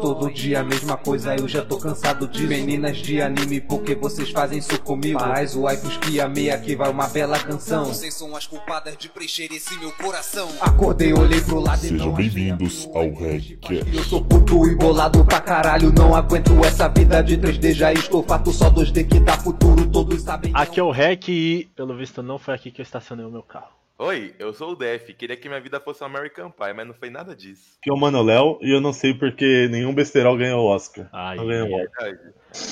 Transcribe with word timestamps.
Todo 0.00 0.32
dia 0.32 0.60
a 0.60 0.64
mesma 0.64 0.96
coisa, 0.96 1.36
eu 1.36 1.46
já 1.46 1.62
tô 1.62 1.78
cansado 1.78 2.26
de 2.26 2.46
meninas 2.46 2.96
de 2.96 3.20
anime, 3.20 3.60
porque 3.60 3.94
vocês 3.94 4.30
fazem 4.30 4.58
isso 4.58 4.80
comigo. 4.80 5.20
Mas 5.20 5.54
o 5.54 5.66
wipes 5.66 5.96
que 5.98 6.18
amei 6.20 6.50
aqui 6.50 6.74
vai 6.74 6.90
uma 6.90 7.06
bela 7.06 7.38
canção. 7.38 7.84
Vocês 7.84 8.14
são 8.14 8.34
as 8.34 8.46
culpadas 8.46 8.96
de 8.96 9.08
preencher 9.10 9.52
esse 9.52 9.78
meu 9.78 9.92
coração. 9.92 10.48
Acordei, 10.60 11.12
olhei 11.12 11.40
pro 11.42 11.60
lado 11.60 11.84
e 11.84 11.88
Sejam 11.88 12.14
bem-vindos 12.14 12.88
ao 12.94 13.12
RegCast. 13.12 13.94
Eu 13.94 14.04
sou 14.04 14.24
puto 14.24 14.66
e 14.66 14.74
bolado 14.74 15.24
pra 15.24 15.40
caralho, 15.40 15.92
não 15.92 16.14
aguento 16.14 16.52
essa 16.64 16.88
vida 16.88 17.22
de 17.22 17.36
3D, 17.36 17.74
já 17.74 17.92
estou 17.92 18.22
fato 18.22 18.52
só 18.52 18.70
2D 18.70 19.06
que 19.06 19.20
dá 19.20 19.34
futuro, 19.34 19.86
todos 19.90 20.22
sabem. 20.22 20.50
Aqui 20.54 20.80
é 20.80 20.82
o 20.82 20.90
Rec 20.90 21.28
e, 21.28 21.70
pelo 21.76 21.96
visto, 21.96 22.22
não 22.22 22.38
foi 22.38 22.54
aqui 22.54 22.70
que 22.70 22.80
eu 22.80 22.84
estacionei 22.84 23.26
o 23.26 23.30
meu 23.30 23.42
carro. 23.42 23.79
Oi, 24.02 24.34
eu 24.38 24.54
sou 24.54 24.70
o 24.72 24.74
Def. 24.74 25.10
Queria 25.12 25.36
que 25.36 25.46
minha 25.46 25.60
vida 25.60 25.78
fosse 25.78 26.02
um 26.02 26.06
American 26.06 26.50
Pie, 26.50 26.72
mas 26.74 26.86
não 26.86 26.94
foi 26.94 27.10
nada 27.10 27.36
disso. 27.36 27.76
que 27.82 27.90
é 27.90 27.92
o 27.92 27.98
Mano 27.98 28.22
Léo 28.22 28.58
e 28.62 28.74
eu 28.74 28.80
não 28.80 28.94
sei 28.94 29.12
porque 29.12 29.68
nenhum 29.70 29.92
besterol 29.92 30.38
ganhou 30.38 30.64
o 30.64 30.68
Oscar. 30.74 31.06
Ai, 31.12 31.36
Não 31.36 31.46
ganhou 31.46 31.68
o 31.68 31.82
Oscar. 31.82 32.18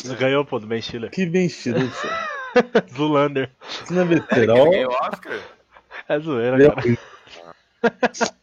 Não 0.06 0.15
ganhou, 0.17 0.45
pô, 0.47 0.59
do 0.59 0.67
Ben 0.67 0.80
Stiller. 0.80 1.11
Que 1.11 1.27
bem 1.27 1.45
estilo, 1.45 1.80
isso 1.80 2.09
Zulander. 2.97 3.51
Isso 3.69 3.93
não 3.93 4.01
é 4.01 4.05
besterol. 4.06 4.70
ganhou 4.70 4.91
Oscar? 4.91 5.39
É 6.09 6.19
zoeira, 6.19 6.56
Meu, 6.56 6.73
cara. 6.73 6.98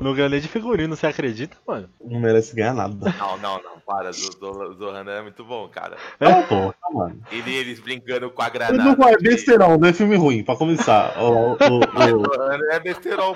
Não 0.00 0.14
ganhei 0.14 0.30
nem 0.30 0.40
de 0.40 0.48
figurino, 0.48 0.96
você 0.96 1.06
acredita, 1.06 1.56
mano? 1.66 1.88
Não 2.00 2.20
merece 2.20 2.54
ganhar 2.54 2.74
nada. 2.74 3.14
Não, 3.18 3.38
não, 3.38 3.62
não. 3.62 3.74
Para. 3.84 4.10
O 4.10 4.74
Zohan 4.74 5.04
é 5.06 5.22
muito 5.22 5.44
bom, 5.44 5.68
cara. 5.68 5.96
Ah, 6.20 6.42
porra, 6.42 6.74
mano. 6.92 7.20
Ele, 7.30 7.54
eles 7.54 7.80
brincando 7.80 8.30
com 8.30 8.42
a 8.42 8.46
Tudo 8.46 8.54
granada. 8.54 8.96
com 8.96 9.08
é 9.08 9.16
besterol, 9.18 9.78
não 9.78 9.88
é 9.88 9.92
filme 9.92 10.16
ruim, 10.16 10.42
pra 10.42 10.56
começar. 10.56 11.14
O, 11.24 11.52
o, 11.54 12.72
é 12.72 12.80
besterol, 12.80 13.34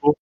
pô. 0.00 0.16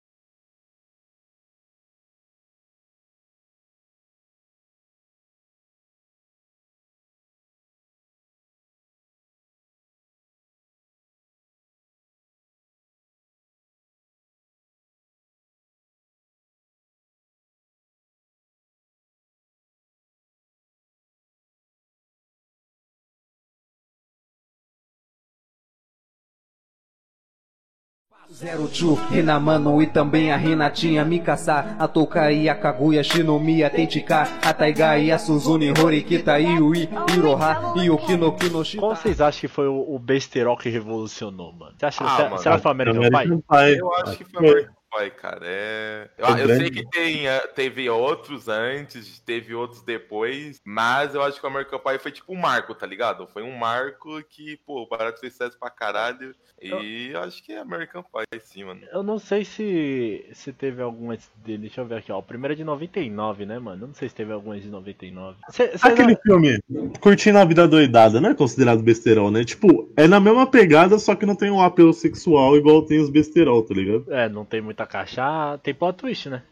Zero 28.32 28.68
Chu, 28.72 28.96
Hinamano 29.12 29.82
e 29.82 29.86
também 29.86 30.30
a 30.30 30.36
Renatinha 30.36 31.04
Mikasa, 31.04 31.76
a 31.78 31.88
Tokai, 31.88 32.48
a 32.48 32.54
Kaguya, 32.54 33.02
Shinomiya, 33.02 33.68
Tenchika, 33.68 34.22
a 34.42 34.54
Taiga 34.54 34.96
e 34.98 35.10
a 35.10 35.18
Suzune, 35.18 35.72
Horikita, 35.78 36.38
Yui, 36.38 36.88
Iroha 37.16 37.74
e 37.76 37.90
o 37.90 37.98
Kino 37.98 38.32
Kino 38.36 38.64
Shita. 38.64 38.80
Qual 38.80 38.94
vocês 38.94 39.20
acham 39.20 39.40
que 39.40 39.48
foi 39.48 39.66
o, 39.66 39.94
o 39.94 39.98
besterol 39.98 40.56
que 40.56 40.68
revolucionou, 40.68 41.52
mano? 41.52 41.72
Você 41.76 41.86
acha 41.86 42.04
Ah, 42.04 42.08
você, 42.16 42.22
mano, 42.24 42.38
será 42.38 42.56
que 42.56 42.62
foi 42.62 42.70
o? 42.70 42.72
American 42.72 43.40
Pie. 43.40 43.78
Eu 43.78 43.94
acho 43.94 44.16
que 44.16 44.24
foi 44.24 44.66
Pie, 44.90 45.10
cara. 45.10 45.40
É... 45.44 46.08
Eu, 46.18 46.26
Foi 46.26 46.42
eu 46.42 46.48
sei 46.56 46.70
que 46.70 46.88
tem, 46.90 47.26
eh, 47.28 47.46
teve 47.54 47.88
outros 47.88 48.48
antes, 48.48 49.18
teve 49.20 49.54
outros 49.54 49.82
depois, 49.82 50.60
mas 50.64 51.14
eu 51.14 51.22
acho 51.22 51.38
que 51.40 51.46
o 51.46 51.48
American 51.48 51.78
Pie 51.78 51.98
foi 51.98 52.12
tipo 52.12 52.32
um 52.32 52.36
marco, 52.36 52.74
tá 52.74 52.86
ligado? 52.86 53.26
Foi 53.28 53.42
um 53.42 53.56
marco 53.56 54.22
que, 54.28 54.56
pô, 54.66 54.82
o 54.82 54.88
barato 54.88 55.20
fez 55.20 55.32
sucesso 55.32 55.58
pra 55.58 55.70
caralho. 55.70 56.34
E 56.62 57.10
eu 57.12 57.20
acho 57.20 57.42
que 57.42 57.52
é 57.52 57.58
American 57.58 58.02
Pie, 58.02 58.40
sim, 58.40 58.64
mano. 58.64 58.80
Eu 58.92 59.02
não 59.02 59.18
sei 59.18 59.44
se, 59.46 60.26
se 60.34 60.52
teve 60.52 60.82
algum 60.82 61.10
antes 61.10 61.30
dele. 61.44 61.62
Deixa 61.62 61.80
eu 61.80 61.86
ver 61.86 61.96
aqui, 61.98 62.12
ó. 62.12 62.18
O 62.18 62.22
primeiro 62.22 62.52
é 62.52 62.56
de 62.56 62.64
99, 62.64 63.46
né, 63.46 63.58
mano? 63.58 63.84
Eu 63.84 63.88
não 63.88 63.94
sei 63.94 64.08
se 64.08 64.14
teve 64.14 64.32
algum 64.32 64.52
antes 64.52 64.64
de 64.64 64.70
99. 64.70 65.38
Cê, 65.48 65.78
cê 65.78 65.88
Aquele 65.88 66.12
não- 66.12 66.20
filme, 66.20 66.60
Curtindo 67.00 67.38
a 67.38 67.44
Vida 67.44 67.66
Doidada, 67.66 68.20
não 68.20 68.30
é 68.30 68.34
considerado 68.34 68.82
besterol, 68.82 69.30
né? 69.30 69.42
Tipo, 69.44 69.90
é 69.96 70.06
na 70.06 70.20
mesma 70.20 70.46
pegada, 70.46 70.98
só 70.98 71.14
que 71.14 71.24
não 71.24 71.34
tem 71.34 71.50
um 71.50 71.62
apelo 71.62 71.92
sexual 71.94 72.56
igual 72.56 72.84
tem 72.84 73.00
os 73.00 73.08
besterol, 73.08 73.62
tá 73.62 73.72
ligado? 73.74 74.04
É, 74.12 74.28
não 74.28 74.44
tem 74.44 74.60
muita 74.60 74.79
caixa. 74.86 75.58
Tem 75.62 75.74
plot 75.74 75.96
twist, 75.98 76.28
né? 76.28 76.42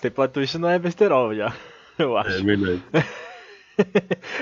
Tem 0.00 0.10
plot 0.10 0.32
twist, 0.32 0.58
não 0.58 0.68
é 0.70 0.78
besterol 0.78 1.34
já. 1.34 1.52
Eu 1.98 2.16
É 2.18 2.20
acho. 2.20 2.44
verdade. 2.44 2.82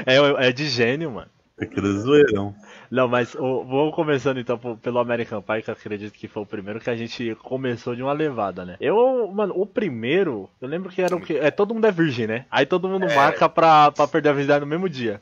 É, 0.07 0.49
é 0.49 0.53
de 0.53 0.67
gênio, 0.67 1.11
mano. 1.11 1.31
Aquele 1.61 1.89
zoeirão. 2.01 2.55
Não, 2.91 3.09
mas 3.09 3.35
o- 3.35 3.65
vamos 3.65 3.95
começando 3.95 4.39
então 4.39 4.59
pelo 4.77 4.99
American 4.99 5.41
Pie, 5.41 5.63
que 5.63 5.71
eu 5.71 5.75
acredito 5.75 6.13
que 6.13 6.29
foi 6.29 6.43
o 6.43 6.47
primeiro 6.47 6.79
que 6.81 6.91
a 6.91 6.95
gente 6.95 7.35
começou 7.43 7.97
de 7.97 8.03
uma 8.03 8.13
levada, 8.13 8.65
né? 8.65 8.77
Eu, 8.79 9.27
mano, 9.35 9.55
o 9.57 9.65
primeiro, 9.65 10.51
eu 10.61 10.69
lembro 10.69 10.91
que 10.91 11.01
era 11.01 11.17
o 11.17 11.21
que? 11.21 11.37
É, 11.37 11.51
todo 11.51 11.73
mundo 11.75 11.87
é 11.87 11.91
virgem, 11.91 12.27
né? 12.27 12.45
Aí 12.51 12.67
todo 12.67 12.89
mundo 12.89 13.07
marca 13.15 13.49
pra, 13.49 13.91
pra 13.91 14.07
perder 14.07 14.29
a 14.29 14.33
virgindade 14.33 14.61
no 14.61 14.67
mesmo 14.71 14.87
dia. 14.89 15.21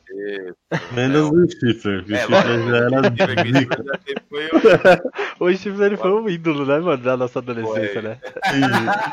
Menos 0.91 1.29
o 1.31 1.47
Schiffer. 1.49 2.03
O 2.07 2.13
É, 2.13 2.17
Schiffer 2.19 2.67
já 2.69 2.77
era 2.77 3.01
O 5.39 5.53
Stifler 5.53 5.85
ele 5.87 5.97
foi 5.97 6.11
um 6.11 6.27
ídolo, 6.29 6.65
né, 6.65 6.79
mano, 6.79 7.01
da 7.01 7.15
nossa 7.15 7.39
adolescência, 7.39 7.93
Foi. 7.93 8.01
né? 8.01 8.17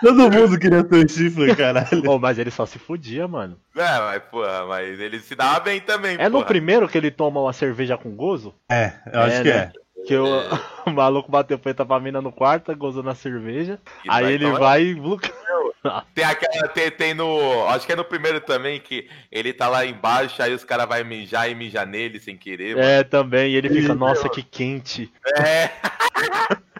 Todo 0.00 0.30
mundo 0.30 0.58
queria 0.58 0.82
ter 0.82 1.04
o 1.04 1.08
Schiffer, 1.08 1.56
caralho. 1.56 2.02
Oh, 2.08 2.18
mas 2.18 2.36
ele 2.38 2.50
só 2.50 2.66
se 2.66 2.78
fudia, 2.80 3.28
mano. 3.28 3.56
É, 3.76 3.98
mas, 4.00 4.22
porra, 4.24 4.66
mas 4.66 4.98
ele 4.98 5.20
se 5.20 5.34
dava 5.34 5.60
bem 5.60 5.80
também, 5.80 6.16
É 6.18 6.24
no 6.28 6.38
porra. 6.38 6.46
primeiro 6.46 6.88
que 6.88 6.98
ele 6.98 7.10
toma 7.12 7.40
uma 7.40 7.52
cerveja 7.52 7.96
com 7.96 8.10
gozo? 8.16 8.54
É, 8.68 8.92
eu 9.12 9.20
acho 9.20 9.42
que 9.42 9.48
né? 9.48 9.56
é. 9.56 9.72
Que 10.06 10.16
o, 10.16 10.26
o 10.86 10.90
maluco 10.90 11.30
bateu 11.30 11.58
preta 11.58 11.86
pra 11.86 12.00
mina 12.00 12.20
no 12.20 12.32
quarto, 12.32 12.74
gozou 12.76 13.02
na 13.04 13.14
cerveja. 13.14 13.78
E 14.04 14.10
aí 14.10 14.32
ele 14.32 14.46
tomar- 14.46 14.58
vai 14.58 14.82
e. 14.82 14.96
Tem 16.14 16.24
aquela, 16.24 16.68
tem, 16.68 16.90
tem 16.92 17.14
no. 17.14 17.66
Acho 17.66 17.84
que 17.84 17.92
é 17.92 17.96
no 17.96 18.04
primeiro 18.04 18.40
também, 18.40 18.78
que 18.78 19.08
ele 19.32 19.52
tá 19.52 19.68
lá 19.68 19.84
embaixo, 19.84 20.40
aí 20.40 20.54
os 20.54 20.62
caras 20.62 20.86
vão 20.88 21.04
mijar 21.04 21.50
e 21.50 21.56
mijar 21.56 21.84
nele 21.84 22.20
sem 22.20 22.36
querer. 22.36 22.76
mano. 22.76 22.86
É, 22.86 23.02
também. 23.02 23.50
E 23.52 23.56
ele 23.56 23.68
fica, 23.68 23.92
nossa, 23.92 24.28
que 24.28 24.44
quente. 24.44 25.12
É. 25.36 25.70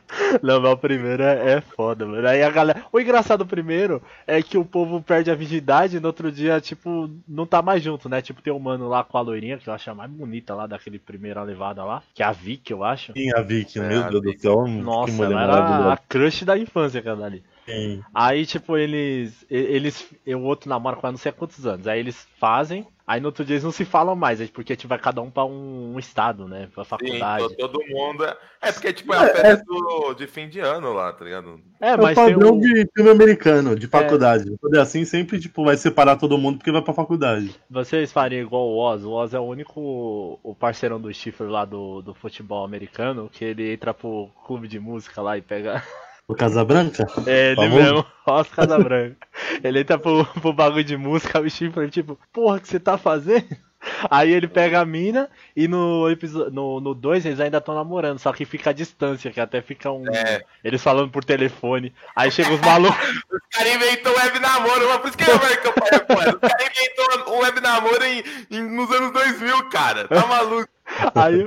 Não, 0.43 0.61
mas 0.61 0.73
o 0.73 0.77
primeiro 0.77 1.23
é, 1.23 1.55
é 1.55 1.61
foda, 1.61 2.06
mano. 2.06 2.27
Aí 2.27 2.43
a 2.43 2.50
galera. 2.50 2.84
O 2.93 3.00
engraçado 3.00 3.47
primeiro 3.47 4.03
é 4.27 4.43
que 4.43 4.59
o 4.59 4.65
povo 4.65 5.03
perde 5.03 5.31
a 5.31 5.34
virgindade 5.34 5.97
e 5.97 6.00
no 6.00 6.06
outro 6.09 6.31
dia, 6.31 6.61
tipo, 6.61 7.11
não 7.27 7.47
tá 7.47 7.62
mais 7.62 7.83
junto, 7.83 8.09
né? 8.09 8.21
Tipo, 8.21 8.43
tem 8.43 8.53
um 8.53 8.59
mano 8.59 8.89
lá 8.89 9.05
com 9.05 9.19
a 9.19 9.21
loirinha, 9.21 9.59
que 9.59 9.69
eu 9.69 9.75
acho 9.75 9.91
a 9.91 9.95
mais 9.95 10.11
bonita 10.11 10.55
lá 10.55 10.67
daquele 10.67 10.99
primeira 10.99 11.43
levada 11.43 11.84
lá, 11.84 12.03
que 12.15 12.23
é 12.23 12.27
a 12.27 12.33
Vicky, 12.33 12.73
eu 12.73 12.84
acho. 12.84 13.12
Sim, 13.12 13.31
a 13.34 13.41
Vicky, 13.41 13.78
É, 13.78 13.89
meu 13.89 14.05
a 14.05 14.09
Deus 14.09 14.23
do 14.23 14.39
céu. 14.39 14.65
que 14.65 14.71
Nossa, 14.71 15.12
mulher 15.12 15.33
ela 15.33 15.43
era 15.43 15.93
a 15.93 15.97
crush 15.97 16.44
da 16.44 16.59
infância, 16.59 17.00
aquela 17.00 17.27
ali. 17.27 17.43
Sim. 17.65 18.03
Aí, 18.12 18.44
tipo, 18.44 18.77
eles. 18.77 19.44
eles 19.49 20.09
o 20.27 20.41
outro 20.41 20.69
namora 20.69 20.97
com 20.97 21.06
ela 21.06 21.12
não 21.12 21.19
sei 21.19 21.31
há 21.31 21.33
quantos 21.33 21.65
anos. 21.67 21.87
Aí 21.87 22.00
eles 22.00 22.27
fazem, 22.39 22.87
aí 23.07 23.21
no 23.21 23.27
outro 23.29 23.45
dia 23.45 23.55
eles 23.55 23.65
não 23.65 23.73
se 23.73 23.85
falam 23.85 24.15
mais, 24.17 24.41
é 24.41 24.47
porque 24.47 24.77
tipo, 24.77 24.89
vai 24.89 24.99
cada 24.99 25.21
um 25.23 25.31
pra 25.31 25.45
um, 25.45 25.95
um 25.95 25.99
estado, 25.99 26.47
né? 26.49 26.69
Pra 26.75 26.85
Sim, 26.85 26.91
faculdade. 26.91 27.49
to- 27.49 27.57
todo 27.57 27.81
mundo. 27.89 28.25
É, 28.25 28.37
é 28.63 28.73
porque, 28.73 28.93
tipo, 28.93 29.13
é 29.15 29.17
a 29.19 29.35
festa 29.35 29.65
do- 29.65 30.15
de 30.15 30.27
fim 30.27 30.49
de 30.49 30.61
ano 30.61 30.93
lá, 30.93 31.12
tá 31.12 31.25
ligado? 31.25 31.61
É, 31.81 31.91
É 31.91 31.95
o 31.97 32.03
mas 32.03 32.15
tem 32.17 32.33
padrão 32.35 32.55
um, 32.55 32.61
de 32.61 32.89
filme 32.95 33.11
americano, 33.11 33.75
de 33.77 33.87
faculdade. 33.89 34.55
Quando 34.61 34.77
é 34.77 34.81
assim, 34.81 35.05
sempre 35.05 35.41
tipo, 35.41 35.65
vai 35.65 35.77
separar 35.77 36.17
todo 36.17 36.39
mundo 36.39 36.59
porque 36.59 36.71
vai 36.73 36.83
pra 36.83 36.95
faculdade. 36.95 37.55
Vocês 37.69 38.12
fariam 38.12 38.43
igual 38.43 38.69
o 38.69 38.77
Oz. 38.79 39.03
O 39.05 39.11
Oz 39.11 39.35
é 39.35 39.39
o 39.41 39.45
único 39.45 40.39
o 40.43 40.55
parceirão 40.55 41.01
do 41.01 41.12
Schiffer 41.12 41.49
lá 41.49 41.65
do, 41.65 42.03
do 42.03 42.15
futebol 42.15 42.65
americano, 42.65 43.29
que 43.33 43.45
ele 43.45 43.73
entra 43.73 43.93
pro 43.93 44.29
clube 44.47 44.69
de 44.69 44.79
música 44.79 45.21
lá 45.21 45.37
e 45.37 45.43
pega. 45.43 45.83
O 46.32 46.37
Casa 46.37 46.65
Branca? 46.65 47.06
É 47.26 47.48
ele 47.53 47.56
Famoso? 47.56 47.76
mesmo, 47.82 48.06
Oz 48.26 48.48
Casabranca. 48.48 49.16
ele 49.62 49.81
entra 49.81 49.98
pro, 49.98 50.25
pro 50.25 50.53
bagulho 50.53 50.84
de 50.84 50.97
música, 50.97 51.41
o 51.41 51.48
Schiffer, 51.50 51.91
tipo, 51.91 52.19
porra, 52.32 52.56
o 52.56 52.60
que 52.60 52.69
você 52.69 52.81
tá 52.81 52.97
fazendo? 52.98 53.47
Aí 54.09 54.31
ele 54.32 54.47
pega 54.47 54.78
a 54.81 54.84
mina 54.84 55.28
e 55.56 55.66
no 55.66 56.09
episódio 56.09 56.53
no 56.53 56.81
2 56.81 56.84
no 56.84 56.94
dois 56.94 57.26
eles 57.26 57.41
ainda 57.41 57.59
estão 57.59 57.75
namorando, 57.75 58.16
só 58.20 58.32
que 58.32 58.44
fica 58.44 58.70
a 58.70 58.72
distância, 58.72 59.32
que 59.32 59.41
até 59.41 59.60
fica 59.60 59.91
um. 59.91 60.04
É. 60.09 60.41
Eles 60.62 60.81
falando 60.81 61.10
por 61.10 61.25
telefone. 61.25 61.93
Aí 62.15 62.31
chega 62.31 62.54
os 62.54 62.60
malucos. 62.60 62.97
Os 63.28 63.41
caras 63.59 63.75
inventou 63.75 64.16
web 64.16 64.38
namoro, 64.38 64.88
mas 64.88 64.99
por 64.99 65.09
isso 65.09 65.19
que 65.19 65.25
é 65.25 65.34
American 65.34 65.72
Pie, 65.72 66.00
pô. 66.06 66.14
Os 66.14 66.49
caras 66.50 66.67
inventou 66.70 67.35
o 67.35 67.40
web 67.43 67.61
namoro 67.61 68.05
em, 68.05 68.23
em- 68.52 68.70
nos 68.76 68.88
anos 68.93 69.12
2000, 69.12 69.69
cara. 69.70 70.06
Tá 70.06 70.26
maluco? 70.28 70.69
Aí 71.17 71.44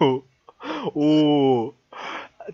o. 0.00 0.24
o 0.94 1.74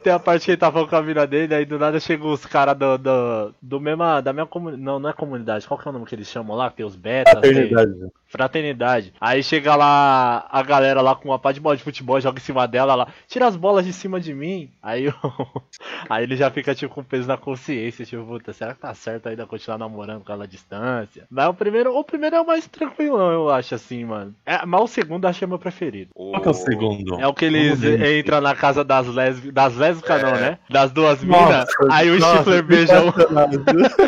tem 0.03 0.13
a 0.13 0.19
parte 0.19 0.45
que 0.45 0.51
ele 0.53 0.59
tá 0.59 0.71
falando 0.73 0.89
com 0.89 0.97
a 0.97 1.03
mina 1.03 1.27
dele, 1.27 1.55
aí 1.55 1.65
do 1.65 1.79
nada 1.79 1.99
chegam 2.01 2.33
os 2.33 2.45
caras 2.45 2.77
do, 2.77 2.99
do, 2.99 3.55
do 3.63 3.81
mesma, 3.81 4.21
da 4.21 4.33
mesma 4.33 4.47
comunidade. 4.49 4.83
Não, 4.85 4.99
não 4.99 5.11
é 5.11 5.13
comunidade. 5.13 5.67
Qual 5.67 5.79
que 5.79 5.87
é 5.87 5.91
o 5.91 5.93
nome 5.93 6.07
que 6.07 6.15
eles 6.15 6.29
chamam 6.29 6.57
lá? 6.57 6.71
Tem 6.71 6.85
os 6.85 6.97
betas. 6.97 7.41
tem- 7.41 7.51
Eternidade. 7.51 7.95
Fraternidade. 8.35 9.13
Aí 9.21 9.43
chega 9.45 9.77
lá 9.77 10.47
a 10.51 10.63
galera 10.63 11.01
lá 11.01 11.15
com 11.15 11.29
uma 11.29 11.39
pá 11.39 11.53
de 11.53 11.61
bola 11.61 11.77
de 11.77 11.83
futebol, 11.85 12.21
joga 12.21 12.39
em 12.39 12.43
cima 12.43 12.67
dela 12.67 12.95
lá, 12.97 13.07
tira 13.29 13.47
as 13.47 13.55
bolas 13.57 13.85
de 13.87 13.93
cima 13.93 14.21
de 14.21 14.35
mim. 14.35 14.69
Aí, 14.83 15.09
o- 15.09 15.15
aí 16.11 16.25
ele 16.25 16.37
já 16.37 16.51
fica 16.51 16.75
tipo 16.75 16.93
com 16.95 17.05
peso 17.05 17.29
na 17.29 17.37
consciência, 17.37 18.05
tipo, 18.05 18.25
puta, 18.25 18.53
será 18.53 18.75
que 18.75 18.81
tá 18.81 18.93
certo 18.93 19.29
ainda 19.29 19.47
continuar 19.47 19.79
namorando 19.79 20.25
com 20.25 20.33
ela 20.33 20.45
à 20.45 20.47
distância? 20.49 21.25
Mas 21.31 21.47
o 21.49 21.55
primeiro, 21.55 21.97
o 21.97 22.03
primeiro 22.05 22.35
é 22.37 22.41
o 22.41 22.47
mais 22.47 22.67
tranquilão, 22.67 23.31
eu 23.33 23.51
acho 23.51 23.75
assim, 23.75 24.05
mano. 24.05 24.35
É, 24.45 24.65
mas 24.67 24.81
o 24.83 24.87
segundo 24.89 25.25
eu 25.25 25.31
acho 25.31 25.39
que 25.39 25.45
é 25.45 25.49
meu 25.49 25.59
preferido. 25.59 26.11
Qual 26.15 26.41
que 26.43 26.49
é 26.49 26.51
o 26.51 26.55
segundo? 26.55 27.21
É 27.21 27.27
o 27.29 27.33
que 27.35 27.45
eles 27.45 27.81
entram 27.83 28.41
na 28.41 28.55
casa 28.55 28.83
das 28.85 29.07
lésbicas, 29.07 29.53
das 29.55 29.77
lésbicas, 29.77 30.23
não, 30.23 30.31
É. 30.31 30.41
né? 30.41 30.59
Das 30.69 30.91
duas 30.91 31.23
minas. 31.23 31.67
Aí 31.91 32.11
o 32.11 32.19
nossa, 32.19 32.37
Stifler 32.37 32.63
beija 32.65 33.01
um. 33.05 33.11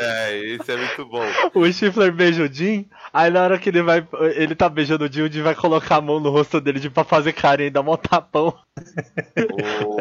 É, 0.01 0.37
esse 0.39 0.73
é 0.73 0.77
muito 0.77 1.05
bom. 1.07 1.23
O 1.55 1.73
Stifler 1.73 2.13
beija 2.13 2.45
o 2.45 2.53
Jim, 2.53 2.87
aí 3.13 3.31
na 3.31 3.43
hora 3.43 3.59
que 3.59 3.69
ele 3.69 3.83
vai. 3.83 4.07
Ele 4.25 4.55
tá 4.55 4.69
beijando 4.69 5.05
o 5.05 5.07
o 5.07 5.11
Jim 5.11 5.43
vai 5.43 5.55
colocar 5.55 5.97
a 5.97 6.01
mão 6.01 6.19
no 6.21 6.31
rosto 6.31 6.61
dele 6.61 6.81
de 6.81 6.91
pra 6.91 7.05
fazer 7.05 7.33
carinho 7.33 7.67
e 7.69 7.71
dar 7.71 7.83
mó 7.83 7.97
tapão. 7.97 8.57
O- 9.85 9.97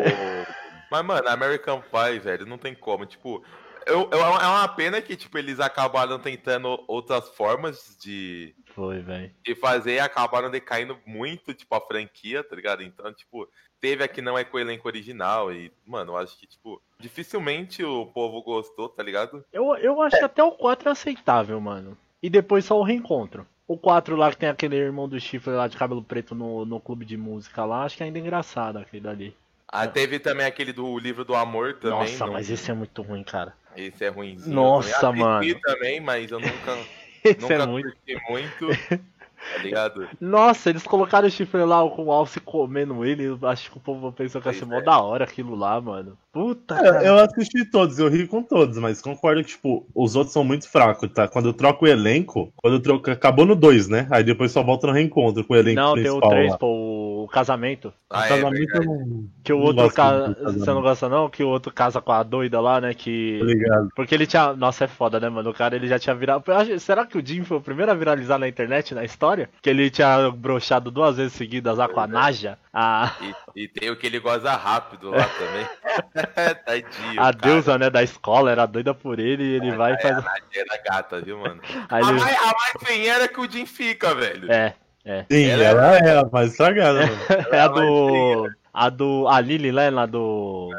Mas, 0.91 1.05
mano, 1.05 1.27
American 1.29 1.81
Pie, 1.81 2.19
velho, 2.19 2.45
não 2.45 2.57
tem 2.57 2.73
como. 2.75 3.05
Tipo, 3.05 3.43
eu, 3.85 4.07
eu- 4.11 4.19
é 4.19 4.47
uma 4.47 4.67
pena 4.67 5.01
que, 5.01 5.15
tipo, 5.15 5.37
eles 5.37 5.59
acabaram 5.59 6.19
tentando 6.19 6.83
outras 6.87 7.27
formas 7.29 7.97
de, 8.01 8.55
Foi, 8.73 8.99
velho. 8.99 9.31
de 9.43 9.55
fazer 9.55 9.95
e 9.95 9.99
acabaram 9.99 10.49
decaindo 10.49 10.97
muito, 11.05 11.53
tipo, 11.53 11.73
a 11.75 11.81
franquia, 11.81 12.43
tá 12.43 12.55
ligado? 12.55 12.83
Então, 12.83 13.11
tipo, 13.13 13.49
teve 13.81 14.03
a 14.03 14.07
que 14.07 14.21
não 14.21 14.37
é 14.37 14.43
com 14.43 14.57
o 14.57 14.59
elenco 14.59 14.87
original 14.87 15.51
e, 15.51 15.71
mano, 15.85 16.13
eu 16.13 16.17
acho 16.17 16.37
que, 16.37 16.47
tipo, 16.47 16.81
dificilmente 16.99 17.83
o 17.83 18.05
povo 18.07 18.41
gostou, 18.41 18.87
tá 18.87 19.01
ligado? 19.03 19.43
Eu, 19.51 19.75
eu 19.77 20.01
acho 20.01 20.17
que 20.17 20.23
até 20.25 20.43
o 20.43 20.51
4 20.51 20.89
é 20.89 20.91
aceitável, 20.91 21.59
mano. 21.59 21.97
E 22.21 22.29
depois 22.29 22.63
só 22.65 22.79
o 22.79 22.83
reencontro. 22.83 23.45
O 23.67 23.77
4 23.77 24.15
lá 24.15 24.29
que 24.31 24.37
tem 24.37 24.49
aquele 24.49 24.75
irmão 24.75 25.09
do 25.09 25.19
Stifler 25.19 25.57
lá 25.57 25.67
de 25.67 25.75
cabelo 25.75 26.03
preto 26.03 26.35
no, 26.35 26.65
no 26.65 26.79
clube 26.79 27.03
de 27.03 27.17
música 27.17 27.65
lá, 27.65 27.83
acho 27.83 27.97
que 27.97 28.03
ainda 28.03 28.19
é 28.19 28.21
engraçado 28.21 28.77
aquele 28.77 29.01
dali. 29.01 29.35
Ah, 29.67 29.87
teve 29.87 30.19
também 30.19 30.45
aquele 30.45 30.71
do 30.71 30.97
livro 30.99 31.25
do 31.25 31.33
amor 31.35 31.73
também. 31.73 31.99
Nossa, 31.99 32.25
não- 32.25 32.33
mas 32.33 32.49
esse 32.49 32.69
é 32.69 32.73
muito 32.73 33.01
ruim, 33.01 33.23
cara. 33.23 33.53
Esse 33.75 34.05
é 34.05 34.09
ruimzinho. 34.09 34.55
Nossa, 34.55 35.11
mano. 35.11 35.59
também, 35.61 35.99
mas 35.99 36.29
eu 36.31 36.39
nunca, 36.39 36.77
Esse 37.23 37.41
nunca 37.41 37.53
é 37.55 37.65
muito. 37.65 37.89
curti 37.91 38.21
muito, 38.29 38.67
tá 39.53 39.61
ligado? 39.61 40.07
Nossa, 40.19 40.69
eles 40.69 40.83
colocaram 40.83 41.27
o 41.27 41.31
Stifler 41.31 41.65
lá 41.65 41.87
com 41.89 42.05
o 42.05 42.11
Alce 42.11 42.39
comendo 42.39 43.05
ele. 43.05 43.37
Acho 43.43 43.71
que 43.71 43.77
o 43.77 43.81
povo 43.81 44.11
pensou 44.11 44.41
que 44.41 44.47
ia 44.47 44.53
ser 44.53 44.65
mó 44.65 44.79
é. 44.79 44.81
da 44.81 44.99
hora 44.99 45.23
aquilo 45.23 45.55
lá, 45.55 45.79
mano. 45.79 46.17
Puta, 46.31 46.75
cara. 46.75 47.03
É, 47.03 47.07
eu 47.07 47.17
assisti 47.17 47.63
todos, 47.63 47.97
eu 47.97 48.09
ri 48.09 48.27
com 48.27 48.43
todos, 48.43 48.77
mas 48.77 49.01
concordo 49.01 49.41
que, 49.41 49.51
tipo, 49.51 49.87
os 49.95 50.15
outros 50.15 50.33
são 50.33 50.43
muito 50.43 50.69
fracos, 50.69 51.09
tá? 51.13 51.27
Quando 51.27 51.47
eu 51.47 51.53
troco 51.53 51.85
o 51.85 51.87
elenco, 51.87 52.51
quando 52.57 52.75
eu 52.75 52.81
troco. 52.81 53.09
Acabou 53.09 53.45
no 53.45 53.55
2, 53.55 53.87
né? 53.87 54.07
Aí 54.11 54.23
depois 54.23 54.51
só 54.51 54.61
volta 54.61 54.87
no 54.87 54.93
reencontro 54.93 55.43
com 55.45 55.53
o 55.53 55.57
elenco 55.57 55.79
Não, 55.79 55.93
tem 55.93 56.09
o 56.09 56.19
principal. 56.19 56.29
3, 56.29 56.51
lá. 56.51 56.57
pô, 56.57 57.23
o 57.23 57.27
casamento. 57.27 57.93
Ah, 58.09 58.19
O 58.19 58.23
é 58.23 58.27
casamento 58.29 58.75
eu 58.75 58.83
não. 58.83 59.25
Que 59.43 59.53
o 59.53 59.59
outro 59.59 59.91
casa. 59.91 60.37
Você 60.43 60.71
não 60.71 60.81
gosta, 60.81 61.09
não? 61.09 61.29
Que 61.29 61.43
o 61.43 61.47
outro 61.47 61.73
casa 61.73 62.01
com 62.01 62.11
a 62.11 62.23
doida 62.23 62.61
lá, 62.61 62.79
né? 62.79 62.93
Que. 62.93 63.39
Ligado? 63.41 63.89
Porque 63.95 64.13
ele 64.13 64.27
tinha. 64.27 64.53
Nossa, 64.53 64.85
é 64.85 64.87
foda, 64.87 65.19
né, 65.19 65.29
mano? 65.29 65.49
O 65.49 65.53
cara 65.53 65.75
ele 65.75 65.87
já 65.87 65.97
tinha 65.97 66.15
virado. 66.15 66.43
Será 66.79 67.05
que 67.05 67.17
o 67.17 67.25
Jim 67.25 67.43
foi 67.43 67.57
o 67.57 67.61
primeiro 67.61 67.91
a 67.91 67.95
viralizar 67.95 68.37
na 68.37 68.47
internet, 68.47 68.93
na 68.93 69.03
história? 69.03 69.34
Que 69.61 69.69
ele 69.69 69.89
tinha 69.89 70.29
broxado 70.31 70.89
duas 70.91 71.17
vezes 71.17 71.33
seguidas 71.33 71.77
lá 71.77 71.87
com 71.87 71.99
a 71.99 72.07
Naja, 72.07 72.57
a, 72.73 73.11
E, 73.55 73.63
e 73.63 73.67
tem 73.67 73.89
o 73.89 73.95
que 73.95 74.05
ele 74.07 74.19
goza 74.19 74.51
rápido 74.55 75.11
lá 75.11 75.25
também. 75.27 75.67
Tadinho. 76.65 77.11
a 77.13 77.15
cara. 77.15 77.31
deusa, 77.33 77.77
né, 77.77 77.89
da 77.89 78.03
escola, 78.03 78.51
era 78.51 78.65
doida 78.65 78.93
por 78.93 79.19
ele 79.19 79.43
e 79.43 79.53
ele 79.55 79.71
vai 79.75 79.93
e 79.93 79.95
É, 79.95 80.01
faz. 80.01 80.17
a 80.17 80.21
Nadia 80.21 80.61
era 80.69 80.81
gata, 80.83 81.21
viu, 81.21 81.37
mano? 81.39 81.61
Aí 81.89 82.03
A 82.03 82.09
ele. 82.09 82.19
mais, 82.19 82.37
a 82.37 82.45
mais 82.53 82.73
feinha 82.85 83.27
que 83.27 83.39
o 83.39 83.49
Jim 83.51 83.65
fica, 83.65 84.13
velho. 84.15 84.51
É, 84.51 84.73
é. 85.03 85.25
Sim, 85.31 85.45
Ela 85.49 85.63
ela, 85.63 85.97
é 85.97 86.19
a 86.19 86.25
mais 86.31 86.51
estragada, 86.51 86.99
mano. 87.05 87.17
É 87.51 87.59
a 87.59 87.67
do. 87.67 88.49
A 88.73 88.89
do. 88.89 89.27
A 89.27 89.39
Lily, 89.41 89.71
né? 89.71 89.89
Lá 89.89 90.05
do. 90.05 90.69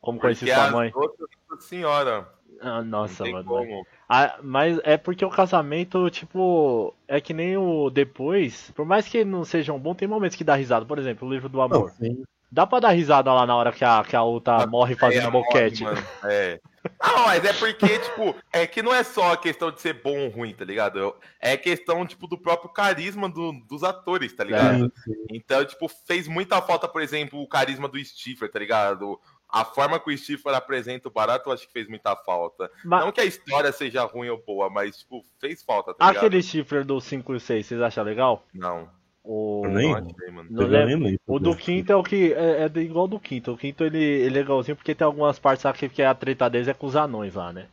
Como 0.00 0.18
conheci 0.20 0.46
sua 0.52 0.70
mãe. 0.70 0.92
nossa 0.94 1.66
senhora. 1.68 2.28
Ah, 2.60 2.82
nossa, 2.82 3.24
mano. 3.24 3.44
como. 3.44 3.86
Ah, 4.08 4.38
mas 4.42 4.78
é 4.84 4.96
porque 4.96 5.24
o 5.24 5.30
casamento, 5.30 6.08
tipo, 6.10 6.94
é 7.08 7.20
que 7.20 7.34
nem 7.34 7.56
o 7.56 7.90
depois. 7.90 8.70
Por 8.74 8.84
mais 8.86 9.06
que 9.08 9.24
não 9.24 9.44
seja 9.44 9.72
um 9.72 9.78
bom, 9.80 9.94
tem 9.94 10.06
momentos 10.06 10.36
que 10.36 10.44
dá 10.44 10.54
risada. 10.54 10.86
Por 10.86 10.98
exemplo, 10.98 11.26
o 11.26 11.32
livro 11.32 11.48
do 11.48 11.58
Não, 11.58 11.64
amor. 11.64 11.90
sim. 11.90 12.22
Dá 12.50 12.64
pra 12.64 12.78
dar 12.78 12.90
risada 12.90 13.32
lá 13.32 13.44
na 13.44 13.56
hora 13.56 13.72
que 13.72 13.84
a, 13.84 14.04
que 14.04 14.14
a 14.14 14.22
outra 14.22 14.62
A 14.62 14.66
morre 14.68 14.94
fazendo 14.94 15.26
É, 15.26 15.30
boquete. 15.30 15.82
mano, 15.82 16.00
É. 16.24 16.60
Não, 17.04 17.24
mas 17.26 17.44
é 17.44 17.52
porque, 17.52 17.98
tipo, 17.98 18.32
é 18.52 18.64
que 18.64 18.80
não 18.80 18.94
é 18.94 19.02
só 19.02 19.32
a 19.32 19.36
questão 19.36 19.72
de 19.72 19.80
ser 19.80 19.94
bom 19.94 20.16
ou 20.20 20.28
ruim, 20.28 20.54
tá 20.54 20.64
ligado? 20.64 21.16
É 21.40 21.56
questão, 21.56 22.06
tipo, 22.06 22.28
do 22.28 22.38
próprio 22.38 22.70
carisma 22.70 23.28
do- 23.28 23.52
dos 23.68 23.82
atores, 23.82 24.32
tá 24.32 24.44
ligado? 24.44 24.92
Sim. 25.04 25.12
Então, 25.32 25.64
tipo, 25.64 25.88
fez 25.88 26.28
muita 26.28 26.62
falta, 26.62 26.86
por 26.86 27.02
exemplo, 27.02 27.40
o 27.42 27.48
carisma 27.48 27.88
do 27.88 27.98
Stifler, 28.02 28.48
tá 28.52 28.60
ligado? 28.60 29.20
A 29.48 29.64
forma 29.64 29.98
que 30.00 30.12
o 30.12 30.18
Stifler 30.18 30.54
apresenta 30.56 31.08
o 31.08 31.10
barato, 31.12 31.48
eu 31.48 31.52
acho 31.54 31.66
que 31.66 31.72
fez 31.72 31.88
muita 31.88 32.14
falta. 32.16 32.70
Mas 32.84 33.04
Não 33.04 33.12
que 33.12 33.20
a 33.20 33.24
história 33.24 33.70
seja 33.72 34.02
ruim 34.04 34.28
ou 34.28 34.42
boa, 34.44 34.68
mas, 34.68 34.98
tipo, 34.98 35.24
fez 35.40 35.62
falta, 35.62 35.94
tá 35.94 36.08
aquele 36.08 36.42
chifre 36.42 36.82
do 36.84 37.00
5 37.00 37.34
e 37.34 37.40
6, 37.40 37.64
vocês 37.66 37.80
acham 37.80 38.02
legal? 38.04 38.44
Não, 38.52 38.88
O, 39.28 39.62
Eu 39.64 39.70
nem- 39.72 39.90
não 39.92 39.98
achei, 39.98 40.30
mano. 40.30 40.48
Não 40.50 40.62
Eu 40.62 40.68
lembro. 40.68 40.86
nem 40.86 40.96
lembro 40.98 41.20
o 41.26 41.38
do 41.40 41.56
quinto 41.56 41.90
é 41.90 41.96
o 41.96 42.02
que. 42.04 42.32
É, 42.32 42.62
é 42.62 42.68
do- 42.68 42.80
igual 42.80 43.08
do 43.08 43.18
quinto. 43.18 43.52
O 43.52 43.56
quinto 43.56 43.82
ele, 43.82 43.98
ele 44.00 44.38
é 44.38 44.42
legalzinho 44.42 44.76
porque 44.76 44.94
tem 44.94 45.04
algumas 45.04 45.36
partes 45.38 45.64
lá 45.64 45.72
que, 45.72 45.88
que 45.88 46.00
a 46.00 46.14
treta 46.14 46.48
deles 46.48 46.68
é 46.68 46.74
com 46.74 46.86
os 46.86 46.94
anões 46.94 47.34
lá, 47.34 47.52
né? 47.52 47.66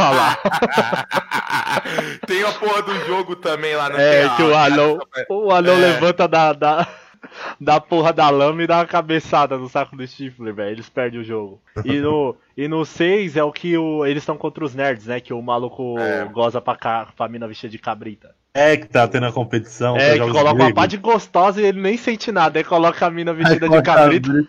Olha 0.00 0.10
lá. 0.10 0.38
Tem 2.26 2.42
a 2.42 2.52
porra 2.52 2.82
do 2.82 2.94
jogo 3.06 3.36
também 3.36 3.74
lá 3.76 3.88
no 3.88 3.96
É, 3.98 4.28
que 4.36 4.42
o 4.42 4.54
anão, 4.54 4.98
o 5.30 5.52
anão 5.52 5.74
É. 5.74 5.76
levanta 5.92 6.26
da, 6.28 6.52
da, 6.52 6.88
da 7.60 7.80
porra 7.80 8.12
da 8.12 8.28
lama 8.30 8.62
e 8.62 8.66
dá 8.66 8.78
uma 8.78 8.86
cabeçada 8.86 9.56
no 9.56 9.68
saco 9.68 9.96
do 9.96 10.06
Stifler, 10.06 10.54
velho. 10.54 10.70
Eles 10.70 10.88
perdem 10.88 11.20
o 11.20 11.24
jogo. 11.24 11.60
E 11.84 11.98
no, 12.00 12.36
e 12.56 12.68
no 12.68 12.84
6 12.84 13.36
é 13.36 13.42
o 13.42 13.52
que 13.52 13.76
o, 13.76 14.04
eles 14.06 14.22
estão 14.22 14.36
contra 14.36 14.64
os 14.64 14.74
nerds, 14.74 15.06
né? 15.06 15.20
Que 15.20 15.32
o 15.32 15.42
maluco 15.42 15.98
É. 15.98 16.24
goza 16.24 16.60
pra, 16.60 16.76
ca, 16.76 17.08
pra 17.16 17.28
mina 17.28 17.46
vestida 17.48 17.70
de 17.70 17.78
cabrita. 17.78 18.34
É 18.54 18.76
que 18.76 18.86
tá 18.88 19.06
tendo 19.06 19.26
a 19.26 19.32
competição. 19.32 19.96
é, 19.96 20.14
que 20.14 20.18
coloca 20.20 20.52
uma 20.52 20.74
pá 20.74 20.86
de 20.86 20.96
gostosa 20.96 21.60
e 21.60 21.64
ele 21.64 21.80
nem 21.80 21.96
sente 21.96 22.32
nada. 22.32 22.58
Aí 22.58 22.64
coloca 22.64 23.06
a 23.06 23.10
mina 23.10 23.32
vestida 23.32 23.60
de 23.60 23.68
coloca 23.68 23.92
a 23.92 23.96
cabrita, 23.96 24.32
brita. 24.32 24.48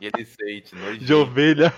E 0.00 0.06
ele 0.06 0.24
sente, 0.24 0.74
nojento. 0.74 1.04
de 1.04 1.14
ovelha. 1.14 1.72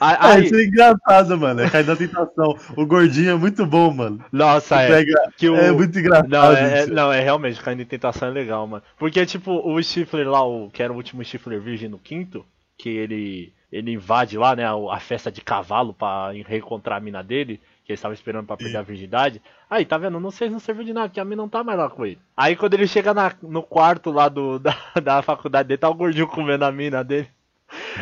Ah, 0.00 0.30
Aí, 0.32 0.44
isso 0.46 0.54
é 0.54 0.64
engraçado, 0.64 1.36
mano. 1.38 1.60
É 1.60 1.68
cair 1.70 1.84
da 1.84 1.94
tentação. 1.94 2.56
O 2.76 2.86
gordinho 2.86 3.30
é 3.30 3.34
muito 3.34 3.66
bom, 3.66 3.90
mano. 3.92 4.24
nossa, 4.32 4.80
é. 4.80 4.88
Pega- 4.88 5.30
Que 5.36 5.48
o, 5.50 5.56
É 5.56 5.70
muito 5.70 5.98
engraçado. 5.98 6.28
Não, 6.28 6.52
é, 6.52 6.80
é- 6.82 6.86
não, 6.86 7.12
é 7.12 7.20
realmente, 7.20 7.60
caindo 7.60 7.82
em 7.82 7.86
tentação 7.86 8.28
é 8.28 8.30
legal, 8.30 8.66
mano. 8.66 8.82
Porque, 8.98 9.24
tipo, 9.26 9.52
o 9.52 9.82
Stifler 9.82 10.28
lá, 10.28 10.42
o, 10.42 10.70
que 10.70 10.82
era 10.82 10.92
o 10.92 10.96
último 10.96 11.22
Stifler 11.24 11.60
virgem 11.60 11.88
no 11.90 11.98
quinto, 11.98 12.44
que 12.78 12.88
ele, 12.88 13.52
ele 13.70 13.92
invade 13.92 14.38
lá, 14.38 14.56
né, 14.56 14.64
a, 14.64 14.72
a 14.94 14.98
festa 15.00 15.30
de 15.30 15.42
cavalo 15.42 15.92
pra 15.92 16.30
reencontrar 16.46 16.96
a 16.96 17.00
mina 17.00 17.22
dele, 17.22 17.60
que 17.84 17.92
ele 17.92 17.96
estava 17.96 18.14
esperando 18.14 18.46
pra 18.46 18.56
perder 18.56 18.78
a 18.78 18.82
virgindade. 18.82 19.42
Aí, 19.68 19.84
tá 19.84 19.98
vendo? 19.98 20.18
Não 20.18 20.30
sei 20.30 20.48
se 20.48 20.52
não 20.52 20.60
serviu 20.60 20.84
de 20.84 20.92
nada, 20.94 21.08
porque 21.08 21.20
a 21.20 21.24
mina 21.24 21.42
não 21.42 21.48
tá 21.50 21.62
mais 21.62 21.78
lá 21.78 21.90
com 21.90 22.06
ele. 22.06 22.18
Aí, 22.34 22.56
quando 22.56 22.72
ele 22.74 22.86
chega 22.86 23.12
na- 23.12 23.32
no 23.42 23.62
quarto 23.62 24.10
lá 24.10 24.28
do, 24.30 24.58
da, 24.60 24.74
da 25.02 25.20
faculdade 25.22 25.68
dele, 25.68 25.78
tá 25.78 25.88
o 25.90 25.94
gordinho 25.94 26.26
comendo 26.26 26.64
a 26.64 26.72
mina 26.72 27.04
dele. 27.04 27.28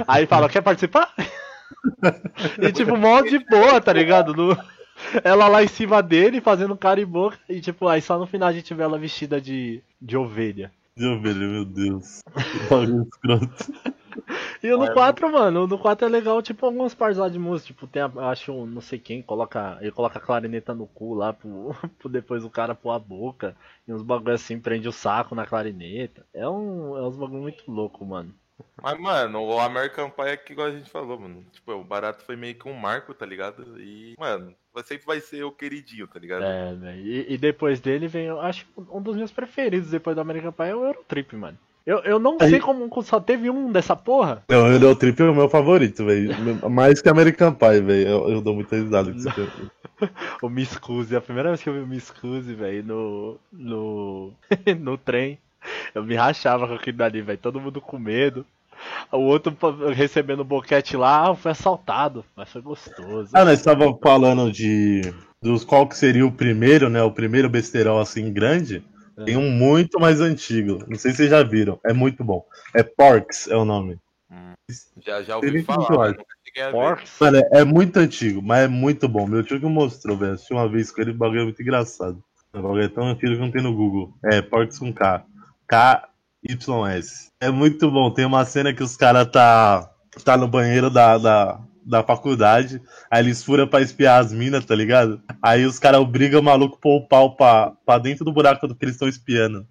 Aí 0.06 0.24
fala, 0.26 0.48
quer 0.48 0.62
participar? 0.62 1.12
e, 2.60 2.72
tipo, 2.72 2.96
mó 2.96 3.20
de 3.20 3.38
boa, 3.38 3.80
tá 3.80 3.92
ligado? 3.92 4.34
No- 4.34 4.56
ela 5.22 5.48
lá 5.48 5.62
em 5.62 5.68
cima 5.68 6.02
dele, 6.02 6.40
fazendo 6.40 6.76
cara 6.76 7.00
e 7.00 7.04
boca. 7.04 7.38
E 7.48 7.60
tipo, 7.60 7.86
aí 7.86 8.02
só 8.02 8.18
no 8.18 8.26
final 8.26 8.48
a 8.48 8.52
gente 8.52 8.74
vê 8.74 8.82
ela 8.82 8.98
vestida 8.98 9.40
de, 9.40 9.82
de 10.00 10.16
ovelha. 10.16 10.72
De 10.96 11.06
ovelha, 11.06 11.46
meu 11.46 11.64
Deus. 11.64 12.20
E 14.62 14.68
no 14.68 14.92
4, 14.92 15.32
mano, 15.32 15.66
no 15.66 15.78
4 15.78 16.06
é 16.06 16.10
legal, 16.10 16.42
tipo, 16.42 16.66
algumas 16.66 16.94
partes 16.94 17.18
lá 17.18 17.28
de 17.28 17.38
música. 17.38 17.68
Tipo, 17.68 17.86
tem, 17.86 18.02
a, 18.02 18.10
acho, 18.30 18.52
não 18.66 18.80
sei 18.80 18.98
quem, 18.98 19.22
coloca. 19.22 19.78
Ele 19.80 19.92
coloca 19.92 20.18
a 20.18 20.22
clarineta 20.22 20.74
no 20.74 20.86
cu 20.86 21.14
lá 21.14 21.32
pro, 21.32 21.74
pro 21.98 22.08
depois 22.08 22.44
o 22.44 22.50
cara 22.50 22.74
pôr 22.74 22.90
a 22.90 22.98
boca. 22.98 23.56
E 23.86 23.92
uns 23.92 24.02
bagulho 24.02 24.34
assim, 24.34 24.58
prende 24.58 24.88
o 24.88 24.92
saco 24.92 25.34
na 25.34 25.46
clarineta. 25.46 26.26
É 26.34 26.48
um. 26.48 26.96
É 26.96 27.02
uns 27.06 27.16
bagulho 27.16 27.42
muito 27.42 27.70
louco, 27.70 28.04
mano. 28.04 28.34
Mas, 28.82 28.98
mano, 28.98 29.42
o 29.42 29.58
American 29.58 30.10
Pie 30.10 30.28
é 30.28 30.36
que 30.36 30.52
igual 30.52 30.68
a 30.68 30.70
gente 30.70 30.90
falou, 30.90 31.18
mano. 31.18 31.44
Tipo, 31.52 31.72
o 31.72 31.84
barato 31.84 32.24
foi 32.24 32.36
meio 32.36 32.54
que 32.54 32.68
um 32.68 32.74
marco, 32.74 33.12
tá 33.14 33.26
ligado? 33.26 33.80
E, 33.80 34.14
mano, 34.18 34.54
sempre 34.84 35.06
vai 35.06 35.20
ser 35.20 35.42
o 35.44 35.52
queridinho, 35.52 36.06
tá 36.06 36.18
ligado? 36.18 36.44
É, 36.44 36.74
velho. 36.74 37.00
E, 37.00 37.34
e 37.34 37.38
depois 37.38 37.80
dele 37.80 38.06
vem, 38.08 38.26
eu 38.26 38.40
acho 38.40 38.64
que 38.64 38.72
um 38.90 39.02
dos 39.02 39.16
meus 39.16 39.32
preferidos 39.32 39.90
depois 39.90 40.14
do 40.14 40.22
American 40.22 40.52
Pie 40.52 40.64
é 40.68 40.74
o 40.74 40.84
Eurotrip, 40.84 41.34
mano. 41.36 41.58
Eu, 41.86 42.00
eu 42.00 42.18
não 42.18 42.36
Aí- 42.38 42.50
sei 42.50 42.60
como 42.60 42.90
só 43.02 43.18
teve 43.18 43.48
um 43.48 43.72
dessa 43.72 43.96
porra. 43.96 44.44
Não, 44.50 44.64
o 44.64 44.72
Eurotrip 44.72 45.18
é 45.22 45.24
o 45.24 45.34
meu 45.34 45.48
favorito, 45.48 46.04
velho. 46.04 46.30
Mais 46.70 47.00
que 47.00 47.08
American 47.08 47.54
Pie, 47.54 47.80
velho. 47.80 48.08
Eu, 48.08 48.28
eu 48.28 48.40
dou 48.42 48.54
muita 48.54 48.76
risada 48.76 49.10
com 49.10 49.16
isso. 49.16 49.28
aqui. 49.30 49.70
O 50.42 50.48
Miss 50.50 50.76
Cuse, 50.76 51.16
a 51.16 51.20
primeira 51.20 51.48
vez 51.48 51.62
que 51.62 51.68
eu 51.68 51.72
vi 51.72 51.80
o 51.80 51.86
Miss 51.86 52.10
Cuse, 52.10 52.54
velho, 52.54 52.84
no, 52.84 53.38
no, 53.50 54.32
no 54.78 54.98
trem, 54.98 55.38
eu 55.94 56.04
me 56.04 56.14
rachava 56.14 56.66
com 56.66 56.74
aquilo 56.74 56.98
dali, 56.98 57.22
velho, 57.22 57.38
todo 57.38 57.60
mundo 57.60 57.80
com 57.80 57.98
medo. 57.98 58.44
O 59.10 59.18
outro 59.18 59.56
recebendo 59.92 60.44
boquete 60.44 60.96
lá, 60.96 61.30
ah, 61.30 61.34
foi 61.34 61.50
assaltado, 61.50 62.24
mas 62.36 62.48
foi 62.50 62.62
gostoso. 62.62 63.30
Ah, 63.32 63.44
nós 63.44 63.58
estávamos 63.58 63.98
falando 64.02 64.50
de. 64.52 65.02
Dos 65.40 65.64
qual 65.64 65.86
que 65.86 65.96
seria 65.96 66.26
o 66.26 66.32
primeiro, 66.32 66.88
né? 66.88 67.00
O 67.02 67.12
primeiro 67.12 67.48
besterol 67.48 68.00
assim 68.00 68.32
grande. 68.32 68.82
É. 69.16 69.24
Tem 69.24 69.36
um 69.36 69.50
muito 69.50 70.00
mais 70.00 70.20
antigo. 70.20 70.84
Não 70.88 70.98
sei 70.98 71.12
se 71.12 71.18
vocês 71.18 71.30
já 71.30 71.42
viram. 71.42 71.78
É 71.84 71.92
muito 71.92 72.24
bom. 72.24 72.44
É 72.74 72.82
Porks, 72.82 73.48
é 73.48 73.56
o 73.56 73.64
nome. 73.64 73.98
Já, 75.04 75.22
já 75.22 75.36
ouvi 75.36 75.48
Ele 75.48 75.62
falar. 75.62 76.16
Porks? 76.72 77.16
Mano, 77.20 77.38
é, 77.38 77.60
é 77.60 77.64
muito 77.64 77.96
antigo, 77.98 78.42
mas 78.42 78.64
é 78.64 78.68
muito 78.68 79.08
bom. 79.08 79.26
Meu 79.26 79.42
tio 79.42 79.60
que 79.60 79.66
mostrou, 79.66 80.16
velho. 80.16 80.32
Assisti 80.32 80.52
uma 80.52 80.68
vez 80.68 80.90
com 80.90 81.00
ele, 81.00 81.12
o 81.12 81.14
bagulho 81.14 81.40
é 81.40 81.44
muito 81.44 81.62
engraçado. 81.62 82.22
O 82.52 82.60
bagulho 82.60 82.82
é 82.82 82.88
tão 82.88 83.08
antigo 83.08 83.34
que 83.34 83.40
não 83.40 83.50
tem 83.50 83.62
no 83.62 83.74
Google. 83.74 84.12
É, 84.24 84.42
Porks 84.42 84.78
com 84.78 84.92
K. 84.92 85.24
K-Y-S. 85.68 87.30
É 87.40 87.50
muito 87.50 87.90
bom. 87.90 88.10
Tem 88.10 88.24
uma 88.24 88.44
cena 88.44 88.72
que 88.72 88.82
os 88.82 88.96
caras 88.96 89.30
tá 89.30 89.90
tá 90.24 90.36
no 90.36 90.48
banheiro 90.48 90.90
da, 90.90 91.16
da, 91.16 91.60
da 91.84 92.02
faculdade, 92.02 92.82
aí 93.10 93.22
eles 93.22 93.42
furam 93.42 93.66
pra 93.66 93.80
espiar 93.80 94.20
as 94.20 94.32
minas, 94.32 94.64
tá 94.64 94.74
ligado? 94.74 95.22
Aí 95.40 95.64
os 95.64 95.78
caras 95.78 96.00
obrigam 96.00 96.40
o 96.40 96.44
maluco 96.44 96.76
a 96.76 96.80
pôr 96.80 96.96
o 96.96 97.06
pau 97.06 97.36
pra, 97.36 97.72
pra 97.84 97.98
dentro 97.98 98.24
do 98.24 98.32
buraco 98.32 98.66
do 98.66 98.74
que 98.74 98.84
eles 98.84 98.94
estão 98.94 99.08
espiando. 99.08 99.66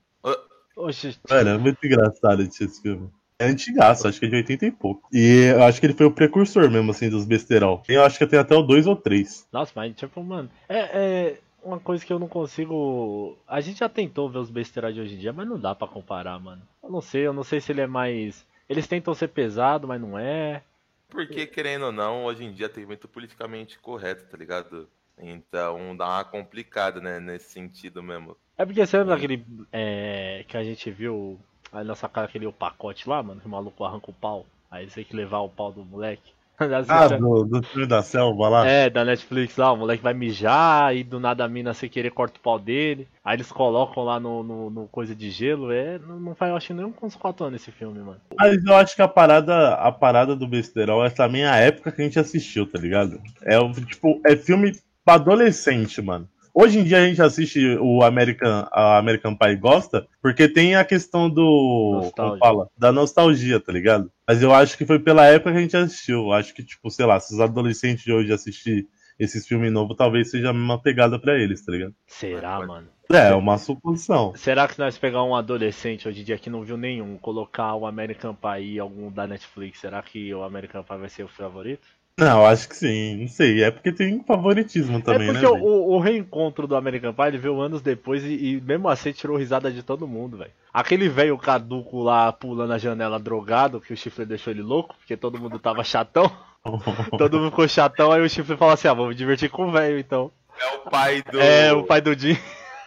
Oxi, 0.76 1.18
Mano, 1.30 1.50
é 1.50 1.58
muito 1.58 1.84
engraçado 1.84 2.42
esse 2.44 2.68
filme. 2.82 3.10
É 3.40 3.48
antigaço, 3.48 4.08
acho 4.08 4.20
que 4.20 4.26
é 4.26 4.30
de 4.30 4.36
80 4.38 4.66
e 4.66 4.72
pouco. 4.72 5.08
E 5.14 5.52
eu 5.54 5.64
acho 5.64 5.80
que 5.80 5.86
ele 5.86 5.94
foi 5.94 6.06
o 6.08 6.12
precursor 6.12 6.70
mesmo, 6.72 6.90
assim, 6.90 7.10
dos 7.10 7.26
besterol. 7.26 7.84
Eu 7.88 8.04
acho 8.04 8.18
que 8.18 8.26
tem 8.26 8.40
até 8.40 8.56
o 8.56 8.64
2 8.64 8.88
ou 8.88 8.96
3. 8.96 9.48
Nossa, 9.52 9.72
mas 9.76 9.96
tipo, 9.96 10.24
mano, 10.24 10.50
é, 10.68 10.80
é 10.80 11.38
uma 11.64 11.80
coisa 11.80 12.06
que 12.06 12.12
eu 12.12 12.20
não 12.20 12.28
consigo. 12.28 13.38
A 13.48 13.60
gente 13.62 13.80
já 13.80 13.90
tentou 13.90 14.30
ver 14.30 14.40
os 14.40 14.50
besteiros 14.50 14.94
de 14.94 15.02
hoje 15.02 15.16
em 15.16 15.20
dia, 15.20 15.34
mas 15.34 15.48
não 15.48 15.60
dá 15.60 15.76
pra 15.76 15.88
comparar, 15.88 16.40
mano. 16.40 16.62
Eu 16.82 16.90
não 16.90 17.02
sei, 17.02 17.28
eu 17.28 17.34
não 17.34 17.44
sei 17.44 17.60
se 17.60 17.72
ele 17.72 17.82
é 17.82 17.88
mais. 17.88 18.46
Eles 18.70 18.88
tentam 18.88 19.14
ser 19.14 19.30
pesado, 19.30 19.88
mas 19.88 20.00
não 20.00 20.18
é. 20.18 20.64
Porque, 21.10 21.48
querendo 21.48 21.86
ou 21.86 21.92
não, 21.92 22.26
hoje 22.26 22.44
em 22.44 22.52
dia 22.52 22.68
tem 22.68 22.86
muito 22.86 23.08
politicamente 23.08 23.80
correto, 23.80 24.26
tá 24.30 24.38
ligado? 24.38 24.88
Então 25.18 25.96
dá 25.96 26.08
uma 26.08 26.24
complicada, 26.24 27.00
né, 27.00 27.20
nesse 27.20 27.50
sentido 27.50 28.04
mesmo. 28.04 28.38
É 28.58 28.66
porque 28.66 28.86
você 28.86 28.98
lembra 28.98 29.16
aquele. 29.16 29.46
É, 29.72 30.46
que 30.48 30.58
a 30.58 30.64
gente 30.64 30.92
viu 30.92 31.40
aí 31.72 31.86
nessa 31.86 32.10
cara 32.10 32.28
aquele 32.28 32.52
pacote 32.52 33.08
lá, 33.08 33.24
mano, 33.24 33.40
que 33.42 33.48
o 33.48 33.50
maluco 33.50 33.84
arranca 33.84 34.12
o 34.12 34.14
pau. 34.14 34.46
Aí 34.70 34.90
você 34.90 34.96
tem 34.96 35.06
que 35.06 35.16
levar 35.16 35.40
o 35.40 35.50
pau 35.50 35.72
do 35.72 35.84
moleque. 35.84 36.34
Ah, 36.90 37.08
do, 37.08 37.44
do 37.44 37.64
filme 37.64 37.86
da 37.86 38.02
selva 38.02 38.50
lá? 38.50 38.68
É, 38.68 38.90
da 38.90 39.06
Netflix 39.06 39.56
lá, 39.58 39.72
o 39.72 39.78
moleque 39.78 40.02
vai 40.02 40.14
mijar 40.14 40.96
e 40.96 41.04
do 41.04 41.20
nada 41.20 41.44
a 41.46 41.48
mina 41.48 41.74
sem 41.74 41.88
querer 41.88 42.10
corta 42.10 42.40
o 42.40 42.42
pau 42.42 42.58
dele. 42.58 43.08
Aí 43.24 43.36
eles 43.36 43.52
colocam 43.52 44.04
lá 44.04 44.20
no, 44.20 44.42
no, 44.44 44.70
no 44.70 44.88
coisa 44.88 45.16
de 45.16 45.30
gelo. 45.30 45.72
É, 45.72 46.00
não, 46.00 46.20
não 46.20 46.36
faz, 46.36 46.50
eu 46.50 46.58
acho, 46.58 46.74
nem 46.74 46.94
uns 47.02 47.16
4 47.16 47.46
anos 47.46 47.62
esse 47.62 47.72
filme, 47.72 48.00
mano. 48.00 48.20
Mas 48.36 48.64
eu 48.66 48.76
acho 48.76 48.96
que 48.96 49.02
a 49.02 49.08
parada, 49.08 49.76
a 49.76 49.92
parada 49.92 50.36
do 50.36 50.48
besterol 50.48 51.06
é 51.06 51.10
também 51.10 51.46
a 51.46 51.58
época 51.58 51.92
que 51.92 52.02
a 52.02 52.06
gente 52.06 52.20
assistiu, 52.20 52.66
tá 52.66 52.80
ligado? 52.80 53.22
É 53.44 53.58
tipo, 53.86 54.20
é 54.26 54.36
filme 54.36 54.76
pra 55.06 55.16
adolescente, 55.16 56.02
mano. 56.02 56.28
Hoje 56.60 56.80
em 56.80 56.84
dia 56.84 56.98
a 56.98 57.06
gente 57.06 57.22
assiste 57.22 57.78
o 57.80 58.02
American, 58.02 58.68
a 58.72 58.98
American 58.98 59.36
Pie 59.36 59.50
e 59.50 59.56
gosta, 59.58 60.08
porque 60.20 60.48
tem 60.48 60.76
a 60.76 60.84
questão 60.84 61.30
do. 61.30 62.02
Nostalgia. 62.02 62.14
Como 62.16 62.40
fala? 62.40 62.68
Da 62.76 62.92
nostalgia, 62.92 63.60
tá 63.60 63.72
ligado? 63.72 64.12
Mas 64.28 64.42
eu 64.42 64.52
acho 64.52 64.76
que 64.76 64.84
foi 64.84 64.98
pela 64.98 65.28
época 65.28 65.52
que 65.52 65.58
a 65.60 65.62
gente 65.62 65.78
assistiu. 65.78 66.18
Eu 66.22 66.34
Acho 66.34 66.56
que, 66.56 66.64
tipo, 66.64 66.90
sei 66.90 67.06
lá, 67.06 67.20
se 67.20 67.32
os 67.32 67.40
adolescentes 67.40 68.04
de 68.04 68.12
hoje 68.12 68.34
assistir 68.34 68.88
esses 69.20 69.48
filmes 69.48 69.72
novos, 69.72 69.96
talvez 69.96 70.32
seja 70.32 70.50
a 70.50 70.54
mesma 70.54 70.82
pegada 70.82 71.20
pra 71.20 71.38
eles, 71.38 71.64
tá 71.64 71.72
ligado? 71.72 71.94
Será, 72.08 72.66
mano? 72.66 72.88
É, 73.12 73.30
é 73.30 73.36
uma 73.36 73.60
suposição. 73.60 74.34
Será 74.36 74.68
que 74.68 74.80
nós 74.80 74.98
pegar 74.98 75.24
um 75.24 75.36
adolescente 75.36 76.08
hoje 76.08 76.22
em 76.22 76.24
dia 76.24 76.40
que 76.40 76.50
não 76.50 76.64
viu 76.64 76.76
nenhum, 76.76 77.20
colocar 77.20 77.76
o 77.76 77.86
American 77.86 78.34
Pie 78.34 78.74
e 78.74 78.80
algum 78.80 79.12
da 79.12 79.28
Netflix, 79.28 79.80
será 79.80 80.02
que 80.02 80.34
o 80.34 80.44
American 80.44 80.84
Pie 80.84 80.98
vai 80.98 81.10
ser 81.10 81.24
o 81.24 81.28
favorito? 81.28 81.88
Não, 82.20 82.48
acho 82.48 82.68
que 82.68 82.76
sim. 82.76 83.16
Não 83.18 83.28
sei. 83.28 83.64
É 83.64 83.70
porque 83.70 83.92
tem 83.92 84.24
favoritismo 84.24 85.00
também, 85.02 85.30
é 85.30 85.34
né? 85.34 85.40
porque 85.40 85.56
velho? 85.56 85.64
o, 85.64 85.96
o 85.96 86.00
reencontro 86.00 86.66
do 86.66 86.76
American 86.76 87.14
Pie 87.14 87.28
ele 87.28 87.38
veio 87.38 87.62
anos 87.62 87.80
depois 87.80 88.24
e, 88.24 88.34
e 88.34 88.62
mesmo 88.62 88.90
assim 88.90 89.12
tirou 89.12 89.38
risada 89.38 89.72
de 89.72 89.84
todo 89.84 90.08
mundo, 90.08 90.38
velho. 90.38 90.52
Aquele 90.74 91.08
velho 91.08 91.38
caduco 91.38 92.02
lá 92.02 92.34
pulando 92.34 92.74
a 92.74 92.78
janela 92.80 93.20
drogado, 93.20 93.80
que 93.80 93.94
o 93.94 93.98
chifre 93.98 94.26
deixou 94.26 94.52
ele 94.52 94.64
louco, 94.64 94.96
porque 94.98 95.16
todo 95.16 95.40
mundo 95.40 95.60
tava 95.60 95.84
chatão. 95.84 96.32
todo 97.20 97.38
mundo 97.38 97.52
ficou 97.52 97.68
chatão, 97.68 98.12
aí 98.12 98.22
o 98.22 98.30
chifre 98.30 98.58
falou 98.58 98.74
assim: 98.74 98.88
ah, 98.88 98.96
me 98.96 99.14
divertir 99.14 99.52
com 99.52 99.68
o 99.68 99.72
velho 99.72 100.00
então. 100.00 100.32
É 100.60 100.76
o 100.76 100.90
pai 100.90 101.22
do. 101.22 101.40
É, 101.40 101.74
o 101.74 101.84
pai 101.84 102.02
do 102.02 102.18
Jim. 102.18 102.36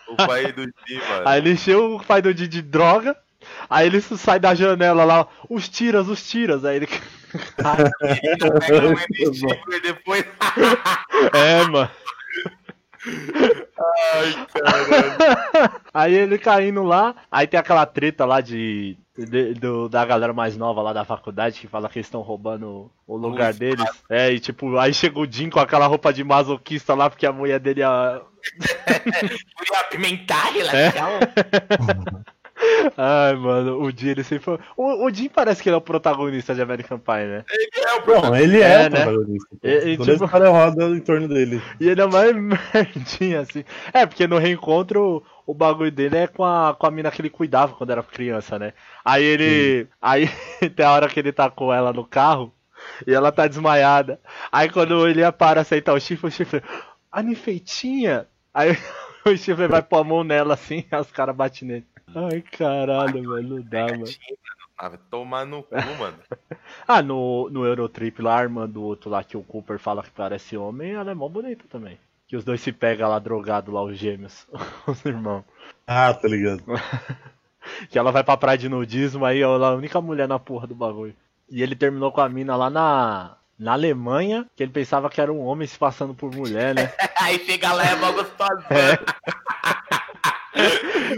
o 0.08 0.16
pai 0.16 0.52
do 0.52 0.62
Jim, 0.62 0.98
mano. 1.08 1.22
Aí 1.28 1.40
ele 1.40 1.52
encheu 1.52 1.94
o 1.94 2.04
pai 2.04 2.20
do 2.20 2.36
Jim 2.36 2.48
de 2.48 2.62
droga. 2.62 3.16
Aí 3.68 3.86
ele 3.86 4.00
sai 4.00 4.40
da 4.40 4.54
janela 4.54 5.04
lá, 5.04 5.26
os 5.48 5.68
tiras, 5.68 6.08
os 6.08 6.28
tiras. 6.28 6.64
Aí 6.64 6.76
ele. 6.76 6.88
Pega 7.56 8.88
MX 8.90 9.42
e 9.72 9.80
depois. 9.82 10.24
é, 11.34 11.64
mano. 11.64 11.90
Ai, 14.12 14.46
caralho. 14.52 15.72
Aí 15.94 16.14
ele 16.14 16.38
caindo 16.38 16.82
lá, 16.82 17.14
aí 17.30 17.46
tem 17.46 17.58
aquela 17.58 17.86
treta 17.86 18.24
lá 18.26 18.40
de, 18.42 18.98
de- 19.16 19.54
do- 19.54 19.88
da 19.88 20.04
galera 20.04 20.32
mais 20.34 20.54
nova 20.56 20.82
lá 20.82 20.92
da 20.92 21.04
faculdade 21.04 21.58
que 21.60 21.66
fala 21.66 21.88
que 21.88 21.98
eles 21.98 22.06
estão 22.06 22.20
roubando 22.20 22.90
o 23.06 23.16
lugar 23.16 23.54
deles. 23.54 23.84
É, 24.08 24.30
e 24.32 24.38
tipo, 24.38 24.76
aí 24.76 24.92
chega 24.92 25.18
o 25.18 25.30
Jim 25.30 25.48
com 25.48 25.60
aquela 25.60 25.86
roupa 25.86 26.12
de 26.12 26.22
masoquista 26.22 26.94
lá, 26.94 27.08
porque 27.08 27.24
a 27.26 27.32
mulher 27.32 27.58
dele 27.58 27.82
a. 27.82 28.20
Queria 29.58 29.80
apimentar 29.80 30.46
a 30.46 30.50
relação. 30.50 31.10
Ai, 32.96 33.34
mano, 33.34 33.80
o 33.82 33.90
Jim 33.90 34.08
ele 34.08 34.22
sempre 34.24 34.44
foi. 34.44 34.58
O, 34.76 35.06
o 35.06 35.10
Jim 35.12 35.28
parece 35.28 35.62
que 35.62 35.68
ele 35.68 35.74
é 35.74 35.78
o 35.78 35.80
protagonista 35.82 36.54
de 36.54 36.60
American 36.62 36.98
Pie, 36.98 37.12
né? 37.26 37.44
Ele 37.50 37.70
é 37.76 37.92
o 37.92 37.96
Não, 37.96 38.02
protagonista. 38.02 38.44
ele 38.44 38.60
é, 38.62 38.72
É, 38.72 38.86
o 38.86 38.90
né? 38.90 39.02
protagonista. 39.04 39.48
pô. 39.50 39.58
E- 39.68 39.92
e, 39.92 39.96
Toda 39.96 40.12
tipo- 40.12 40.24
história 40.24 40.48
roda 40.48 40.84
em 40.84 41.00
torno 41.00 41.28
dele. 41.28 41.62
E 41.80 41.88
ele 41.88 42.00
é 42.00 42.06
mais 42.06 42.32
merdinha, 42.74 43.40
assim. 43.40 43.64
É, 43.92 44.04
porque 44.06 44.26
no 44.26 44.38
reencontro 44.38 45.22
o 45.46 45.54
bagulho 45.54 45.90
dele 45.90 46.16
é 46.16 46.26
com 46.26 46.44
a, 46.44 46.74
com 46.78 46.86
a 46.86 46.90
mina 46.90 47.10
que 47.10 47.20
ele 47.20 47.30
cuidava 47.30 47.74
quando 47.74 47.90
era 47.90 48.02
criança, 48.02 48.58
né? 48.58 48.72
Aí 49.04 49.24
ele. 49.24 49.88
Aí 50.00 50.28
tem 50.76 50.84
a 50.86 50.92
hora 50.92 51.08
que 51.08 51.18
ele 51.18 51.32
tá 51.32 51.50
com 51.50 51.72
ela 51.72 51.92
no 51.92 52.04
carro 52.04 52.52
e 53.06 53.12
ela 53.14 53.32
tá 53.32 53.46
desmaiada. 53.46 54.20
Aí 54.52 54.68
quando 54.68 55.06
ele 55.08 55.20
ia 55.20 55.32
para 55.32 55.60
aceitar 55.60 55.92
o 55.94 56.00
chifre, 56.00 56.26
o 56.28 56.30
chifre. 56.30 56.62
A 57.12 57.22
ninfeitinha! 57.22 58.26
Aí 58.54 58.76
o 59.26 59.36
chifre 59.36 59.66
vai 59.66 59.82
pôr 59.82 59.98
a 59.98 60.04
mão 60.04 60.22
nela 60.24 60.54
assim, 60.54 60.84
aí 60.90 61.00
os 61.00 61.10
caras 61.10 61.34
batem 61.34 61.66
nele. 61.66 61.86
Ai 62.14 62.42
caralho, 62.42 63.22
mano, 63.24 63.56
não 63.56 63.62
dá, 63.62 63.86
mano. 63.86 64.04
Ah, 64.76 64.90
tomar 65.10 65.44
no 65.44 65.62
cu, 65.62 65.74
mano. 65.98 66.16
Ah, 66.88 67.02
no, 67.02 67.50
no 67.50 67.66
Eurotrip 67.66 68.20
lá, 68.22 68.38
a 68.38 68.42
irmã 68.42 68.66
do 68.68 68.82
outro 68.82 69.10
lá 69.10 69.22
que 69.22 69.36
o 69.36 69.42
Cooper 69.42 69.78
fala 69.78 70.02
que 70.02 70.10
parece 70.10 70.56
homem, 70.56 70.92
ela 70.92 71.10
é 71.10 71.14
mó 71.14 71.28
bonita 71.28 71.64
também. 71.68 71.98
Que 72.26 72.36
os 72.36 72.44
dois 72.44 72.60
se 72.60 72.72
pegam 72.72 73.08
lá 73.08 73.18
drogado 73.18 73.70
lá, 73.72 73.82
os 73.82 73.98
gêmeos, 73.98 74.46
os 74.86 75.04
irmãos. 75.04 75.44
Ah, 75.86 76.12
tá 76.14 76.26
ligado. 76.28 76.62
Que 77.90 77.98
ela 77.98 78.10
vai 78.10 78.24
pra 78.24 78.38
praia 78.38 78.56
de 78.56 78.70
nudismo, 78.70 79.24
aí 79.24 79.42
ela 79.42 79.66
é 79.66 79.70
a 79.70 79.74
única 79.74 80.00
mulher 80.00 80.26
na 80.26 80.38
porra 80.38 80.66
do 80.66 80.74
bagulho. 80.74 81.14
E 81.48 81.62
ele 81.62 81.76
terminou 81.76 82.10
com 82.10 82.22
a 82.22 82.28
mina 82.28 82.56
lá 82.56 82.70
na, 82.70 83.36
na 83.58 83.72
Alemanha, 83.72 84.46
que 84.56 84.62
ele 84.62 84.72
pensava 84.72 85.10
que 85.10 85.20
era 85.20 85.30
um 85.30 85.44
homem 85.44 85.68
se 85.68 85.78
passando 85.78 86.14
por 86.14 86.34
mulher, 86.34 86.74
né? 86.74 86.90
Aí 87.20 87.38
chega 87.44 87.70
lá, 87.72 87.84
é 87.84 87.96
mó 87.96 88.12
gostosa. 88.12 88.66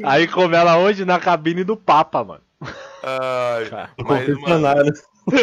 Aí 0.05 0.27
come 0.27 0.57
ela 0.57 0.79
hoje 0.79 1.05
na 1.05 1.19
cabine 1.19 1.65
do 1.65 1.77
Papa, 1.77 2.23
mano. 2.25 2.43
Ai, 3.03 3.69
Cara, 3.69 3.91
mas, 3.99 4.29
mano. 4.41 4.93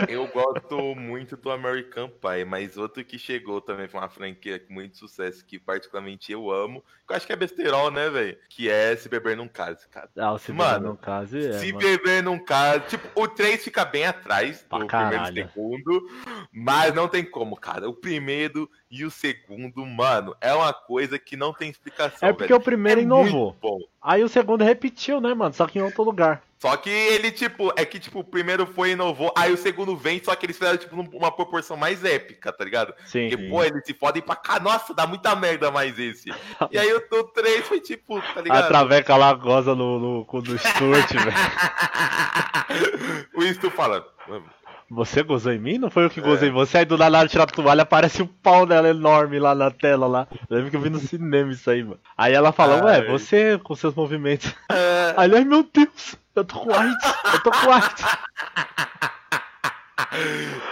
Eu 0.07 0.27
gosto 0.27 0.95
muito 0.95 1.37
do 1.37 1.51
American 1.51 2.09
Pie, 2.09 2.45
mas 2.45 2.77
outro 2.77 3.03
que 3.03 3.17
chegou 3.17 3.61
também 3.61 3.87
foi 3.87 3.99
uma 3.99 4.09
franquia 4.09 4.59
com 4.59 4.73
muito 4.73 4.97
sucesso, 4.97 5.45
que 5.45 5.57
particularmente 5.57 6.31
eu 6.31 6.51
amo, 6.51 6.83
que 7.07 7.13
eu 7.13 7.17
acho 7.17 7.25
que 7.25 7.33
é 7.33 7.35
besterol, 7.35 7.89
né, 7.89 8.09
velho? 8.09 8.37
Que 8.49 8.69
é 8.69 8.95
Se 8.95 9.07
Beber 9.07 9.37
Num 9.37 9.47
Case, 9.47 9.87
cara. 9.87 10.09
Ah, 10.17 10.33
o 10.33 10.37
se 10.37 10.51
Mano, 10.51 10.89
no 10.89 10.97
caso 10.97 11.37
é, 11.37 11.53
Se 11.53 11.71
mano. 11.71 11.79
Beber 11.79 12.23
Num 12.23 12.39
Case, 12.43 12.87
tipo, 12.87 13.07
o 13.15 13.27
3 13.27 13.63
fica 13.63 13.85
bem 13.85 14.05
atrás 14.05 14.65
do 14.69 14.85
primeiro 14.85 15.23
e 15.23 15.33
segundo, 15.33 16.09
mas 16.51 16.93
não 16.93 17.07
tem 17.07 17.23
como, 17.23 17.55
cara. 17.55 17.89
O 17.89 17.93
primeiro 17.93 18.69
e 18.91 19.05
o 19.05 19.11
segundo, 19.11 19.85
mano, 19.85 20.35
é 20.41 20.53
uma 20.53 20.73
coisa 20.73 21.17
que 21.17 21.37
não 21.37 21.53
tem 21.53 21.69
explicação, 21.69 22.27
É 22.27 22.33
porque 22.33 22.53
o 22.53 22.59
primeiro 22.59 22.99
É 22.99 23.03
inovou. 23.03 23.55
Aí 24.01 24.23
o 24.23 24.29
segundo 24.29 24.63
repetiu, 24.63 25.21
né, 25.21 25.33
mano? 25.33 25.53
Só 25.53 25.67
que 25.67 25.79
em 25.79 25.81
outro 25.81 26.03
lugar. 26.03 26.43
Só 26.61 26.75
que 26.75 26.89
ele, 26.89 27.31
tipo, 27.31 27.71
é 27.77 27.85
que, 27.85 27.97
tipo, 27.97 28.19
o 28.19 28.23
primeiro 28.23 28.67
foi 28.67 28.89
e 28.89 28.91
inovou, 28.91 29.33
aí 29.37 29.53
o 29.53 29.57
segundo 29.57 29.95
vem, 29.95 30.21
só 30.21 30.35
que 30.35 30.45
eles 30.45 30.57
fizeram, 30.57 30.77
tipo, 30.77 30.93
uma 30.93 31.31
proporção 31.31 31.77
mais 31.77 32.03
épica, 32.03 32.51
tá 32.51 32.65
ligado? 32.65 32.93
Sim. 33.05 33.29
Porque, 33.29 33.49
pô, 33.49 33.63
eles 33.63 33.85
se 33.85 33.93
fodem 33.93 34.21
pra 34.21 34.35
cá, 34.35 34.59
nossa, 34.59 34.93
dá 34.93 35.07
muita 35.07 35.33
merda 35.37 35.71
mais 35.71 35.97
esse. 35.97 36.29
E 36.69 36.77
aí 36.77 36.93
o, 36.93 36.97
o 36.97 37.23
3 37.23 37.65
foi, 37.65 37.79
tipo, 37.79 38.19
tá 38.21 38.39
A 38.39 38.41
ligado? 38.41 38.67
Traveca 38.67 39.15
lá 39.15 39.33
goza 39.33 39.73
no, 39.73 39.99
no 39.99 40.25
cu 40.25 40.41
do 40.41 40.57
Stuart, 40.57 41.09
velho. 41.15 41.31
o 43.35 43.53
Stu 43.53 43.71
fala, 43.71 44.05
Você 44.91 45.21
gozou 45.21 45.51
em 45.51 45.59
mim? 45.59 45.77
Não 45.77 45.89
foi 45.91 46.05
eu 46.05 46.09
que 46.09 46.19
É. 46.19 46.23
gozei 46.23 46.49
em 46.49 46.51
você. 46.51 46.79
Aí 46.79 46.85
do 46.85 46.97
nada 46.97 47.17
ela 47.19 47.27
tira 47.27 47.43
a 47.43 47.47
toalha, 47.47 47.83
aparece 47.83 48.21
o 48.21 48.27
pau 48.27 48.65
dela 48.65 48.89
enorme 48.89 49.37
lá 49.39 49.53
na 49.53 49.69
tela 49.69 50.07
lá. 50.07 50.27
Eu 50.49 50.55
lembro 50.57 50.71
que 50.71 50.77
eu 50.77 50.81
vi 50.81 50.89
no 50.89 50.99
cinema 50.99 51.51
isso 51.51 51.69
aí, 51.69 51.83
mano. 51.83 51.99
Aí 52.17 52.33
ela 52.33 52.51
fala, 52.51 52.83
ué, 52.83 53.05
você 53.05 53.59
com 53.63 53.75
seus 53.75 53.93
movimentos. 53.93 54.53
"É, 54.71 55.13
Aí, 55.15 55.31
ai 55.35 55.43
meu 55.43 55.63
Deus, 55.71 56.15
eu 56.35 56.43
tô 56.43 56.59
com 56.59 56.73
AIDS, 56.73 57.13
eu 57.33 57.39
tô 57.43 57.51
com 57.51 57.71
AIDS. 57.71 58.03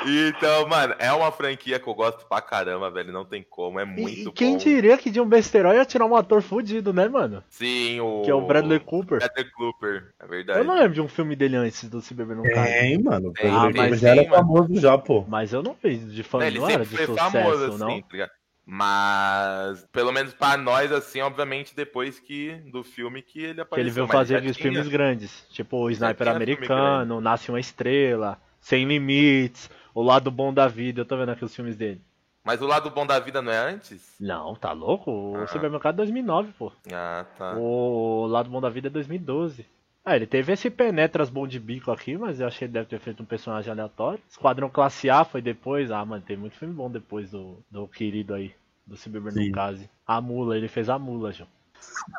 Então, 0.06 0.68
mano, 0.68 0.96
é 1.00 1.12
uma 1.12 1.32
franquia 1.32 1.80
que 1.80 1.88
eu 1.88 1.94
gosto 1.94 2.26
pra 2.28 2.42
caramba, 2.42 2.90
velho. 2.90 3.12
Não 3.12 3.26
tem 3.26 3.44
como, 3.48 3.80
é 3.80 3.86
muito 3.86 4.20
E 4.22 4.26
bom. 4.26 4.32
quem 4.32 4.58
diria 4.58 4.98
que 4.98 5.10
de 5.10 5.20
um 5.22 5.28
besterol 5.28 5.74
ia 5.74 5.86
tirar 5.86 6.06
um 6.06 6.16
ator 6.16 6.42
fudido, 6.42 6.92
né, 6.94 7.08
mano? 7.08 7.44
Sim, 7.50 8.00
o. 8.00 8.22
Que 8.24 8.32
é 8.32 8.36
o 8.36 8.42
Bradley 8.42 8.80
Cooper. 8.80 9.20
Bradley 9.20 9.52
Cooper, 9.52 10.14
é 10.20 10.28
verdade. 10.28 10.60
Eu 10.60 10.66
não 10.66 10.76
lembro 10.76 10.94
de 10.94 11.02
um 11.02 11.08
filme 11.08 11.36
dele 11.36 11.56
antes 11.56 11.84
do 11.90 12.02
Se 12.02 12.14
Beber 12.14 12.36
Não 12.38 12.44
Cai. 12.44 12.72
Tem, 12.72 12.98
mano. 13.04 13.32
Tem, 13.34 13.50
O 13.50 13.60
Bradley 13.60 13.90
mas 13.92 14.00
já 14.00 14.10
era 14.10 14.24
mano. 14.24 14.36
famoso 14.36 14.80
já, 14.80 14.98
pô. 14.98 15.24
Mas 15.28 15.54
eu 15.54 15.62
não 15.62 15.76
vi 15.84 15.98
de 15.98 16.24
fã, 16.24 16.44
ele 16.46 16.60
não 16.60 16.70
era 16.70 16.86
de 16.86 16.96
foi 16.96 17.06
sucesso, 17.06 17.32
famoso, 17.32 17.66
assim, 17.66 17.78
não? 17.80 18.02
tá 18.02 18.08
ligado? 18.12 18.32
Mas, 18.70 19.86
pelo 19.94 20.12
menos 20.12 20.34
pra 20.34 20.58
nós, 20.58 20.92
assim, 20.92 21.22
obviamente, 21.22 21.74
depois 21.74 22.20
que 22.20 22.52
do 22.70 22.84
filme 22.84 23.22
que 23.22 23.40
ele 23.42 23.54
Que 23.56 23.62
apareceu. 23.62 23.82
ele 23.88 23.92
veio 23.92 24.08
fazer 24.08 24.42
tinha. 24.42 24.54
filmes 24.54 24.88
grandes, 24.90 25.46
tipo 25.50 25.78
o 25.78 25.90
Sniper 25.90 26.28
Americano, 26.28 27.22
Nasce 27.22 27.50
uma 27.50 27.62
Estrela, 27.62 28.38
Sem 28.68 28.84
Limites, 28.86 29.70
O 29.94 30.04
lado 30.04 30.30
bom 30.30 30.54
da 30.54 30.68
vida, 30.68 31.00
eu 31.00 31.06
tô 31.06 31.16
vendo 31.16 31.30
aqui 31.30 31.46
os 31.46 31.56
filmes 31.56 31.78
dele. 31.78 32.02
Mas 32.44 32.62
o 32.62 32.68
lado 32.68 32.90
bom 32.90 33.06
da 33.08 33.18
vida 33.18 33.42
não 33.42 33.50
é 33.50 33.58
antes? 33.58 34.14
Não, 34.20 34.56
tá 34.56 34.74
louco? 34.74 35.10
O 35.10 35.38
Ah. 35.38 35.48
Supermercado 35.48 35.96
é 35.96 35.98
2009, 35.98 36.52
pô. 36.52 36.70
Ah, 36.92 37.26
tá. 37.38 37.56
O 37.56 38.26
lado 38.28 38.50
bom 38.50 38.60
da 38.60 38.70
vida 38.70 38.90
é 38.90 38.92
2012. 38.92 39.66
Ah, 40.04 40.18
ele 40.18 40.28
teve 40.28 40.52
esse 40.52 40.70
Penetras 40.70 41.30
bom 41.30 41.48
de 41.48 41.62
bico 41.62 41.92
aqui, 41.92 42.18
mas 42.18 42.42
eu 42.42 42.48
achei 42.48 42.60
que 42.60 42.64
ele 42.66 42.74
deve 42.74 42.88
ter 42.90 43.00
feito 43.00 43.24
um 43.24 43.26
personagem 43.26 43.72
aleatório. 43.72 44.20
Esquadrão 44.30 44.70
Classe 44.70 45.10
A 45.10 45.24
foi 45.24 45.42
depois. 45.42 45.90
Ah, 45.90 46.04
mano, 46.04 46.22
tem 46.28 46.36
muito 46.36 46.58
filme 46.58 46.74
bom 46.74 46.92
depois 46.92 47.32
do, 47.32 47.58
do 47.72 47.88
querido 47.88 48.34
aí, 48.34 48.54
do 48.86 48.98
Sim. 48.98 49.52
Case. 49.54 49.90
A 50.06 50.20
Mula, 50.20 50.58
ele 50.58 50.68
fez 50.68 50.90
a 50.90 51.00
Mula, 51.00 51.32
João. 51.32 51.48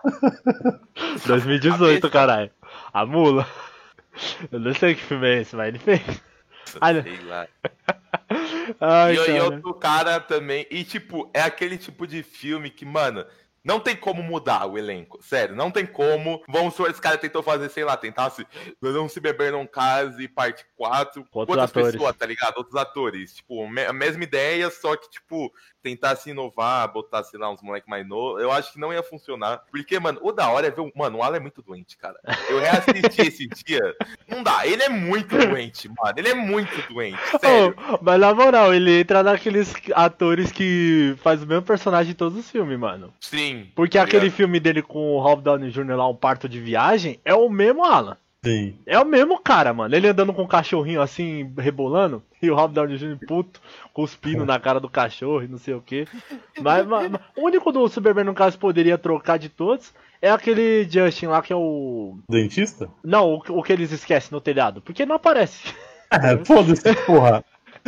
2018, 1.26 2.08
caralho. 2.08 2.50
A 2.90 3.04
Mula. 3.04 3.46
Eu 4.50 4.58
não 4.58 4.72
sei 4.72 4.94
que 4.94 5.02
filme 5.02 5.28
é 5.28 5.40
esse, 5.42 5.54
mas 5.54 5.68
ele 5.68 5.78
fez. 5.78 6.27
Olha. 6.80 7.02
Sei 7.02 7.18
lá. 7.24 7.48
Ai, 8.80 9.16
e, 9.16 9.20
e 9.20 9.26
cara. 9.26 9.44
outro 9.44 9.74
cara 9.74 10.20
também. 10.20 10.66
E, 10.70 10.84
tipo, 10.84 11.30
é 11.32 11.40
aquele 11.42 11.78
tipo 11.78 12.06
de 12.06 12.22
filme 12.22 12.70
que, 12.70 12.84
mano, 12.84 13.24
não 13.64 13.80
tem 13.80 13.94
como 13.96 14.22
mudar 14.22 14.66
o 14.66 14.78
elenco. 14.78 15.18
Sério, 15.22 15.54
não 15.54 15.70
tem 15.70 15.84
como. 15.86 16.42
Vamos 16.48 16.74
supor, 16.74 16.90
esse 16.90 17.00
cara 17.00 17.18
tentou 17.18 17.42
fazer, 17.42 17.68
sei 17.70 17.84
lá, 17.84 17.96
tentasse 17.96 18.46
Não 18.80 19.08
Se 19.08 19.20
Beber 19.20 19.52
Não 19.52 19.66
Case, 19.66 20.26
parte 20.28 20.64
4. 20.76 21.24
Com 21.30 21.40
outros 21.40 21.56
outras 21.56 21.70
atores. 21.70 21.92
pessoas, 21.92 22.16
tá 22.16 22.26
ligado? 22.26 22.56
Outros 22.56 22.76
atores. 22.76 23.34
Tipo, 23.34 23.64
a 23.64 23.92
mesma 23.92 24.22
ideia, 24.24 24.70
só 24.70 24.96
que, 24.96 25.10
tipo, 25.10 25.52
tentasse 25.82 26.30
inovar, 26.30 26.90
botar, 26.92 27.22
sei 27.24 27.38
lá, 27.38 27.50
uns 27.50 27.62
moleques 27.62 27.88
mais 27.88 28.06
novos. 28.06 28.40
Eu 28.42 28.50
acho 28.52 28.72
que 28.72 28.80
não 28.80 28.92
ia 28.92 29.02
funcionar. 29.02 29.62
Porque, 29.70 29.98
mano, 29.98 30.18
o 30.22 30.32
da 30.32 30.48
hora 30.50 30.66
é 30.66 30.70
ver. 30.70 30.80
o- 30.82 30.92
Mano, 30.94 31.18
o 31.18 31.22
Alan 31.22 31.36
é 31.36 31.40
muito 31.40 31.62
doente, 31.62 31.96
cara. 31.96 32.18
Eu 32.48 32.58
reassisti 32.58 33.20
esse 33.28 33.46
dia. 33.48 33.94
Não 34.26 34.42
dá. 34.42 34.66
Ele 34.66 34.82
é 34.82 34.88
muito 34.88 35.36
doente, 35.36 35.88
mano. 35.88 36.14
Ele 36.16 36.28
é 36.28 36.34
muito 36.34 36.92
doente. 36.92 37.18
Sério. 37.40 37.74
Oh, 37.92 37.98
mas 38.02 38.18
na 38.20 38.34
moral, 38.34 38.74
ele 38.74 39.00
entra 39.00 39.22
naqueles 39.22 39.72
atores 39.94 40.50
que 40.50 41.14
faz 41.22 41.42
o 41.42 41.46
mesmo 41.46 41.62
personagem 41.62 42.12
em 42.12 42.14
todos 42.16 42.38
os 42.38 42.50
filmes, 42.50 42.78
mano. 42.78 43.12
Sim. 43.20 43.47
Porque 43.74 43.98
tá 43.98 44.04
aquele 44.04 44.24
ligado? 44.24 44.36
filme 44.36 44.60
dele 44.60 44.82
com 44.82 45.12
o 45.16 45.20
Rob 45.20 45.42
Downey 45.42 45.70
Jr. 45.70 45.96
lá, 45.96 46.08
um 46.08 46.14
parto 46.14 46.48
de 46.48 46.60
viagem, 46.60 47.18
é 47.24 47.34
o 47.34 47.48
mesmo 47.48 47.84
Alan. 47.84 48.16
Sim. 48.44 48.76
É 48.86 48.98
o 49.00 49.04
mesmo 49.04 49.38
cara, 49.40 49.74
mano. 49.74 49.94
Ele 49.94 50.06
andando 50.08 50.32
com 50.32 50.42
um 50.42 50.46
cachorrinho 50.46 51.02
assim, 51.02 51.52
rebolando, 51.58 52.22
e 52.40 52.48
o 52.50 52.54
Rob 52.54 52.72
Downey 52.72 52.96
Jr. 52.96 53.18
puto, 53.26 53.60
cuspindo 53.92 54.46
na 54.46 54.60
cara 54.60 54.78
do 54.78 54.88
cachorro 54.88 55.42
e 55.42 55.48
não 55.48 55.58
sei 55.58 55.74
o 55.74 55.80
que. 55.82 56.06
Mas, 56.60 56.86
mas- 56.86 57.10
mas 57.10 57.20
o 57.36 57.44
único 57.44 57.72
do 57.72 57.88
Superman, 57.88 58.24
no 58.24 58.34
caso, 58.34 58.58
poderia 58.58 58.96
trocar 58.96 59.38
de 59.38 59.48
todos 59.48 59.92
é 60.20 60.30
aquele 60.30 60.84
Justin 60.90 61.26
lá 61.26 61.40
que 61.42 61.52
é 61.52 61.56
o. 61.56 62.18
Dentista? 62.28 62.88
Não, 63.04 63.34
o, 63.34 63.58
o 63.58 63.62
que 63.62 63.72
eles 63.72 63.92
esquecem 63.92 64.30
no 64.32 64.40
telhado. 64.40 64.80
Porque 64.80 65.04
não 65.06 65.16
aparece. 65.16 65.62
É, 66.10 66.42
foda-se, 66.42 66.94
porra. 67.04 67.44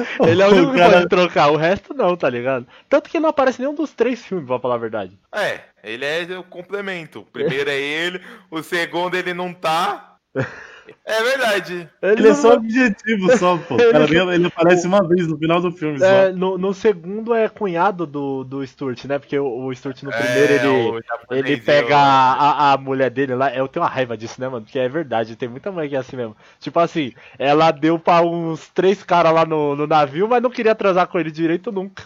Ele 0.26 0.42
é 0.42 0.46
o 0.46 0.50
único 0.50 0.72
que 0.72 0.78
cara- 0.78 0.92
pode 0.92 1.08
trocar, 1.08 1.48
o 1.50 1.56
resto 1.56 1.94
não, 1.94 2.16
tá 2.16 2.28
ligado? 2.28 2.66
Tanto 2.88 3.08
que 3.10 3.20
não 3.20 3.28
aparece 3.28 3.60
nenhum 3.60 3.74
dos 3.74 3.92
três 3.92 4.24
filmes, 4.24 4.46
pra 4.46 4.58
falar 4.60 4.74
a 4.76 4.78
verdade. 4.78 5.18
É, 5.34 5.60
ele 5.82 6.04
é 6.04 6.38
o 6.38 6.42
complemento. 6.42 7.20
O 7.20 7.24
primeiro 7.24 7.68
é 7.70 7.78
ele, 7.78 8.20
o 8.50 8.62
segundo 8.62 9.14
ele 9.16 9.34
não 9.34 9.52
tá. 9.52 10.16
É 11.04 11.22
verdade. 11.22 11.88
Ele 12.02 12.28
é 12.28 12.28
não- 12.28 12.34
só 12.34 12.54
objetivo, 12.54 13.36
só, 13.36 13.56
pô. 13.58 13.76
Cara 13.90 14.34
ele 14.34 14.46
aparece 14.46 14.86
uma 14.86 15.06
vez 15.06 15.26
no 15.26 15.36
final 15.38 15.60
do 15.60 15.72
filme, 15.72 15.98
É, 16.02 16.30
só. 16.30 16.36
no, 16.36 16.56
no 16.58 16.72
segundo 16.74 17.34
é 17.34 17.48
cunhado 17.48 18.06
do, 18.06 18.44
do 18.44 18.66
Stuart, 18.66 19.04
né? 19.04 19.18
Porque 19.18 19.38
o, 19.38 19.66
o 19.66 19.74
Stuart 19.74 20.02
no 20.02 20.10
É, 20.10 20.16
primeiro 20.22 20.52
ele, 20.52 21.02
japonês 21.06 21.44
ele 21.46 21.52
e 21.54 21.60
pega 21.60 21.96
a, 21.96 22.70
a, 22.70 22.72
a 22.72 22.78
mulher 22.78 23.10
dele 23.10 23.34
lá. 23.34 23.52
Eu 23.54 23.68
tenho 23.68 23.84
uma 23.84 23.90
raiva 23.90 24.16
disso, 24.16 24.40
né, 24.40 24.48
mano? 24.48 24.64
Porque 24.64 24.78
é 24.78 24.88
verdade, 24.88 25.36
tem 25.36 25.48
muita 25.48 25.70
mãe 25.72 25.88
que 25.88 25.96
é 25.96 25.98
assim 25.98 26.16
mesmo. 26.16 26.36
Tipo 26.58 26.78
assim, 26.80 27.12
ela 27.38 27.70
deu 27.70 27.98
pra 27.98 28.22
uns 28.22 28.68
três 28.68 29.02
caras 29.02 29.32
lá 29.32 29.44
no, 29.44 29.74
no 29.76 29.86
navio, 29.86 30.28
mas 30.28 30.42
não 30.42 30.50
queria 30.50 30.74
transar 30.74 31.06
com 31.08 31.18
ele 31.18 31.30
direito 31.30 31.72
nunca. 31.72 32.04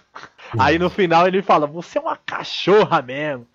Aí 0.59 0.79
no 0.79 0.91
final 0.91 1.26
ele 1.26 1.43
fala: 1.43 1.67
Você 1.67 1.99
é 1.99 2.00
uma 2.00 2.17
cachorra 2.17 3.03
mesmo. 3.03 3.47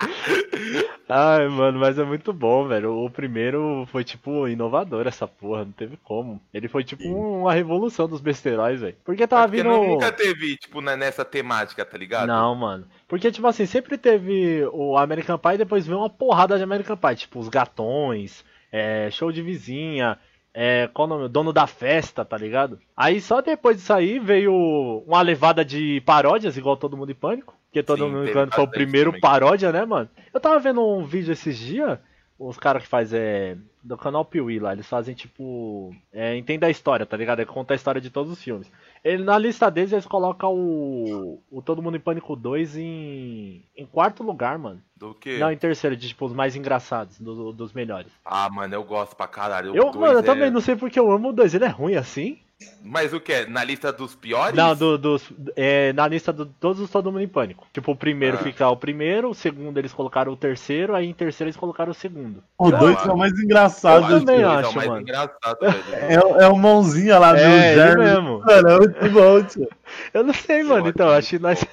Ai, 1.14 1.46
mano, 1.48 1.78
mas 1.78 1.98
é 1.98 2.04
muito 2.04 2.32
bom, 2.32 2.66
velho. 2.66 3.04
O 3.04 3.10
primeiro 3.10 3.86
foi, 3.92 4.02
tipo, 4.02 4.48
inovador 4.48 5.06
essa 5.06 5.28
porra, 5.28 5.64
não 5.64 5.72
teve 5.72 5.98
como. 5.98 6.40
Ele 6.54 6.68
foi, 6.68 6.82
tipo, 6.84 7.02
uma 7.06 7.52
revolução 7.52 8.08
dos 8.08 8.20
besteróis, 8.20 8.80
velho. 8.80 8.96
Porque 9.04 9.26
tava 9.26 9.42
Porque 9.46 9.62
vindo. 9.62 9.68
nu- 9.70 9.88
nunca 9.88 10.10
teve, 10.10 10.56
tipo, 10.56 10.80
né, 10.80 10.96
nessa 10.96 11.22
temática, 11.24 11.84
tá 11.84 11.98
ligado? 11.98 12.28
Não, 12.28 12.54
mano. 12.54 12.86
Porque, 13.06 13.30
tipo 13.30 13.46
assim, 13.46 13.66
sempre 13.66 13.98
teve 13.98 14.64
o 14.72 14.96
American 14.96 15.36
Pie 15.36 15.54
e 15.54 15.58
depois 15.58 15.86
veio 15.86 15.98
uma 15.98 16.08
porrada 16.08 16.56
de 16.56 16.64
American 16.64 16.96
Pie. 16.96 17.16
Tipo, 17.16 17.40
os 17.40 17.48
gatões, 17.48 18.42
é, 18.70 19.10
show 19.10 19.30
de 19.30 19.42
vizinha, 19.42 20.18
é, 20.54 20.88
qual 20.94 21.06
o 21.06 21.10
nome? 21.10 21.28
Dono 21.28 21.52
da 21.52 21.66
festa, 21.66 22.24
tá 22.24 22.38
ligado? 22.38 22.78
Aí 22.96 23.20
só 23.20 23.42
depois 23.42 23.76
disso 23.76 23.92
aí 23.92 24.18
veio 24.18 25.02
uma 25.06 25.20
levada 25.20 25.62
de 25.64 26.00
paródias, 26.06 26.56
igual 26.56 26.76
Todo 26.76 26.96
Mundo 26.96 27.12
em 27.12 27.14
Pânico. 27.14 27.54
Porque 27.72 27.82
Todo 27.82 28.04
Sim, 28.04 28.10
Mundo 28.10 28.30
Pânico 28.30 28.54
foi 28.54 28.64
o 28.64 28.68
primeiro 28.68 29.10
também. 29.12 29.20
paródia, 29.22 29.72
né, 29.72 29.82
mano? 29.86 30.06
Eu 30.34 30.38
tava 30.38 30.58
vendo 30.60 30.86
um 30.86 31.06
vídeo 31.06 31.32
esses 31.32 31.56
dias, 31.56 31.98
os 32.38 32.58
caras 32.58 32.82
que 32.82 32.88
faz 32.88 33.14
é. 33.14 33.56
Do 33.82 33.96
canal 33.96 34.24
Piuí 34.24 34.60
lá, 34.60 34.74
eles 34.74 34.86
fazem 34.86 35.14
tipo. 35.14 35.90
É, 36.12 36.36
entenda 36.36 36.66
a 36.66 36.70
história, 36.70 37.06
tá 37.06 37.16
ligado? 37.16 37.40
É 37.40 37.44
conta 37.46 37.72
a 37.72 37.74
história 37.74 38.00
de 38.00 38.10
todos 38.10 38.30
os 38.30 38.40
filmes. 38.42 38.70
Ele, 39.02 39.24
na 39.24 39.36
lista 39.38 39.68
deles, 39.70 39.90
eles 39.90 40.06
colocam 40.06 40.54
o, 40.54 41.42
o 41.50 41.62
Todo 41.62 41.82
Mundo 41.82 41.96
em 41.96 42.00
Pânico 42.00 42.36
2 42.36 42.76
em, 42.76 43.64
em 43.76 43.86
quarto 43.86 44.22
lugar, 44.22 44.56
mano. 44.58 44.80
Do 44.94 45.14
que? 45.14 45.38
Não, 45.38 45.50
em 45.50 45.56
terceiro, 45.56 45.96
de 45.96 46.08
tipo, 46.08 46.26
os 46.26 46.32
mais 46.32 46.54
engraçados, 46.54 47.18
do- 47.18 47.52
dos 47.52 47.72
melhores. 47.72 48.12
Ah, 48.24 48.48
mano, 48.50 48.72
eu 48.74 48.84
gosto 48.84 49.16
pra 49.16 49.26
caralho. 49.26 49.74
Eu, 49.74 49.86
mano, 49.86 50.12
eu 50.12 50.18
é- 50.18 50.22
também 50.22 50.50
não 50.50 50.60
sei 50.60 50.76
porque 50.76 51.00
eu 51.00 51.10
amo 51.10 51.30
o 51.30 51.32
2. 51.32 51.54
Ele 51.54 51.64
é 51.64 51.68
ruim 51.68 51.96
assim? 51.96 52.38
Mas 52.84 53.12
o 53.12 53.20
que? 53.20 53.46
Na 53.46 53.62
lista 53.62 53.92
dos 53.92 54.14
piores? 54.14 54.56
Não, 54.56 54.74
do, 54.74 54.98
dos, 54.98 55.22
é, 55.56 55.92
na 55.92 56.08
lista 56.08 56.32
de 56.32 56.44
todos 56.60 56.80
os 56.80 56.90
Todo 56.90 57.12
Mundo 57.12 57.22
em 57.22 57.28
Pânico. 57.28 57.66
Tipo, 57.72 57.92
o 57.92 57.96
primeiro 57.96 58.38
Ah. 58.38 58.42
fica 58.42 58.68
o 58.68 58.76
primeiro, 58.76 59.30
o 59.30 59.34
segundo 59.34 59.78
eles 59.78 59.92
colocaram 59.92 60.32
o 60.32 60.36
terceiro, 60.36 60.94
aí 60.94 61.06
em 61.06 61.14
terceiro 61.14 61.48
eles 61.48 61.56
colocaram 61.56 61.92
o 61.92 61.94
segundo. 61.94 62.42
O 62.58 62.70
Não, 62.70 62.78
dois 62.78 62.96
mano. 62.96 63.10
é 63.10 63.14
o 63.14 63.18
mais 63.18 63.32
engraçado. 63.38 64.10
Eu 64.12 64.18
também 64.20 64.42
acho, 64.42 64.66
é 64.66 64.70
o 64.70 64.74
mais 64.74 64.88
mano. 64.88 65.00
engraçado. 65.02 65.58
É, 65.92 66.14
é 66.44 66.48
o 66.48 66.56
mãozinha 66.56 67.18
lá 67.18 67.32
do 67.32 67.38
É, 67.38 67.74
Jeremy. 67.74 68.00
mesmo. 68.04 68.40
Mano, 68.44 68.68
é 68.68 68.78
muito 68.78 69.10
bom, 69.10 69.42
tio. 69.44 69.68
Eu 70.12 70.24
não 70.24 70.34
sei, 70.34 70.62
mano, 70.64 70.88
então, 70.88 71.06
eu 71.08 71.14
acho 71.14 71.28
que 71.30 71.38
nós. 71.38 71.64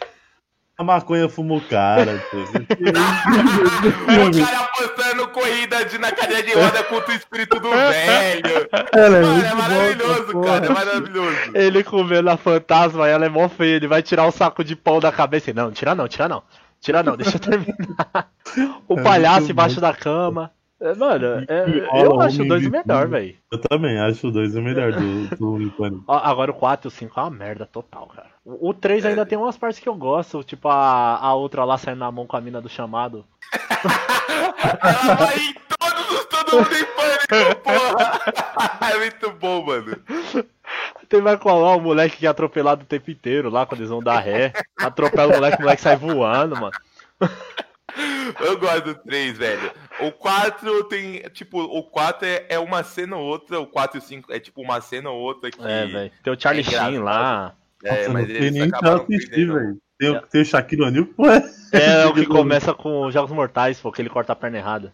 A 0.77 0.83
maconha 0.83 1.27
fuma 1.27 1.55
o 1.55 1.61
cara, 1.61 2.23
tio. 2.29 2.39
O 4.29 4.45
cara 4.45 4.59
apostando 4.59 5.08
corrida 5.29 5.85
de, 5.85 5.97
na 5.97 6.11
cadeira 6.11 6.43
de 6.43 6.53
roda 6.53 6.83
contra 6.83 7.11
o 7.11 7.15
espírito 7.15 7.59
do 7.59 7.69
velho. 7.69 8.69
Ela 8.91 9.17
é 9.17 9.21
Mano, 9.21 9.45
é 9.45 9.49
bom, 9.49 9.55
maravilhoso, 9.55 10.23
essa 10.23 10.41
cara. 10.41 10.65
É 10.65 10.69
maravilhoso. 10.69 11.37
Ele 11.53 11.83
comendo 11.83 12.29
a 12.29 12.37
fantasma, 12.37 13.07
ela 13.07 13.25
é 13.25 13.29
mó 13.29 13.47
feia, 13.49 13.75
ele 13.77 13.87
vai 13.87 14.01
tirar 14.03 14.25
o 14.27 14.31
saco 14.31 14.63
de 14.63 14.75
pão 14.75 14.99
da 14.99 15.11
cabeça. 15.11 15.51
e, 15.51 15.53
Não, 15.53 15.71
tira 15.71 15.95
não, 15.95 16.07
tira 16.07 16.27
não. 16.27 16.43
Tira 16.81 17.03
não, 17.03 17.17
deixa 17.17 17.35
eu 17.35 17.39
terminar. 17.41 18.29
O 18.87 18.97
É 18.99 19.03
palhaço 19.03 19.39
muito 19.41 19.51
embaixo 19.51 19.75
bom. 19.75 19.81
da 19.81 19.93
cama. 19.93 20.51
É, 20.81 20.95
Mano, 20.95 21.45
é- 21.47 22.01
eu 22.03 22.09
rola, 22.11 22.25
acho 22.25 22.37
o 22.37 22.45
homem 22.45 22.47
2 22.47 22.61
o 22.61 22.65
de 22.65 22.69
melhor, 22.71 23.07
velho. 23.07 23.35
Eu 23.51 23.57
também 23.59 23.99
acho 23.99 24.27
o 24.27 24.31
dois 24.31 24.55
o 24.55 24.61
melhor 24.61 24.93
do, 24.93 25.27
do 25.35 26.03
Agora 26.07 26.51
o 26.51 26.53
4 26.53 26.87
e 26.87 26.89
o 26.89 26.91
5 26.91 27.19
é 27.19 27.23
uma 27.23 27.29
merda 27.29 27.65
total, 27.65 28.07
cara. 28.07 28.27
O 28.45 28.73
3 28.73 29.03
É. 29.03 29.09
ainda 29.09 29.25
tem 29.25 29.37
umas 29.37 29.57
partes 29.57 29.79
que 29.79 29.89
eu 29.89 29.95
gosto, 29.95 30.41
tipo 30.43 30.69
a, 30.69 31.17
a 31.17 31.33
outra 31.33 31.65
lá 31.65 31.77
saindo 31.77 31.99
na 31.99 32.11
mão 32.11 32.25
com 32.25 32.37
a 32.37 32.41
mina 32.41 32.61
do 32.61 32.69
chamado. 32.69 33.25
Ela 34.81 35.15
vai 35.15 35.37
em 35.37 35.53
todos 35.77 36.11
os 36.19 36.25
todo 36.25 36.55
mundo 36.57 36.73
em 36.73 36.85
pânico, 36.85 37.61
porra. 37.61 38.19
É 38.93 38.97
muito 38.97 39.31
bom, 39.33 39.65
mano. 39.65 39.97
Tem 41.07 41.21
mais 41.21 41.39
qual 41.39 41.61
lá, 41.61 41.75
o 41.75 41.79
moleque 41.81 42.17
que 42.17 42.25
é 42.25 42.29
atropelado 42.29 42.83
o 42.83 42.85
tempo 42.85 43.09
inteiro 43.11 43.49
lá, 43.49 43.65
quando 43.65 43.81
eles 43.81 43.89
vão 43.89 44.01
dar 44.01 44.19
ré. 44.19 44.51
Atropela 44.77 45.31
o 45.33 45.35
moleque, 45.35 45.57
o 45.57 45.61
moleque 45.61 45.81
sai 45.81 45.95
voando, 45.95 46.55
mano. 46.55 46.71
Eu 48.39 48.57
gosto 48.59 48.81
do 48.85 48.95
3, 48.95 49.37
velho. 49.37 49.71
O 50.01 50.11
4 50.11 50.83
tem. 50.85 51.21
Tipo, 51.33 51.59
o 51.61 51.83
4 51.83 52.25
é, 52.27 52.45
é 52.49 52.59
uma 52.59 52.83
cena 52.83 53.15
ou 53.17 53.25
outra. 53.25 53.59
O 53.59 53.67
4 53.67 53.97
e 53.97 53.99
o 53.99 54.01
5 54.01 54.31
é 54.33 54.39
tipo 54.39 54.61
uma 54.61 54.79
cena 54.81 55.09
ou 55.09 55.19
outra 55.19 55.49
que. 55.51 55.61
É, 55.61 55.85
velho. 55.85 56.11
Tem 56.23 56.33
o 56.33 56.39
Charlie 56.39 56.65
É 56.65 56.69
Sheen 56.69 56.99
lá. 56.99 57.55
É, 57.83 57.89
Nossa, 57.97 58.09
mas 58.09 58.21
não 58.21 58.27
tem 58.27 58.35
eles 58.37 58.51
nem 58.53 58.63
acabaram 58.63 59.03
assistir, 59.03 59.45
velho. 59.51 59.77
Tem, 59.97 60.09
o- 60.09 60.21
tem 60.21 60.41
o 60.41 60.45
Shaquille 60.45 60.83
O'Neal, 60.83 61.05
pô. 61.05 61.29
É, 61.29 61.43
É 61.73 62.05
o 62.05 62.13
que 62.13 62.25
começa 62.25 62.73
com 62.73 63.05
os 63.05 63.13
Jogos 63.13 63.31
Mortais, 63.31 63.79
pô, 63.79 63.91
que 63.91 64.01
ele 64.01 64.09
corta 64.09 64.31
a 64.33 64.35
perna 64.35 64.57
errada. 64.57 64.93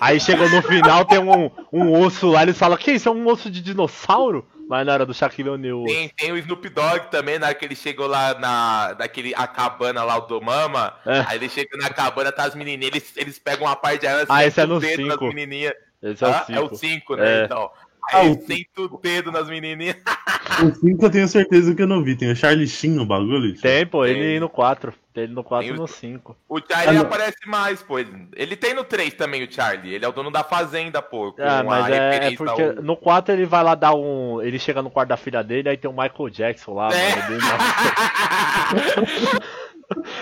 Aí 0.00 0.20
chega 0.20 0.46
no 0.48 0.62
final, 0.62 1.04
tem 1.06 1.18
um, 1.18 1.50
um 1.72 1.98
osso 2.00 2.28
lá, 2.28 2.42
eles 2.42 2.56
falam, 2.58 2.76
que 2.76 2.92
isso 2.92 3.08
é 3.08 3.12
um 3.12 3.26
osso 3.26 3.50
de 3.50 3.60
dinossauro? 3.62 4.46
Mas 4.68 4.86
não 4.86 4.92
era 4.92 5.04
do 5.04 5.12
Shaquille 5.12 5.50
O'Neal. 5.50 5.84
Tem, 5.84 6.08
tem 6.08 6.32
o 6.32 6.36
Snoop 6.38 6.68
Dogg 6.70 7.10
também, 7.10 7.38
na 7.38 7.46
hora 7.46 7.54
que 7.54 7.64
ele 7.64 7.76
chegou 7.76 8.06
lá 8.06 8.34
na 8.38 8.92
daquele, 8.94 9.34
a 9.34 9.46
cabana 9.46 10.02
lá, 10.04 10.18
do 10.18 10.40
Mama. 10.40 10.94
É. 11.04 11.20
Aí 11.28 11.36
ele 11.38 11.48
chega 11.48 11.76
na 11.76 11.90
cabana, 11.90 12.32
tá 12.32 12.44
as 12.44 12.54
menininhas, 12.54 12.94
eles, 12.94 13.12
eles 13.16 13.38
pegam 13.38 13.66
uma 13.66 13.76
parte 13.76 14.00
de 14.00 14.06
arma, 14.06 14.24
Ah, 14.28 14.44
esse 14.44 14.60
é 14.60 14.66
no 14.66 14.76
o 14.76 14.80
dedo 14.80 15.02
nas 15.06 15.12
cinco. 15.18 15.26
menininhas. 15.26 15.74
Esse 16.02 16.24
é 16.24 16.26
o 16.28 16.30
Ah, 16.30 16.44
5. 16.46 16.52
é 16.58 16.60
o 16.62 16.74
5, 16.74 17.16
né? 17.16 17.40
É. 17.40 17.44
Então. 17.44 17.70
Ah, 18.12 18.18
Aí 18.18 18.30
o- 18.30 18.40
senta 18.46 18.82
o 18.82 18.98
dedo 19.00 19.32
nas 19.32 19.48
menininhas. 19.48 19.96
O 20.62 20.72
5 20.74 21.06
eu 21.06 21.10
tenho 21.10 21.26
certeza 21.26 21.74
que 21.74 21.82
eu 21.82 21.86
não 21.86 22.04
vi. 22.04 22.14
Tem 22.14 22.30
o 22.30 22.36
Charlie 22.36 22.68
Sheen 22.68 22.92
no 22.92 23.06
bagulho? 23.06 23.54
tio? 23.54 23.62
Tem, 23.62 23.84
pô, 23.86 24.04
Tem. 24.04 24.12
ele 24.12 24.38
no 24.38 24.48
4. 24.48 24.92
Tem 25.12 25.24
ele 25.24 25.32
no 25.32 25.42
4 25.42 25.66
e 25.66 25.72
o- 25.72 25.76
no 25.76 25.88
5. 25.88 26.36
O 26.48 26.60
Charlie 26.60 26.98
Ah, 26.98 27.00
aparece 27.00 27.38
mais, 27.46 27.82
pô. 27.82 27.98
Ele, 27.98 28.54
tem 28.54 28.74
no 28.74 28.84
3 28.84 29.14
também, 29.14 29.42
o 29.42 29.50
Charlie. 29.50 29.94
Ele 29.94 30.04
é 30.04 30.08
o 30.08 30.12
dono 30.12 30.30
da 30.30 30.44
fazenda, 30.44 31.00
pô. 31.00 31.32
com 31.32 31.42
Ah, 31.42 31.60
a 31.60 31.64
mas 31.64 31.88
é, 31.88 32.26
é 32.28 32.36
porque 32.36 32.62
ao- 32.62 32.74
no 32.74 32.94
4 32.96 33.32
ele 33.34 33.46
vai 33.46 33.64
lá 33.64 33.74
dar 33.74 33.94
um. 33.94 34.40
Ele 34.42 34.58
chega 34.58 34.82
no 34.82 34.90
quarto 34.90 35.08
da 35.08 35.16
filha 35.16 35.42
dele, 35.42 35.70
aí 35.70 35.76
tem 35.78 35.90
o 35.90 35.94
Michael 35.94 36.28
Jackson 36.30 36.74
lá, 36.74 36.90
É. 36.94 37.16
mano. 37.16 37.28
dele- 37.28 37.40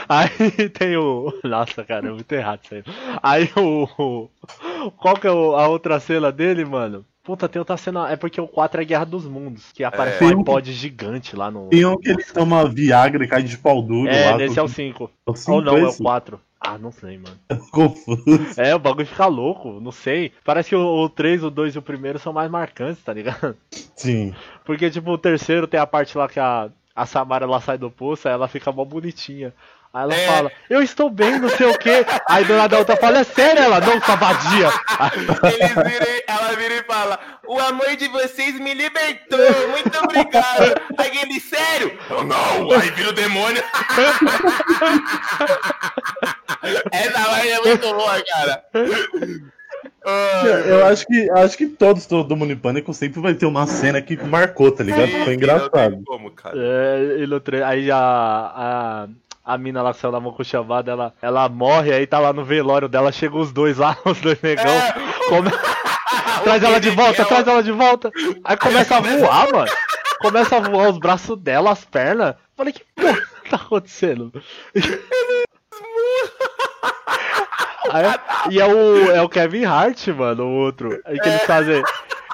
Aí 0.09 0.69
tem 0.71 0.97
o. 0.97 1.33
Nossa, 1.45 1.85
cara, 1.85 2.09
é 2.09 2.11
muito 2.11 2.33
errado 2.33 2.61
isso 2.65 2.75
aí. 2.75 2.83
Aí 3.23 3.51
o. 3.57 4.29
Qual 4.99 5.15
que 5.17 5.27
é 5.27 5.31
a 5.31 5.69
outra 5.69 6.01
cena 6.01 6.33
dele, 6.33 6.65
mano? 6.65 7.05
Puta, 7.23 7.49
tem 7.49 7.61
outra 7.61 7.77
cena. 7.77 8.11
É 8.11 8.17
porque 8.17 8.41
o 8.41 8.49
4 8.49 8.83
é 8.83 8.85
Guerra 8.85 9.05
dos 9.05 9.25
Mundos. 9.27 9.71
Que 9.73 9.85
aparece 9.85 10.23
É. 10.25 10.27
um 10.27 10.41
iPod 10.41 10.73
gigante 10.73 11.37
lá 11.37 11.51
no. 11.51 11.69
Tem 11.69 11.85
um 11.85 11.97
que 11.97 12.11
ele 12.11 12.25
toma 12.25 12.69
Viagra 12.69 13.25
e 13.25 13.29
cai 13.29 13.43
de 13.43 13.57
pau 13.59 13.81
duro 13.81 14.09
É, 14.11 14.31
lá. 14.33 14.37
nesse 14.39 14.59
é 14.59 14.63
o 14.63 14.69
5. 14.69 15.11
o 15.27 15.35
cinco, 15.37 15.53
Ou 15.53 15.63
não, 15.63 15.77
é 15.79 15.83
o 15.85 15.89
esse? 15.89 16.03
4. 16.03 16.41
Ah, 16.61 16.79
não 16.79 16.91
sei, 16.93 17.19
mano. 17.19 17.37
Confuso. 17.73 18.61
É, 18.61 18.75
o 18.75 18.79
bagulho 18.79 19.07
fica 19.07 19.27
louco, 19.27 19.81
não 19.81 19.91
sei. 19.93 20.33
Parece 20.45 20.71
que 20.71 20.77
o, 20.77 20.81
o 21.05 21.09
3, 21.09 21.43
o 21.45 21.51
2 21.51 21.75
e 21.75 21.79
o 21.79 21.83
primeiro 21.83 22.19
são 22.19 22.33
mais 22.33 22.51
marcantes, 22.51 23.03
tá 23.03 23.13
ligado? 23.13 23.57
Sim. 23.97 24.33
Porque, 24.65 24.89
tipo, 24.91 25.11
o 25.11 25.19
terceiro 25.19 25.67
tem 25.67 25.79
a 25.81 25.87
parte 25.87 26.17
lá 26.17 26.29
que 26.29 26.39
a, 26.39 26.71
a 26.95 27.07
Samara 27.07 27.45
ela 27.47 27.61
sai 27.61 27.79
do 27.79 27.91
poço, 27.91 28.29
aí 28.29 28.35
ela 28.35 28.47
fica 28.49 28.71
mó 28.71 28.85
bonitinha. 28.85 29.53
Aí 29.95 30.03
ela 30.05 30.15
É. 30.15 30.27
fala, 30.27 30.53
eu 30.71 30.83
estou 30.83 31.11
bem, 31.11 31.39
não 31.39 31.51
sei 31.51 31.67
o 31.67 31.79
quê. 31.79 32.05
Aí 32.29 32.45
do 32.45 32.55
nada 32.57 32.77
a 32.77 32.79
outra 32.79 32.97
fala, 32.97 33.19
é 33.19 33.25
sério 33.25 33.63
ela? 33.63 33.79
Não, 33.81 34.01
sua 34.01 34.17
vadia. 34.17 34.71
Viram, 35.85 36.23
ela 36.27 36.53
vira 36.57 36.75
e 36.77 36.83
fala: 36.85 37.19
O 37.47 37.59
amor 37.59 37.95
de 37.97 38.09
vocês 38.09 38.59
me 38.59 38.73
libertou, 38.73 39.39
muito 39.71 39.99
obrigado. 40.03 40.81
Aí 40.97 41.19
ele, 41.19 41.39
sério? 41.41 41.99
Eu 42.09 42.25
não, 42.25 42.73
aí 42.73 42.91
vira 42.93 43.11
o 43.11 43.13
demônio. 43.13 43.63
Essa 46.91 47.19
vai 47.31 47.51
é 47.51 47.61
muito 47.61 47.95
boa, 47.95 48.23
cara. 48.25 48.65
Ah, 50.05 50.43
Eu 50.67 50.87
acho 50.87 51.07
que, 51.07 51.31
acho 51.31 51.57
que 51.57 51.67
todos 51.67 52.07
do 52.07 52.37
Mundo 52.37 52.53
em 52.53 52.57
Pânico 52.57 52.93
sempre 52.95 53.21
vai 53.21 53.35
ter 53.35 53.47
uma 53.47 53.67
cena 53.67 54.01
que 54.01 54.17
marcou, 54.17 54.71
tá 54.73 54.83
ligado? 54.83 55.09
Foi 55.09 55.19
Não 55.19 55.25
tem 55.27 55.35
engraçado. 55.35 56.03
como, 56.05 56.31
cara. 56.31 56.55
É, 56.57 57.17
e 57.21 57.41
tre- 57.41 57.63
aí 57.63 57.91
a, 57.91 57.99
a, 57.99 59.09
a 59.45 59.59
mina 59.59 59.83
lá 59.83 59.93
que 59.93 60.01
saiu 60.01 60.13
na 60.13 60.21
mão 60.21 60.33
com 60.33 60.45
chamada, 60.45 60.91
ela, 60.91 61.13
ela 61.21 61.49
morre, 61.49 61.93
aí 61.93 62.07
tá 62.07 62.19
lá 62.19 62.33
no 62.33 62.45
velório 62.45 62.89
dela, 62.89 63.11
chegam 63.13 63.41
os 63.41 63.53
dois 63.53 63.79
lá, 63.79 63.97
os 64.05 64.21
dois 64.21 64.41
negão. 64.41 64.65
É. 64.73 64.95
come- 65.29 65.51
traz 66.45 66.63
ela 66.63 66.81
de 66.81 66.91
volta, 66.91 67.25
traz 67.25 67.47
ela 67.47 67.63
de 67.63 67.73
volta. 67.73 68.11
Aí 68.45 68.57
começa 68.57 68.97
a 68.97 69.01
voar, 69.01 69.53
mano. 69.53 69.71
Começa 70.21 70.57
a 70.57 70.61
voar 70.61 70.89
os 70.91 70.99
braços 70.99 71.37
dela, 71.39 71.73
as 71.73 71.85
pernas. 71.85 72.35
Falei, 72.57 72.73
que 72.73 72.85
porra 72.95 73.19
tá 73.51 73.57
acontecendo? 73.57 74.33
Aí, 77.91 78.05
e 78.51 78.61
é 78.61 78.67
o, 78.67 79.11
é 79.11 79.21
o 79.23 79.29
Kevin 79.29 79.65
Hart, 79.65 80.09
mano, 80.09 80.45
o 80.45 80.51
outro. 80.51 80.99
Aí 81.05 81.19
que 81.19 81.29
eles 81.29 81.43
fazem. 81.45 81.83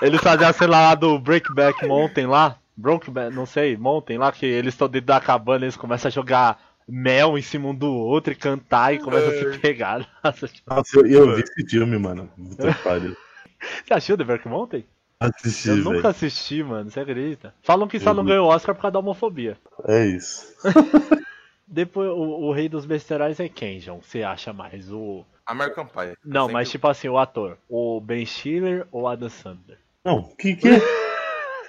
Eles 0.00 0.20
fazem 0.20 0.46
a 0.46 0.52
cena 0.52 0.80
lá 0.80 0.94
do 0.94 1.18
Breakback 1.18 1.84
Mountain 1.86 2.26
lá. 2.26 2.56
Brokeback, 2.76 3.34
não 3.34 3.44
sei, 3.44 3.76
Mountain 3.76 4.18
lá, 4.18 4.30
que 4.30 4.46
eles 4.46 4.72
estão 4.72 4.88
dentro 4.88 5.08
da 5.08 5.18
cabana, 5.20 5.64
eles 5.64 5.76
começam 5.76 6.08
a 6.08 6.12
jogar 6.12 6.60
mel 6.88 7.36
em 7.36 7.42
cima 7.42 7.68
um 7.68 7.74
do 7.74 7.92
outro 7.92 8.32
e 8.32 8.36
cantar 8.36 8.94
e 8.94 8.98
começam 8.98 9.28
a 9.30 9.52
se 9.52 9.58
pegar. 9.58 10.08
Nossa, 10.24 10.48
tipo, 10.48 10.74
Nossa, 10.74 10.98
eu, 10.98 11.06
eu 11.06 11.34
vi 11.36 11.42
esse 11.42 11.66
filme, 11.68 11.98
mano. 11.98 12.30
Puta 12.36 12.74
pariu. 12.82 13.16
Você 13.84 13.92
assistiu 13.94 14.16
The 14.16 14.24
Break 14.24 14.48
Mountain? 14.48 14.84
Assisti, 15.20 15.68
Eu 15.68 15.74
velho. 15.76 15.90
nunca 15.90 16.08
assisti, 16.10 16.62
mano, 16.62 16.88
você 16.90 17.00
acredita? 17.00 17.52
Falam 17.62 17.88
que 17.88 17.98
só 17.98 18.14
não 18.14 18.24
ganhou 18.24 18.46
Oscar 18.46 18.72
por 18.72 18.82
causa 18.82 18.92
da 18.92 18.98
homofobia. 19.00 19.58
É 19.88 20.06
isso. 20.06 20.46
Depois, 21.66 22.08
o, 22.08 22.14
o 22.46 22.52
rei 22.52 22.68
dos 22.68 22.86
besterais 22.86 23.40
é 23.40 23.48
quem, 23.48 23.80
João? 23.80 24.00
Você 24.00 24.22
acha 24.22 24.52
mais? 24.52 24.90
O. 24.92 25.24
American 25.44 25.86
Pie. 25.86 26.16
Não, 26.24 26.42
Sempre- 26.42 26.52
mas 26.54 26.70
tipo 26.70 26.86
assim, 26.88 27.08
o 27.08 27.18
ator. 27.18 27.58
O 27.68 28.00
Ben 28.00 28.24
Stiller 28.24 28.86
ou 28.92 29.02
o 29.02 29.08
Adam 29.08 29.28
Sandler? 29.28 29.78
Não, 30.04 30.22
que 30.38 30.54
que 30.54 30.68
é? 30.68 30.80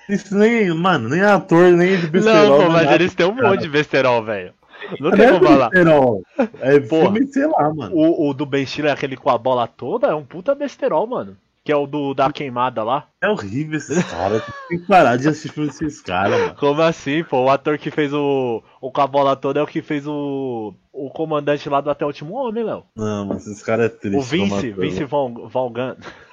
Isso 0.07 0.35
nem, 0.37 0.69
mano, 0.73 1.09
nem 1.09 1.21
ator, 1.21 1.71
nem 1.71 1.99
de 1.99 2.07
besterol. 2.07 2.45
não, 2.49 2.57
pô, 2.57 2.63
nem 2.63 2.71
mas 2.71 2.83
nada, 2.83 2.95
eles 2.95 3.15
têm 3.15 3.25
um 3.25 3.35
cara. 3.35 3.49
monte 3.49 3.61
de 3.61 3.69
besterol, 3.69 4.23
velho. 4.23 4.53
Não 4.99 5.09
Não 5.09 5.17
tem 5.17 5.25
é 5.25 5.31
como 5.33 5.45
falar. 5.47 5.69
besterol. 5.69 6.23
É 6.59 6.79
Porra. 6.79 7.11
filme, 7.11 7.27
sei 7.27 7.47
lá, 7.47 7.73
mano. 7.73 7.95
O, 7.95 8.29
o 8.29 8.33
do 8.33 8.45
Ben 8.45 8.65
Stiller, 8.65 8.93
aquele 8.93 9.17
com 9.17 9.29
a 9.29 9.37
bola 9.37 9.67
toda, 9.67 10.07
é 10.07 10.15
um 10.15 10.23
puta 10.23 10.53
besterol, 10.55 11.05
mano. 11.07 11.37
Que 11.63 11.71
é 11.73 11.75
o 11.75 11.85
do 11.85 12.13
da 12.13 12.31
queimada 12.31 12.81
lá. 12.83 13.07
É 13.21 13.27
horrível 13.29 13.77
esses 13.77 14.03
caras. 14.05 14.41
Tem 14.69 14.79
que 14.79 14.87
parar 14.87 15.17
de 15.17 15.27
assistir 15.27 15.59
desses 15.65 16.01
caras, 16.01 16.39
mano. 16.39 16.55
Como 16.55 16.81
assim, 16.81 17.23
pô? 17.23 17.43
O 17.43 17.49
ator 17.49 17.77
que 17.77 17.91
fez 17.91 18.13
o. 18.13 18.63
O 18.81 18.89
com 18.91 19.01
a 19.01 19.07
bola 19.07 19.35
toda 19.35 19.59
é 19.59 19.63
o 19.63 19.67
que 19.67 19.81
fez 19.81 20.07
o. 20.07 20.73
O 20.91 21.09
comandante 21.11 21.69
lá 21.69 21.79
do 21.81 21.89
Até 21.91 22.03
o 22.05 22.07
Último 22.07 22.33
Homem, 22.35 22.63
Léo. 22.63 22.83
Não, 22.95 23.25
mas 23.25 23.45
esses 23.45 23.61
caras 23.61 23.85
é 23.85 23.89
triste. 23.89 24.17
O 24.17 24.21
Vince, 24.21 24.71
Vince 24.71 25.03
Von, 25.03 25.47
Von. 25.47 25.71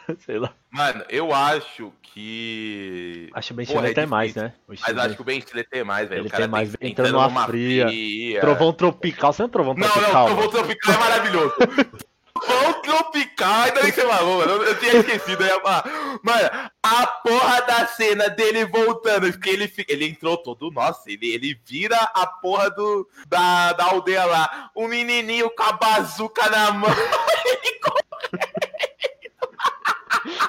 Sei 0.24 0.38
lá. 0.38 0.52
Mano, 0.70 1.04
eu 1.08 1.32
acho 1.32 1.92
que. 2.02 3.28
Acho 3.34 3.48
que 3.48 3.52
o 3.52 3.56
Ben 3.56 3.66
Stiller 3.66 3.90
é 3.90 3.94
tem 3.94 4.06
mais, 4.06 4.34
né? 4.34 4.52
Mas 4.68 4.98
acho 4.98 5.16
que 5.16 5.22
o 5.22 5.24
Ben 5.24 5.40
Stiller 5.40 5.68
tem 5.68 5.84
mais, 5.84 6.08
velho. 6.08 6.22
Ele 6.22 6.30
tem 6.30 6.48
mais, 6.48 6.72
tem- 6.74 6.90
entrando 6.90 7.12
numa 7.12 7.46
fria. 7.46 7.86
fria. 7.86 8.40
Trovão 8.40 8.72
Tropical. 8.72 9.32
Você 9.32 9.42
não 9.42 9.48
é 9.48 9.52
Trovão 9.52 9.74
Não, 9.74 9.88
Tropical? 9.88 10.28
não, 10.28 10.36
Trovão 10.36 10.50
Tropical 10.50 10.94
é 10.94 10.98
maravilhoso. 10.98 11.54
Trovão 12.38 12.82
Tropical, 12.82 13.62
ainda 13.62 13.82
bem 13.82 13.90
que 13.92 14.00
você 14.00 14.06
falou, 14.06 14.38
mano. 14.38 14.62
Eu, 14.62 14.78
tinha 14.78 14.92
esquecido, 14.96 15.42
eu 15.42 15.46
ia 15.48 15.60
falar. 15.60 15.84
Mano, 16.22 16.70
a 16.82 17.06
porra 17.06 17.62
da 17.62 17.86
cena 17.86 18.28
dele 18.28 18.64
voltando, 18.66 19.30
porque 19.32 19.50
ele, 19.50 19.72
ele 19.88 20.06
entrou 20.06 20.36
todo, 20.36 20.70
nossa, 20.70 21.10
ele, 21.10 21.28
ele 21.32 21.58
vira 21.66 21.96
a 21.96 22.26
porra 22.26 22.70
do, 22.70 23.08
da, 23.26 23.72
da 23.72 23.84
aldeia 23.86 24.24
lá. 24.26 24.70
O 24.74 24.86
menininho 24.86 25.50
com 25.50 25.62
a 25.62 25.72
bazuca 25.72 26.48
na 26.50 26.72
mão. 26.72 26.90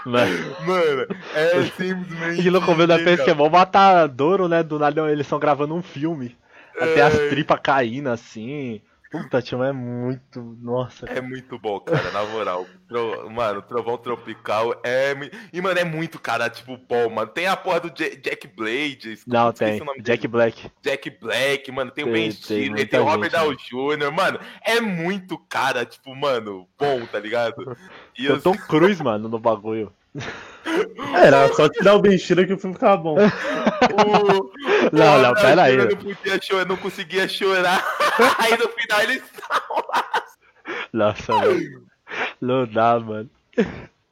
Mano. 0.08 0.56
Mano, 0.66 1.08
é 1.36 1.62
simplesmente. 1.64 2.48
E 2.48 2.50
no 2.52 2.62
começo 2.62 2.88
da 2.88 2.98
que 3.00 3.30
é 3.30 3.34
mó 3.34 3.50
matadouro, 3.50 4.48
né? 4.48 4.64
Do 4.64 4.80
nada 4.80 5.12
eles 5.12 5.26
estão 5.26 5.40
gravando 5.40 5.76
um 5.76 5.82
filme. 5.84 6.36
Até 6.80 7.02
as 7.02 7.16
É. 7.16 7.30
tripas 7.30 7.60
caindo 7.62 8.08
assim. 8.10 8.82
Puta, 9.10 9.42
tio, 9.42 9.64
é 9.64 9.72
muito. 9.72 10.42
Nossa. 10.62 11.06
É 11.06 11.22
muito 11.22 11.58
bom, 11.58 11.80
cara, 11.80 12.12
na 12.12 12.26
moral. 12.26 12.68
Tro- 12.90 13.30
Mano, 13.32 13.62
Trovão 13.62 13.98
Tropical 13.98 14.76
é. 14.84 15.16
E, 15.54 15.62
mano, 15.62 15.80
é 15.80 15.86
muito, 15.86 16.20
cara, 16.20 16.50
tipo, 16.50 16.78
bom, 16.78 17.10
mano. 17.10 17.32
Tem 17.32 17.48
a 17.48 17.56
porra 17.56 17.80
do 17.80 17.88
Ja- 17.88 18.14
Jack 18.22 18.48
Blade. 18.50 19.18
Não, 19.26 19.48
o 19.48 19.54
tem. 19.54 19.80
Jack 20.02 20.04
dele. 20.24 20.28
Black. 20.28 20.72
Jack 20.84 21.10
Black, 21.22 21.72
mano. 21.72 21.90
Tem, 21.90 22.04
o 22.04 22.08
Tem- 22.08 22.14
Ben 22.16 22.24
tem 22.24 22.32
Stiller, 22.34 22.90
tem 22.90 23.00
o 23.00 23.06
Robert 23.06 23.32
Downey 23.32 23.56
Jr., 23.58 24.12
mano. 24.12 24.40
É 24.62 24.82
muito, 24.82 25.38
cara, 25.38 25.86
tipo, 25.86 26.14
mano, 26.14 26.68
bom, 26.78 27.06
tá 27.06 27.18
ligado? 27.20 27.56
E 28.20 28.26
Eu 28.26 28.36
eu, 28.36 28.42
Tom 28.42 28.58
Cruise, 28.58 29.02
mano, 29.02 29.30
no 29.30 29.40
bagulho. 29.40 29.94
Era 31.16 31.52
só 31.54 31.70
tirar 31.70 31.96
o 31.96 32.00
Ben 32.00 32.18
Stiller 32.18 32.48
que 32.48 32.54
o 32.54 32.58
filme 32.58 32.76
ficava 32.76 32.98
bom. 32.98 33.16
o, 33.16 34.52
Não, 34.92 35.22
não, 35.22 35.34
pera 35.34 35.64
aí. 35.64 35.76
Eu 35.76 35.90
não, 35.90 35.98
podia 35.98 36.42
chorar, 36.42 36.66
não 36.66 36.78
conseguia 36.78 37.28
chorar. 37.28 37.84
aí 38.40 38.58
no 38.58 38.68
final 38.70 39.02
eles. 39.02 39.24
Nossa, 40.92 41.40
velho. 41.40 41.84
Não 42.42 42.66
dá, 42.66 43.00
mano. 43.00 43.30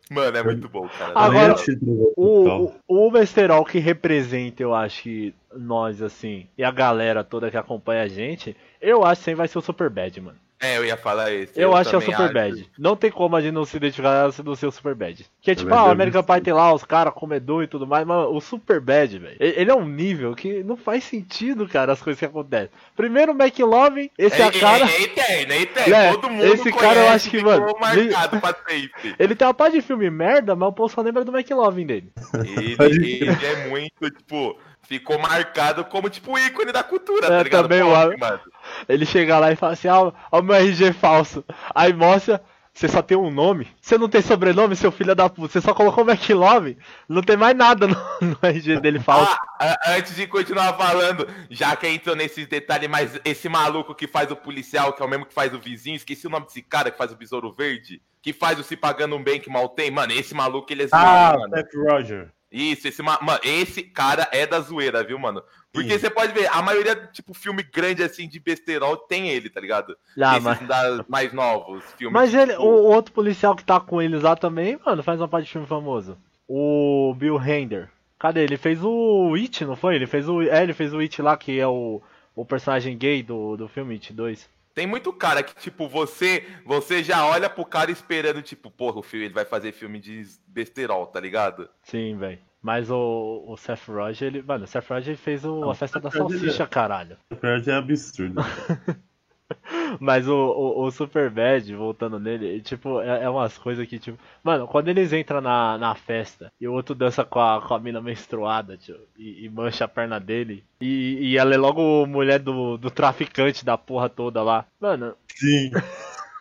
Mano, 0.09 0.37
é 0.37 0.43
muito 0.43 0.69
bom, 0.69 0.87
cara. 0.87 1.13
Agora, 1.15 1.55
Trovão 1.55 2.13
O, 2.15 2.73
o, 2.87 3.07
o 3.07 3.11
besterol 3.11 3.65
que 3.65 3.79
representa, 3.79 4.61
eu 4.61 4.73
acho 4.73 5.03
que 5.03 5.33
nós, 5.55 6.01
assim, 6.01 6.47
e 6.57 6.63
a 6.63 6.71
galera 6.71 7.23
toda 7.23 7.49
que 7.49 7.57
acompanha 7.57 8.03
a 8.03 8.07
gente, 8.07 8.55
eu 8.79 9.03
acho 9.03 9.21
que 9.21 9.25
sempre 9.25 9.37
vai 9.39 9.47
ser 9.47 9.57
o 9.57 9.61
Superbad, 9.61 10.21
mano. 10.21 10.37
É, 10.65 10.77
eu 10.77 10.85
ia 10.85 10.97
falar 10.97 11.31
esse. 11.31 11.59
Eu, 11.59 11.75
acho 11.75 11.89
que 11.91 11.95
é 11.95 11.99
o 11.99 12.01
Superbad. 12.01 12.67
Não 12.77 12.95
tem 12.95 13.11
como 13.11 13.35
a 13.35 13.41
gente 13.41 13.53
não 13.53 13.65
se 13.65 13.77
identificar 13.77 14.31
se 14.31 14.41
não 14.41 14.55
ser 14.55 14.65
o 14.65 14.71
Superbad. 14.71 15.25
Que 15.41 15.51
é 15.51 15.55
tipo, 15.55 15.73
ah, 15.73 15.85
o 15.85 15.91
American 15.91 16.23
Pie 16.23 16.41
tem 16.41 16.53
lá 16.53 16.73
os 16.73 16.83
caras, 16.83 17.13
comedor 17.13 17.63
e 17.63 17.67
tudo 17.67 17.85
mais, 17.85 18.05
mas 18.05 18.27
o 18.27 18.41
Superbad, 18.41 19.19
velho, 19.19 19.37
ele 19.39 19.69
é 19.69 19.75
um 19.75 19.85
nível 19.85 20.33
que 20.33 20.63
não 20.63 20.75
faz 20.75 21.03
sentido, 21.03 21.67
cara, 21.67 21.93
as 21.93 22.01
coisas 22.01 22.19
que 22.19 22.25
acontecem. 22.25 22.69
Primeiro 22.95 23.31
o 23.31 23.35
McLovin, 23.35 24.09
esse 24.17 24.41
é 24.41 24.45
a 24.45 24.51
cara. 24.51 24.85
É, 24.85 24.95
é 24.95 25.03
eterno, 25.03 25.53
é 25.53 25.61
eterno. 25.61 25.95
É, 25.95 26.11
Todo 26.11 26.29
mundo 26.29 26.45
esse 26.45 26.71
cara 26.71 26.99
eu 27.01 27.09
acho 27.09 27.29
que, 27.29 27.43
mano, 27.43 27.75
marcado 27.79 28.41
pra 28.41 28.55
sempre. 28.67 29.15
Ele 29.19 29.35
tem 29.35 29.47
uma 29.47 29.53
parte 29.53 29.73
de 29.73 29.81
filme 29.81 30.09
merda, 30.09 30.55
mas 30.55 30.69
o 30.69 30.73
povo 30.73 30.93
só 30.93 31.01
lembra 31.01 31.23
do 31.23 31.35
McLovin 31.35 31.85
dele. 31.85 32.11
Ele, 32.33 32.75
ele 33.21 33.45
é 33.45 33.67
muito, 33.67 34.09
tipo, 34.09 34.57
ficou 34.87 35.17
marcado 35.19 35.83
como, 35.85 36.09
tipo, 36.09 36.37
ícone 36.37 36.71
da 36.71 36.83
cultura, 36.83 37.25
É, 37.27 37.29
tá 37.29 37.43
ligado? 37.43 37.61
também, 37.63 37.81
Pop, 37.81 38.17
mano. 38.17 38.39
Ele 38.87 39.05
chega 39.05 39.39
lá 39.39 39.51
e 39.51 39.55
fala 39.55 39.73
assim: 39.73 39.87
ah, 39.87 39.99
ó, 40.01 40.11
o 40.31 40.41
meu 40.41 40.55
RG 40.55 40.93
falso. 40.93 41.43
Aí 41.73 41.93
mostra, 41.93 42.41
você 42.73 42.87
só 42.87 43.01
tem 43.01 43.17
um 43.17 43.31
nome. 43.31 43.67
Você 43.79 43.97
não 43.97 44.09
tem 44.09 44.21
sobrenome, 44.21 44.75
seu 44.75 44.91
filho 44.91 45.15
da 45.15 45.29
puta. 45.29 45.53
Você 45.53 45.61
só 45.61 45.73
colocou 45.73 46.03
McLovin. 46.09 46.77
Não 47.07 47.21
tem 47.21 47.37
mais 47.37 47.55
nada 47.55 47.87
no, 47.87 47.95
no 48.21 48.37
RG 48.41 48.79
dele 48.81 48.99
falso. 48.99 49.35
Ah, 49.59 49.77
antes 49.95 50.15
de 50.15 50.27
continuar 50.27 50.73
falando, 50.73 51.27
já 51.49 51.75
que 51.75 51.87
entrou 51.87 52.15
nesses 52.15 52.45
detalhes, 52.47 52.89
mas 52.89 53.19
esse 53.23 53.47
maluco 53.47 53.95
que 53.95 54.07
faz 54.07 54.29
o 54.31 54.35
policial, 54.35 54.91
que 54.93 55.01
é 55.01 55.05
o 55.05 55.09
mesmo 55.09 55.25
que 55.25 55.33
faz 55.33 55.53
o 55.53 55.59
vizinho, 55.59 55.95
esqueci 55.95 56.27
o 56.27 56.29
nome 56.29 56.47
desse 56.47 56.61
cara 56.61 56.91
que 56.91 56.97
faz 56.97 57.11
o 57.11 57.15
besouro 57.15 57.51
verde, 57.53 58.01
que 58.21 58.33
faz 58.33 58.59
o 58.59 58.63
se 58.63 58.75
pagando 58.75 59.15
um 59.15 59.23
bem 59.23 59.39
que 59.39 59.49
mal 59.49 59.69
tem, 59.69 59.89
mano, 59.89 60.11
esse 60.11 60.33
maluco 60.33 60.71
ele 60.73 60.83
é 60.83 60.87
Ah, 60.91 61.35
mano. 61.39 61.55
Seth 61.55 61.73
Roger. 61.75 62.34
Isso, 62.57 62.87
esse, 62.87 63.01
ma- 63.03 63.19
mano, 63.21 63.39
esse 63.43 63.83
cara 63.83 64.29
é 64.31 64.47
da 64.47 64.59
zoeira, 64.61 65.03
viu, 65.03 65.19
mano? 65.19 65.43
Porque 65.73 65.91
Sim. 65.91 65.99
você 65.99 66.09
pode 66.09 66.31
ver, 66.31 66.47
a 66.51 66.61
maioria, 66.61 66.95
tipo, 67.11 67.33
filme 67.33 67.61
grande 67.63 68.01
assim 68.01 68.29
de 68.29 68.39
besterol 68.39 68.95
tem 68.95 69.27
ele, 69.29 69.49
tá 69.49 69.59
ligado? 69.59 69.97
Ah, 70.21 70.37
Esses 70.37 70.43
mas, 70.67 71.05
mais 71.09 71.33
novos 71.33 71.83
filmes. 71.97 72.13
mas 72.13 72.33
ele, 72.33 72.53
tipo, 72.53 72.63
o, 72.63 72.67
o 72.67 72.91
outro 72.93 73.11
policial 73.13 73.55
que 73.57 73.63
tá 73.65 73.77
com 73.79 74.01
eles 74.01 74.21
lá 74.23 74.37
também, 74.37 74.79
mano, 74.85 75.03
faz 75.03 75.19
uma 75.19 75.27
parte 75.27 75.47
de 75.47 75.51
filme 75.51 75.67
famoso. 75.67 76.17
O 76.47 77.13
Bill 77.17 77.37
Hader. 77.37 77.89
Cadê? 78.17 78.43
Ele 78.43 78.55
fez 78.55 78.79
o 78.81 79.33
It, 79.35 79.65
não 79.65 79.75
foi? 79.75 79.95
Ele 79.95 80.07
fez 80.07 80.29
o. 80.29 80.41
É, 80.41 80.63
ele 80.63 80.73
fez 80.73 80.93
o 80.93 80.99
It 80.99 81.21
lá, 81.21 81.35
que 81.35 81.59
é 81.59 81.67
o, 81.67 82.01
o 82.33 82.45
personagem 82.45 82.97
gay 82.97 83.21
do, 83.21 83.57
do 83.57 83.67
filme 83.67 83.95
It 83.95 84.13
2. 84.13 84.49
Tem 84.75 84.85
muito 84.85 85.13
cara 85.13 85.41
que, 85.41 85.55
tipo, 85.55 85.87
você 85.87 86.45
você 86.65 87.01
já 87.01 87.25
olha 87.25 87.49
pro 87.49 87.63
cara 87.65 87.89
esperando, 87.89 88.41
tipo, 88.41 88.69
porra, 88.69 88.99
o 88.99 89.01
filme, 89.01 89.25
ele 89.25 89.33
vai 89.33 89.45
fazer 89.45 89.71
filme 89.71 90.01
de 90.01 90.21
besterol, 90.45 91.07
tá 91.07 91.17
ligado? 91.17 91.69
Sim, 91.81 92.17
velho. 92.17 92.39
Mas 92.61 92.91
o, 92.91 93.45
o 93.47 93.55
Seth 93.55 93.87
Rogen, 93.87 94.27
ele. 94.27 94.41
Mano, 94.41 94.65
o 94.65 94.67
Seth 94.67 94.89
Rogen 94.89 95.15
fez 95.15 95.45
o, 95.45 95.61
Não, 95.61 95.69
a 95.69 95.75
festa 95.75 95.97
da 95.97 96.11
Seth 96.11 96.19
Rogen 96.19 96.39
salsicha, 96.39 96.67
caralho. 96.67 97.17
O 97.29 97.37
pior 97.37 97.61
é 97.65 97.71
absurdo. 97.71 98.41
Mas 99.99 100.27
o, 100.27 100.33
o, 100.33 100.85
o 100.85 100.91
Superbad, 100.91 101.73
voltando 101.73 102.19
nele, 102.19 102.61
tipo, 102.61 103.01
é, 103.01 103.23
é 103.23 103.29
umas 103.29 103.57
coisas 103.57 103.87
que, 103.87 103.99
tipo. 103.99 104.17
Mano, 104.43 104.67
quando 104.67 104.89
eles 104.89 105.13
entram 105.13 105.41
na, 105.41 105.77
na 105.77 105.95
festa 105.95 106.51
e 106.59 106.67
o 106.67 106.73
outro 106.73 106.95
dança 106.95 107.23
com 107.23 107.39
a, 107.39 107.61
com 107.61 107.73
a 107.73 107.79
mina 107.79 108.01
menstruada, 108.01 108.77
tio, 108.77 108.97
e, 109.17 109.45
e 109.45 109.49
mancha 109.49 109.85
a 109.85 109.87
perna 109.87 110.19
dele, 110.19 110.63
e, 110.81 111.17
e 111.21 111.37
ela 111.37 111.53
é 111.53 111.57
logo 111.57 112.05
mulher 112.05 112.39
do, 112.39 112.77
do 112.77 112.89
traficante 112.89 113.63
da 113.63 113.77
porra 113.77 114.09
toda 114.09 114.41
lá. 114.41 114.65
Mano, 114.79 115.15
Sim. 115.33 115.71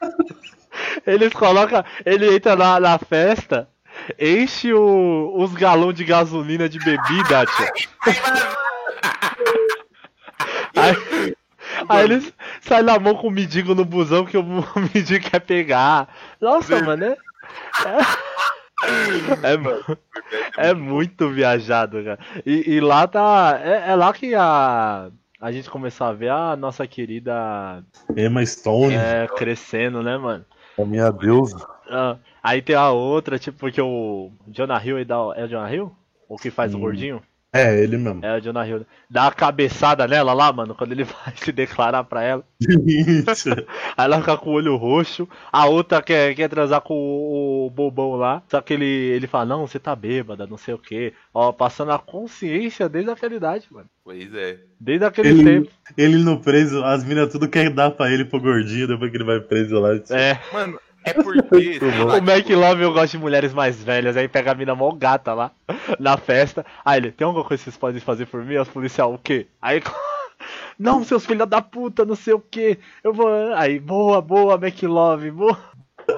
eles 1.07 1.33
colocam. 1.33 1.85
Ele 2.05 2.35
entra 2.35 2.57
na, 2.57 2.81
na 2.81 2.99
festa, 2.99 3.69
enche 4.19 4.73
o, 4.73 5.35
os 5.37 5.53
galões 5.53 5.95
de 5.95 6.05
gasolina 6.05 6.69
de 6.69 6.79
bebida, 6.79 7.45
tio. 7.47 7.67
Aí, 10.77 11.37
aí 11.89 12.05
eles 12.05 12.33
saem 12.61 12.85
na 12.85 12.99
mão 12.99 13.15
com 13.15 13.29
o 13.29 13.31
mendigo 13.31 13.75
no 13.75 13.85
busão 13.85 14.25
que 14.25 14.37
o 14.37 14.45
mendigo 14.95 15.31
quer 15.31 15.41
pegar. 15.41 16.09
Nossa, 16.41 16.81
mano, 16.83 17.05
é. 17.05 17.17
É, 19.43 19.55
é, 20.67 20.71
é 20.71 20.75
muito 20.75 21.29
viajado, 21.31 22.03
cara. 22.03 22.19
E, 22.45 22.75
e 22.75 22.81
lá 22.81 23.07
tá. 23.07 23.61
É, 23.63 23.91
é 23.91 23.95
lá 23.95 24.13
que 24.13 24.35
a. 24.35 25.11
A 25.41 25.53
gente 25.53 25.69
começou 25.69 26.07
a 26.07 26.13
ver 26.13 26.31
a 26.31 26.57
nossa 26.57 26.87
querida 26.87 27.85
Emma 28.17 28.45
Stone, 28.47 28.95
é, 28.95 29.27
crescendo, 29.37 30.03
né, 30.03 30.17
mano? 30.17 30.43
a 30.79 30.85
minha 30.85 31.11
deusa. 31.11 31.67
Ah, 31.89 32.17
aí 32.43 32.63
tem 32.63 32.75
a 32.75 32.91
outra, 32.91 33.39
tipo, 33.39 33.59
porque 33.59 33.81
o 33.81 34.33
Jonah 34.49 34.85
Hill 34.85 34.99
é 34.99 35.45
o 35.45 35.47
Jonah 35.47 35.73
Hill? 35.73 35.95
O 36.29 36.37
que 36.37 36.51
faz 36.51 36.75
o 36.75 36.79
gordinho? 36.79 37.23
É, 37.55 37.81
ele 37.81 37.97
mesmo. 37.97 38.19
É 38.25 38.37
o 38.37 38.41
Jonah 38.41 38.67
Hill. 38.67 38.85
Dá 39.09 39.23
uma 39.23 39.31
cabeçada 39.33 40.09
nela 40.09 40.33
lá, 40.33 40.53
mano, 40.53 40.75
quando 40.75 40.91
ele 40.91 41.05
vai 41.07 41.33
se 41.37 41.53
declarar 41.53 42.03
pra 42.03 42.21
ela. 42.21 42.45
Isso. 42.61 43.51
Aí 43.97 44.05
ela 44.07 44.19
fica 44.19 44.37
com 44.37 44.51
o 44.51 44.55
olho 44.55 44.75
roxo. 44.77 45.29
A 45.53 45.67
outra 45.67 46.03
quer, 46.03 46.35
quer 46.35 46.49
transar 46.49 46.81
com 46.81 46.95
o, 46.95 47.67
o 47.67 47.71
bobão 47.71 48.17
lá. 48.17 48.43
Só 48.49 48.61
que 48.61 48.75
ele, 48.75 48.85
ele 48.85 49.29
fala, 49.29 49.45
não, 49.45 49.67
você 49.69 49.79
tá 49.79 49.95
bêbada, 49.95 50.49
não 50.49 50.57
sei 50.59 50.75
o 50.75 50.79
que. 50.79 51.13
Ó, 51.33 51.53
passando 51.53 51.93
a 51.93 51.99
consciência 51.99 52.89
desde 52.89 53.13
aquela 53.13 53.35
idade, 53.35 53.67
mano. 53.71 53.87
Pois 54.03 54.35
é. 54.35 54.59
Desde 54.81 55.05
aquele 55.07 55.29
Ele, 55.29 55.45
tempo. 55.45 55.71
ele 55.97 56.17
no 56.19 56.41
preso, 56.41 56.83
as 56.85 57.05
minas 57.05 57.31
tudo 57.31 57.49
quer 57.49 57.71
dar 57.71 57.91
pra 57.93 58.11
ele 58.11 58.25
pro 58.25 58.41
gordinho 58.41 58.89
depois 58.89 59.11
que 59.11 59.17
ele 59.17 59.25
vai 59.25 59.41
preso 59.41 59.79
lá. 59.79 59.95
É, 60.11 60.39
Mano, 60.53 60.79
é 61.05 61.13
porque. 61.13 61.79
o 61.79 62.23
Mac 62.23 62.49
Love 62.49 62.83
eu 62.83 62.93
gosto 62.93 63.13
de 63.13 63.19
mulheres 63.19 63.53
mais 63.53 63.83
velhas. 63.83 64.17
Aí 64.17 64.29
pega 64.29 64.53
a 64.53 64.55
mina 64.55 64.75
mó 64.75 64.91
gata 64.93 65.33
lá 65.35 65.51
na 65.99 66.17
festa. 66.17 66.65
Aí 66.85 66.99
ele, 66.99 67.13
tem 67.13 67.25
alguma 67.27 67.45
coisa 67.45 67.63
que 67.63 67.71
vocês 67.71 67.77
podem 67.77 68.01
fazer 68.01 68.27
por 68.27 68.45
mim? 68.45 68.57
Os 68.57 68.69
policial, 68.69 69.13
o 69.13 69.19
quê? 69.19 69.47
Aí. 69.61 69.83
Não, 70.79 71.05
seus 71.05 71.25
filhos 71.25 71.49
da 71.49 71.63
puta, 71.63 72.05
não 72.05 72.17
sei 72.17 72.35
o 72.35 72.41
que. 72.41 72.79
Eu 73.03 73.15
vou. 73.15 73.29
Aí, 73.55 73.79
boa, 73.79 74.21
boa, 74.21 74.59
Mac 74.59 74.83
Love, 74.83 75.31
boa. 75.31 75.57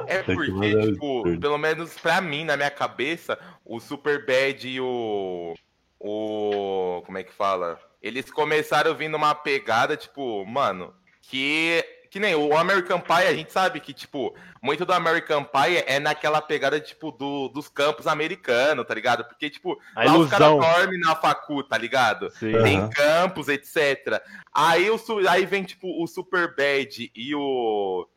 É 0.07 0.23
que 0.23 0.35
porque, 0.35 0.51
maravilha. 0.51 0.93
tipo, 0.93 1.39
pelo 1.39 1.59
menos 1.59 1.95
pra 1.99 2.21
mim, 2.21 2.45
na 2.45 2.57
minha 2.57 2.71
cabeça, 2.71 3.39
o 3.65 3.79
Superbad 3.79 4.65
e 4.65 4.81
o. 4.81 5.55
O. 6.01 7.03
Como 7.05 7.19
é 7.19 7.23
que 7.23 7.33
fala? 7.33 7.79
Eles 8.03 8.31
começaram 8.31 8.95
vindo 8.95 9.17
uma 9.17 9.35
pegada, 9.35 9.97
tipo, 9.97 10.45
mano, 10.45 10.93
que. 11.23 11.85
Que 12.17 12.21
nem 12.21 12.35
o 12.35 12.57
American 12.57 12.99
Pie, 12.99 13.27
a 13.29 13.35
gente 13.35 13.53
sabe 13.53 13.79
que, 13.79 13.93
tipo, 13.93 14.35
muito 14.63 14.87
do 14.87 14.93
American 14.95 15.45
Pie 15.45 15.85
é 15.87 16.01
naquela 16.01 16.41
pegada, 16.41 16.81
tipo, 16.81 17.13
do, 17.13 17.49
dos 17.51 17.69
campos 17.69 18.07
americanos, 18.07 18.87
tá 18.87 18.95
ligado? 18.95 19.23
Porque, 19.27 19.51
tipo, 19.51 19.79
A 19.95 20.03
lá 20.03 20.17
os 20.17 20.31
caras 20.31 20.49
ilusão. 20.49 20.73
dormem 20.73 20.99
na 20.99 21.15
facu, 21.15 21.63
tá 21.63 21.77
ligado? 21.77 22.31
Sim. 22.31 22.53
Tem 22.63 22.79
Aham. 22.79 22.89
campos, 22.89 23.49
etc. 23.49 24.19
Aí, 24.51 24.89
o, 24.89 24.99
aí 25.29 25.45
vem, 25.45 25.63
tipo, 25.63 26.03
o 26.03 26.07
Superbad 26.07 27.13
e 27.15 27.35
o. 27.35 28.09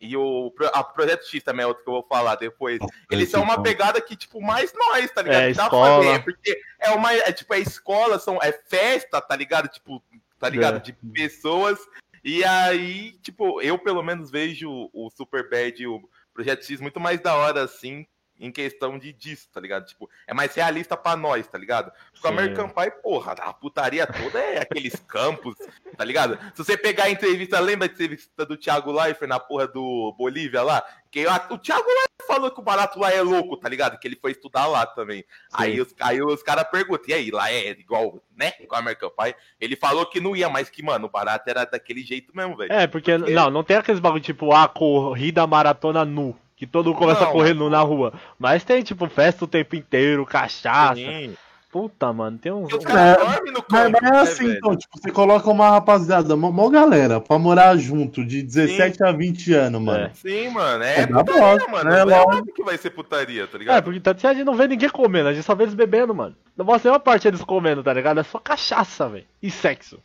E 0.00 0.16
o 0.16 0.54
a 0.72 0.84
Projeto 0.84 1.26
X 1.26 1.42
também 1.42 1.64
é 1.64 1.66
outro 1.66 1.82
que 1.82 1.90
eu 1.90 1.94
vou 1.94 2.06
falar 2.08 2.36
depois. 2.36 2.78
Eles 3.10 3.30
são 3.30 3.42
uma 3.42 3.60
pegada 3.60 4.00
que, 4.00 4.14
tipo, 4.14 4.40
mais 4.40 4.72
nós, 4.72 5.10
tá 5.10 5.22
ligado? 5.22 5.42
É, 5.42 5.52
dá 5.54 5.64
escola. 5.64 6.20
porque 6.20 6.56
é 6.78 6.90
uma. 6.92 7.12
É 7.12 7.32
tipo, 7.32 7.52
é 7.52 7.58
escola, 7.58 8.16
são, 8.20 8.38
é 8.40 8.52
festa, 8.52 9.20
tá 9.20 9.34
ligado? 9.34 9.66
Tipo, 9.66 10.00
tá 10.38 10.48
ligado? 10.48 10.76
É. 10.76 10.78
De 10.78 10.92
pessoas. 10.92 11.80
E 12.22 12.44
aí, 12.44 13.12
tipo, 13.22 13.60
eu 13.62 13.78
pelo 13.78 14.02
menos 14.02 14.30
vejo 14.30 14.90
o 14.92 15.10
Superbad 15.10 15.80
e 15.82 15.86
o 15.86 16.00
Projeto 16.34 16.64
X 16.64 16.80
muito 16.80 17.00
mais 17.00 17.20
da 17.20 17.34
hora, 17.34 17.62
assim, 17.64 18.06
em 18.40 18.50
questão 18.50 18.98
de 18.98 19.12
disso, 19.12 19.48
tá 19.52 19.60
ligado? 19.60 19.84
Tipo, 19.84 20.08
é 20.26 20.32
mais 20.32 20.54
realista 20.54 20.96
pra 20.96 21.14
nós, 21.14 21.46
tá 21.46 21.58
ligado? 21.58 21.92
Porque 22.12 22.26
o 22.26 22.30
Sim. 22.30 22.36
American 22.36 22.68
Pie, 22.70 22.90
porra, 23.02 23.32
a 23.32 23.52
putaria 23.52 24.06
toda 24.06 24.38
é 24.38 24.62
aqueles 24.62 24.96
campos, 25.06 25.54
tá 25.96 26.04
ligado? 26.04 26.38
Se 26.54 26.64
você 26.64 26.76
pegar 26.76 27.04
a 27.04 27.10
entrevista, 27.10 27.60
lembra 27.60 27.86
da 27.86 27.94
entrevista 27.94 28.46
do 28.46 28.56
Thiago 28.56 28.90
Leifert 28.90 29.28
na 29.28 29.38
porra 29.38 29.68
do 29.68 30.14
Bolívia 30.16 30.62
lá? 30.62 30.82
Que 31.10 31.26
o 31.26 31.58
Thiago 31.58 31.86
Leifert 31.86 32.10
falou 32.26 32.50
que 32.50 32.60
o 32.60 32.62
barato 32.62 32.98
lá 32.98 33.12
é 33.12 33.20
louco, 33.20 33.56
tá 33.56 33.68
ligado? 33.68 33.98
Que 33.98 34.08
ele 34.08 34.16
foi 34.16 34.30
estudar 34.30 34.66
lá 34.66 34.86
também. 34.86 35.24
Aí 35.52 35.80
os, 35.80 35.94
aí 36.00 36.22
os 36.22 36.42
caras 36.42 36.64
perguntam, 36.70 37.04
e 37.08 37.12
aí, 37.12 37.30
lá 37.30 37.50
é 37.50 37.70
igual, 37.70 38.22
né? 38.34 38.52
Igual 38.60 38.78
a 38.78 38.82
American 38.82 39.10
Pie? 39.10 39.34
Ele 39.60 39.76
falou 39.76 40.06
que 40.06 40.20
não 40.20 40.34
ia, 40.34 40.48
mas 40.48 40.70
que, 40.70 40.82
mano, 40.82 41.06
o 41.06 41.10
barato 41.10 41.50
era 41.50 41.64
daquele 41.64 42.02
jeito 42.02 42.34
mesmo, 42.34 42.56
velho. 42.56 42.72
É, 42.72 42.86
porque, 42.86 43.18
não, 43.18 43.50
não 43.50 43.64
tem 43.64 43.76
aqueles 43.76 44.00
bagulho 44.00 44.22
tipo, 44.22 44.52
a 44.52 44.68
corrida 44.68 45.46
maratona 45.46 46.04
nu. 46.04 46.36
Que 46.60 46.66
todo 46.66 46.88
mundo 46.90 46.98
começa 46.98 47.24
Não. 47.24 47.32
correr 47.32 47.54
nu 47.54 47.70
na 47.70 47.80
rua. 47.80 48.12
Mas 48.38 48.62
tem, 48.62 48.82
tipo, 48.82 49.08
festa 49.08 49.46
o 49.46 49.48
tempo 49.48 49.74
inteiro, 49.74 50.26
cachaça. 50.26 50.94
Sim. 50.96 51.34
Puta, 51.72 52.12
mano, 52.12 52.36
tem 52.36 52.52
uns. 52.52 52.70
Os 52.70 52.84
caras 52.84 53.16
É, 53.16 53.24
dormem 53.34 53.52
no 53.54 53.64
Mas, 53.70 53.94
é 53.94 54.00
né, 54.02 54.18
assim, 54.18 54.46
velho? 54.46 54.58
então, 54.58 54.76
tipo, 54.76 54.98
você 55.00 55.10
coloca 55.10 55.48
uma 55.48 55.70
rapaziada, 55.70 56.36
mó, 56.36 56.50
mó 56.50 56.68
galera, 56.68 57.18
pra 57.18 57.38
morar 57.38 57.76
junto, 57.78 58.22
de 58.26 58.42
17 58.42 59.02
a 59.04 59.10
20 59.12 59.54
anos, 59.54 59.80
mano. 59.80 60.04
É. 60.04 60.10
Sim, 60.12 60.50
mano. 60.50 60.84
É, 60.84 61.00
É 61.00 61.06
da 61.06 61.24
putaria, 61.24 61.40
bosta, 61.40 61.70
mano. 61.70 61.90
né, 61.90 62.00
É 62.00 62.04
lógico. 62.04 62.28
óbvio 62.36 62.54
que 62.54 62.62
vai 62.62 62.76
ser 62.76 62.90
putaria, 62.90 63.46
tá 63.46 63.56
É, 63.56 63.58
ligado? 63.60 63.84
porque 63.84 64.00
tanto 64.00 64.20
que 64.20 64.26
a 64.26 64.34
gente 64.34 64.44
não 64.44 64.54
vê 64.54 64.68
ninguém 64.68 64.90
comendo, 64.90 65.28
a 65.30 65.32
gente 65.32 65.44
só 65.46 65.54
vê 65.54 65.62
eles 65.62 65.74
bebendo, 65.74 66.14
mano. 66.14 66.36
Não 66.54 66.64
mostra 66.66 66.90
nenhuma 66.90 67.00
parte 67.00 67.26
eles 67.26 67.40
comendo, 67.42 67.82
tá 67.82 67.92
ligado? 67.94 68.20
É 68.20 68.22
só 68.22 68.38
cachaça, 68.38 69.08
velho. 69.08 69.24
E 69.42 69.50
sexo. 69.50 69.98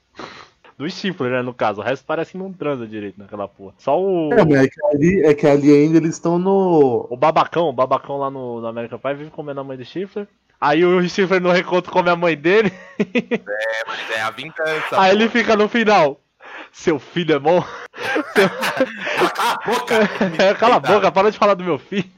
Do 0.77 0.89
Stifler, 0.89 1.31
né, 1.31 1.41
no 1.41 1.53
caso. 1.53 1.79
O 1.79 1.83
resto 1.83 2.05
parece 2.05 2.31
que 2.33 2.38
não 2.38 2.51
transa 2.51 2.85
direito 2.85 3.17
naquela 3.17 3.47
porra. 3.47 3.73
Só 3.77 3.99
o. 3.99 4.33
É, 4.33 4.43
mas 4.43 4.65
é 4.65 4.67
que 4.67 4.85
ali, 4.85 5.23
é 5.23 5.33
que 5.33 5.47
ali 5.47 5.73
ainda 5.73 5.97
eles 5.97 6.15
estão 6.15 6.38
no. 6.38 7.07
O 7.09 7.15
babacão, 7.15 7.69
o 7.69 7.73
babacão 7.73 8.17
lá 8.17 8.29
no, 8.29 8.59
no 8.59 8.67
American 8.67 8.99
Pie 8.99 9.13
vive 9.13 9.31
comendo 9.31 9.61
a 9.61 9.63
mãe 9.63 9.77
do 9.77 9.85
Stifler. 9.85 10.27
Aí 10.59 10.83
o 10.83 11.07
Stifler 11.07 11.41
no 11.41 11.51
reconto 11.51 11.91
come 11.91 12.09
a 12.09 12.15
mãe 12.15 12.35
dele. 12.35 12.71
Mas 13.88 14.11
é 14.17 14.21
a 14.21 14.31
vingança. 14.31 14.99
Aí 14.99 15.11
ele 15.11 15.29
fica 15.29 15.55
no 15.55 15.69
final. 15.69 16.19
Seu 16.71 16.99
filho 16.99 17.35
é 17.35 17.39
bom. 17.39 17.63
Seu... 18.33 18.49
Cala 19.29 19.51
a 19.51 19.69
boca! 19.69 19.95
É, 20.43 20.53
Cala 20.55 20.75
a 20.75 20.79
boca, 20.79 21.11
para 21.11 21.31
de 21.31 21.38
falar 21.38 21.53
do 21.53 21.63
meu 21.63 21.77
filho. 21.77 22.09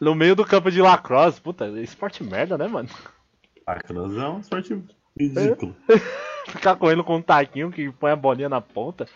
No 0.00 0.14
meio 0.14 0.34
do 0.34 0.44
campo 0.44 0.70
de 0.70 0.82
lacrosse. 0.82 1.40
Puta, 1.40 1.66
esporte 1.80 2.22
merda, 2.24 2.58
né, 2.58 2.66
mano? 2.66 2.88
Cross 3.86 4.16
é 4.16 4.28
um 4.28 4.40
esporte 4.40 4.82
ridículo. 5.20 5.74
Ficar 6.48 6.74
correndo 6.74 7.04
com 7.04 7.16
um 7.16 7.22
taquinho 7.22 7.70
que 7.70 7.92
põe 7.92 8.10
a 8.10 8.16
bolinha 8.16 8.48
na 8.48 8.60
ponta 8.60 9.06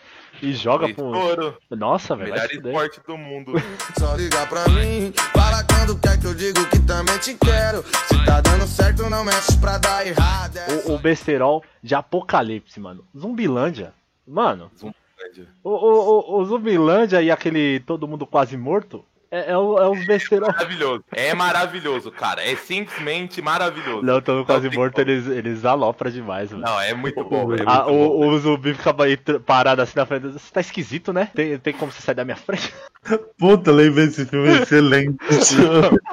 e 0.41 0.53
joga 0.53 0.87
pro. 0.93 1.57
Nossa, 1.71 2.15
velho. 2.15 2.31
Melhor 2.31 2.49
esporte 2.49 3.01
do 3.05 3.17
mundo. 3.17 3.53
Só 3.99 4.15
liga 4.15 4.45
pra 4.47 4.65
mim, 4.69 5.11
fala 5.33 5.61
quando 5.65 5.99
quer 5.99 6.17
que 6.17 6.25
eu 6.27 6.33
digo 6.33 6.65
que 6.69 6.79
também 6.79 7.17
te 7.17 7.33
quero. 7.33 7.83
Se 8.07 8.25
tá 8.25 8.39
dando 8.39 8.65
certo, 8.65 9.09
não 9.09 9.25
mexe 9.25 9.57
pra 9.59 9.77
dar 9.77 10.07
errado. 10.07 10.57
É 10.57 10.89
O, 10.89 10.95
o 10.95 10.99
besterol 10.99 11.61
de 11.83 11.93
Apocalipse, 11.93 12.79
mano. 12.79 13.03
Zumbilândia. 13.17 13.93
Mano, 14.25 14.71
Zumbilândia. 14.77 15.47
o, 15.61 15.69
o, 15.71 16.37
o, 16.37 16.39
o 16.39 16.45
Zumbilândia 16.45 17.21
e 17.21 17.29
aquele 17.29 17.81
Todo 17.81 18.07
Mundo 18.07 18.25
Quase 18.25 18.55
Morto 18.55 19.03
É, 19.31 19.51
é, 19.51 19.57
o- 19.57 19.77
é 19.77 19.89
os 19.89 20.05
besterol. 20.05 20.49
Maravilhoso. 20.51 21.03
É 21.11 21.33
maravilhoso, 21.33 22.11
cara. 22.11 22.43
É 22.43 22.55
simplesmente 22.55 23.41
maravilhoso. 23.41 24.01
Não, 24.03 24.21
tô 24.21 24.45
quase 24.45 24.69
tem 24.69 24.77
morto, 24.77 24.93
como. 24.95 25.09
eles, 25.09 25.27
eles 25.27 25.65
alopram 25.65 26.11
demais, 26.11 26.51
mano. 26.51 26.63
Não, 26.63 26.79
é 26.79 26.93
muito 26.93 27.23
bom, 27.23 27.47
velho. 27.47 27.63
é 27.63 27.65
bom. 27.65 27.91
o, 27.91 28.27
o 28.27 28.39
zumbi 28.39 28.73
fica 28.73 28.95
aí 29.03 29.17
parado 29.45 29.81
assim 29.81 29.93
na 29.97 30.05
frente. 30.05 30.27
Você 30.27 30.51
tá 30.53 30.61
esquisito, 30.61 31.11
né? 31.11 31.29
Tem, 31.33 31.57
tem 31.59 31.73
como 31.73 31.91
você 31.91 32.01
sair 32.01 32.15
da 32.15 32.23
minha 32.25 32.37
frente? 32.37 32.73
Puta, 33.37 33.71
lembrei 33.71 34.07
desse 34.07 34.25
filme 34.25 34.49
excelente. 34.61 35.17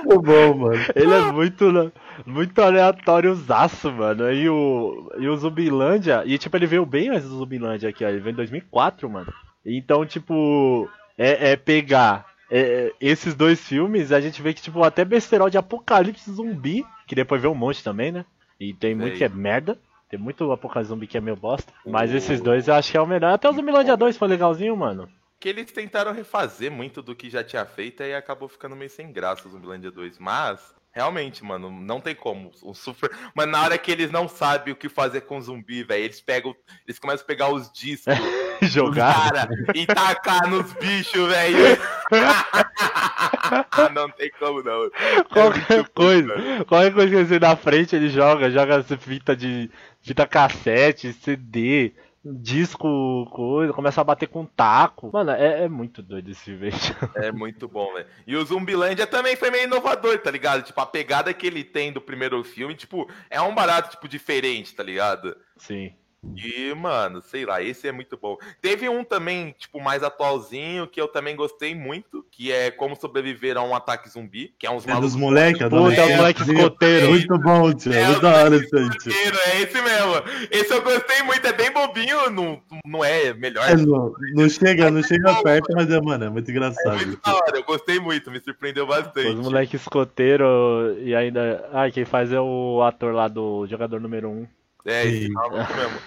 Muito 0.04 0.22
bom, 0.22 0.54
mano. 0.54 0.84
Ele 0.94 1.12
é 1.12 1.32
muito, 1.32 1.92
muito 2.26 2.60
aleatóriozaço, 2.60 3.90
mano. 3.92 4.32
E 4.32 4.48
o, 4.48 5.12
e 5.18 5.28
o 5.28 5.36
Zumbilândia. 5.36 6.22
E 6.26 6.38
tipo, 6.38 6.56
ele 6.56 6.66
veio 6.66 6.84
bem 6.86 7.08
antes 7.10 7.28
do 7.28 7.36
Zumbilândia 7.38 7.88
aqui, 7.88 8.04
ó. 8.04 8.08
Ele 8.08 8.20
veio 8.20 8.32
em 8.32 8.36
2004, 8.36 9.08
mano. 9.08 9.32
Então, 9.64 10.04
tipo, 10.04 10.88
é, 11.16 11.52
é 11.52 11.56
pegar 11.56 12.26
é, 12.52 12.60
é, 12.60 12.92
esses 13.00 13.34
dois 13.34 13.58
filmes, 13.60 14.12
a 14.12 14.20
gente 14.20 14.42
vê 14.42 14.52
que, 14.52 14.60
tipo, 14.60 14.82
até 14.84 15.04
besterol 15.04 15.48
de 15.48 15.56
apocalipse 15.56 16.30
zumbi, 16.30 16.84
que 17.06 17.14
depois 17.14 17.40
vê 17.40 17.48
um 17.48 17.54
monte 17.54 17.82
também, 17.82 18.12
né? 18.12 18.24
E 18.60 18.74
tem 18.74 18.94
muito 18.94 19.16
que 19.16 19.24
é 19.24 19.28
merda. 19.28 19.78
Tem 20.10 20.20
muito 20.20 20.52
apocalipse 20.52 20.90
zumbi 20.90 21.06
que 21.06 21.16
é 21.16 21.20
meio 21.20 21.36
bosta. 21.36 21.72
Mas 21.86 22.12
O- 22.12 22.16
esses 22.16 22.40
dois 22.42 22.68
eu 22.68 22.74
acho 22.74 22.90
que 22.90 22.96
é 22.98 23.00
o 23.00 23.06
melhor. 23.06 23.32
Até 23.32 23.48
o 23.48 23.52
Zumbilândia 23.54 23.96
2 23.96 24.16
foi 24.18 24.28
legalzinho, 24.28 24.76
mano. 24.76 25.08
Que 25.40 25.48
eles 25.48 25.72
tentaram 25.72 26.12
refazer 26.12 26.70
muito 26.70 27.00
do 27.02 27.16
que 27.16 27.30
já 27.30 27.42
tinha 27.42 27.64
feito 27.64 28.02
e 28.02 28.14
acabou 28.14 28.48
ficando 28.48 28.76
meio 28.76 28.90
sem 28.90 29.10
graça 29.10 29.48
o 29.48 29.50
Zumbilândia 29.50 29.90
2. 29.90 30.18
Mas, 30.18 30.60
realmente, 30.92 31.42
mano, 31.42 31.70
não 31.70 32.00
tem 32.00 32.14
como. 32.14 32.50
O 32.62 32.74
super... 32.74 33.10
Mas 33.34 33.48
na 33.48 33.62
hora 33.62 33.78
que 33.78 33.90
eles 33.90 34.10
não 34.12 34.28
sabem 34.28 34.72
o 34.74 34.76
que 34.76 34.88
fazer 34.90 35.22
com 35.22 35.40
zumbi, 35.40 35.82
velho, 35.82 36.04
eles 36.04 36.20
pegam. 36.20 36.54
Eles 36.86 36.98
começam 36.98 37.24
a 37.24 37.26
pegar 37.26 37.48
os 37.48 37.72
discos 37.72 38.04
Jogar. 38.62 39.32
cara 39.32 39.48
e 39.74 39.86
tacar 39.86 40.48
nos 40.48 40.72
bichos, 40.74 41.28
velho. 41.28 41.78
não 43.94 44.10
tem 44.10 44.30
como 44.38 44.62
não. 44.62 44.90
Qualquer 45.30 45.82
bom, 45.82 45.88
coisa. 45.94 46.34
velho. 46.34 46.64
Qualquer 46.64 46.92
coisa 46.92 47.10
que 47.10 47.34
ele 47.34 47.38
na 47.38 47.56
frente, 47.56 47.96
ele 47.96 48.08
joga. 48.08 48.50
Joga 48.50 48.76
essa 48.76 48.96
fita 48.96 49.36
de. 49.36 49.70
fita 50.00 50.26
cassete, 50.26 51.12
CD, 51.12 51.92
disco, 52.24 53.26
coisa, 53.30 53.72
começa 53.72 54.00
a 54.00 54.04
bater 54.04 54.28
com 54.28 54.44
taco. 54.46 55.10
Mano, 55.12 55.32
é, 55.32 55.64
é 55.64 55.68
muito 55.68 56.02
doido 56.02 56.30
esse 56.30 56.50
aí. 56.50 56.70
É 57.16 57.32
muito 57.32 57.66
bom, 57.66 57.92
velho. 57.94 58.06
E 58.26 58.36
o 58.36 58.44
Zumbilândia 58.44 59.06
também 59.06 59.36
foi 59.36 59.50
meio 59.50 59.64
inovador, 59.64 60.18
tá 60.18 60.30
ligado? 60.30 60.62
Tipo, 60.62 60.80
a 60.80 60.86
pegada 60.86 61.34
que 61.34 61.46
ele 61.46 61.64
tem 61.64 61.92
do 61.92 62.00
primeiro 62.00 62.42
filme, 62.44 62.74
tipo, 62.74 63.08
é 63.28 63.40
um 63.40 63.54
barato, 63.54 63.90
tipo, 63.90 64.08
diferente, 64.08 64.74
tá 64.74 64.82
ligado? 64.82 65.36
Sim. 65.56 65.92
E, 66.36 66.72
mano, 66.74 67.20
sei 67.20 67.44
lá, 67.44 67.60
esse 67.60 67.88
é 67.88 67.92
muito 67.92 68.16
bom. 68.16 68.36
Teve 68.60 68.88
um 68.88 69.02
também, 69.02 69.54
tipo, 69.58 69.80
mais 69.80 70.02
atualzinho, 70.04 70.86
que 70.86 71.00
eu 71.00 71.08
também 71.08 71.34
gostei 71.34 71.74
muito, 71.74 72.24
que 72.30 72.52
é 72.52 72.70
Como 72.70 72.94
Sobreviver 72.94 73.56
a 73.56 73.62
um 73.62 73.74
Ataque 73.74 74.08
Zumbi, 74.08 74.54
que 74.56 74.66
é 74.66 74.70
uns 74.70 74.86
É 74.86 74.94
dos 75.00 75.16
moleques, 75.16 75.62
Puta, 75.68 76.00
é 76.00 76.04
o 76.04 76.16
moleque 76.16 76.42
escoteiro. 76.42 77.08
Muito 77.10 77.38
bom, 77.38 77.72
tio. 77.72 77.92
É, 77.92 78.06
Muito 78.06 78.18
o 78.18 78.22
da 78.22 78.44
hora 78.44 78.54
escoteiro, 78.56 79.36
É 79.46 79.60
esse 79.62 79.82
mesmo. 79.82 80.12
Esse 80.50 80.72
eu 80.72 80.82
gostei 80.82 81.22
muito, 81.22 81.44
é 81.44 81.52
bem 81.52 81.72
bobinho, 81.72 82.30
não, 82.30 82.62
não 82.86 83.04
é 83.04 83.34
melhor. 83.34 83.68
É, 83.68 83.74
não, 83.76 84.14
não 84.34 84.48
chega, 84.48 84.90
não 84.90 85.02
chega 85.02 85.42
perto, 85.42 85.72
mas 85.74 85.90
é, 85.90 86.00
mano, 86.00 86.24
é 86.24 86.30
muito 86.30 86.48
É 86.48 86.52
engraçado. 86.52 87.04
muito 87.04 87.20
da 87.20 87.34
hora, 87.34 87.56
eu 87.56 87.64
gostei 87.64 87.98
muito, 87.98 88.30
me 88.30 88.40
surpreendeu 88.40 88.86
bastante. 88.86 89.26
Os 89.28 89.34
moleque 89.34 89.76
escoteiro 89.76 90.96
e 91.00 91.14
ainda. 91.14 91.68
Ai, 91.72 91.90
quem 91.90 92.04
faz 92.04 92.32
é 92.32 92.40
o 92.40 92.80
ator 92.82 93.12
lá 93.12 93.26
do 93.28 93.66
jogador 93.66 94.00
número 94.00 94.30
1. 94.30 94.46
É, 94.84 95.06
esse 95.06 95.26
Sim. 95.26 95.32
maluco 95.32 95.74
mesmo. 95.74 95.98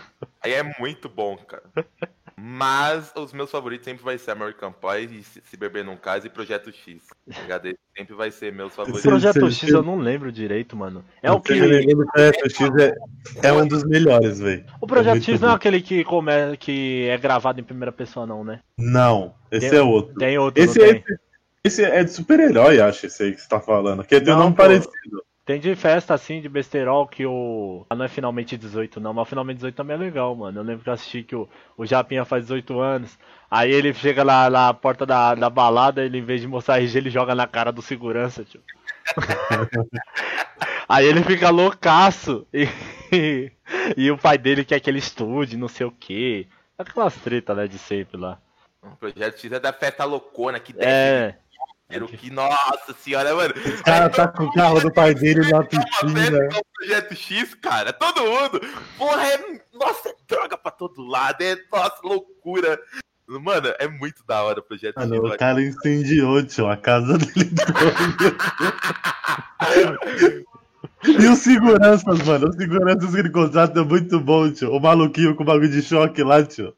Aí 0.42 0.54
é 0.54 0.64
muito 0.80 1.08
bom, 1.10 1.38
cara. 1.38 1.64
Mas 2.38 3.14
os 3.16 3.32
meus 3.32 3.50
favoritos 3.50 3.86
sempre 3.86 4.04
vai 4.04 4.18
ser 4.18 4.32
American 4.32 4.74
Pie 4.74 5.20
e 5.20 5.24
Se 5.24 5.56
Beber 5.56 5.86
Num 5.86 5.96
Caso 5.96 6.28
e 6.28 6.30
Projeto 6.30 6.70
X. 6.72 7.02
tá 7.34 7.42
ligado? 7.42 7.66
Esse 7.68 7.80
sempre 7.98 8.14
vai 8.14 8.30
ser 8.30 8.52
meus 8.52 8.74
O 8.74 8.76
favoritos. 8.76 9.04
Sim, 9.04 9.10
Projeto 9.10 9.50
X 9.52 9.70
eu 9.70 9.82
não 9.82 9.98
lembro 9.98 10.32
direito, 10.32 10.76
mano. 10.76 11.04
É 11.24 11.32
o 11.32 11.40
que. 11.40 11.54
do 11.54 12.06
Projeto 12.08 12.50
X 12.50 12.70
é, 12.78 13.48
é 13.48 13.54
um 13.54 13.66
dos 13.66 13.86
melhores, 13.86 14.40
velho. 14.40 14.66
O 14.82 14.86
Projeto 14.88 15.14
muito 15.16 15.32
X 15.32 15.40
não 15.40 15.52
é 15.52 15.54
aquele 15.54 15.82
que, 15.82 16.04
come... 16.04 16.32
que 16.60 17.08
é 17.08 17.18
gravado 17.18 17.60
em 17.62 17.64
primeira 17.64 17.94
pessoa, 17.94 18.26
não, 18.26 18.44
né? 18.44 18.60
Não, 18.78 19.34
esse 19.50 19.70
Tem- 19.70 19.80
é 19.80 19.82
outro. 19.82 20.16
Tem 20.16 20.38
outro, 20.38 20.62
Esse, 20.62 20.78
não 20.80 20.86
tem? 20.88 20.96
esse, 20.98 21.20
esse 21.64 21.84
é 21.86 22.04
de 22.04 22.12
super-herói, 22.12 22.82
acho, 22.82 23.06
esse 23.06 23.24
aí 23.24 23.32
que 23.34 23.40
você 23.42 23.48
tá 23.48 23.62
falando. 23.62 24.04
Que 24.04 24.20
tem 24.20 24.34
um 24.34 24.38
Não, 24.38 24.44
nome 24.44 24.56
pô. 24.58 24.64
parecido. 24.64 25.24
Tem 25.46 25.60
de 25.60 25.76
festa 25.76 26.16
assim, 26.16 26.42
de 26.42 26.50
besterol, 26.50 27.08
que 27.08 27.24
o. 27.24 27.86
Ah, 27.88 27.96
não 27.96 28.06
é 28.06 28.08
finalmente 28.08 28.58
18, 28.58 29.00
não, 29.00 29.14
mas 29.14 29.30
finalmente 29.30 29.58
18 29.58 29.76
também 29.76 29.96
é 29.96 30.00
legal, 30.00 30.36
mano. 30.36 30.60
Eu 30.60 30.64
lembro 30.64 30.84
que 30.84 30.90
eu 30.90 30.94
assisti 30.94 31.22
que 31.22 31.36
o, 31.36 31.48
o 31.78 31.86
Japinha 31.86 32.26
faz 32.26 32.46
18 32.46 32.80
anos. 32.80 33.16
Aí 33.50 33.72
ele 33.72 33.94
chega 33.94 34.24
lá 34.24 34.50
na 34.50 34.74
porta 34.74 35.06
da, 35.06 35.36
da 35.36 35.48
balada, 35.48 36.04
ele 36.04 36.18
em 36.18 36.24
vez 36.24 36.42
de 36.42 36.48
mostrar 36.48 36.80
RG, 36.80 36.98
ele 36.98 37.10
joga 37.12 37.36
na 37.36 37.46
cara 37.46 37.72
do 37.72 37.82
segurança, 37.84 38.44
tio. 38.44 38.60
Aí 40.90 41.06
ele 41.06 41.24
fica 41.24 41.52
loucaço. 41.52 42.48
E, 42.52 42.68
e 43.96 44.10
o 44.10 44.18
pai 44.18 44.40
dele 44.40 44.66
quer 44.66 44.80
que 44.80 44.90
ele 44.90 45.00
estude, 45.00 45.58
não 45.58 45.68
sei 45.68 45.86
o 45.86 45.92
que. 45.92 46.48
Aquelas 46.76 47.16
treta, 47.18 47.54
né, 47.54 47.68
de 47.68 47.78
sempre 47.78 48.18
lá. 48.18 48.40
O 48.82 48.96
Projeto 48.96 49.40
X 49.40 49.52
é 49.52 49.60
da 49.60 49.74
festa 49.74 50.06
loucona 50.06 50.60
que 50.60 50.74
deve 50.74 50.86
É. 50.88 51.38
dinheiro, 51.90 52.08
que 52.18 52.30
nossa 52.32 52.94
senhora, 53.00 53.36
mano. 53.36 53.54
O 53.80 53.84
cara 53.84 54.10
tá 54.10 54.28
com 54.28 54.44
o 54.46 54.54
carro 54.54 54.80
do 54.82 54.92
pai 54.92 55.14
dele 55.14 55.42
na 55.50 55.58
Uma 55.60 55.64
piscina. 55.66 56.50
o 56.58 56.66
Projeto 56.78 57.16
X, 57.16 57.54
cara. 57.56 57.94
Todo 57.94 58.22
mundo. 58.26 58.62
Porra, 58.98 59.28
é. 59.28 59.38
Nossa, 59.74 60.10
é 60.10 60.16
droga 60.28 60.58
pra 60.58 60.72
todo 60.72 61.02
lado. 61.06 61.42
É, 61.42 61.58
nossa, 61.72 61.98
loucura. 62.04 62.80
Mano, 63.28 63.74
é 63.80 63.88
muito 63.88 64.24
da 64.28 64.44
hora 64.44 64.60
o 64.60 64.64
Projeto 64.64 64.98
Mano, 64.98 65.16
X. 65.28 65.34
o 65.34 65.38
cara 65.38 65.62
incendiou, 65.62 66.44
tio, 66.46 66.68
a 66.70 66.78
casa 66.78 67.18
dele. 67.18 67.56
e 71.08 71.28
os 71.28 71.40
seguranças, 71.40 72.22
mano. 72.24 72.50
Os 72.50 72.56
seguranças 72.56 73.12
que 73.12 73.20
ele 73.20 73.30
contrata 73.30 73.80
é 73.80 73.84
muito 73.84 74.20
bom, 74.20 74.52
tio. 74.52 74.72
O 74.72 74.80
maluquinho 74.80 75.36
com 75.36 75.44
o 75.44 75.46
bagulho 75.46 75.70
de 75.70 75.82
choque 75.82 76.24
lá, 76.24 76.44
tio. 76.44 76.74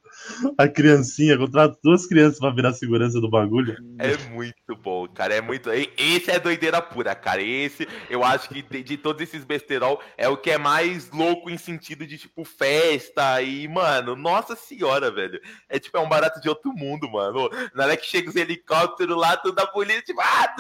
A 0.58 0.68
criancinha, 0.68 1.38
contrata 1.38 1.78
duas 1.84 2.06
crianças 2.06 2.40
pra 2.40 2.50
virar 2.52 2.74
segurança 2.74 3.20
do 3.20 3.30
bagulho. 3.30 3.76
É 4.00 4.18
muito 4.30 4.76
bom, 4.76 5.08
cara. 5.08 5.36
É 5.36 5.42
muito. 5.42 5.70
Esse 5.72 6.32
é 6.32 6.40
doideira 6.40 6.82
pura, 6.82 7.16
cara. 7.16 7.42
Esse, 7.42 7.88
eu 8.10 8.24
acho 8.24 8.50
que 8.50 8.62
de, 8.62 8.84
de 8.84 8.98
todos 8.98 9.22
esses 9.22 9.44
besterol, 9.44 10.02
é 10.18 10.28
o 10.28 10.38
que 10.38 10.52
é 10.52 10.58
mais 10.58 11.10
louco 11.12 11.50
em 11.50 11.58
sentido 11.58 12.06
de, 12.06 12.18
tipo, 12.18 12.44
festa. 12.44 13.42
E, 13.42 13.68
mano, 13.68 14.16
nossa 14.16 14.56
senhora, 14.56 15.12
velho. 15.12 15.40
É 15.70 15.80
tipo, 15.80 15.98
é 15.98 16.00
um 16.00 16.10
barato 16.10 16.42
de 16.42 16.50
outro 16.50 16.72
mundo, 16.74 17.10
mano. 17.10 17.50
Na 17.74 17.86
hora 17.86 17.98
que 17.98 18.06
chega 18.06 18.30
os 18.30 18.36
helicópteros 18.36 19.18
lá, 19.18 19.38
tudo 19.38 19.56
da 19.56 19.68
polícia, 19.68 20.02
tipo, 20.02 20.22
ah, 20.22 20.56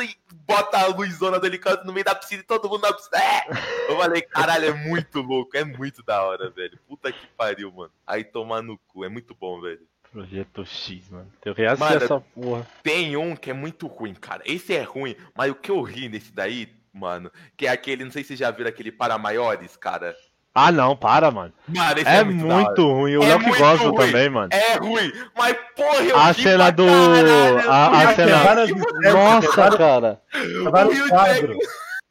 bota 0.46 0.78
a 0.78 0.88
luzona 0.88 1.40
do 1.40 1.46
helicóptero 1.46 1.86
no 1.86 1.94
meio 1.94 2.06
da 2.06 2.16
piscina 2.16 2.42
e 2.42 2.46
todo 2.46 2.70
mundo 2.70 2.82
na 2.82 2.94
piscina. 2.94 3.18
É! 3.18 3.92
Eu 3.92 3.98
falei, 3.98 4.22
caralho, 4.22 4.66
é 4.66 4.74
muito 4.74 5.22
louco. 5.22 5.56
É 5.56 5.64
muito 5.64 6.04
da 6.04 6.24
hora, 6.24 6.50
velho. 6.50 6.78
Puta 6.88 7.12
que 7.12 7.28
pariu, 7.38 7.72
mano. 7.72 7.92
Aí 8.06 8.24
tomar 8.24 8.62
no 8.62 8.78
cu. 8.88 9.04
É 9.04 9.10
muito 9.10 9.36
bom, 9.36 9.57
velho. 9.62 9.80
Projeto 10.12 10.66
X, 10.66 11.10
mano. 11.10 11.28
Eu 11.46 11.54
reassisti 11.54 11.84
Mano, 11.94 12.04
essa 12.06 12.20
porra. 12.20 12.68
Tem 12.82 13.18
um 13.18 13.36
que 13.36 13.50
é 13.52 13.54
muito 13.54 13.88
ruim, 13.88 14.14
cara. 14.14 14.42
Esse 14.46 14.74
é 14.74 14.82
ruim, 14.84 15.16
mas 15.36 15.52
o 15.52 15.56
que 15.56 15.70
eu 15.70 15.82
ri 15.82 16.08
nesse 16.10 16.32
daí, 16.34 16.70
mano, 16.94 17.30
que 17.58 17.68
é 17.68 17.70
aquele, 17.70 18.04
não 18.06 18.12
sei 18.12 18.24
se 18.24 18.30
vocês 18.30 18.40
já 18.40 18.50
viram 18.50 18.70
aquele 18.70 18.92
para 18.92 19.18
maiores, 19.18 19.76
cara. 19.76 20.16
Ah, 20.56 20.72
não, 20.72 20.96
para, 20.96 21.30
mano. 21.30 21.54
Mano, 21.68 22.00
esse 22.00 22.10
É, 22.10 22.16
é, 22.16 22.24
muito, 22.24 22.82
hora. 22.82 22.82
ruim. 22.82 23.18
O 23.18 23.24
É 23.24 23.28
Léo 23.28 23.40
que 23.40 23.46
muito 23.46 23.60
gosta 23.60 23.86
ruim. 23.90 23.96
também, 23.96 24.30
mano. 24.30 24.50
É 24.52 24.74
ruim, 24.78 25.14
mas 25.38 25.56
porra, 25.76 26.02
eu 26.04 26.18
A 26.18 26.32
ri 26.32 26.42
cena 26.42 26.72
do- 26.72 26.86
caralho, 26.88 27.70
a- 27.72 28.02
a 28.10 28.16
cena- 28.16 29.14
Nossa, 29.14 29.78
cara. 29.78 30.22
vários 30.72 31.10
quadros. 31.10 31.58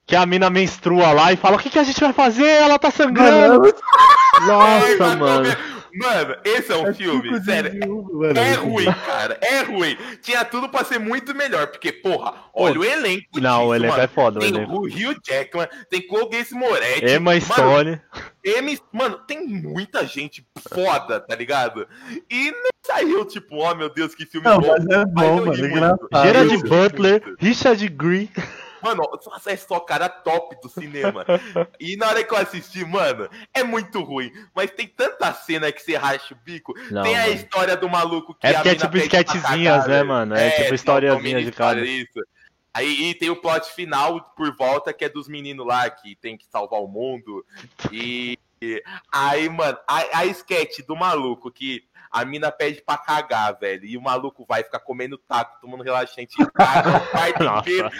Que 0.06 0.14
a 0.14 0.24
mina 0.24 0.48
menstrua 0.48 1.10
lá 1.12 1.32
e 1.32 1.36
fala: 1.36 1.56
O 1.56 1.58
que, 1.58 1.68
que 1.70 1.78
a 1.80 1.82
gente 1.82 1.98
vai 2.00 2.12
fazer? 2.12 2.46
Ela 2.46 2.78
tá 2.78 2.88
sangrando. 2.92 3.62
Nossa, 4.46 5.16
mano. 5.16 5.48
Mano, 5.96 6.36
esse 6.44 6.72
é 6.72 6.76
um 6.76 6.94
filme, 6.94 7.42
sério. 7.44 7.72
Mano, 8.12 8.38
É 8.38 8.52
ruim, 8.54 8.84
cara. 9.06 9.38
É 9.42 9.62
ruim. 9.62 9.96
Tinha 10.22 10.44
tudo 10.44 10.68
pra 10.68 10.84
ser 10.84 10.98
muito 10.98 11.34
melhor. 11.34 11.66
Porque, 11.68 11.92
porra, 11.92 12.34
olha 12.54 12.80
o 12.80 12.84
elenco. 12.84 13.40
Não, 13.40 13.66
o 13.68 13.72
disso, 13.72 13.74
elenco 13.76 13.92
mano. 13.92 14.02
é 14.04 14.06
foda, 14.08 14.38
o 14.38 14.40
Tem 14.42 14.48
elenco. 14.54 14.72
o 14.76 14.86
Rio 14.86 15.16
Jackman, 15.26 15.68
tem 15.90 16.06
Clogues 16.06 16.50
Moretti. 16.52 17.04
Emma 17.06 17.32
Mano, 17.32 17.40
Stone. 17.40 18.00
M, 18.44 18.78
mano, 18.92 19.18
tem 19.26 19.46
muita 19.46 20.06
gente 20.06 20.46
foda, 20.72 21.18
tá 21.20 21.34
ligado? 21.34 21.86
E 22.30 22.50
não 22.52 22.70
saiu, 22.86 23.24
tipo, 23.24 23.56
ó, 23.56 23.74
meu 23.74 23.88
Deus, 23.92 24.14
que 24.14 24.24
filme 24.26 24.46
Não, 24.46 24.60
bom. 24.60 24.68
mas 24.68 24.86
é 24.86 24.98
Mas 25.04 25.08
bom, 25.12 25.38
eu 25.38 25.46
mano. 25.46 25.64
É 25.64 25.68
engraçado. 25.68 26.08
Gerard. 26.24 26.56
Butler, 26.68 27.34
Richard 27.38 27.88
Green. 27.88 28.28
Mano, 28.82 29.02
é 29.46 29.56
só 29.56 29.80
cara 29.80 30.08
top 30.08 30.56
do 30.62 30.68
cinema. 30.68 31.24
e 31.80 31.96
na 31.96 32.08
hora 32.08 32.22
que 32.24 32.32
eu 32.32 32.38
assisti, 32.38 32.84
mano, 32.84 33.28
é 33.54 33.62
muito 33.62 34.02
ruim. 34.02 34.32
Mas 34.54 34.70
tem 34.70 34.86
tanta 34.86 35.32
cena 35.32 35.70
que 35.72 35.80
você 35.82 35.96
racha 35.96 36.34
o 36.34 36.36
bico. 36.36 36.72
Não, 36.90 37.02
tem 37.02 37.16
a 37.16 37.22
mano. 37.22 37.34
história 37.34 37.76
do 37.76 37.88
maluco 37.88 38.34
que 38.34 38.46
É 38.46 38.52
porque 38.54 38.68
é 38.70 38.74
tipo 38.74 38.96
esquetezinhas, 38.96 39.86
né, 39.86 40.02
mano? 40.02 40.34
É 40.34 40.50
tipo 40.50 40.64
são- 40.66 40.74
historiazinha 40.74 41.36
são 41.38 41.44
de 41.44 41.52
cada. 41.52 41.80
Isso. 41.84 42.20
Aí 42.74 43.14
tem 43.14 43.30
o 43.30 43.36
plot 43.40 43.72
final 43.72 44.20
por 44.36 44.54
volta 44.54 44.92
que 44.92 45.04
é 45.04 45.08
dos 45.08 45.28
meninos 45.28 45.66
lá 45.66 45.88
que 45.88 46.14
tem 46.16 46.36
que 46.36 46.44
salvar 46.46 46.80
o 46.82 46.86
mundo. 46.86 47.42
E, 47.90 48.38
aí, 49.10 49.48
mano, 49.48 49.78
a, 49.88 50.18
a 50.18 50.26
sketch 50.26 50.80
do 50.86 50.94
maluco 50.94 51.50
que 51.50 51.84
a 52.10 52.24
mina 52.24 52.52
pede 52.52 52.82
pra 52.82 52.98
cagar, 52.98 53.58
velho. 53.58 53.84
E 53.86 53.96
o 53.96 54.02
maluco 54.02 54.44
vai 54.46 54.62
ficar 54.62 54.78
comendo 54.80 55.16
taco, 55.18 55.58
tomando 55.60 55.82
relaxante 55.82 56.34
e 56.40 56.46
caga 56.52 56.98
o 56.98 57.06
quarto 57.10 57.44
inteiro. 57.60 57.90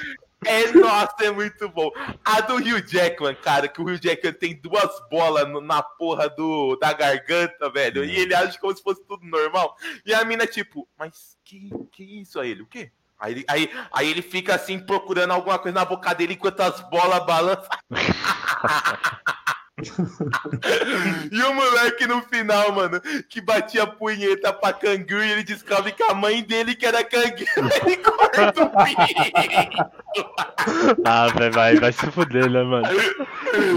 É, 0.45 0.71
nossa, 0.73 1.15
é 1.23 1.31
muito 1.31 1.69
bom. 1.71 1.91
A 2.25 2.41
do 2.43 2.57
Hugh 2.57 2.87
Jackman, 2.87 3.35
cara, 3.37 3.67
que 3.69 3.81
o 3.81 3.85
Hugh 3.85 3.99
Jackman 4.01 4.33
tem 4.35 4.55
duas 4.61 4.91
bolas 5.09 5.49
no- 5.49 5.61
na 5.61 5.83
porra 5.83 6.29
do, 6.29 6.77
da 6.77 6.93
garganta, 6.93 7.71
velho. 7.71 8.05
E 8.05 8.15
ele 8.17 8.35
age 8.35 8.59
como 8.61 8.77
se 8.77 8.83
fosse 8.83 9.03
tudo 9.07 9.25
normal. 9.25 9.77
E 10.05 10.13
a 10.15 10.25
mina, 10.25 10.47
tipo, 10.47 10.87
mas 10.99 11.37
que, 11.45 11.71
que 11.91 12.21
isso 12.21 12.39
a 12.39 12.47
ele? 12.47 12.63
O 12.63 12.67
quê? 12.67 12.91
Aí 13.19 13.45
aí, 13.49 13.71
aí 13.91 14.11
ele 14.11 14.21
fica 14.21 14.55
assim 14.55 14.79
procurando 14.79 15.31
alguma 15.33 15.59
coisa 15.59 15.75
na 15.79 15.87
boca 15.87 16.15
dele 16.15 16.35
enquanto 16.35 16.61
as 16.61 16.81
bolas 16.91 17.25
balançam. 17.25 17.67
e 21.31 21.43
o 21.43 21.55
moleque 21.55 22.07
no 22.07 22.23
final, 22.23 22.73
mano, 22.73 22.99
que 23.29 23.43
batia 23.43 23.87
punheta 23.87 24.51
pra 24.53 24.73
canguru 24.73 25.23
e 25.23 25.33
ele 25.33 25.43
descobre 25.43 25.93
que 25.93 26.03
a 26.03 26.15
mãe 26.15 26.43
dele 26.43 26.75
que 26.75 26.87
era 26.87 27.05
canguru, 27.05 27.47
ele 27.85 27.97
corta 27.99 28.65
o 28.65 28.71
pinto. 28.71 29.93
Ah, 31.05 31.29
velho, 31.29 31.53
vai, 31.53 31.77
vai 31.77 31.93
se 31.93 32.11
fuder, 32.11 32.51
né, 32.51 32.63
mano? 32.63 32.89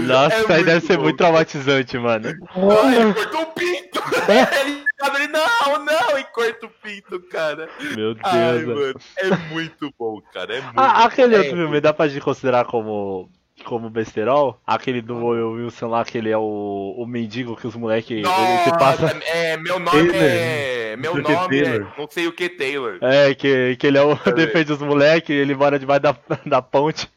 Nossa, 0.06 0.36
É 0.36 0.40
isso 0.40 0.52
aí 0.52 0.64
deve 0.64 0.72
muito 0.72 0.86
ser 0.86 0.96
bom. 0.96 1.02
muito 1.02 1.16
traumatizante, 1.18 1.98
mano. 1.98 2.28
Ai, 2.28 2.96
ele 2.96 3.14
cortou 3.14 3.42
o 3.42 3.46
pinto. 3.46 4.00
ele, 4.62 4.84
ele, 5.16 5.28
não, 5.28 5.84
não, 5.84 6.18
e 6.18 6.24
corta 6.24 6.64
o 6.66 6.70
pinto, 6.70 7.20
cara. 7.28 7.68
Meu 7.94 8.14
Deus, 8.14 8.20
Ai, 8.24 8.64
mano, 8.64 8.94
é 9.18 9.36
muito 9.52 9.92
bom, 9.98 10.20
cara, 10.32 10.56
é 10.56 10.60
muito 10.62 10.78
Ah, 10.78 11.04
aquele 11.04 11.34
é, 11.34 11.38
outro 11.40 11.56
filme, 11.56 11.80
dá 11.80 11.92
pra 11.92 12.08
gente 12.08 12.22
considerar 12.22 12.64
como, 12.64 13.30
como 13.64 13.90
besterol? 13.90 14.60
Aquele 14.66 15.00
do 15.00 15.16
Will 15.26 15.52
Wilson 15.52 15.88
lá, 15.88 16.04
que 16.04 16.18
ele 16.18 16.30
é 16.30 16.36
o, 16.36 16.94
o 16.96 17.06
mendigo 17.06 17.56
que 17.56 17.66
os 17.66 17.74
moleques 17.76 18.10
ele 18.18 18.78
passa. 18.78 19.06
é, 19.26 19.56
meu 19.56 19.78
nome 19.78 20.10
Taylor. 20.10 20.14
é. 20.16 20.96
Meu 20.96 21.14
Não 21.16 21.22
sei 21.22 21.22
o 21.22 21.24
que 21.24 21.32
nome 21.32 21.58
é. 21.58 21.62
Taylor. 21.64 21.92
Não 21.98 22.08
sei 22.10 22.26
o 22.26 22.32
que 22.32 22.48
Taylor. 22.48 22.98
É, 23.00 23.34
que, 23.34 23.76
que 23.76 23.86
ele 23.86 23.98
é 23.98 24.02
o 24.02 24.14
defende 24.34 24.72
os 24.72 24.80
moleques, 24.80 25.30
ele 25.30 25.54
mora 25.54 25.78
debaixo 25.78 26.02
da, 26.02 26.16
da 26.46 26.62
ponte. 26.62 27.08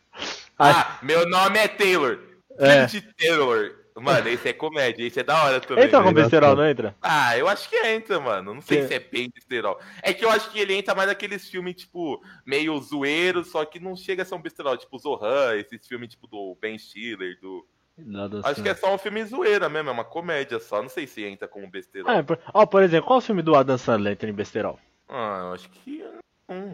Ah, 0.57 0.99
meu 1.01 1.27
nome 1.27 1.57
é 1.59 1.67
Taylor. 1.67 2.19
É. 2.59 2.85
Taylor. 3.17 3.71
Mano, 3.95 4.27
esse 4.27 4.49
é 4.49 4.53
comédia, 4.53 5.05
esse 5.05 5.19
é 5.19 5.23
da 5.23 5.43
hora 5.43 5.59
também. 5.61 5.85
Entra 5.85 6.01
com 6.01 6.11
besterol, 6.13 6.55
não 6.55 6.67
entra? 6.67 6.95
Ah, 7.01 7.37
eu 7.37 7.47
acho 7.47 7.69
que 7.69 7.75
entra, 7.77 8.19
mano. 8.19 8.53
Não 8.53 8.61
sei 8.61 8.81
Que- 8.81 8.87
se 8.87 8.93
é 8.95 8.99
bem 8.99 9.29
besterol. 9.33 9.79
É 10.01 10.13
que 10.13 10.25
eu 10.25 10.29
acho 10.29 10.49
que 10.51 10.59
ele 10.59 10.73
entra 10.73 10.95
mais 10.95 11.07
naqueles 11.09 11.47
filmes, 11.47 11.75
tipo, 11.75 12.21
meio 12.45 12.79
zoeiro, 12.79 13.43
só 13.43 13.63
que 13.65 13.79
não 13.79 13.95
chega 13.95 14.23
a 14.23 14.25
ser 14.25 14.35
um 14.35 14.41
besterol. 14.41 14.75
Tipo, 14.77 14.97
Zohan, 14.97 15.55
esses 15.57 15.87
filmes, 15.87 16.09
tipo, 16.09 16.25
do 16.27 16.57
Ben 16.59 16.77
Stiller, 16.77 17.39
do... 17.39 17.65
Nada 17.95 18.39
Acho 18.39 18.47
assim. 18.49 18.63
que 18.63 18.69
é 18.69 18.73
só 18.75 18.93
um 18.95 18.97
filme 18.97 19.23
zoeira 19.23 19.69
mesmo, 19.69 19.89
é 19.89 19.91
uma 19.93 20.03
comédia 20.03 20.59
só. 20.59 20.81
Não 20.81 20.89
sei 20.89 21.05
se 21.05 21.23
entra 21.23 21.47
como 21.47 21.69
besterol. 21.69 22.09
Ah, 22.09 22.15
é, 22.17 22.23
por, 22.23 22.39
ó, 22.51 22.65
por 22.65 22.81
exemplo, 22.81 23.05
qual 23.05 23.19
o 23.19 23.21
filme 23.21 23.43
do 23.43 23.53
Adam 23.55 23.77
Sandler 23.77 24.13
entra 24.13 24.27
em 24.27 24.33
besterol? 24.33 24.79
Ah, 25.07 25.41
eu 25.49 25.53
acho 25.53 25.69
que... 25.69 26.03
Hum, 26.49 26.71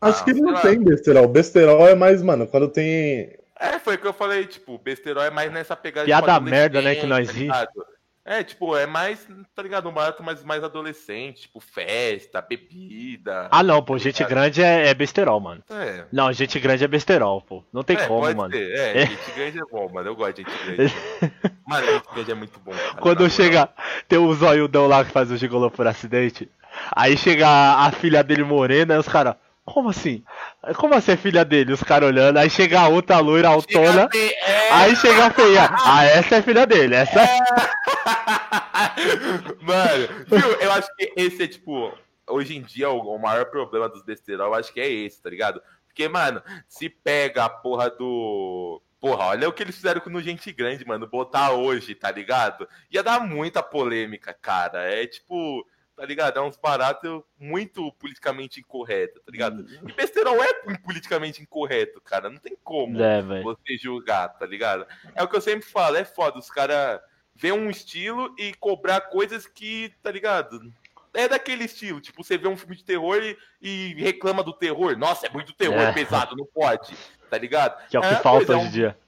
Acho 0.00 0.20
Ah, 0.20 0.24
que 0.24 0.32
sei 0.34 0.42
não 0.42 0.54
tem 0.60 0.82
besterol. 0.82 1.28
Besterol 1.28 1.86
é 1.86 1.94
mais, 1.94 2.22
mano, 2.22 2.46
quando 2.48 2.68
tem. 2.68 3.37
É, 3.58 3.78
foi 3.78 3.96
o 3.96 3.98
que 3.98 4.06
eu 4.06 4.12
falei, 4.12 4.46
tipo, 4.46 4.78
besterol 4.78 5.24
é 5.24 5.30
mais 5.30 5.52
nessa 5.52 5.74
pegada 5.74 6.06
Piada 6.06 6.34
tipo, 6.34 6.44
merda, 6.44 6.80
né, 6.80 6.94
que 6.94 7.06
nós 7.06 7.28
tá? 7.28 7.68
É, 8.28 8.44
tipo, 8.44 8.76
é 8.76 8.84
mais, 8.84 9.26
tá 9.54 9.62
ligado? 9.62 9.88
Um 9.88 9.92
barato 9.92 10.22
mais, 10.22 10.44
mais 10.44 10.62
adolescente, 10.62 11.42
tipo, 11.42 11.60
festa, 11.60 12.42
bebida. 12.42 13.48
Ah, 13.50 13.62
não, 13.62 13.82
pô, 13.82 13.96
gente 13.96 14.22
grande 14.22 14.62
é, 14.62 14.88
é 14.88 14.92
besterol, 14.92 15.40
mano. 15.40 15.62
É. 15.70 16.04
Não, 16.12 16.30
gente 16.30 16.60
grande 16.60 16.84
é 16.84 16.86
besterol, 16.86 17.40
pô. 17.40 17.64
Não 17.72 17.82
tem 17.82 17.96
é, 17.96 18.06
como, 18.06 18.34
mano. 18.36 18.50
ser. 18.52 18.70
É, 18.70 18.98
É. 18.98 19.06
gente 19.06 19.32
grande 19.34 19.58
é 19.58 19.62
bom, 19.62 19.88
mano. 19.88 20.10
Eu 20.10 20.14
gosto 20.14 20.34
de 20.34 20.42
gente 20.42 20.64
grande. 20.76 20.94
mano, 21.66 21.86
gente 21.86 22.14
grande 22.14 22.30
é 22.30 22.34
muito 22.34 22.60
bom. 22.60 22.72
Cara, 22.72 23.00
Quando 23.00 23.30
chega, 23.30 23.70
tem 24.06 24.18
o 24.18 24.34
zoiudão 24.34 24.86
lá 24.86 25.06
que 25.06 25.10
faz 25.10 25.30
o 25.30 25.36
gigolô 25.38 25.70
por 25.70 25.86
acidente. 25.86 26.50
Aí 26.92 27.16
chega 27.16 27.48
a, 27.48 27.86
a 27.86 27.92
filha 27.92 28.22
dele 28.22 28.44
morena, 28.44 28.92
aí 28.92 29.00
os 29.00 29.08
caras, 29.08 29.36
como 29.68 29.90
assim? 29.90 30.22
Como 30.76 30.94
assim 30.94 31.12
é 31.12 31.16
filha 31.16 31.44
dele? 31.44 31.72
Os 31.72 31.82
caras 31.82 32.08
olhando, 32.08 32.38
aí 32.38 32.50
chega 32.50 32.80
a 32.80 32.88
outra 32.88 33.18
loira 33.18 33.48
Chega 33.48 33.78
autona, 33.78 34.04
a 34.04 34.08
ter- 34.08 34.34
é, 34.42 34.72
aí 34.72 34.96
chega 34.96 35.26
a 35.26 35.30
feia. 35.30 35.68
Ah, 35.84 36.04
essa 36.04 36.36
é 36.36 36.42
filha 36.42 36.66
dele, 36.66 36.94
essa 36.94 37.20
é. 37.20 37.38
Mano, 39.62 40.08
viu? 40.26 40.52
Eu 40.60 40.72
acho 40.72 40.88
que 40.96 41.12
esse 41.16 41.42
é, 41.42 41.48
tipo, 41.48 41.92
hoje 42.26 42.56
em 42.56 42.62
dia 42.62 42.90
o, 42.90 43.18
maior 43.18 43.46
problema 43.46 43.88
dos 43.88 44.02
besterol, 44.02 44.48
eu 44.48 44.54
acho 44.54 44.72
que 44.72 44.80
é 44.80 44.90
esse, 44.90 45.22
tá 45.22 45.30
ligado? 45.30 45.60
Porque, 45.86 46.08
mano, 46.08 46.42
se 46.68 46.88
pega 46.88 47.44
a 47.44 47.48
porra 47.48 47.90
do. 47.90 48.80
Porra, 49.00 49.26
olha 49.26 49.48
o 49.48 49.52
que 49.52 49.62
eles 49.62 49.76
fizeram 49.76 50.00
com 50.00 50.10
o 50.10 50.22
Gente 50.22 50.52
Grande, 50.52 50.86
mano. 50.86 51.06
Botar 51.06 51.52
hoje, 51.52 51.94
tá 51.94 52.10
ligado? 52.10 52.68
Ia 52.90 53.02
dar 53.02 53.20
muita 53.20 53.62
polêmica, 53.62 54.32
cara. 54.32 54.82
É 54.82 55.06
tipo. 55.06 55.64
Tá 55.98 56.06
ligado? 56.06 56.38
É 56.38 56.40
uns 56.40 56.56
baratos 56.56 57.22
muito 57.36 57.92
politicamente 57.94 58.60
incorreto, 58.60 59.18
tá 59.18 59.32
ligado? 59.32 59.66
E 59.68 59.92
besterol 59.92 60.40
é 60.40 60.54
politicamente 60.78 61.42
incorreto, 61.42 62.00
cara. 62.00 62.30
Não 62.30 62.38
tem 62.38 62.56
como 62.62 63.02
É, 63.02 63.20
você 63.42 63.76
julgar, 63.76 64.28
tá 64.38 64.46
ligado? 64.46 64.86
É 65.16 65.24
o 65.24 65.28
que 65.28 65.34
eu 65.36 65.40
sempre 65.40 65.68
falo, 65.68 65.96
é 65.96 66.04
foda. 66.04 66.38
Os 66.38 66.48
caras 66.48 67.00
vê 67.34 67.50
um 67.50 67.68
estilo 67.68 68.32
e 68.38 68.54
cobrar 68.54 69.00
coisas 69.00 69.44
que, 69.48 69.92
tá 70.00 70.12
ligado? 70.12 70.72
É 71.12 71.26
daquele 71.26 71.64
estilo. 71.64 72.00
Tipo, 72.00 72.22
você 72.22 72.38
vê 72.38 72.46
um 72.46 72.56
filme 72.56 72.76
de 72.76 72.84
terror 72.84 73.20
e, 73.20 73.36
e 73.60 73.94
reclama 74.00 74.44
do 74.44 74.52
terror. 74.52 74.96
Nossa, 74.96 75.26
é 75.26 75.30
muito 75.30 75.52
terror 75.52 75.80
É. 75.80 75.92
pesado, 75.92 76.36
não 76.36 76.46
pode. 76.46 76.94
Tá 77.28 77.36
ligado? 77.36 77.88
Que 77.88 77.96
é 77.96 77.98
o 77.98 78.02
que 78.02 78.08
a 78.08 78.16
falta 78.20 78.46
coisa, 78.46 78.52
é 78.52 78.56
hoje 78.56 78.64
em 78.66 78.68
um- 78.68 78.72
dia. 78.72 78.98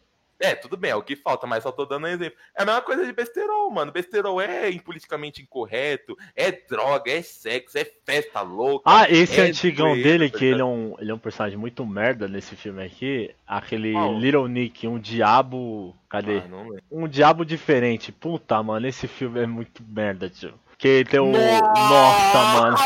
É, 0.41 0.55
tudo 0.55 0.77
bem, 0.77 0.91
é 0.91 0.97
o 0.97 1.03
que 1.03 1.15
falta, 1.15 1.47
mas 1.47 1.63
só 1.63 1.71
tô 1.71 1.85
dando 1.85 2.05
um 2.05 2.09
exemplo. 2.09 2.39
É 2.57 2.63
a 2.63 2.67
mesma 2.67 2.81
coisa 2.81 3.05
de 3.05 3.13
besterol, 3.13 3.71
mano. 3.71 3.93
Besterol 3.93 4.41
é 4.41 4.73
politicamente 4.79 5.43
incorreto, 5.43 6.17
é 6.35 6.51
droga, 6.51 7.13
é 7.13 7.21
sexo, 7.21 7.77
é 7.77 7.85
festa 8.07 8.41
louca. 8.41 8.91
Ah, 8.91 9.07
esse 9.11 9.39
é 9.39 9.45
antigão 9.45 9.95
dele, 9.95 10.31
tá 10.31 10.39
que 10.39 10.45
ele 10.47 10.63
é, 10.63 10.65
um, 10.65 10.97
ele 10.99 11.11
é 11.11 11.15
um 11.15 11.19
personagem 11.19 11.59
muito 11.59 11.85
merda 11.85 12.27
nesse 12.27 12.57
filme 12.57 12.83
aqui. 12.85 13.31
Aquele 13.47 13.93
Qual? 13.93 14.19
Little 14.19 14.49
Nick, 14.49 14.89
um 14.89 14.99
diabo. 14.99 15.95
Cadê? 16.09 16.39
Ah, 16.39 16.49
não. 16.49 16.77
Um 16.91 17.07
diabo 17.07 17.45
diferente. 17.45 18.11
Puta, 18.11 18.63
mano, 18.63 18.87
esse 18.87 19.07
filme 19.07 19.41
é 19.41 19.47
muito 19.47 19.83
merda, 19.87 20.29
tio. 20.31 20.55
Que 20.79 21.05
tem 21.05 21.21
o. 21.21 21.27
Nossa, 21.27 21.61
Nossa, 21.61 22.61
mano. 22.61 22.77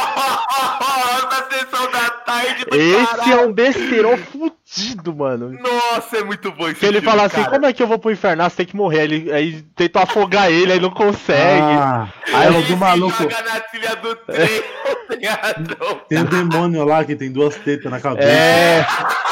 Na 1.31 1.51
sessão 1.51 1.91
da 1.91 2.11
tarde 2.11 2.65
do 2.65 2.77
Esse 2.77 3.07
caralho. 3.07 3.33
é 3.33 3.47
um 3.47 3.53
besteirão 3.53 4.19
fudido, 4.67 5.15
mano. 5.15 5.51
Nossa, 5.61 6.19
é 6.19 6.25
muito 6.25 6.51
bom 6.53 6.69
esse 6.69 6.81
Que 6.81 6.87
ele 6.87 7.01
filme, 7.01 7.07
fala 7.09 7.25
assim, 7.27 7.37
cara. 7.37 7.51
como 7.51 7.67
é 7.67 7.73
que 7.73 7.83
eu 7.83 7.87
vou 7.87 7.99
pro 7.99 8.11
inferno? 8.11 8.43
Ah, 8.43 8.49
você 8.51 8.57
tem 8.57 8.67
que 8.67 8.77
morrer. 8.77 9.05
Ele, 9.05 9.33
aí 9.33 9.63
tenta 9.77 10.03
afogar 10.03 10.51
ele, 10.51 10.73
aí 10.73 10.81
não 10.81 10.91
consegue. 10.91 11.61
Ah, 11.63 12.09
Aí 12.33 12.47
é 12.47 12.49
ele 12.49 12.59
o 12.59 12.67
do 12.67 12.77
maluco. 12.77 13.23
joga 13.23 13.43
na 13.43 13.61
trilha 13.61 13.97
do 13.97 14.17
trem, 14.17 14.63
tá? 15.23 15.55
Tem 16.09 16.19
o 16.21 16.25
demônio 16.25 16.85
lá 16.85 17.05
que 17.05 17.15
tem 17.17 17.31
duas 17.31 17.55
tetas 17.57 17.91
na 17.91 18.01
cabeça. 18.01 18.29
É, 18.29 18.87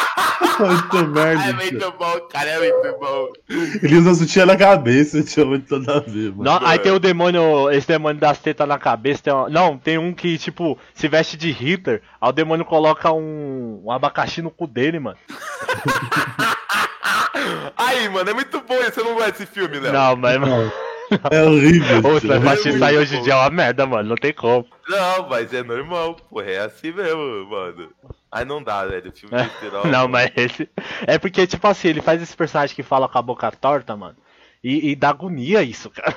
Muito 0.59 1.07
merda. 1.09 1.43
É 1.45 1.47
tio. 1.55 1.57
muito 1.79 1.93
bom, 1.99 2.21
cara, 2.31 2.51
é 2.51 2.59
muito 2.59 2.99
bom. 3.01 3.29
Ele 3.83 3.97
usa 3.97 4.15
sutiã 4.15 4.45
na 4.45 4.57
cabeça, 4.57 5.23
tinha 5.23 5.47
muito 5.47 5.79
nada 5.79 5.99
a 5.99 6.01
ver, 6.01 6.31
mano. 6.31 6.43
não, 6.45 6.67
aí 6.67 6.79
tem 6.79 6.93
o 6.93 6.99
demônio, 6.99 7.71
esse 7.71 7.89
demônio 7.89 8.21
das 8.21 8.39
tetas 8.39 8.69
na 8.69 8.79
cabeça. 8.79 9.23
Tem 9.23 9.33
uma- 9.33 9.49
não, 9.49 9.79
tem 9.79 9.99
um 9.99 10.13
que, 10.13 10.37
tipo, 10.39 10.79
se 10.95 11.09
veste 11.09 11.37
de 11.37 11.51
Hitler. 11.51 12.03
Aí 12.21 12.29
o 12.29 12.33
demônio 12.33 12.65
coloca 12.65 13.11
um, 13.13 13.83
um 13.85 13.91
abacaxi 13.91 14.43
no 14.43 14.51
cu 14.51 14.67
dele, 14.67 14.99
mano. 15.01 15.17
Aí, 17.77 18.09
mano, 18.09 18.31
é 18.31 18.35
muito 18.35 18.61
bom 18.61 18.75
esse. 18.77 18.93
Você 18.93 19.03
não 19.03 19.15
gosta 19.15 19.33
desse 19.33 19.47
filme, 19.47 19.79
Léo? 19.79 19.93
Não, 19.93 20.17
mas. 20.17 20.41
Não, 20.41 20.73
É 21.31 21.43
horrível. 21.43 21.99
Ô, 21.99 22.21
tio. 22.21 22.57
se 22.57 22.69
muito 22.69 22.79
sair 22.79 22.99
hoje 22.99 23.15
em 23.15 23.19
bom. 23.19 23.25
dia 23.25 23.33
é 23.35 23.37
uma 23.37 23.51
merda, 23.51 23.87
mano. 23.87 24.09
Não 24.11 24.17
tem 24.17 24.33
como. 24.33 24.67
Não, 24.89 25.29
mas 25.29 25.53
é 25.53 25.63
normal, 25.63 26.15
porra, 26.15 26.51
é 26.51 26.59
assim 26.61 26.93
mesmo, 26.93 27.47
mano. 27.51 27.91
Aí 28.31 28.45
não 28.45 28.63
dá, 28.63 28.87
velho, 28.87 29.11
o 29.11 29.13
filme 29.13 29.37
de. 29.37 29.51
Não, 29.91 30.09
mas 30.09 30.31
esse. 30.37 30.69
É 31.07 31.19
porque, 31.19 31.47
tipo 31.47 31.67
assim, 31.69 31.89
ele 31.89 32.01
faz 32.01 32.23
esse 32.23 32.35
personagem 32.35 32.75
que 32.75 32.83
fala 32.83 33.07
com 33.07 33.19
a 33.19 33.23
boca 33.23 33.51
torta, 33.51 33.95
mano. 33.95 34.17
E, 34.63 34.91
e 34.91 34.97
dá 34.97 35.11
agonia 35.11 35.63
isso, 35.63 35.91
cara. 35.91 36.15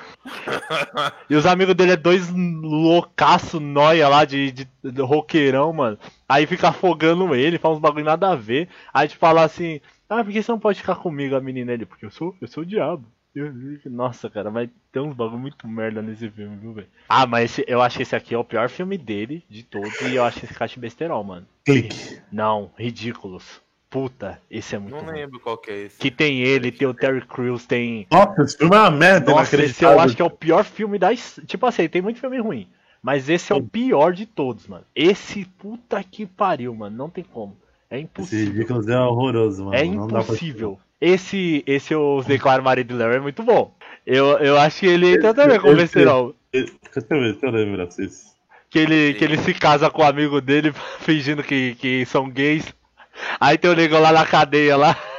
e 1.29 1.35
os 1.35 1.45
amigos 1.45 1.73
dele 1.75 1.93
é 1.93 1.97
dois 1.97 2.29
loucaço 2.29 3.59
noia 3.59 4.07
lá 4.07 4.23
de, 4.25 4.51
de, 4.51 4.67
de 4.83 5.01
roqueirão, 5.01 5.73
mano. 5.73 5.97
Aí 6.29 6.45
fica 6.45 6.69
afogando 6.69 7.33
ele, 7.33 7.57
faz 7.57 7.75
uns 7.75 7.81
bagulho 7.81 8.05
nada 8.05 8.31
a 8.31 8.35
ver. 8.35 8.69
Aí 8.93 9.07
te 9.07 9.17
fala 9.17 9.43
assim, 9.43 9.81
ah, 10.09 10.23
por 10.23 10.31
que 10.31 10.43
você 10.43 10.51
não 10.51 10.59
pode 10.59 10.79
ficar 10.79 10.95
comigo, 10.95 11.35
a 11.35 11.41
menina? 11.41 11.71
Ele, 11.73 11.85
porque 11.85 12.05
eu 12.05 12.11
sou, 12.11 12.35
eu 12.41 12.47
sou 12.47 12.63
o 12.63 12.65
diabo. 12.65 13.05
Eu- 13.33 13.51
Nossa, 13.87 14.29
cara, 14.29 14.49
vai 14.49 14.69
ter 14.91 14.99
uns 15.01 15.13
bagulho 15.15 15.39
muito 15.39 15.67
merda 15.67 16.01
nesse 16.01 16.29
filme, 16.29 16.55
viu, 16.57 16.71
velho? 16.73 16.87
Ah, 17.09 17.25
mas 17.25 17.45
esse- 17.51 17.65
eu 17.67 17.81
acho 17.81 17.97
que 17.97 18.03
esse 18.03 18.15
aqui 18.15 18.33
é 18.33 18.37
o 18.37 18.43
pior 18.45 18.69
filme 18.69 18.97
dele, 18.97 19.43
de 19.49 19.61
todos, 19.63 19.99
e 20.01 20.15
eu 20.15 20.23
acho 20.23 20.45
esse 20.45 20.53
caixa 20.53 20.79
besterol, 20.79 21.23
mano. 21.23 21.45
Clique. 21.65 22.21
Não, 22.31 22.71
ridículos. 22.77 23.59
Puta, 23.95 24.41
esse 24.51 24.75
é 24.75 24.77
muito 24.79 24.93
Não 24.93 25.05
bom. 25.05 25.11
lembro 25.11 25.39
qual 25.39 25.57
que 25.57 25.71
é 25.71 25.83
esse. 25.83 25.97
Que 25.97 26.11
tem 26.11 26.41
ele, 26.41 26.69
tem 26.69 26.85
o 26.85 26.93
Terry 26.93 27.21
Crews, 27.25 27.65
tem. 27.65 28.05
Nossa, 28.11 28.41
esse 28.41 28.57
filme 28.57 28.75
é 28.75 28.79
uma 28.79 28.91
merda, 28.91 29.31
Nossa, 29.31 29.55
esse 29.63 29.85
eu 29.85 29.97
acho 29.97 30.13
que 30.17 30.21
é 30.21 30.25
o 30.25 30.29
pior 30.29 30.65
filme 30.65 30.99
da. 30.99 31.15
Tipo 31.15 31.65
assim, 31.65 31.87
tem 31.87 32.01
muito 32.01 32.19
filme 32.19 32.37
ruim. 32.39 32.67
Mas 33.01 33.29
esse 33.29 33.53
é 33.53 33.55
o 33.55 33.63
pior 33.63 34.11
de 34.11 34.25
todos, 34.25 34.67
mano. 34.67 34.83
Esse 34.93 35.45
puta 35.45 36.03
que 36.03 36.25
pariu, 36.25 36.75
mano. 36.75 36.97
Não 36.97 37.09
tem 37.09 37.23
como. 37.23 37.55
É 37.89 37.95
Esse 37.95 38.03
impossível. 38.03 38.51
Ridículos 38.53 38.87
é 38.89 38.99
horroroso, 38.99 39.63
mano. 39.63 39.77
É 39.77 39.85
Não 39.85 40.07
dá 40.07 40.15
pra- 40.15 40.23
impossível. 40.23 40.77
Esse, 40.99 41.63
esse 41.65 41.93
eu 41.93 42.21
declaro 42.27 42.61
marido 42.63 42.89
de 42.89 42.95
Larry 42.95 43.15
é 43.15 43.19
muito 43.21 43.43
bom. 43.43 43.73
Eu, 44.05 44.25
eu 44.39 44.57
acho 44.57 44.81
que 44.81 44.87
ele 44.87 45.13
entra 45.13 45.33
também 45.33 45.55
Esse- 45.55 45.73
besterol. 45.73 46.35
Deixa 46.51 46.69
eu 46.97 47.03
ver, 47.21 47.31
deixa 47.31 47.45
eu 47.45 47.51
lembrar 47.51 47.85
vocês. 47.85 48.25
Que 48.69 48.79
ele, 48.79 49.13
que 49.13 49.23
ele 49.23 49.37
se 49.37 49.53
casa 49.53 49.89
com 49.89 50.01
o 50.01 50.05
amigo 50.05 50.41
dele, 50.41 50.73
fingindo 50.99 51.41
que, 51.41 51.75
que 51.75 52.05
são 52.07 52.29
gays. 52.29 52.73
Aí 53.39 53.57
tem 53.57 53.69
o 53.69 53.75
nego 53.75 53.99
lá 53.99 54.11
na 54.11 54.25
cadeia 54.25 54.75
lá. 54.75 54.97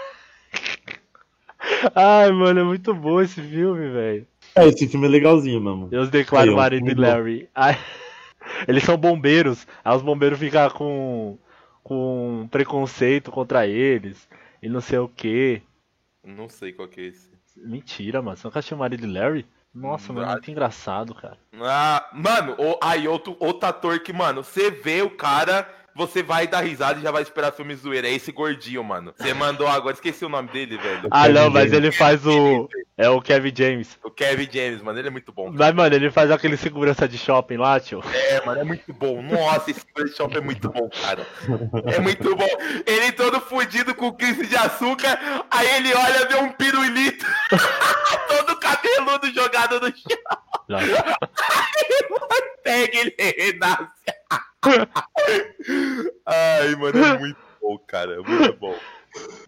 Ai, 1.94 2.30
mano, 2.30 2.60
é 2.60 2.64
muito 2.64 2.94
bom 2.94 3.20
esse 3.20 3.40
filme, 3.40 3.90
velho. 3.90 4.26
É, 4.54 4.66
esse 4.66 4.88
filme 4.88 5.06
é 5.06 5.10
legalzinho 5.10 5.60
mesmo. 5.60 5.88
Deus 5.88 6.08
declara 6.08 6.44
Aí, 6.44 6.50
o 6.50 6.56
marido 6.56 6.94
bom. 6.94 7.00
Larry. 7.00 7.48
Aí, 7.54 7.76
eles 8.66 8.82
são 8.82 8.96
bombeiros. 8.96 9.66
Aí 9.84 9.94
os 9.94 10.02
bombeiros 10.02 10.38
ficam 10.38 10.70
com, 10.70 11.38
com 11.82 12.48
preconceito 12.50 13.30
contra 13.30 13.66
eles. 13.66 14.28
E 14.62 14.68
não 14.68 14.80
sei 14.80 14.98
o 14.98 15.08
que. 15.08 15.62
Não 16.24 16.48
sei 16.48 16.72
qual 16.72 16.88
que 16.88 17.00
é 17.00 17.04
esse. 17.04 17.30
Mentira, 17.56 18.22
mano. 18.22 18.36
Você 18.36 18.46
nunca 18.46 18.58
assistiu 18.58 18.76
o 18.76 18.80
marido 18.80 19.00
de 19.00 19.12
Larry? 19.12 19.46
Nossa, 19.74 20.10
mano, 20.10 20.26
é 20.26 20.32
muito 20.32 20.50
engraçado, 20.50 21.14
cara. 21.14 21.36
Ah, 21.60 22.08
mano, 22.14 22.56
o, 22.58 22.78
aí 22.82 23.06
outro, 23.06 23.36
outro 23.38 23.68
ator 23.68 24.00
que, 24.00 24.10
mano, 24.10 24.42
você 24.42 24.70
vê 24.70 25.02
o 25.02 25.10
cara, 25.10 25.68
você 25.96 26.22
vai 26.22 26.46
dar 26.46 26.60
risada 26.60 27.00
e 27.00 27.02
já 27.02 27.10
vai 27.10 27.22
esperar 27.22 27.52
filme 27.52 27.74
zoeira. 27.74 28.06
É 28.06 28.12
esse 28.12 28.30
gordinho, 28.30 28.84
mano. 28.84 29.14
Você 29.16 29.32
mandou 29.32 29.66
agora, 29.66 29.94
esqueci 29.94 30.24
o 30.24 30.28
nome 30.28 30.48
dele, 30.50 30.76
velho. 30.76 31.08
Ah, 31.10 31.28
não, 31.28 31.48
mas 31.48 31.72
ele 31.72 31.90
faz 31.90 32.24
o. 32.26 32.68
É 32.98 33.08
o 33.08 33.20
Kevin 33.20 33.52
James. 33.54 33.98
O 34.02 34.10
Kevin 34.10 34.48
James, 34.50 34.82
mano, 34.82 34.98
ele 34.98 35.08
é 35.08 35.10
muito 35.10 35.32
bom. 35.32 35.50
Mas, 35.52 35.74
mano, 35.74 35.94
ele 35.94 36.10
faz 36.10 36.30
aquele 36.30 36.56
segurança 36.56 37.08
de 37.08 37.18
shopping 37.18 37.56
lá, 37.56 37.78
tio. 37.80 38.02
É, 38.12 38.44
mano, 38.44 38.60
é 38.60 38.64
muito 38.64 38.92
bom. 38.92 39.22
Nossa, 39.22 39.70
esse 39.70 39.82
First 39.94 40.16
Shop 40.16 40.34
é 40.36 40.40
muito 40.40 40.68
bom, 40.70 40.88
cara. 41.02 41.26
É 41.86 41.98
muito 42.00 42.34
bom. 42.34 42.48
Ele 42.86 43.12
todo 43.12 43.40
fudido 43.40 43.94
com 43.94 44.12
crise 44.12 44.46
de 44.46 44.56
açúcar, 44.56 45.18
aí 45.50 45.76
ele 45.76 45.94
olha, 45.94 46.26
vê 46.26 46.36
um 46.36 46.52
pirulito, 46.52 47.26
todo 48.28 48.58
cabeludo 48.58 49.32
jogado 49.34 49.80
no 49.80 49.88
chão. 49.88 50.18
Já. 50.68 50.78
Pega 52.62 52.98
ele 52.98 53.14
renasce. 53.18 53.90
Ai, 56.24 56.74
mano, 56.76 57.04
é 57.04 57.18
muito 57.18 57.38
bom, 57.60 57.78
cara. 57.78 58.14
É 58.14 58.18
muito 58.18 58.52
bom. 58.58 58.74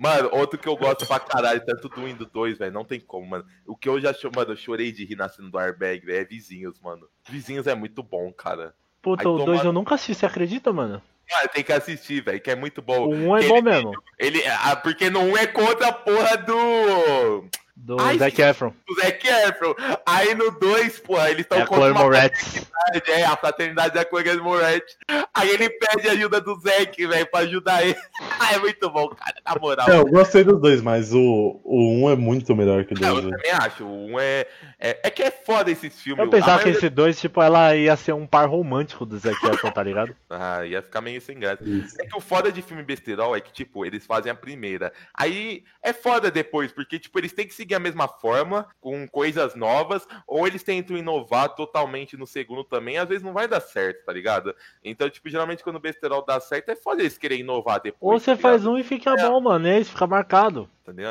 Mano, 0.01 0.31
outro 0.33 0.59
que 0.59 0.66
eu 0.69 0.77
gosto 0.77 1.07
pra 1.07 1.21
caralho, 1.21 1.62
tanto 1.64 1.89
do 1.89 2.01
1 2.01 2.09
e 2.09 2.14
do 2.14 2.25
2, 2.27 2.57
velho, 2.59 2.73
não 2.73 2.85
tem 2.85 2.99
como, 2.99 3.27
mano. 3.27 3.45
O 3.66 3.77
que 3.77 3.89
eu 3.89 4.01
já 4.01 4.14
cho- 4.14 4.31
mano, 4.35 4.53
eu 4.53 4.57
chorei 4.57 4.91
de 4.91 5.05
rir 5.05 5.16
nascendo 5.16 5.51
do 5.51 5.59
airbag, 5.59 6.05
velho, 6.07 6.21
é 6.21 6.25
Vizinhos, 6.25 6.81
mano. 6.81 7.07
Vizinhos 7.29 7.66
é 7.66 7.75
muito 7.75 8.03
bom, 8.03 8.33
cara. 8.33 8.75
Puta, 9.03 9.23
Aí 9.23 9.27
o 9.29 9.33
toma- 9.37 9.45
2 9.45 9.64
eu 9.64 9.73
nunca 9.73 9.95
assisti, 9.95 10.14
você 10.14 10.25
acredita, 10.27 10.73
mano? 10.73 11.03
Cara, 11.29 11.47
tem 11.49 11.62
que 11.62 11.73
assistir, 11.73 12.23
velho, 12.23 12.41
que 12.41 12.51
é 12.51 12.55
muito 12.57 12.81
bom. 12.81 13.09
O 13.09 13.12
1 13.14 13.37
é 13.37 13.41
Ele- 13.41 13.49
bom 13.49 13.62
mesmo. 13.62 13.93
Ele, 14.19 14.43
ah, 14.47 14.75
porque 14.77 15.11
no 15.11 15.21
1 15.21 15.37
é 15.37 15.47
contra 15.47 15.89
a 15.89 15.93
porra 15.93 16.37
do, 16.39 17.45
Do 17.81 17.97
Ai, 18.01 18.18
Zac 18.18 18.43
Efron. 18.43 18.74
do 18.87 18.95
Zac 18.97 19.26
Efron. 19.26 19.74
Aí 20.05 20.35
no 20.35 20.51
2, 20.51 20.99
porra, 20.99 21.31
eles 21.31 21.43
estão 21.43 21.59
É 21.59 21.62
a 21.62 21.66
Chloe 21.66 21.93
Moretz. 21.93 22.66
fraternidade, 22.68 23.11
é, 23.12 23.24
a 23.24 23.37
fraternidade 23.37 23.95
da 23.95 24.03
Chloe 24.05 24.37
Moretz. 24.41 24.97
Aí 25.33 25.49
ele 25.51 25.70
pede 25.70 26.09
ajuda 26.09 26.41
do 26.41 26.59
Zac, 26.61 27.07
velho, 27.07 27.26
pra 27.31 27.41
ajudar 27.41 27.83
ele. 27.85 27.97
Ah, 28.41 28.55
é 28.55 28.59
muito 28.59 28.89
bom, 28.89 29.09
cara, 29.09 29.35
na 29.45 29.55
moral. 29.61 29.91
É, 29.91 29.97
eu 29.97 30.07
gostei 30.07 30.45
dos 30.45 30.61
dois, 30.61 30.81
mas 30.81 31.12
o, 31.12 31.61
o 31.64 32.05
1 32.07 32.11
é 32.11 32.16
muito 32.16 32.55
melhor 32.55 32.85
que 32.85 32.95
o 32.95 33.01
Não, 33.01 33.14
2. 33.14 33.24
eu 33.24 33.31
também 33.33 33.51
acho. 33.51 33.85
O 33.85 34.07
1 34.12 34.20
é, 34.20 34.47
é. 34.79 35.01
É 35.05 35.11
que 35.11 35.22
é 35.22 35.31
foda 35.31 35.70
esses 35.70 36.01
filmes. 36.01 36.24
Eu 36.24 36.31
pensava 36.31 36.62
que 36.62 36.68
esse 36.68 36.89
2, 36.89 37.20
tipo, 37.20 37.43
ela 37.43 37.74
ia 37.74 37.97
ser 37.97 38.12
um 38.12 38.26
par 38.26 38.49
romântico 38.49 39.05
do 39.05 39.18
Zac 39.18 39.35
Efron, 39.45 39.70
tá 39.72 39.83
ligado? 39.83 40.14
Ah, 40.31 40.64
ia 40.64 40.81
ficar 40.83 41.01
meio 41.01 41.20
sem 41.20 41.39
graça. 41.39 41.64
É 41.99 42.07
que 42.07 42.16
o 42.16 42.20
foda 42.20 42.53
de 42.53 42.62
filme 42.62 42.83
besterol 42.83 43.35
é 43.35 43.41
que, 43.41 43.53
tipo, 43.53 43.85
eles 43.85 44.07
fazem 44.07 44.31
a 44.31 44.35
primeira. 44.35 44.93
Aí 45.12 45.64
é 45.83 45.93
foda 45.93 46.31
depois, 46.31 46.70
porque, 46.70 46.99
tipo, 46.99 47.18
eles 47.18 47.33
têm 47.33 47.47
que 47.47 47.55
seguir 47.55 47.68
a 47.75 47.81
mesma 47.81 48.07
forma, 48.09 48.66
com 48.81 49.07
coisas 49.09 49.55
novas, 49.55 50.07
ou 50.27 50.47
eles 50.47 50.62
tentam 50.62 50.97
inovar 50.97 51.55
totalmente 51.55 52.16
no 52.16 52.27
segundo 52.27 52.64
também, 52.64 52.99
às 52.99 53.09
vezes 53.09 53.23
não 53.23 53.33
vai 53.33 53.47
dar 53.49 53.61
certo, 53.61 54.05
tá 54.05 54.12
ligado? 54.12 54.55
Então, 54.85 55.09
tipo, 55.11 55.29
geralmente 55.29 55.62
quando 55.62 55.77
o 55.77 55.81
besterol 55.81 56.25
dá 56.25 56.39
certo, 56.41 56.71
é 56.71 56.77
foda 56.77 57.03
eles 57.03 57.19
querem 57.19 57.41
inovar 57.41 57.81
depois. 57.81 58.12
Ou 58.12 58.19
você 58.21 58.35
tá 58.37 58.43
faz 58.43 58.62
ligado? 58.62 58.75
um 58.75 58.79
e 58.79 58.83
fica 58.85 59.14
bom, 59.16 59.41
mano, 59.41 59.66
e 59.66 59.71
aí 59.71 59.85
fica 59.85 60.07
marcado. 60.07 60.69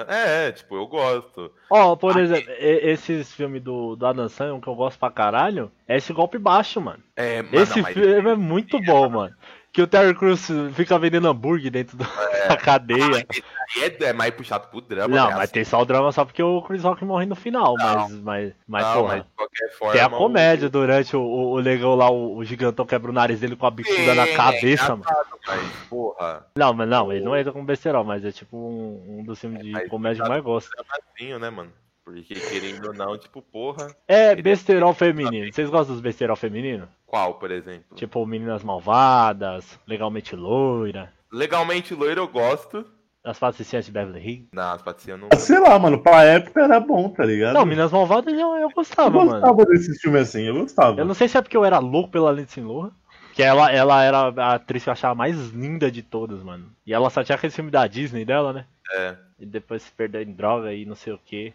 É, 0.08 0.48
é, 0.48 0.52
tipo, 0.52 0.76
eu 0.76 0.88
gosto. 0.88 1.52
Ó, 1.70 1.96
por 1.96 2.18
exemplo, 2.18 2.52
esses 2.60 3.32
filmes 3.34 3.62
do, 3.62 3.96
do 3.96 4.06
Adam 4.08 4.28
Sandler, 4.28 4.60
que 4.60 4.68
eu 4.68 4.74
gosto 4.74 4.98
pra 4.98 5.12
caralho, 5.12 5.72
é 5.88 5.98
esse 5.98 6.12
golpe 6.14 6.40
baixo, 6.40 6.82
mano. 6.82 7.04
É, 7.16 7.44
mano, 7.44 7.62
Esse 7.62 7.80
mas- 7.84 7.94
filme 7.94 8.32
é 8.32 8.36
muito 8.36 8.82
bom, 8.82 9.08
mano. 9.08 9.36
Que 9.78 9.82
o 9.84 9.86
Terry 9.86 10.16
Crews 10.16 10.48
fica 10.74 10.98
vendendo 10.98 11.28
hambúrguer 11.28 11.70
dentro 11.70 11.98
do- 11.98 12.04
da 12.50 12.58
cadeia. 12.58 13.28
Aí 13.30 13.44
é, 13.84 14.06
é 14.06 14.12
mais 14.12 14.34
puxado 14.34 14.70
pro 14.70 14.82
drama, 14.82 15.16
Não, 15.16 15.30
né? 15.30 15.36
mas 15.36 15.52
tem 15.52 15.64
só 15.64 15.80
o 15.80 15.86
drama 15.86 16.12
só 16.12 16.26
porque 16.26 16.42
o 16.42 16.64
Chris 16.64 16.82
Rock 16.82 17.06
morre 17.06 17.28
no 17.28 17.36
final, 17.36 17.76
mas, 17.78 18.12
mas, 18.24 18.54
mas 18.68 18.84
Não, 18.88 18.94
porra. 19.04 19.08
mas 19.18 19.24
de 19.24 19.30
qualquer 19.36 19.72
forma. 19.78 19.94
Tem 19.94 20.02
a 20.02 20.08
o- 20.08 20.18
comédia 20.18 20.68
durante 20.68 21.16
o, 21.16 21.22
o, 21.22 21.52
o 21.52 21.56
legão 21.58 21.94
lá, 21.94 22.10
o, 22.10 22.38
o 22.38 22.44
gigantão 22.44 22.88
quebra 22.88 23.12
o 23.12 23.14
nariz 23.14 23.40
dele 23.40 23.56
com 23.56 23.68
a 23.68 23.70
bicuda 23.70 24.16
na 24.16 24.24
É, 24.28 24.34
cabeça, 24.36 24.86
é 24.86 24.90
mano. 24.90 25.06
Mas, 25.46 25.62
porra, 25.88 26.48
Não, 26.58 26.74
mas 26.74 26.90
não, 26.90 27.14
ele 27.14 27.24
não 27.24 27.38
entra 27.38 27.52
como 27.52 27.64
besterol, 27.64 28.04
mas 28.04 28.26
é 28.26 28.32
tipo 28.32 28.58
um, 28.58 29.20
um 29.20 29.24
dos 29.24 29.40
filmes 29.40 29.62
de 29.64 29.70
mas 29.74 29.88
comédia 29.88 30.24
que 30.24 30.28
eu 30.28 30.32
mais 30.32 30.44
gosto. 30.44 30.72
dramazinho, 30.72 31.38
né, 31.38 31.52
mano? 31.52 31.72
Porque 32.08 32.36
querendo 32.36 32.88
ou 32.88 32.94
não, 32.94 33.18
tipo, 33.18 33.42
porra. 33.42 33.94
É 34.08 34.34
besterol 34.34 34.94
feminino. 34.94 35.52
Vocês 35.52 35.70
gostam 35.70 35.94
dos 35.94 36.02
besterol 36.02 36.38
feminino? 36.38 36.88
Qual, 37.06 37.34
por 37.34 37.52
exemplo? 37.52 37.98
Tipo 37.98 38.26
Meninas 38.26 38.64
Malvadas, 38.64 39.78
Legalmente 39.86 40.34
Loira, 40.34 41.12
Legalmente 41.30 41.94
loiro 41.94 42.22
eu 42.22 42.28
gosto. 42.30 42.86
As 43.26 43.38
Patricinhas 43.38 43.86
de 43.86 43.92
Beverly 43.92 44.26
Hills. 44.26 44.48
Não, 44.54 44.72
as 44.72 44.82
patricinhas 44.82 45.20
não. 45.20 45.28
Sei 45.38 45.60
lá, 45.60 45.78
mano, 45.78 46.02
pra 46.02 46.24
época 46.24 46.62
era 46.62 46.80
bom, 46.80 47.10
tá 47.10 47.26
ligado? 47.26 47.56
Não, 47.56 47.66
Meninas 47.66 47.92
Malvadas 47.92 48.34
eu, 48.34 48.40
eu 48.40 48.56
eu 48.62 48.70
gostava, 48.70 49.10
mano. 49.10 49.32
gostava 49.32 49.66
desses 49.66 50.00
filmes 50.00 50.22
assim, 50.22 50.44
eu 50.44 50.54
gostava. 50.54 51.02
Eu 51.02 51.06
não 51.06 51.14
sei 51.14 51.28
se 51.28 51.38
é 51.38 51.42
porque 51.42 51.58
eu 51.58 51.66
era 51.66 51.78
louco 51.80 52.10
pela 52.10 52.32
Lindsay 52.32 52.64
Lohan. 52.64 52.92
Que 53.34 53.44
ela, 53.44 53.70
ela 53.70 54.02
era 54.02 54.18
a 54.42 54.54
atriz 54.54 54.84
que 54.84 54.90
eu 54.90 54.94
achava 54.94 55.14
mais 55.14 55.50
linda 55.50 55.92
de 55.92 56.02
todas, 56.02 56.42
mano. 56.42 56.72
E 56.86 56.94
ela 56.94 57.10
só 57.10 57.22
tinha 57.22 57.36
aquele 57.36 57.52
filme 57.52 57.70
da 57.70 57.86
Disney 57.86 58.24
dela, 58.24 58.54
né? 58.54 58.66
É, 58.94 59.16
E 59.40 59.46
depois 59.46 59.84
se 59.84 59.92
perdeu 59.92 60.22
em 60.22 60.32
droga 60.32 60.74
e 60.74 60.86
não 60.86 60.96
sei 60.96 61.14
o 61.14 61.20
que. 61.20 61.54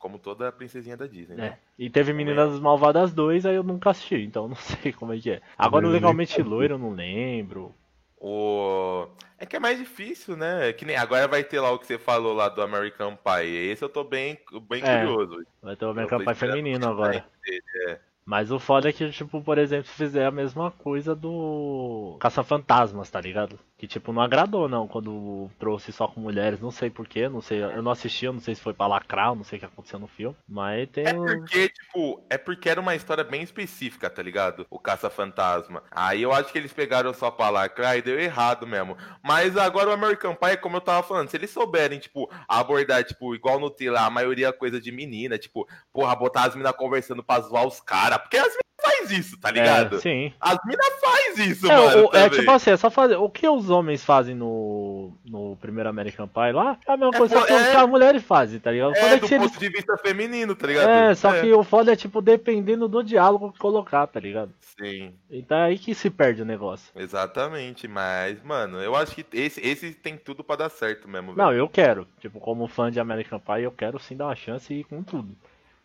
Como 0.00 0.18
toda 0.18 0.50
princesinha 0.50 0.96
da 0.96 1.06
Disney, 1.06 1.34
É. 1.34 1.36
né? 1.36 1.58
E 1.78 1.88
teve 1.88 2.12
Meninas 2.12 2.58
Malvadas 2.58 3.12
2, 3.12 3.46
aí 3.46 3.54
eu 3.54 3.62
nunca 3.62 3.90
assisti, 3.90 4.16
então 4.16 4.48
não 4.48 4.56
sei 4.88 4.92
como 4.92 5.12
é 5.12 5.18
que 5.18 5.30
é. 5.30 5.42
Agora 5.56 5.86
o 5.86 5.90
Legalmente. 5.90 6.42
Loiro 6.42 6.74
eu 6.74 6.78
não 6.78 6.90
lembro. 6.90 7.72
O... 8.18 9.06
É 9.38 9.46
que 9.46 9.56
é 9.56 9.60
mais 9.60 9.78
difícil, 9.78 10.36
né? 10.36 10.68
É 10.68 10.72
que 10.72 10.84
nem 10.84 10.96
agora 10.96 11.26
vai 11.28 11.42
ter 11.44 11.60
lá 11.60 11.70
o 11.70 11.78
que 11.78 11.86
você 11.86 11.98
falou 11.98 12.34
lá 12.34 12.48
do 12.48 12.60
American 12.60 13.16
Pie. 13.16 13.70
Esse 13.70 13.82
eu 13.84 13.88
tô 13.88 14.02
bem, 14.04 14.38
bem 14.68 14.82
É. 14.84 15.04
curioso. 15.06 15.42
Vai 15.62 15.76
ter 15.76 15.84
o 15.86 15.90
American 15.90 16.24
Pie 16.24 16.34
feminino 16.34 16.86
agora. 16.88 17.24
dele, 17.44 17.62
é. 17.88 17.98
Mas 18.26 18.50
o 18.50 18.58
foda 18.58 18.88
é 18.90 18.92
que, 18.92 19.10
tipo, 19.10 19.42
por 19.42 19.56
exemplo, 19.58 19.86
se 19.88 19.94
fizer 19.94 20.26
a 20.26 20.30
mesma 20.30 20.70
coisa 20.70 21.14
do 21.16 22.16
Caça-Fantasmas, 22.20 23.10
tá 23.10 23.20
ligado? 23.20 23.58
Que, 23.80 23.86
tipo, 23.86 24.12
não 24.12 24.20
agradou, 24.20 24.68
não, 24.68 24.86
quando 24.86 25.50
trouxe 25.58 25.90
só 25.90 26.06
com 26.06 26.20
mulheres. 26.20 26.60
Não 26.60 26.70
sei 26.70 26.90
porquê, 26.90 27.30
não 27.30 27.40
sei. 27.40 27.62
Eu 27.62 27.82
não 27.82 27.90
assisti, 27.90 28.26
eu 28.26 28.32
não 28.34 28.38
sei 28.38 28.54
se 28.54 28.60
foi 28.60 28.74
pra 28.74 28.86
lacrar, 28.86 29.34
não 29.34 29.42
sei 29.42 29.56
o 29.56 29.60
que 29.60 29.64
aconteceu 29.64 29.98
no 29.98 30.06
filme. 30.06 30.36
Mas 30.46 30.86
tem 30.90 31.06
É 31.06 31.14
porque, 31.14 31.70
tipo, 31.70 32.22
é 32.28 32.36
porque 32.36 32.68
era 32.68 32.78
uma 32.78 32.94
história 32.94 33.24
bem 33.24 33.40
específica, 33.42 34.10
tá 34.10 34.22
ligado? 34.22 34.66
O 34.68 34.78
Caça-Fantasma. 34.78 35.82
Aí 35.90 36.20
eu 36.20 36.30
acho 36.30 36.52
que 36.52 36.58
eles 36.58 36.74
pegaram 36.74 37.14
só 37.14 37.30
pra 37.30 37.48
lacrar 37.48 37.96
e 37.96 38.02
deu 38.02 38.20
errado 38.20 38.66
mesmo. 38.66 38.98
Mas 39.24 39.56
agora 39.56 39.88
o 39.88 39.94
American 39.94 40.34
Pie, 40.34 40.58
como 40.58 40.76
eu 40.76 40.82
tava 40.82 41.02
falando, 41.02 41.30
se 41.30 41.38
eles 41.38 41.48
souberem, 41.48 41.98
tipo, 41.98 42.30
abordar, 42.46 43.02
tipo, 43.02 43.34
igual 43.34 43.58
no 43.58 43.70
trailer, 43.70 44.02
a 44.02 44.10
maioria 44.10 44.48
é 44.48 44.52
coisa 44.52 44.78
de 44.78 44.92
menina, 44.92 45.38
tipo, 45.38 45.66
porra, 45.90 46.14
botar 46.14 46.44
as 46.44 46.54
minas 46.54 46.76
conversando 46.76 47.24
pra 47.24 47.40
zoar 47.40 47.66
os 47.66 47.80
caras. 47.80 48.18
Porque 48.18 48.36
as 48.36 48.54
faz 49.00 49.10
isso, 49.18 49.38
tá 49.38 49.50
ligado? 49.50 49.96
É, 49.96 49.98
sim. 50.00 50.32
As 50.40 50.58
minas 50.64 51.00
faz 51.00 51.38
isso, 51.38 51.70
É, 51.70 51.76
mano. 51.76 52.08
o- 52.12 52.16
é 52.16 52.28
tipo 52.30 52.50
assim, 52.50 52.70
é 52.70 52.76
só 52.76 52.90
fazer. 52.90 53.16
O 53.16 53.28
que 53.28 53.48
os 53.48 53.70
homens 53.70 54.04
fazem 54.04 54.34
no, 54.34 55.12
no 55.24 55.56
primeiro 55.60 55.88
American 55.88 56.28
Pie 56.28 56.52
lá 56.52 56.78
é 56.86 56.92
a 56.92 56.96
mesma 56.96 57.14
É, 57.14 57.18
coisa 57.18 57.40
pô, 57.40 57.46
que, 57.46 57.52
é- 57.52 57.70
que 57.70 57.76
as 57.76 57.88
mulheres 57.88 58.22
fazem, 58.22 58.60
tá 58.60 58.70
ligado? 58.70 58.94
É, 58.96 59.14
é 59.14 59.16
do 59.16 59.26
se 59.26 59.34
eles. 59.34 59.50
ponto 59.50 59.60
de 59.60 59.68
vista 59.68 59.96
feminino, 59.98 60.54
tá 60.54 60.66
ligado? 60.66 60.88
É, 60.88 61.14
só 61.14 61.32
que 61.40 61.52
o 61.52 61.62
foda 61.62 61.92
é, 61.92 61.96
tipo, 61.96 62.20
dependendo 62.20 62.88
do 62.88 63.02
diálogo 63.02 63.52
que 63.52 63.58
colocar, 63.58 64.06
tá 64.06 64.20
ligado? 64.20 64.52
Sim, 64.78 65.12
Então 65.30 65.58
é 65.58 65.64
aí 65.64 65.78
que 65.78 65.94
se 65.94 66.08
perde 66.08 66.40
o 66.40 66.44
negócio. 66.44 66.90
exatamente. 66.96 67.86
Mas, 67.86 68.42
mano, 68.42 68.78
eu 68.80 68.96
acho 68.96 69.14
que 69.14 69.24
esse, 69.32 69.60
esse 69.60 69.92
tem 69.92 70.16
tudo 70.16 70.42
pra 70.42 70.56
dar 70.56 70.70
certo 70.70 71.06
mesmo, 71.08 71.34
velho. 71.34 71.38
Não, 71.38 71.52
eu 71.52 71.68
quero. 71.68 72.06
Tipo, 72.20 72.40
como 72.40 72.66
fã 72.66 72.90
de 72.90 72.98
American 72.98 73.38
Pie, 73.38 73.62
eu 73.64 73.70
quero 73.72 73.98
sim 73.98 74.16
dar 74.16 74.26
uma 74.26 74.36
chance 74.36 74.72
e 74.72 74.80
ir 74.80 74.84
com 74.84 75.02
tudo. 75.02 75.28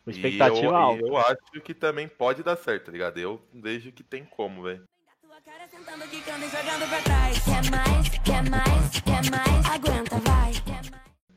Com 0.06 0.12
expectativa 0.12 0.62
e 0.62 0.66
eu, 0.66 0.76
alta. 0.76 1.02
e 1.04 1.08
eu 1.10 1.18
acho 1.18 1.62
que 1.64 1.74
também 1.74 2.08
pode 2.08 2.44
dar 2.44 2.56
certo, 2.56 2.86
tá 2.86 2.92
ligado? 2.92 3.18
Eu 3.18 3.42
vejo 3.52 3.92
que 3.92 4.04
tem 4.04 4.24
como, 4.24 4.62
velho. 4.62 4.84
Quer 7.44 7.70
mais, 7.72 8.10
quer 8.24 8.50
mais, 8.50 9.02
quer 9.02 9.32
mais. 9.32 9.66
Aguenta, 9.66 10.20
vai. 10.20 10.85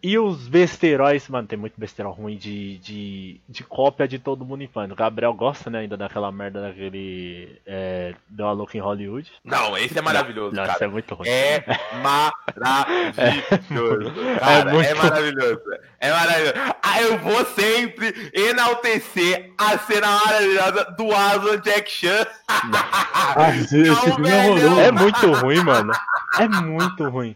E 0.00 0.16
os 0.16 0.46
besteróis, 0.46 1.28
mano, 1.28 1.48
tem 1.48 1.58
muito 1.58 1.74
besterol 1.76 2.12
ruim 2.12 2.36
de, 2.36 2.78
de, 2.78 3.40
de 3.48 3.64
cópia 3.64 4.06
de 4.06 4.16
todo 4.18 4.44
mundo 4.44 4.62
em 4.62 4.68
pânico. 4.68 4.94
O 4.94 4.96
Gabriel 4.96 5.34
gosta, 5.34 5.68
né, 5.68 5.80
ainda 5.80 5.96
daquela 5.96 6.30
merda 6.30 6.60
daquele. 6.62 7.60
É, 7.66 8.14
Deu 8.28 8.46
a 8.46 8.52
louca 8.52 8.76
em 8.76 8.80
Hollywood. 8.80 9.28
Não, 9.44 9.76
esse 9.76 9.98
é 9.98 10.02
maravilhoso, 10.02 10.54
Nossa, 10.54 10.72
cara. 10.74 10.84
é 10.84 10.88
muito 10.88 11.14
ruim. 11.16 11.28
É 11.28 11.64
maravilhoso. 12.00 14.12
Cara, 14.38 14.70
é, 14.70 14.72
muito- 14.72 14.96
maravilhoso. 14.96 15.60
É 16.00 16.12
maravilhoso. 16.12 16.54
Ah, 16.82 17.02
eu 17.02 17.18
vou 17.18 17.44
sempre 17.46 18.30
enaltecer 18.32 19.52
a 19.58 19.76
cena 19.78 20.06
maravilhosa 20.24 20.84
do 20.96 21.12
Aslan 21.12 21.58
Jack 21.60 21.90
Chan. 21.90 22.24
Ah, 22.48 23.50
esse, 23.56 23.80
esse 23.80 23.90
Não, 23.90 23.96
filme 23.96 24.30
é 24.30 24.48
horroroso. 24.48 24.80
É 24.80 24.92
muito 24.92 25.32
ruim, 25.32 25.60
mano. 25.64 25.92
É 26.38 26.46
muito 26.48 27.08
ruim. 27.08 27.34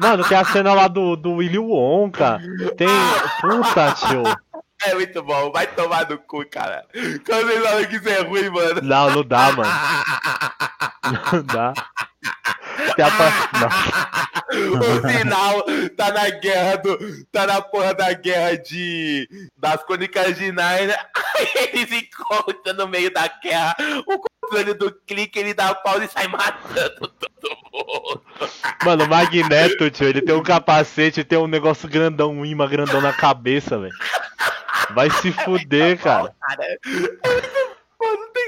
Mano, 0.00 0.24
tem 0.28 0.36
a 0.36 0.44
cena 0.44 0.74
lá 0.74 0.88
do, 0.88 1.16
do 1.16 1.42
Willy 1.46 1.58
Wonka. 1.58 2.40
Tem. 2.76 2.88
Puta, 3.40 3.92
tio. 3.92 4.22
É 4.84 4.94
muito 4.94 5.22
bom, 5.22 5.50
vai 5.52 5.66
tomar 5.68 6.08
no 6.08 6.18
cu, 6.18 6.44
cara. 6.46 6.84
Quando 7.24 7.46
vocês 7.46 7.64
falam 7.64 7.84
que 7.86 7.96
isso 7.96 8.08
é 8.08 8.20
ruim, 8.20 8.50
mano. 8.50 8.80
Não, 8.82 9.10
não 9.10 9.24
dá, 9.24 9.52
mano. 9.52 9.70
Não 11.32 11.40
dá. 11.44 11.72
Tem 12.94 13.04
a. 13.04 14.36
O 14.48 15.08
final 15.08 15.64
tá 15.96 16.12
na 16.12 16.30
guerra 16.30 16.76
do. 16.76 17.26
tá 17.32 17.46
na 17.46 17.60
porra 17.60 17.92
da 17.92 18.12
guerra 18.12 18.56
de. 18.56 19.28
das 19.56 19.82
crônicas 19.84 20.36
de 20.36 20.52
Narnia. 20.52 20.98
Eles 21.72 21.90
encontram 21.90 22.74
no 22.74 22.88
meio 22.88 23.12
da 23.12 23.26
guerra 23.26 23.74
o 24.06 24.18
controle 24.18 24.74
do 24.74 24.92
clique, 25.06 25.38
ele 25.38 25.52
dá 25.52 25.74
pausa 25.74 26.04
e 26.04 26.08
sai 26.08 26.28
matando 26.28 27.08
todo 27.08 27.56
mundo. 27.72 28.22
Mano, 28.84 29.04
o 29.04 29.08
Magneto, 29.08 29.90
tio, 29.90 30.08
ele 30.08 30.22
tem 30.22 30.34
um 30.34 30.42
capacete, 30.42 31.24
tem 31.24 31.38
um 31.38 31.46
negócio 31.46 31.88
grandão, 31.88 32.30
um 32.30 32.46
imã 32.46 32.68
grandão 32.68 33.00
na 33.00 33.12
cabeça, 33.12 33.78
velho. 33.78 33.94
Vai 34.94 35.10
se 35.10 35.32
fuder, 35.32 35.98
cara. 35.98 36.34
Cara, 36.46 36.78
tem 36.82 37.55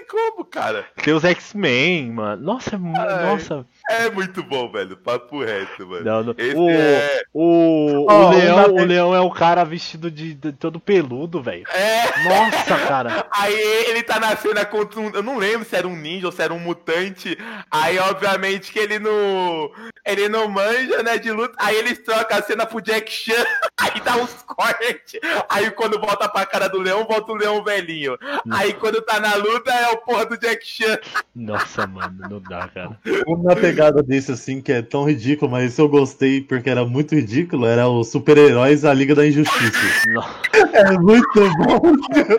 como, 0.09 0.45
cara. 0.45 0.87
Tem 1.03 1.13
os 1.13 1.25
X-Men, 1.25 2.13
mano. 2.13 2.43
Nossa, 2.43 2.75
é 2.75 2.79
muito. 2.79 3.01
Ai. 3.01 3.27
Nossa. 3.27 3.67
É 3.89 4.11
muito 4.11 4.43
bom, 4.43 4.71
velho. 4.71 4.97
Papo 4.97 5.43
reto, 5.43 5.87
mano. 5.87 6.05
Não, 6.05 6.25
não. 6.25 6.35
Esse 6.37 6.57
O, 6.57 6.71
é. 6.71 7.23
o, 7.33 8.07
Ó, 8.09 8.27
o, 8.27 8.31
leão, 8.31 8.75
o 8.75 8.85
leão 8.85 9.15
é 9.15 9.21
o 9.21 9.31
cara 9.31 9.65
vestido 9.65 10.11
de, 10.11 10.35
de 10.35 10.53
todo 10.53 10.81
peludo, 10.81 11.43
velho. 11.43 11.65
É. 11.73 12.25
Nossa, 12.25 12.77
cara. 12.87 13.27
Aí 13.33 13.55
ele 13.89 14.03
tá 14.03 14.19
na 14.19 14.37
cena 14.37 14.65
contra 14.65 14.99
um. 15.01 15.11
Eu 15.11 15.23
não 15.23 15.39
lembro 15.39 15.67
se 15.67 15.77
era 15.77 15.87
um 15.87 15.97
ninja 15.97 16.27
ou 16.27 16.33
se 16.33 16.43
era 16.43 16.53
um 16.53 16.59
mutante. 16.59 17.37
Aí, 17.71 17.99
obviamente, 17.99 18.73
que 18.73 18.79
ele 18.79 18.99
não. 18.99 19.71
Ele 20.05 20.29
não 20.29 20.49
manja, 20.49 21.03
né, 21.03 21.19
de 21.19 21.31
luta. 21.31 21.55
Aí 21.59 21.77
eles 21.77 21.99
trocam 21.99 22.39
a 22.39 22.43
cena 22.43 22.65
pro 22.67 22.81
Jack 22.81 23.11
Chan. 23.11 23.45
Aí 23.79 24.01
dá 24.01 24.17
uns 24.17 24.33
cortes. 24.43 25.21
Aí 25.49 25.71
quando 25.71 26.01
volta 26.01 26.29
pra 26.29 26.47
cara 26.47 26.69
do 26.69 26.81
leão, 26.81 27.07
volta 27.07 27.33
o 27.33 27.37
leão 27.37 27.63
velhinho. 27.63 28.17
Aí 28.51 28.73
quando 28.73 29.03
tá 29.03 29.21
na 29.21 29.35
luta, 29.37 29.71
é 29.71 29.91
o 29.91 29.98
porra 29.99 30.27
do 30.27 30.39
Jack 30.39 30.65
Chan. 30.67 30.99
Nossa, 31.35 31.87
mano, 31.87 32.17
não 32.31 32.41
dá, 32.41 32.69
cara. 32.69 32.99
Uma 33.27 33.55
pegada 33.57 34.03
desse, 34.03 34.33
assim, 34.33 34.61
que 34.61 34.73
é 34.73 34.83
tão 34.83 35.05
ridículo, 35.05 35.51
mas 35.51 35.73
esse 35.73 35.81
eu 35.81 35.89
gostei 35.89 36.41
porque 36.41 36.71
era 36.71 36.85
muito 36.85 37.15
ridículo, 37.15 37.67
era 37.67 37.89
os 37.89 38.09
super-heróis 38.11 38.83
da 38.83 38.93
Liga 38.95 39.15
da 39.15 39.27
Injustiça. 39.27 40.09
Não. 40.09 40.25
É 40.73 40.93
muito 40.99 41.41
bom, 41.59 41.81
tio. 42.13 42.39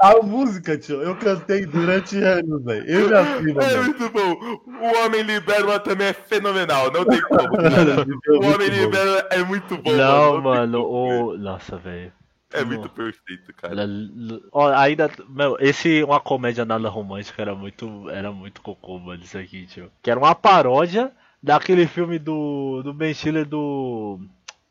A 0.00 0.14
música, 0.22 0.76
tio, 0.76 1.00
eu 1.02 1.14
cantei 1.16 1.64
durante 1.64 2.18
anos, 2.22 2.62
velho. 2.64 2.84
Eu 2.86 3.08
já 3.08 3.24
fiz, 3.24 3.48
É 3.48 3.52
mano. 3.52 3.84
muito 3.84 4.10
bom. 4.10 4.60
O 4.80 5.04
Homem 5.04 5.22
Libérula 5.22 5.78
também 5.78 6.08
é 6.08 6.12
fenomenal. 6.12 6.90
Não 6.90 7.04
tem 7.04 7.20
como. 7.22 7.56
cara. 7.56 8.06
O 8.28 8.52
Homem 8.54 8.68
Libérula 8.68 9.26
é 9.30 9.42
muito 9.44 9.76
bom. 9.78 9.92
Não, 9.92 10.40
mano. 10.40 10.42
mano, 10.42 10.82
o. 10.82 11.38
Nossa, 11.38 11.76
velho. 11.78 12.12
É 12.52 12.64
muito 12.64 12.88
perfeito, 12.88 13.52
cara. 13.54 13.86
Ó, 14.52 14.68
ainda. 14.68 15.10
Meu, 15.28 15.56
esse 15.60 16.02
uma 16.02 16.20
comédia 16.20 16.64
nada 16.64 16.88
romântica 16.88 17.40
era 17.40 17.54
muito. 17.54 18.08
Era 18.10 18.32
muito 18.32 18.60
cocô, 18.60 18.98
mano, 18.98 19.22
isso 19.22 19.38
aqui, 19.38 19.66
tio. 19.66 19.90
Que 20.02 20.10
era 20.10 20.18
uma 20.18 20.34
paródia 20.34 21.12
daquele 21.42 21.86
filme 21.86 22.18
do. 22.18 22.82
do 22.82 22.92
Ben 22.92 23.14
Stiller 23.14 23.46
do. 23.46 24.20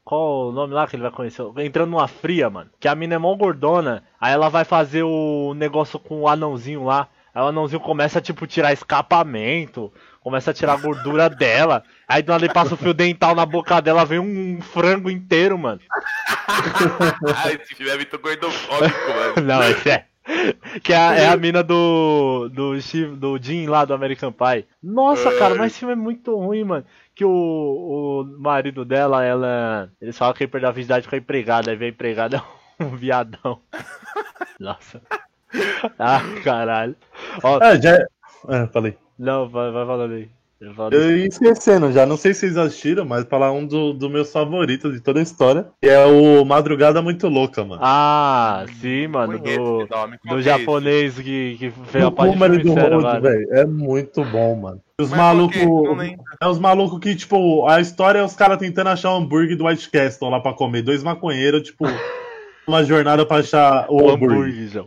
Qual 0.04 0.50
o 0.50 0.52
nome 0.52 0.74
lá 0.74 0.88
que 0.88 0.96
ele 0.96 1.04
vai 1.04 1.12
conhecer? 1.12 1.44
Entrando 1.60 1.92
numa 1.92 2.08
fria, 2.08 2.50
mano. 2.50 2.70
Que 2.80 2.88
a 2.88 2.96
mina 2.96 3.16
é 3.16 3.18
mó 3.18 3.34
gordona. 3.36 4.04
Aí 4.20 4.34
ela 4.34 4.50
vai 4.50 4.66
fazer 4.66 5.04
o 5.04 5.54
negócio 5.54 6.00
com 6.00 6.22
o 6.22 6.28
anãozinho 6.28 6.84
lá. 6.84 7.08
Aí 7.34 7.44
o 7.44 7.48
anãozinho 7.48 7.80
começa 7.80 8.18
a, 8.20 8.22
tipo, 8.22 8.48
tirar 8.48 8.74
escapamento. 8.74 9.94
Começa 10.20 10.50
a 10.52 10.54
tirar 10.54 10.74
a 10.74 10.82
gordura 10.82 11.30
dela. 11.30 11.84
Aí 12.10 12.24
do 12.24 12.32
nada 12.32 12.44
ele 12.44 12.54
passa 12.54 12.74
o 12.74 12.78
fio 12.78 12.94
dental 12.94 13.36
na 13.36 13.46
boca 13.46 13.80
dela, 13.82 14.04
vem 14.04 14.18
um 14.20 14.60
frango 14.62 15.10
inteiro, 15.10 15.58
mano. 15.58 15.80
Ah, 17.38 17.52
esse 17.52 17.76
filme 17.76 17.92
é 17.92 17.96
muito 17.96 18.18
gordofóbico, 18.20 19.00
mano. 19.10 19.36
Não, 19.48 19.64
esse 19.70 19.90
é. 19.92 20.06
Que 20.84 20.94
é, 20.94 20.98
a- 20.98 21.16
é 21.16 21.28
a 21.28 21.38
mina 21.38 21.64
do. 21.64 22.50
Do, 22.54 22.80
Steve- 22.82 23.16
do 23.16 23.38
Jim 23.42 23.66
lá 23.68 23.86
do 23.86 23.94
American 23.94 24.32
Pie. 24.32 24.66
Nossa, 24.84 25.32
cara, 25.38 25.56
mas 25.56 25.68
esse 25.72 25.80
filme 25.80 25.94
é 25.94 25.96
muito 25.96 26.36
ruim, 26.36 26.64
mano. 26.64 26.86
Que 27.16 27.24
o, 27.26 27.30
o 27.32 28.42
marido 28.42 28.84
dela, 28.86 29.24
ela. 29.24 29.90
Eles 30.02 30.18
falam 30.18 30.34
que 30.34 30.44
ele 30.44 30.52
perdeu 30.52 30.70
a 30.70 30.74
virgindade 30.74 31.08
com 31.08 31.16
a 31.16 31.18
empregada. 31.18 31.72
Aí 31.72 31.78
vem 31.78 31.88
a 31.88 31.92
empregada 31.92 32.44
é 32.80 32.84
um 32.84 32.96
viadão. 32.96 33.60
Nossa. 34.60 35.02
Ah, 35.98 36.22
caralho. 36.44 36.96
Ó, 37.44 37.60
Ah, 37.62 37.76
já. 37.80 37.96
É, 38.50 38.68
falei. 38.72 38.98
não, 39.18 39.48
vai, 39.50 39.72
vai 39.72 39.86
falando 39.86 40.14
aí. 40.14 40.30
Eu 40.92 41.18
ia 41.18 41.26
esquecendo 41.28 41.90
já, 41.92 42.06
não 42.06 42.18
sei 42.18 42.34
se 42.34 42.42
vocês 42.42 42.58
assistiram, 42.58 43.06
mas 43.06 43.24
falar 43.24 43.50
um 43.54 43.66
dos 43.66 43.98
do 43.98 44.10
meus 44.10 44.30
favoritos 44.30 44.94
de 44.94 45.00
toda 45.00 45.20
a 45.20 45.24
história, 45.24 45.68
que 45.82 45.88
é 45.88 46.06
o 46.06 46.44
Madrugada 46.44 47.02
Muito 47.02 47.30
Louca, 47.30 47.64
mano. 47.64 47.82
Ah, 47.82 48.66
sim, 48.82 49.08
mano. 49.08 49.40
Conheço 49.40 49.58
Do, 50.26 50.36
do 50.36 50.42
japonês 50.42 51.16
que, 51.16 51.56
que 51.58 51.72
fez 51.86 52.04
a 52.04 52.12
parte 52.12 52.38
do 52.38 52.74
Road, 52.74 53.22
velho. 53.22 53.48
é 53.54 53.66
muito 53.66 54.22
bom, 54.26 54.56
mano. 54.58 54.82
Os 55.00 55.10
malucos. 55.12 55.62
É 56.42 56.48
os 56.48 56.60
malucos 56.60 57.00
que, 57.00 57.16
tipo, 57.16 57.66
a 57.66 57.80
história 57.80 58.20
é 58.20 58.24
os 58.24 58.36
caras 58.36 58.58
tentando 58.58 58.90
achar 58.90 59.14
o 59.14 59.16
hambúrguer 59.18 59.56
do 59.58 59.66
White 59.66 59.90
Castle 59.90 60.30
lá 60.30 60.42
pra 60.42 60.52
comer. 60.52 60.82
Dois 60.82 61.02
maconheiros, 61.04 61.62
tipo, 61.64 61.86
uma 62.68 62.84
jornada 62.84 63.26
pra 63.26 63.38
achar 63.38 63.86
o, 63.90 63.96
O 64.04 64.10
hambúrguer. 64.10 64.38
hambúrguer, 64.38 64.84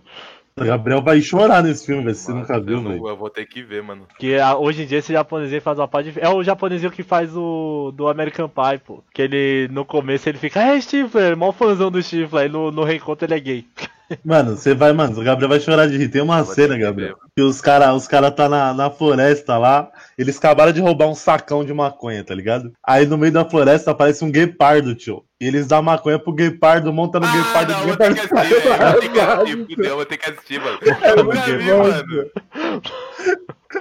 Gabriel 0.67 1.03
vai 1.03 1.21
chorar 1.21 1.63
nesse 1.63 1.87
filme, 1.87 2.03
velho. 2.05 2.15
Você 2.15 2.33
nunca 2.33 2.61
viu, 2.61 2.83
velho. 2.83 3.09
eu 3.09 3.17
vou 3.17 3.31
ter 3.31 3.47
que 3.47 3.63
ver, 3.63 3.83
mano. 3.83 4.07
Que 4.19 4.37
a- 4.37 4.57
hoje 4.57 4.83
em 4.83 4.87
dia 4.87 4.99
esse 4.99 5.13
japonesinho 5.13 5.61
faz 5.63 5.79
uma 5.79 5.89
parte 5.89 6.13
de... 6.13 6.21
É 6.21 6.29
o 6.29 6.43
japonesinho 6.43 6.91
que 6.91 7.03
faz 7.03 7.35
o 7.37 7.93
do 7.95 8.09
American 8.09 8.49
Pie, 8.49 8.79
pô. 8.85 9.03
Que 9.15 9.23
ele, 9.23 9.69
no 9.73 9.85
começo, 9.85 10.29
ele 10.29 10.39
fica, 10.39 10.61
é 10.61 10.81
Stifler, 10.81 11.37
mó 11.37 11.53
fãzão 11.53 11.91
do 11.91 12.03
Stifler. 12.03 12.43
Aí 12.45 12.49
no, 12.49 12.71
no 12.71 12.85
reencontro 12.85 13.27
ele 13.27 13.35
é 13.35 13.41
gay. 13.41 13.67
Mano, 14.25 14.57
você 14.57 14.75
vai, 14.75 14.93
mano, 14.93 15.21
o 15.21 15.25
Gabriel 15.25 15.49
vai 15.49 15.61
chorar 15.61 15.89
de 15.89 15.97
rir. 15.97 16.09
Tem 16.09 16.23
uma 16.23 16.39
Eu 16.39 16.45
cena, 16.45 16.77
Gabriel, 16.77 17.17
que 17.37 17.43
os 17.43 17.61
caras 17.61 17.95
os 17.95 18.09
cara 18.09 18.31
tá 18.31 18.49
na, 18.49 18.75
na 18.75 18.91
floresta 18.91 19.59
lá, 19.59 19.91
eles 20.19 20.37
acabaram 20.37 20.73
de 20.73 20.81
roubar 20.81 21.09
um 21.09 21.15
sacão 21.15 21.65
de 21.65 21.73
maconha, 21.73 22.25
tá 22.25 22.35
ligado? 22.35 22.73
Aí 22.87 23.07
no 23.07 23.19
meio 23.19 23.33
da 23.33 23.45
floresta 23.45 23.91
aparece 23.91 24.25
um 24.25 24.31
guepardo, 24.31 24.95
tio. 24.95 25.25
E 25.41 25.47
eles 25.47 25.67
dão 25.67 25.83
maconha 25.83 26.19
pro 26.19 26.33
guepardo, 26.33 26.93
monta 26.93 27.19
no 27.19 27.27
Ah, 27.27 27.33
guepardo, 27.33 27.73
não, 27.73 27.87
vou 27.87 27.97
ter 27.97 28.15
que 28.15 28.21
guepardo 28.21 28.55
assistir, 28.55 28.63
velho. 28.63 28.93
Vou 28.93 29.01
ter 29.01 29.09
que 29.09 29.21
assistir, 29.21 29.67
fudeu, 29.77 29.97
vou 29.97 30.07
ter 30.07 30.17
que 30.17 30.31
assistir, 30.31 30.61
mano. 30.61 30.79
Eu 31.03 31.25
nunca 31.25 31.41
vi, 31.41 31.73
mano. 31.73 32.31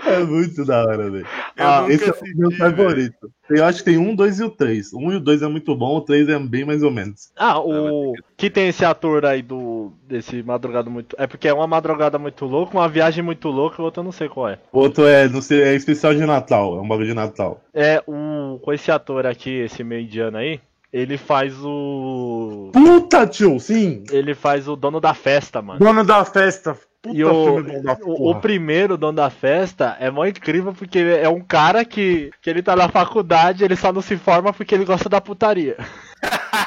É 0.05 0.19
muito 0.23 0.65
da 0.65 0.83
hora, 0.85 1.09
velho. 1.09 1.27
Ah, 1.57 1.85
Esse 1.89 2.09
é 2.09 2.11
o 2.11 2.37
meu 2.37 2.51
favorito. 2.51 3.31
Eu 3.49 3.65
acho 3.65 3.79
que 3.79 3.85
tem 3.85 3.97
um, 3.97 4.15
dois 4.15 4.39
e 4.39 4.43
o 4.43 4.49
três. 4.49 4.93
Um 4.93 5.11
e 5.11 5.15
o 5.15 5.19
dois 5.19 5.41
é 5.41 5.47
muito 5.47 5.75
bom, 5.75 5.97
o 5.97 6.01
três 6.01 6.29
é 6.29 6.39
bem 6.39 6.63
mais 6.63 6.83
ou 6.83 6.91
menos. 6.91 7.31
Ah, 7.35 7.59
o... 7.59 8.13
Que 8.37 8.49
tem 8.49 8.69
esse 8.69 8.85
ator 8.85 9.25
aí 9.25 9.41
do... 9.41 9.91
Desse 10.07 10.41
Madrugada 10.41 10.89
Muito... 10.89 11.15
É 11.19 11.27
porque 11.27 11.47
é 11.47 11.53
uma 11.53 11.67
Madrugada 11.67 12.17
Muito 12.17 12.45
Louca, 12.45 12.77
uma 12.77 12.87
Viagem 12.87 13.23
Muito 13.23 13.49
Louca, 13.49 13.81
e 13.81 13.85
outra 13.85 14.01
eu 14.01 14.05
não 14.05 14.11
sei 14.11 14.29
qual 14.29 14.49
é. 14.49 14.59
O 14.71 14.79
outro 14.79 15.05
é, 15.05 15.27
não 15.27 15.41
sei, 15.41 15.61
é 15.61 15.75
especial 15.75 16.13
de 16.13 16.25
Natal, 16.25 16.77
é 16.77 16.81
um 16.81 16.87
bagulho 16.87 17.07
de 17.07 17.13
Natal. 17.13 17.61
É, 17.73 18.01
o... 18.07 18.59
Com 18.61 18.73
esse 18.73 18.91
ator 18.91 19.25
aqui, 19.25 19.49
esse 19.49 19.83
meio 19.83 20.01
indiano 20.03 20.37
aí, 20.37 20.59
ele 20.91 21.17
faz 21.17 21.53
o... 21.63 22.69
Puta, 22.73 23.25
tio, 23.27 23.59
sim! 23.59 24.03
Ele 24.11 24.33
faz 24.35 24.67
o 24.67 24.75
dono 24.75 24.99
da 24.99 25.13
festa, 25.13 25.61
mano. 25.61 25.79
Dono 25.79 26.03
da 26.03 26.23
festa. 26.25 26.77
Puta 27.01 27.17
E 27.17 27.23
o, 27.23 27.63
da 27.81 27.97
o, 28.05 28.29
o 28.29 28.35
primeiro 28.39 28.95
dono 28.97 29.13
da 29.13 29.29
festa 29.31 29.97
é 29.99 30.11
mó 30.11 30.23
incrível 30.25 30.71
porque 30.73 30.99
é 30.99 31.27
um 31.27 31.41
cara 31.41 31.83
que, 31.83 32.29
que 32.41 32.47
ele 32.49 32.61
tá 32.61 32.75
na 32.75 32.87
faculdade, 32.89 33.63
ele 33.63 33.75
só 33.75 33.91
não 33.91 34.01
se 34.03 34.17
forma 34.17 34.53
porque 34.53 34.75
ele 34.75 34.85
gosta 34.85 35.09
da 35.09 35.19
putaria. 35.19 35.77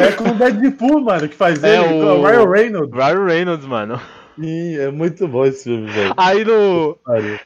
É 0.00 0.12
com 0.12 0.30
o 0.30 0.34
Deadpool, 0.34 1.00
mano, 1.02 1.28
que 1.28 1.34
faz 1.34 1.62
É 1.62 1.76
ele, 1.76 2.02
o- 2.02 2.20
o 2.20 2.26
Ryan 2.26 2.48
Reynolds. 2.50 2.90
Ryan 2.94 3.24
Reynolds, 3.26 3.66
mano. 3.66 4.00
Sim, 4.38 4.76
é 4.76 4.90
muito 4.90 5.26
bom 5.28 5.44
esse 5.44 5.64
filme, 5.64 5.90
velho. 5.90 6.14
Aí 6.16 6.44
no. 6.44 6.98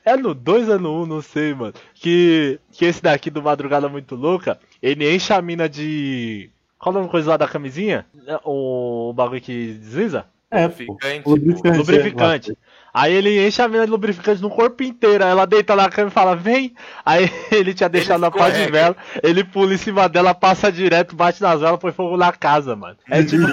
É 0.05 0.16
no 0.16 0.34
2 0.34 0.68
ou 0.68 0.78
no 0.78 1.03
1, 1.03 1.07
não 1.07 1.22
sei, 1.22 1.55
mano. 1.55 1.74
Que, 1.95 2.59
que 2.72 2.84
esse 2.84 3.03
daqui 3.03 3.30
do 3.30 3.43
Madrugada 3.43 3.89
Muito 3.89 4.14
Louca, 4.14 4.59
ele 4.82 5.11
enche 5.12 5.32
a 5.32 5.43
mina 5.43 5.68
de. 5.68 6.51
Qual 6.78 6.95
é 6.95 6.97
o 6.97 7.01
nome 7.01 7.11
coisa 7.11 7.30
lá 7.30 7.36
da 7.36 7.49
camisinha? 7.49 8.07
É, 8.26 8.39
O, 8.45 9.11
o 9.11 9.12
bagulho 9.12 9.41
que 9.41 9.74
desliza? 9.74 10.26
É, 10.51 10.68
pô. 10.68 10.84
Lubrificante. 10.93 11.28
Lubrificante. 11.28 11.78
Lubrificante. 11.78 12.59
Aí 12.93 13.12
ele 13.12 13.47
enche 13.47 13.61
a 13.61 13.68
mina 13.68 13.84
de 13.84 13.91
lubrificante 13.91 14.41
no 14.41 14.51
corpo 14.51 14.82
inteiro. 14.82 15.24
Aí 15.24 15.30
ela 15.30 15.47
deita 15.47 15.76
na 15.76 15.89
cama 15.89 16.09
e 16.09 16.12
fala, 16.12 16.34
vem. 16.34 16.74
Aí 17.05 17.30
ele 17.53 17.74
tinha 17.74 17.89
deixado 17.89 18.24
a 18.24 18.30
pá 18.30 18.51
de 18.51 18.70
vela. 18.70 18.97
Ele 19.22 19.45
pula 19.45 19.74
em 19.74 19.78
cima 19.78 20.09
dela, 20.09 20.34
passa 20.34 20.72
direto, 20.72 21.14
bate 21.14 21.43
nas 21.43 21.61
velas, 21.61 21.78
põe 21.78 21.93
fogo 21.93 22.16
na 22.16 22.32
casa, 22.32 22.74
mano. 22.74 22.97
É 23.11 23.22
tipo. 23.22 23.47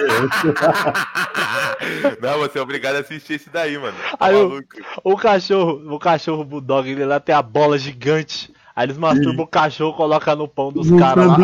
Não, 2.21 2.39
você 2.39 2.57
é 2.57 2.61
obrigado 2.61 2.95
a 2.95 2.99
assistir 2.99 3.33
esse 3.33 3.49
daí, 3.49 3.77
mano. 3.77 3.97
Tá 4.17 4.25
Aí 4.27 4.33
maluco? 4.33 4.67
O 5.03 5.17
cachorro, 5.17 5.93
o 5.93 5.99
cachorro 5.99 6.43
bulldog, 6.43 6.89
ele 6.89 7.05
lá 7.05 7.19
tem 7.19 7.35
a 7.35 7.41
bola 7.41 7.77
gigante. 7.77 8.54
Aí 8.75 8.85
eles 8.85 8.97
masturbam 8.97 9.45
o 9.45 9.47
cachorro, 9.47 9.93
colocam 9.95 10.35
no 10.35 10.47
pão 10.49 10.71
dos 10.71 10.89
caras 10.99 11.27
lá. 11.27 11.37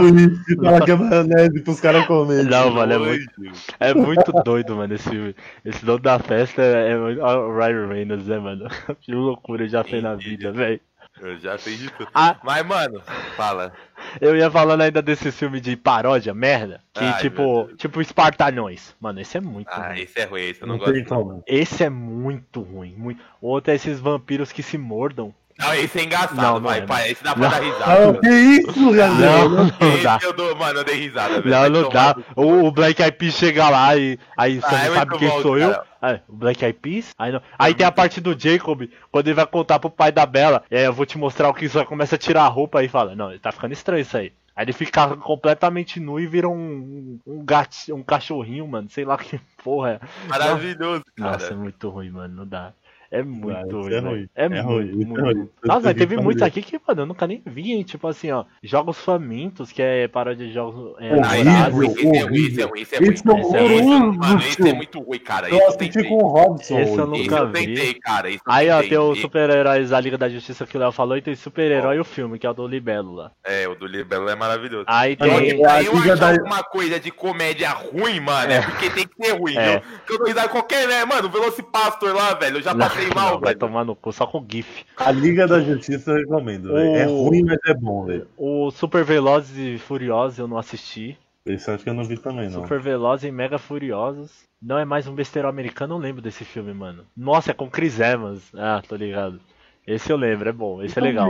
que 0.84 0.92
é 0.92 0.96
maionese 0.96 1.62
pros 1.64 1.80
caras 1.80 2.06
comerem. 2.08 2.44
Não, 2.46 2.72
mano, 2.72 2.92
é 2.94 2.98
muito, 2.98 3.32
é 3.80 3.94
muito 3.94 4.32
doido, 4.44 4.76
mano, 4.76 4.94
esse 4.94 5.10
filme. 5.10 5.36
Esse 5.64 5.86
dono 5.86 6.00
da 6.00 6.20
festa 6.20 6.62
é 6.62 6.98
muito- 6.98 7.22
ó, 7.22 7.48
o 7.48 7.58
Ryan 7.58 7.88
Reynolds, 7.88 8.28
né, 8.28 8.38
mano? 8.38 8.68
Que 9.00 9.14
loucura 9.14 9.64
ele 9.64 9.70
já 9.72 9.84
fez 9.84 10.04
na 10.04 10.14
vida, 10.16 10.52
velho. 10.52 10.80
Eu 11.22 11.38
já 11.40 11.58
fiz 11.58 11.78
de 11.78 11.90
tudo. 11.92 12.10
Ah. 12.16 12.36
Mas, 12.44 12.66
mano, 12.66 13.00
fala. 13.38 13.72
Eu 14.20 14.36
ia 14.36 14.50
falando 14.50 14.82
ainda 14.82 15.02
desse 15.02 15.32
filme 15.32 15.60
de 15.62 15.76
paródia, 15.76 16.34
merda. 16.34 16.82
Que 16.94 17.04
Ai, 17.04 17.22
tipo, 17.22 17.70
tipo 17.78 18.02
Espartalhões. 18.02 18.96
Mano, 19.00 19.20
esse 19.20 19.38
é 19.38 19.42
muito 19.42 19.68
Ah, 19.70 19.90
ruim. 19.90 20.00
esse 20.02 20.20
é 20.20 20.26
ruim, 20.26 20.42
esse 20.42 20.62
eu 20.64 20.68
não, 20.68 20.76
Não 20.76 20.80
gosto. 20.80 20.94
tem 20.94 21.04
como. 21.06 21.44
Esse 21.46 21.84
é 21.84 21.90
muito 21.90 22.62
ruim. 22.62 22.96
Muito... 22.98 23.22
O 23.40 23.48
outro 23.50 23.72
é 23.72 23.76
esses 23.76 24.00
vampiros 24.00 24.52
que 24.52 24.64
se 24.64 24.78
mordam. 24.78 25.34
Não, 25.62 25.74
esse 25.76 26.00
é 26.00 26.04
engraçado, 26.04 26.36
Não, 26.36 26.54
não 26.56 26.62
vai, 26.62 26.80
é, 26.80 26.82
pai. 26.86 27.04
não. 27.04 27.12
Esse 27.12 27.24
dá 27.24 27.34
pra 27.36 27.44
Não. 27.44 27.50
dar 27.50 27.58
Ah, 27.58 27.60
risada. 27.62 28.20
que 28.20 28.28
isso, 28.30 28.92
galera? 28.92 29.40
Não, 29.42 29.50
não 29.50 29.68
dá. 30.04 30.16
Esse 30.18 30.26
eu 30.26 30.34
dou, 30.34 30.56
mano, 30.56 30.80
eu 30.80 30.84
dei 30.84 30.96
risada. 30.96 31.42
velho. 31.42 31.50
Não, 31.50 31.70
não 31.84 31.90
dá. 31.90 32.16
O, 32.36 32.66
o 32.66 32.72
Black 32.72 33.02
Eyed 33.02 33.18
Peas 33.18 33.34
chega 33.36 33.70
lá 33.70 33.96
e 33.96 34.18
aí 34.38 34.60
você 34.60 34.76
Ah, 34.76 34.80
é 34.86 34.88
não 34.90 34.96
sabe 34.96 35.10
muito 35.12 35.20
quem 35.20 35.30
bom, 35.30 35.42
sou 35.42 35.58
eu. 35.58 35.72
cara. 35.72 35.86
Ah, 36.02 36.20
o 36.28 36.36
Black 36.36 36.64
Eyed 36.66 36.80
Peas? 36.80 37.10
Aí, 37.18 37.32
não. 37.32 37.42
aí 37.60 37.74
tem 37.76 37.86
a 37.86 37.92
parte 37.92 38.20
do 38.20 38.36
Jacob, 38.38 38.90
quando 39.12 39.28
ele 39.28 39.36
vai 39.36 39.46
contar 39.46 39.78
pro 39.80 39.90
pai 39.90 40.12
da 40.12 40.26
Bela, 40.26 40.64
é, 40.72 40.88
eu 40.88 40.94
vou 40.94 41.06
te 41.06 41.18
mostrar 41.18 41.48
o 41.50 41.54
que 41.54 41.66
isso 41.66 41.78
aí, 41.80 41.86
começa 41.86 42.16
a 42.16 42.18
tirar 42.18 42.44
a 42.44 42.48
roupa 42.48 42.84
e 42.84 42.88
fala, 42.88 43.16
não, 43.16 43.38
tá 43.38 43.52
ficando 43.52 43.74
estranho 43.74 44.02
isso 44.02 44.18
aí. 44.18 44.34
Aí 44.54 44.66
ele 44.66 44.74
fica 44.74 45.16
completamente 45.16 45.98
nu 46.00 46.20
e 46.20 46.28
vira 46.28 46.50
um, 46.50 47.18
um 47.26 47.46
gato, 47.46 47.74
um 47.96 48.04
cachorrinho, 48.04 48.68
mano, 48.68 48.90
sei 48.90 49.06
lá 49.06 49.18
que 49.18 49.40
porra 49.64 49.92
é. 49.92 50.00
Maravilhoso, 50.28 51.04
cara. 51.18 51.32
Nossa, 51.34 51.54
é 51.54 51.56
muito 51.56 51.88
ruim, 51.90 52.10
mano, 52.10 52.36
não 52.36 52.46
dá. 52.48 52.74
É 53.12 53.22
muito 53.24 53.68
isso 53.68 53.78
ruim, 53.82 53.94
é 53.94 54.00
ruim. 54.00 54.30
É, 54.36 54.46
É 54.46 54.50
muito, 54.50 54.64
ruim, 54.68 54.86
isso 54.86 54.94
é 55.02 55.06
muito. 55.06 55.22
ruim. 55.22 55.50
Nossa, 55.66 55.82
mas 55.82 55.98
teve 55.98 56.18
que 56.36 56.44
aqui 56.46 56.62
que, 56.62 56.80
mano, 56.88 57.02
eu 57.02 57.06
nunca 57.06 57.28
nem 57.28 57.42
vi, 57.46 57.74
hein? 57.74 57.84
Tipo 57.84 58.08
assim, 58.08 58.32
ó, 58.32 58.46
Jogos 58.64 58.98
Famintos, 59.00 59.72
que 59.72 59.82
é 59.82 60.08
paródia 60.08 60.48
de 60.48 60.54
jogos 60.54 60.96
é, 61.00 61.14
Horrível, 61.14 61.24
Ah, 61.26 61.38
esse 61.38 61.48
é 61.50 61.70
ruim, 61.70 61.88
esse 61.92 62.00
é 62.00 62.04
ruim, 62.04 62.08
esse 62.22 62.22
é 62.22 62.24
horrível. 62.24 62.68
ruim, 62.70 62.82
esse 62.82 62.96
é 62.96 63.00
ruim. 63.00 63.10
Esse 63.12 63.28
é 63.28 63.32
é 63.32 63.34
horroroso, 63.34 64.14
mano, 64.20 64.40
esse 64.40 64.70
é 64.70 64.74
muito 64.74 65.00
ruim, 65.02 65.20
cara. 65.20 65.50
Eu 65.50 65.56
Esse 65.58 65.64
eu 65.64 65.68
assisti 65.70 66.04
com 66.08 66.16
o 66.16 66.28
Robson. 66.28 66.80
Esse 66.80 66.98
eu 66.98 67.08
nunca 67.08 67.36
eu 67.38 67.48
vi. 67.48 67.54
tentei, 67.54 67.94
cara. 67.96 68.30
Aí, 68.46 68.70
ó, 68.70 68.82
tem 68.82 68.98
os 68.98 69.20
super-heróis 69.20 69.90
da 69.90 70.00
Liga 70.00 70.18
da 70.18 70.30
Justiça 70.30 70.66
que 70.66 70.78
o 70.78 70.80
Léo 70.80 70.92
falou 70.92 71.18
e 71.18 71.22
tem 71.22 71.36
super-herói 71.36 72.00
o 72.00 72.04
filme, 72.06 72.40
que 72.40 72.48
é 72.48 72.50
o 72.50 72.54
do 72.54 72.66
Libélula. 72.68 73.32
É, 73.44 73.68
o 73.68 73.76
do 73.76 73.86
Libelo 73.86 74.30
é 74.30 74.36
maravilhoso. 74.36 74.86
Aí 74.88 75.16
tem. 75.16 75.60
eu- 75.60 75.66
acho 75.70 76.24
alguma 76.24 76.64
coisa 76.64 77.00
de 77.00 77.12
comédia 77.12 77.70
ruim, 77.72 78.20
mano, 78.20 78.52
é, 78.52 78.62
porque 78.62 78.90
tem 78.90 79.06
que 79.08 79.26
ser 79.26 79.34
ruim, 79.38 79.56
É. 79.58 79.72
viu? 79.80 79.82
Porque 79.98 80.14
eu 80.14 80.18
dou 80.20 80.28
risada 80.28 80.50
qualquer, 80.50 80.88
né, 80.88 81.04
mano, 81.06 81.28
o 81.28 81.32
Velocipastor 81.32 82.14
lá, 82.14 82.34
velho, 82.36 82.58
eu 82.58 82.62
já 82.62 82.74
Não, 82.74 82.86
passei 83.02 83.10
mal, 83.14 83.34
não, 83.34 83.40
vai 83.40 83.56
tomar 83.56 83.84
no 83.84 83.96
cu, 83.96 84.12
só 84.12 84.28
com 84.28 84.46
GIF. 84.48 84.86
A 84.98 85.12
Liga 85.12 85.48
da 85.48 85.60
Justiça 85.60 86.12
eu 86.12 86.18
recomendo, 86.18 86.74
velho. 86.74 86.96
É 86.96 87.06
ruim, 87.06 87.44
mas 87.44 87.60
é 87.66 87.74
bom, 87.74 88.06
velho. 88.06 88.28
O 88.38 88.70
Super 88.72 89.04
Velozes 89.04 89.58
e 89.58 89.78
Furiosos 89.78 90.38
eu 90.38 90.48
não 90.48 90.58
assisti. 90.58 91.18
Esse 91.46 91.70
eu 91.70 91.76
acho 91.76 91.84
que 91.84 91.90
eu 91.90 91.94
não 91.94 92.04
vi 92.04 92.18
também, 92.18 92.50
não. 92.50 92.62
Super 92.62 92.80
Velozes 92.80 93.28
e 93.28 93.32
Mega 93.32 93.58
Furiosos. 93.58 94.32
Não 94.62 94.78
é 94.78 94.86
mais 94.86 95.08
um 95.08 95.16
besteiro 95.16 95.48
americano, 95.48 95.96
eu 95.96 95.98
não 95.98 96.04
lembro 96.04 96.22
desse 96.22 96.46
filme, 96.46 96.72
mano. 96.72 97.04
Nossa, 97.18 97.50
é 97.50 97.54
com 97.54 97.70
Chris 97.70 98.00
Evans. 98.00 98.44
Ah, 98.54 98.82
tô 98.88 98.96
ligado. 98.96 99.40
Esse 99.86 100.12
eu 100.12 100.18
lembro, 100.18 100.48
é 100.48 100.52
bom, 100.52 100.82
esse 100.84 100.98
é 100.98 101.02
legal. 101.02 101.30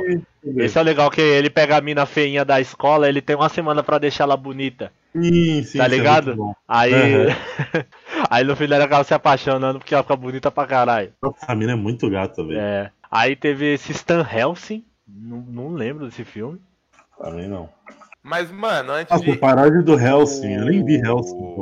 Esse 0.57 0.77
é 0.77 0.83
legal 0.83 1.09
que 1.09 1.21
ele 1.21 1.49
pega 1.49 1.77
a 1.77 1.81
mina 1.81 2.05
feinha 2.05 2.43
da 2.43 2.59
escola, 2.59 3.07
ele 3.07 3.21
tem 3.21 3.35
uma 3.35 3.49
semana 3.49 3.81
pra 3.81 3.97
deixar 3.97 4.25
ela 4.25 4.35
bonita. 4.35 4.91
Sim, 5.13 5.63
sim, 5.63 5.77
Tá 5.77 5.85
é 5.85 5.87
ligado? 5.87 6.35
bom. 6.35 6.53
Aí. 6.67 6.93
Uhum. 6.93 7.33
aí 8.29 8.43
no 8.43 8.55
final 8.55 8.75
ela 8.77 8.85
acaba 8.85 9.03
se 9.03 9.13
apaixonando 9.13 9.79
porque 9.79 9.93
ela 9.93 10.03
fica 10.03 10.15
bonita 10.15 10.51
pra 10.51 10.67
caralho. 10.67 11.13
Nossa, 11.21 11.45
a 11.47 11.55
mina 11.55 11.73
é 11.73 11.75
muito 11.75 12.09
gata, 12.09 12.43
velho. 12.43 12.59
É. 12.59 12.91
Aí 13.09 13.35
teve 13.35 13.73
esse 13.73 13.91
Stan 13.91 14.25
Helsing. 14.29 14.83
Não, 15.07 15.37
não 15.41 15.69
lembro 15.73 16.05
desse 16.05 16.23
filme. 16.23 16.59
Também 17.21 17.47
não. 17.47 17.69
Mas, 18.23 18.51
mano, 18.51 18.93
antes 18.93 19.11
Nossa, 19.11 19.25
de... 19.31 19.37
paródia 19.37 19.81
do 19.81 19.99
Helsing. 19.99 20.53
Eu 20.53 20.65
nem 20.65 20.85
vi 20.85 20.95
Helsing. 20.95 21.55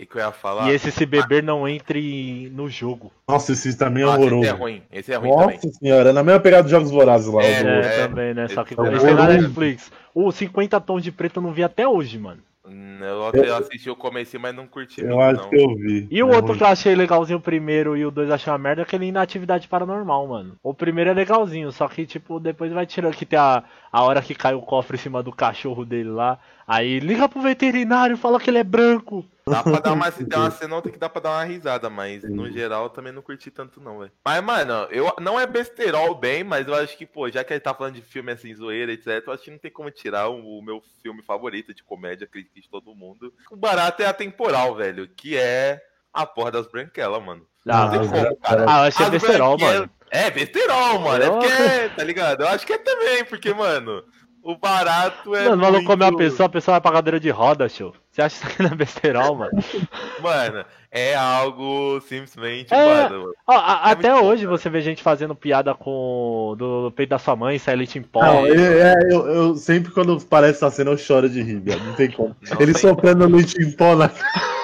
Que 0.00 0.06
que 0.06 0.16
eu 0.16 0.20
ia 0.22 0.32
falar? 0.32 0.68
E 0.68 0.74
esse 0.74 0.90
Se 0.92 1.04
Beber 1.06 1.42
Não 1.42 1.66
Entre 1.68 2.50
no 2.54 2.68
Jogo. 2.68 3.12
Nossa, 3.28 3.52
esse 3.52 3.76
também 3.76 4.02
é 4.02 4.06
Nossa, 4.06 4.18
horroroso. 4.20 4.42
esse 4.42 4.48
é 4.48 4.52
ruim, 4.52 4.82
esse 4.92 5.12
é 5.12 5.16
ruim 5.16 5.30
Nossa 5.30 5.58
também. 5.58 5.72
senhora, 5.72 6.10
é 6.10 6.12
na 6.12 6.22
mesma 6.22 6.40
pegada 6.40 6.62
dos 6.62 6.70
Jogos 6.72 6.90
Vorazes 6.90 7.32
lá. 7.32 7.42
É, 7.42 7.62
É, 7.62 8.02
é. 8.04 8.06
também, 8.08 8.34
né? 8.34 8.48
Só 8.48 8.64
que 8.64 8.74
é 8.74 8.94
esse 8.94 9.06
tem 9.06 9.14
na. 9.14 9.26
Netflix. 9.26 9.90
O 10.14 10.30
50 10.32 10.80
Tons 10.80 11.02
de 11.02 11.12
Preto 11.12 11.38
eu 11.38 11.42
não 11.42 11.52
vi 11.52 11.62
até 11.62 11.86
hoje, 11.86 12.18
mano. 12.18 12.42
Hum, 12.64 12.98
Eu, 13.00 13.32
eu 13.42 13.56
assisti 13.56 13.88
o 13.88 13.96
começo, 13.96 14.38
mas 14.38 14.54
não 14.54 14.66
curti 14.66 15.02
Eu 15.02 15.18
muito, 15.18 15.22
acho 15.22 15.42
não. 15.42 15.48
que 15.48 15.56
eu 15.56 15.74
vi. 15.76 16.06
E 16.10 16.22
o 16.22 16.32
É 16.32 16.34
outro 16.34 16.52
ruim. 16.52 16.58
que 16.58 16.62
eu 16.62 16.66
achei 16.68 16.94
legalzinho 16.94 17.38
o 17.38 17.42
primeiro 17.42 17.96
e 17.96 18.04
o 18.04 18.10
dois 18.10 18.30
achei 18.30 18.52
uma 18.52 18.58
merda 18.58 18.82
é 18.82 18.84
aquele 18.84 19.06
Inatividade 19.06 19.68
Paranormal, 19.68 20.26
mano. 20.26 20.56
O 20.62 20.74
primeiro 20.74 21.10
é 21.10 21.14
legalzinho, 21.14 21.72
só 21.72 21.88
que, 21.88 22.04
tipo, 22.06 22.38
depois 22.38 22.72
vai 22.72 22.86
tirando 22.86 23.14
que 23.16 23.24
tem 23.26 23.38
a, 23.38 23.64
a 23.90 24.02
hora 24.04 24.20
que 24.22 24.34
cai 24.34 24.54
o 24.54 24.60
cofre 24.62 24.96
em 24.96 25.00
cima 25.00 25.22
do 25.22 25.32
cachorro 25.32 25.84
dele 25.84 26.10
lá. 26.10 26.38
Aí 26.68 27.00
liga 27.00 27.26
pro 27.26 27.40
veterinário, 27.40 28.18
fala 28.18 28.38
que 28.38 28.50
ele 28.50 28.58
é 28.58 28.64
branco. 28.64 29.24
Dá 29.46 29.62
pra 29.62 29.80
dar 29.80 29.94
uma, 29.94 30.12
tem 30.12 30.38
uma 30.38 30.50
cenota 30.50 30.90
que 30.90 30.98
dá 30.98 31.08
pra 31.08 31.22
dar 31.22 31.30
uma 31.30 31.44
risada, 31.44 31.88
mas 31.88 32.22
no 32.24 32.50
geral 32.50 32.84
eu 32.84 32.90
também 32.90 33.10
não 33.10 33.22
curti 33.22 33.50
tanto 33.50 33.80
não, 33.80 34.00
velho. 34.00 34.12
Mas, 34.22 34.44
mano, 34.44 34.86
eu, 34.90 35.10
não 35.18 35.40
é 35.40 35.46
besterol 35.46 36.14
bem, 36.14 36.44
mas 36.44 36.68
eu 36.68 36.74
acho 36.74 36.94
que, 36.98 37.06
pô, 37.06 37.30
já 37.30 37.42
que 37.42 37.54
ele 37.54 37.60
tá 37.60 37.72
falando 37.72 37.94
de 37.94 38.02
filme 38.02 38.30
assim, 38.30 38.54
zoeira, 38.54 38.92
etc, 38.92 39.22
eu 39.26 39.32
acho 39.32 39.44
que 39.44 39.50
não 39.50 39.58
tem 39.58 39.70
como 39.70 39.90
tirar 39.90 40.28
o, 40.28 40.58
o 40.58 40.62
meu 40.62 40.82
filme 41.02 41.22
favorito 41.22 41.72
de 41.72 41.82
comédia, 41.82 42.26
acredito 42.26 42.52
que 42.52 42.60
de 42.60 42.68
todo 42.68 42.94
mundo. 42.94 43.32
O 43.50 43.56
barato 43.56 44.02
é 44.02 44.06
atemporal, 44.06 44.74
velho, 44.74 45.08
que 45.08 45.38
é 45.38 45.80
a 46.12 46.26
porra 46.26 46.50
das 46.50 46.66
branquelas, 46.66 47.24
mano. 47.24 47.46
Ah, 47.66 47.84
Não 47.84 47.90
tem 47.90 48.00
como, 48.00 48.16
é- 48.16 48.36
cara. 48.36 48.64
Ah, 48.68 48.78
eu 48.80 48.88
achei 48.88 49.06
As 49.06 49.10
besterol, 49.10 49.58
mano. 49.58 49.90
É, 50.10 50.30
besterol, 50.30 51.00
mano. 51.00 51.24
É 51.24 51.30
porque 51.30 51.46
é, 51.46 51.88
tá 51.88 52.04
ligado? 52.04 52.42
Eu 52.42 52.48
acho 52.48 52.66
que 52.66 52.72
é 52.72 52.78
também, 52.78 53.24
porque, 53.24 53.52
mano, 53.52 54.02
o 54.52 54.56
barato 54.56 55.34
é. 55.34 55.44
Mano, 55.44 55.54
o 55.56 55.58
maluco 55.58 55.84
come 55.84 56.02
uma 56.04 56.10
muito- 56.10 56.18
pessoa, 56.18 56.46
a 56.46 56.50
pessoa 56.50 56.74
vai 56.74 56.80
pra 56.80 56.92
cadeira 56.92 57.20
de 57.20 57.28
roda, 57.30 57.68
show. 57.68 57.92
Você 58.10 58.22
acha 58.22 58.36
isso 58.36 58.46
aqui 58.46 58.62
não 58.62 58.70
é 58.70 58.74
besterol, 58.74 59.34
mano? 59.36 59.50
Mano, 60.20 60.64
é 60.90 61.14
algo 61.14 62.00
simplesmente, 62.00 62.72
É. 62.72 63.08
mano. 63.08 63.32
Ó, 63.46 63.52
a- 63.52 63.90
até 63.90 64.10
muito 64.10 64.22
bom, 64.22 64.28
hoje 64.30 64.46
você 64.46 64.68
vê 64.70 64.80
gente 64.80 65.02
fazendo 65.02 65.34
piada 65.34 65.74
com 65.74 66.54
do 66.58 66.90
peito 66.96 67.10
da 67.10 67.18
sua 67.18 67.36
mãe, 67.36 67.58
Silent 67.58 67.94
em 67.96 68.02
pó. 68.02 68.22
Não, 68.24 68.46
é, 68.46 68.50
é, 68.52 68.94
eu, 69.10 69.26
eu- 69.28 69.54
sempre 69.56 69.92
quando 69.92 70.18
parece 70.24 70.54
essa 70.64 70.70
cena 70.70 70.90
eu 70.90 70.98
choro 70.98 71.28
de 71.28 71.42
rir, 71.42 71.60
velho. 71.60 71.84
Não 71.84 71.94
tem 71.94 72.10
como. 72.10 72.34
Não 72.50 72.60
ele 72.60 72.76
soprando 72.76 73.24
a 73.24 73.28
noite 73.28 73.62
em 73.62 73.70
pó 73.70 73.94
na 73.94 74.10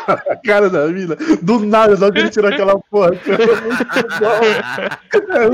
na 0.08 0.36
cara 0.36 0.70
da 0.70 0.86
mina. 0.88 1.16
Do 1.42 1.60
nada, 1.60 1.96
só 1.96 2.10
que 2.10 2.18
ele 2.18 2.30
tirou 2.30 2.50
aquela 2.50 2.78
porra. 2.78 3.10
É 5.34 5.48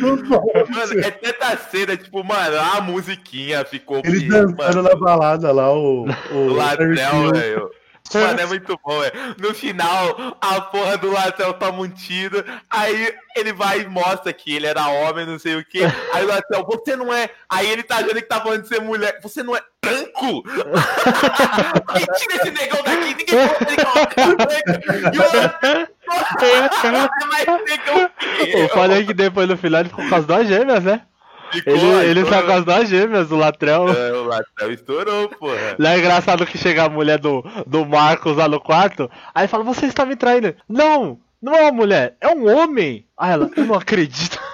muito 0.00 0.24
bom. 0.28 0.44
Mano, 0.68 1.00
é 1.00 1.10
tanta 1.10 1.56
cena, 1.70 1.96
tipo, 1.96 2.24
mano, 2.24 2.56
a 2.58 2.80
musiquinha 2.80 3.64
ficou. 3.64 4.00
Ele 4.04 4.28
dançando 4.28 4.56
mano, 4.56 4.82
na 4.82 4.94
balada 4.94 5.52
lá, 5.52 5.72
o. 5.72 6.06
o 6.30 6.34
o 6.34 6.58
Harry 6.58 6.94
velho. 6.94 7.70
Mano, 8.14 8.40
é 8.40 8.46
muito 8.46 8.78
bom, 8.84 9.00
velho. 9.00 9.12
No 9.38 9.54
final, 9.54 10.36
a 10.40 10.60
porra 10.60 10.96
do 10.96 11.10
Latrell 11.12 11.54
toma 11.54 11.80
um 11.82 11.88
tiro, 11.88 12.44
aí 12.70 13.14
ele 13.36 13.52
vai 13.52 13.80
e 13.80 13.88
mostra 13.88 14.32
que 14.32 14.54
ele 14.54 14.66
era 14.66 14.86
homem, 14.88 15.26
não 15.26 15.38
sei 15.38 15.56
o 15.56 15.64
que. 15.64 15.82
Aí 16.12 16.24
o 16.24 16.28
Latrell, 16.28 16.64
você 16.64 16.96
não 16.96 17.12
é. 17.12 17.28
Aí 17.48 17.68
ele 17.68 17.82
tá 17.82 17.96
achando 17.96 18.14
que 18.14 18.22
tá 18.22 18.40
falando 18.40 18.62
de 18.62 18.68
ser 18.68 18.80
mulher. 18.80 19.18
Você 19.22 19.42
não 19.42 19.56
é 19.56 19.60
branco? 19.84 20.42
aí 21.88 22.06
tira 22.18 22.36
esse 22.36 22.50
negão 22.50 22.82
daqui, 22.82 22.96
ninguém 23.04 23.26
pode 23.26 23.72
ele 23.72 23.84
coloca 23.84 24.26
branco. 24.36 25.14
E 25.14 25.18
o 25.18 26.60
Latrell 26.60 27.08
é 27.22 27.26
mais 27.26 27.46
negão 27.64 28.10
que 28.18 28.50
Eu 28.52 28.58
eu. 28.60 28.68
falei 28.70 29.04
que 29.04 29.14
depois 29.14 29.48
no 29.48 29.56
final 29.56 29.80
ele 29.80 29.88
ficou 29.88 30.08
com 30.08 30.14
as 30.14 30.24
duas 30.26 30.46
gêmeas, 30.48 30.84
né? 30.84 31.02
Ficou, 31.52 31.72
Ele, 31.74 32.10
ele 32.10 32.24
saiu 32.26 32.46
com 32.46 32.52
as 32.52 32.64
duas 32.64 32.88
gêmeas, 32.88 33.30
o 33.30 33.36
Latrell. 33.36 33.88
É, 33.88 34.12
o 34.12 34.24
Latrell 34.24 34.72
estourou, 34.72 35.28
porra. 35.28 35.76
Lá 35.78 35.94
é 35.94 35.98
engraçado 35.98 36.46
que 36.46 36.58
chega 36.58 36.84
a 36.84 36.88
mulher 36.88 37.18
do, 37.18 37.42
do 37.66 37.84
Marcos 37.86 38.36
lá 38.36 38.48
no 38.48 38.60
quarto, 38.60 39.10
aí 39.34 39.46
fala, 39.48 39.64
você 39.64 39.86
está 39.86 40.04
me 40.04 40.16
traindo. 40.16 40.54
Não, 40.68 41.18
não 41.40 41.54
é 41.54 41.62
uma 41.62 41.72
mulher, 41.72 42.16
é 42.20 42.28
um 42.28 42.48
homem. 42.48 43.06
Aí 43.18 43.32
ela, 43.32 43.50
eu 43.56 43.64
não 43.64 43.74
acredito. 43.74 44.38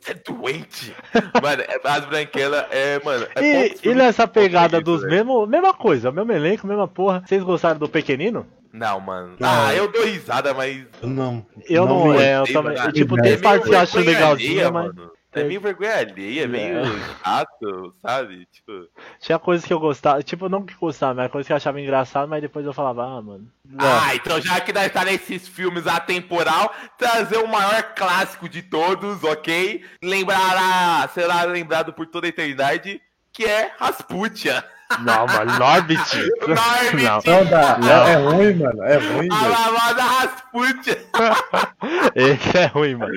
Você 0.00 0.12
é 0.12 0.14
doente. 0.14 0.94
Mano, 1.42 1.62
é- 1.62 1.80
as 1.84 2.04
branquelas 2.06 2.64
é, 2.70 3.00
mano. 3.04 3.26
É 3.34 3.66
E, 3.66 3.76
e 3.82 3.94
nessa 3.94 4.26
pegada 4.28 4.80
dos 4.80 5.00
velho. 5.02 5.12
mesmos, 5.12 5.48
mesma 5.48 5.74
coisa, 5.74 6.12
mesmo 6.12 6.30
elenco, 6.32 6.64
mesma 6.66 6.86
porra. 6.86 7.22
Vocês 7.26 7.42
gostaram 7.42 7.78
do 7.78 7.88
Pequenino? 7.88 8.46
Não, 8.72 9.00
mano. 9.00 9.34
Não. 9.40 9.48
Ah, 9.66 9.74
eu 9.74 9.90
dou 9.90 10.04
risada, 10.04 10.54
mas. 10.54 10.84
Não. 11.02 11.44
Eu 11.68 11.86
não, 11.86 12.12
vi. 12.12 12.18
é, 12.22 12.38
eu 12.38 12.52
também. 12.52 12.92
tipo, 12.92 13.20
tem 13.20 13.36
parte 13.38 13.68
que 13.68 13.74
eu 13.74 13.78
acho 13.80 13.98
legalzinha, 13.98 14.70
mas. 14.70 14.86
mano. 14.94 15.10
É 15.34 15.44
meio 15.44 15.60
vergonha 15.60 15.96
alheia, 15.96 16.44
é 16.44 16.46
meio 16.46 16.84
chato, 17.24 17.94
sabe? 18.02 18.46
Tipo. 18.52 18.86
Tinha 19.18 19.38
coisas 19.38 19.64
que 19.64 19.72
eu 19.72 19.80
gostava, 19.80 20.22
tipo, 20.22 20.48
não 20.48 20.64
que 20.64 20.74
gostava, 20.74 21.14
mas 21.14 21.30
coisas 21.30 21.46
que 21.46 21.52
eu 21.52 21.56
achava 21.56 21.80
engraçado, 21.80 22.28
mas 22.28 22.42
depois 22.42 22.66
eu 22.66 22.72
falava, 22.72 23.04
ah, 23.04 23.22
mano. 23.22 23.48
não. 23.64 23.86
Ah, 23.86 24.14
então 24.14 24.40
já 24.40 24.60
que 24.60 24.72
nós 24.72 24.92
tá 24.92 25.04
nesses 25.04 25.48
filmes 25.48 25.86
atemporal, 25.86 26.74
trazer 26.98 27.38
o 27.38 27.48
maior 27.48 27.94
clássico 27.94 28.48
de 28.48 28.62
todos, 28.62 29.24
ok? 29.24 29.82
Lembrará, 30.02 31.08
será 31.14 31.44
lembrado 31.44 31.92
por 31.92 32.06
toda 32.06 32.26
a 32.26 32.28
eternidade, 32.28 33.00
que 33.32 33.44
é 33.44 33.72
Rasputia. 33.78 34.62
Não, 35.00 35.26
mano, 35.26 35.58
Norbit. 35.58 36.16
Norbit. 36.46 37.02
Não. 37.04 37.20
Não 37.24 37.44
dá. 37.46 37.78
Não. 37.78 38.06
É, 38.06 38.12
é 38.12 38.16
ruim, 38.16 38.54
mano. 38.54 38.82
É 38.84 38.96
ruim, 38.98 39.28
A 39.30 39.36
velho. 39.36 39.50
lavada 39.52 40.02
Rasputia. 40.02 41.02
Esse 42.14 42.58
é 42.58 42.66
ruim, 42.66 42.94
mano. 42.96 43.12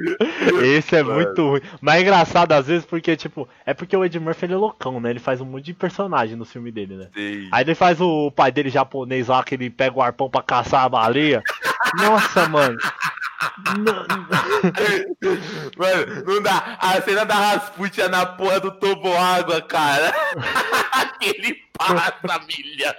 Esse 0.63 0.95
é 0.95 1.03
Mano. 1.03 1.15
muito 1.15 1.41
ruim. 1.49 1.61
Mas 1.81 1.95
é 1.95 2.01
engraçado 2.01 2.51
às 2.53 2.67
vezes 2.67 2.85
porque, 2.85 3.15
tipo, 3.15 3.47
é 3.65 3.73
porque 3.73 3.95
o 3.95 4.03
Ed 4.05 4.19
Murphy 4.19 4.45
ele 4.45 4.53
é 4.53 4.57
loucão, 4.57 4.99
né? 4.99 5.09
Ele 5.09 5.19
faz 5.19 5.41
um 5.41 5.45
monte 5.45 5.65
de 5.65 5.73
personagem 5.73 6.35
no 6.35 6.45
filme 6.45 6.71
dele, 6.71 6.95
né? 6.95 7.07
Sim. 7.15 7.49
Aí 7.51 7.63
ele 7.63 7.75
faz 7.75 7.99
o 8.01 8.31
pai 8.31 8.51
dele 8.51 8.69
japonês 8.69 9.27
lá, 9.27 9.43
que 9.43 9.55
ele 9.55 9.69
pega 9.69 9.97
o 9.97 10.01
arpão 10.01 10.29
pra 10.29 10.41
caçar 10.41 10.83
a 10.85 10.89
baleia. 10.89 11.41
Nossa, 11.97 12.47
mano. 12.47 12.77
Não- 13.79 14.05
Mano, 15.77 16.23
não 16.25 16.41
dá. 16.41 16.77
A 16.79 17.01
cena 17.01 17.25
da 17.25 17.35
Rasputia 17.35 18.07
na 18.07 18.25
porra 18.25 18.59
do 18.59 18.71
toboágua, 18.71 19.61
cara. 19.61 20.13
Ele 21.21 21.57
passa 21.77 22.45
milhão. 22.45 22.93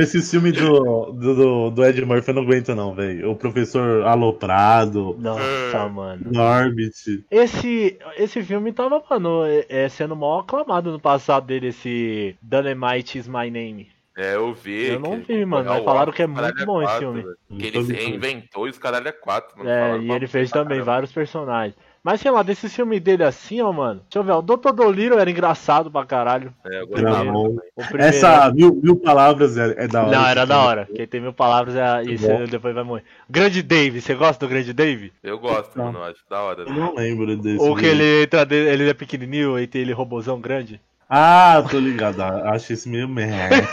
Esse 0.00 0.22
filme 0.22 0.52
do, 0.52 1.12
do, 1.12 1.34
do, 1.34 1.70
do 1.70 1.84
Ed 1.84 2.04
Murphy 2.04 2.28
eu 2.28 2.34
não 2.34 2.42
aguento, 2.42 2.74
não, 2.74 2.94
velho. 2.94 3.30
O 3.30 3.36
professor 3.36 4.04
Aloprado, 4.04 5.16
Nossa, 5.18 5.88
mano. 5.88 6.22
Norbit. 6.30 7.24
Esse, 7.30 7.98
esse 8.16 8.42
filme 8.42 8.72
tava, 8.72 9.02
mano, 9.08 9.44
é, 9.44 9.66
é, 9.68 9.88
sendo 9.88 10.16
mal 10.16 10.40
aclamado 10.40 10.92
no 10.92 11.00
passado 11.00 11.46
dele, 11.46 11.68
esse 11.68 12.36
Dynamite 12.42 13.18
is 13.18 13.28
My 13.28 13.50
Name. 13.50 13.90
É, 14.16 14.34
eu 14.34 14.52
vi. 14.52 14.88
Eu 14.88 15.00
não 15.00 15.20
que 15.20 15.32
vi, 15.32 15.44
mano, 15.44 15.70
mas 15.70 15.84
falaram 15.84 16.10
ar, 16.10 16.14
que 16.14 16.22
é 16.22 16.26
muito 16.26 16.66
bom 16.66 16.82
esse 16.82 16.92
quatro, 16.92 17.12
filme. 17.12 17.24
Que 17.58 17.66
ele 17.66 17.92
reinventou 17.92 18.66
e 18.66 18.70
os 18.70 18.78
caralho 18.78 19.08
é 19.08 19.12
quatro, 19.12 19.56
mano. 19.56 19.70
É, 19.70 19.98
e 19.98 20.10
ele 20.10 20.26
fez 20.26 20.50
caramba. 20.50 20.70
também 20.70 20.84
vários 20.84 21.12
personagens. 21.12 21.74
Mas 22.02 22.20
sei 22.20 22.32
lá, 22.32 22.42
desse 22.42 22.68
filme 22.68 22.98
dele 22.98 23.22
assim, 23.22 23.60
ó, 23.60 23.72
mano. 23.72 24.00
Deixa 24.10 24.18
eu 24.18 24.24
ver, 24.24 24.32
o 24.32 24.42
Dr. 24.42 24.72
Dolittle 24.72 25.20
era 25.20 25.30
engraçado 25.30 25.88
pra 25.88 26.04
caralho. 26.04 26.52
É, 26.66 26.82
eu 26.82 26.88
primeiro. 26.88 27.62
Essa 27.96 28.50
mil, 28.52 28.74
mil 28.82 28.96
palavras 28.96 29.56
é, 29.56 29.84
é 29.84 29.86
da 29.86 30.02
hora. 30.02 30.18
Não, 30.18 30.26
era 30.26 30.44
da 30.44 30.60
hora. 30.60 30.88
Quem 30.92 31.06
tem 31.06 31.20
mil 31.20 31.32
palavras 31.32 31.76
é 31.76 32.02
isso, 32.02 32.26
bom. 32.26 32.44
depois 32.44 32.74
vai 32.74 32.82
morrer. 32.82 33.04
Grande 33.30 33.62
Dave, 33.62 34.00
você 34.00 34.14
gosta 34.16 34.44
do 34.44 34.50
Grande 34.50 34.72
Dave? 34.72 35.12
Eu 35.22 35.38
gosto, 35.38 35.78
Não. 35.78 35.92
mano. 35.92 36.02
Acho 36.02 36.20
da 36.28 36.42
hora. 36.42 36.62
Eu 36.62 36.72
não 36.72 36.94
lembro 36.94 37.36
desse. 37.36 37.62
Ou 37.62 37.76
que 37.76 37.86
ele 37.86 38.24
entra, 38.24 38.46
ele 38.52 38.90
é 38.90 38.94
pequenininho 38.94 39.56
e 39.58 39.68
tem 39.68 39.82
ele 39.82 39.92
robôzão 39.92 40.40
grande? 40.40 40.80
Ah, 41.08 41.62
tô 41.70 41.78
ligado. 41.78 42.20
Acho 42.50 42.72
esse 42.72 42.88
meio 42.88 43.06
merda. 43.06 43.68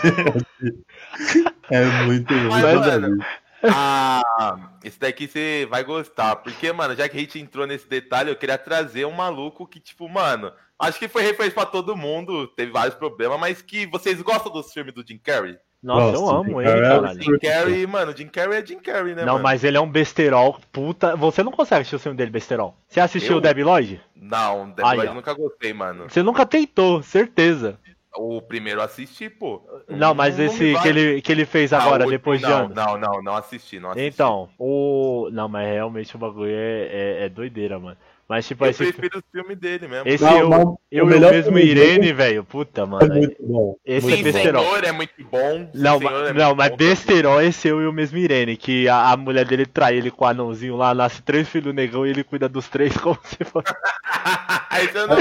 é 1.72 1.86
muito. 2.06 2.34
Mas, 2.34 2.76
mano. 2.76 3.18
Ah, 3.64 4.70
esse 4.84 5.00
daqui 5.00 5.28
você 5.28 5.68
vai 5.70 5.84
gostar. 5.84 6.38
Porque, 6.38 6.72
mano, 6.72 6.96
já 6.96 7.08
que 7.10 7.18
a 7.18 7.20
gente 7.20 7.40
entrou 7.40 7.68
nesse 7.68 7.88
detalhe, 7.88 8.30
eu 8.32 8.36
queria 8.36 8.58
trazer 8.58 9.06
um 9.06 9.12
maluco 9.12 9.68
que, 9.68 9.80
tipo, 9.80 10.08
mano, 10.08 10.52
acho 10.78 10.98
que 11.00 11.08
foi 11.08 11.22
referência 11.24 11.56
pra 11.56 11.66
todo 11.66 11.96
mundo, 11.96 12.48
teve 12.48 12.72
vários 12.72 12.96
problemas, 12.96 13.40
mas 13.40 13.62
que 13.62 13.86
vocês 13.88 14.22
gostam 14.22 14.52
dos 14.52 14.72
filmes 14.72 14.94
do 14.94 15.06
Jim 15.06 15.18
Carrey? 15.18 15.58
Nossa, 15.82 16.18
eu 16.18 16.22
Gosto, 16.22 16.36
amo 16.36 16.62
Jim 16.62 16.68
ele, 16.68 16.80
é 16.86 16.90
caralho. 16.90 17.22
Jim 17.24 17.40
Carrey, 17.40 17.88
mano, 17.88 18.18
Jim 18.18 18.28
Carrey 18.28 18.60
é 18.62 18.66
Jim 18.66 18.80
Carrey, 18.80 19.16
né, 19.16 19.24
Não, 19.24 19.34
mano? 19.34 19.44
mas 19.44 19.64
ele 19.64 19.78
é 19.78 19.80
um 19.82 19.90
besterol, 19.90 20.60
puta. 20.74 21.16
Você 21.16 21.42
não 21.42 21.54
consegue 21.54 21.82
assistir 21.82 21.96
o 21.96 22.00
filme 22.00 22.18
dele, 22.18 22.30
besterol. 22.32 22.76
Você 22.88 23.00
assistiu 23.00 23.32
Eu? 23.34 23.38
o 23.38 23.42
Debi 23.42 23.64
Lloyd? 23.64 24.02
Não, 24.14 24.72
Deadpool 24.72 25.00
ó. 25.00 25.04
eu 25.06 25.14
nunca 25.14 25.34
gostei, 25.34 25.72
mano. 25.72 26.10
Você 26.10 26.22
nunca 26.22 26.46
tentou, 26.46 27.02
certeza. 27.02 27.80
O 28.16 28.42
primeiro 28.42 28.82
assisti, 28.82 29.30
pô. 29.30 29.62
Não, 29.88 30.16
mas 30.16 30.38
me 30.38 30.46
esse 30.46 30.74
que 30.82 30.88
ele, 30.88 31.22
que 31.22 31.32
ele 31.32 31.46
fez 31.46 31.72
Ah, 31.72 31.82
agora, 31.82 32.08
o- 32.08 32.10
depois 32.10 32.40
de 32.40 32.48
não, 32.48 32.58
anos. 32.66 32.76
Não, 32.76 32.98
não, 32.98 33.22
não 33.22 33.36
assisti, 33.36 33.80
não 33.80 33.92
assisti. 33.92 34.08
Então, 34.08 34.50
o. 34.58 35.30
Não, 35.32 35.48
mas 35.48 35.68
realmente 35.68 36.16
o 36.16 36.20
bagulho 36.20 36.52
é, 36.52 36.88
é, 36.88 37.26
é 37.26 37.30
doideira, 37.30 37.80
mano. 37.80 37.98
Mas 38.30 38.46
tipo, 38.48 38.64
eu 38.64 38.70
esse. 38.70 38.84
prefiro 38.94 39.18
o 39.18 39.24
filme 39.32 39.56
dele 39.56 39.88
mesmo. 39.88 40.08
Esse 40.08 40.24
Não, 40.24 40.38
eu, 40.38 40.50
mas 40.50 40.60
eu 40.62 40.68
o 40.68 40.80
e 40.92 41.02
o 41.02 41.06
melhor 41.08 41.32
mesmo 41.32 41.58
Irene, 41.58 42.14
velho. 42.14 42.44
Puta, 42.44 42.82
É 42.82 42.86
mano. 42.86 43.16
muito 43.16 43.36
bom. 43.42 43.76
Esse 43.84 44.08
muito 44.08 44.20
é 44.20 44.32
besterol. 44.32 44.64
Senhor 44.64 44.84
é 44.84 44.92
muito 44.92 45.14
bom. 45.32 45.70
Não, 45.74 45.96
é 46.28 46.34
não, 46.34 46.54
mas 46.56 46.70
bom 46.70 46.78
besterol 46.78 47.42
esse 47.42 47.68
eu 47.68 47.82
e 47.82 47.88
o 47.88 47.92
mesmo 47.92 48.20
Irene, 48.20 48.56
que 48.56 48.88
a, 48.88 49.12
a 49.14 49.18
mulher 49.18 49.46
dele 49.46 49.66
trai 49.66 49.98
ele 49.98 50.12
com 50.12 50.26
o 50.26 50.28
anãozinho 50.28 50.76
lá, 50.78 50.94
nasce 50.94 51.24
três 51.24 51.50
filhos 51.50 51.74
negão 51.74 52.06
e 52.06 52.12
ele 52.12 52.24
cuida 52.24 52.48
dos 52.48 52.70
três 52.70 52.96
como 53.02 53.18
se 53.24 53.44
fosse. 53.44 53.74
também. 53.74 54.60
Aí 54.70 54.88
você 54.88 55.06
não... 55.08 55.18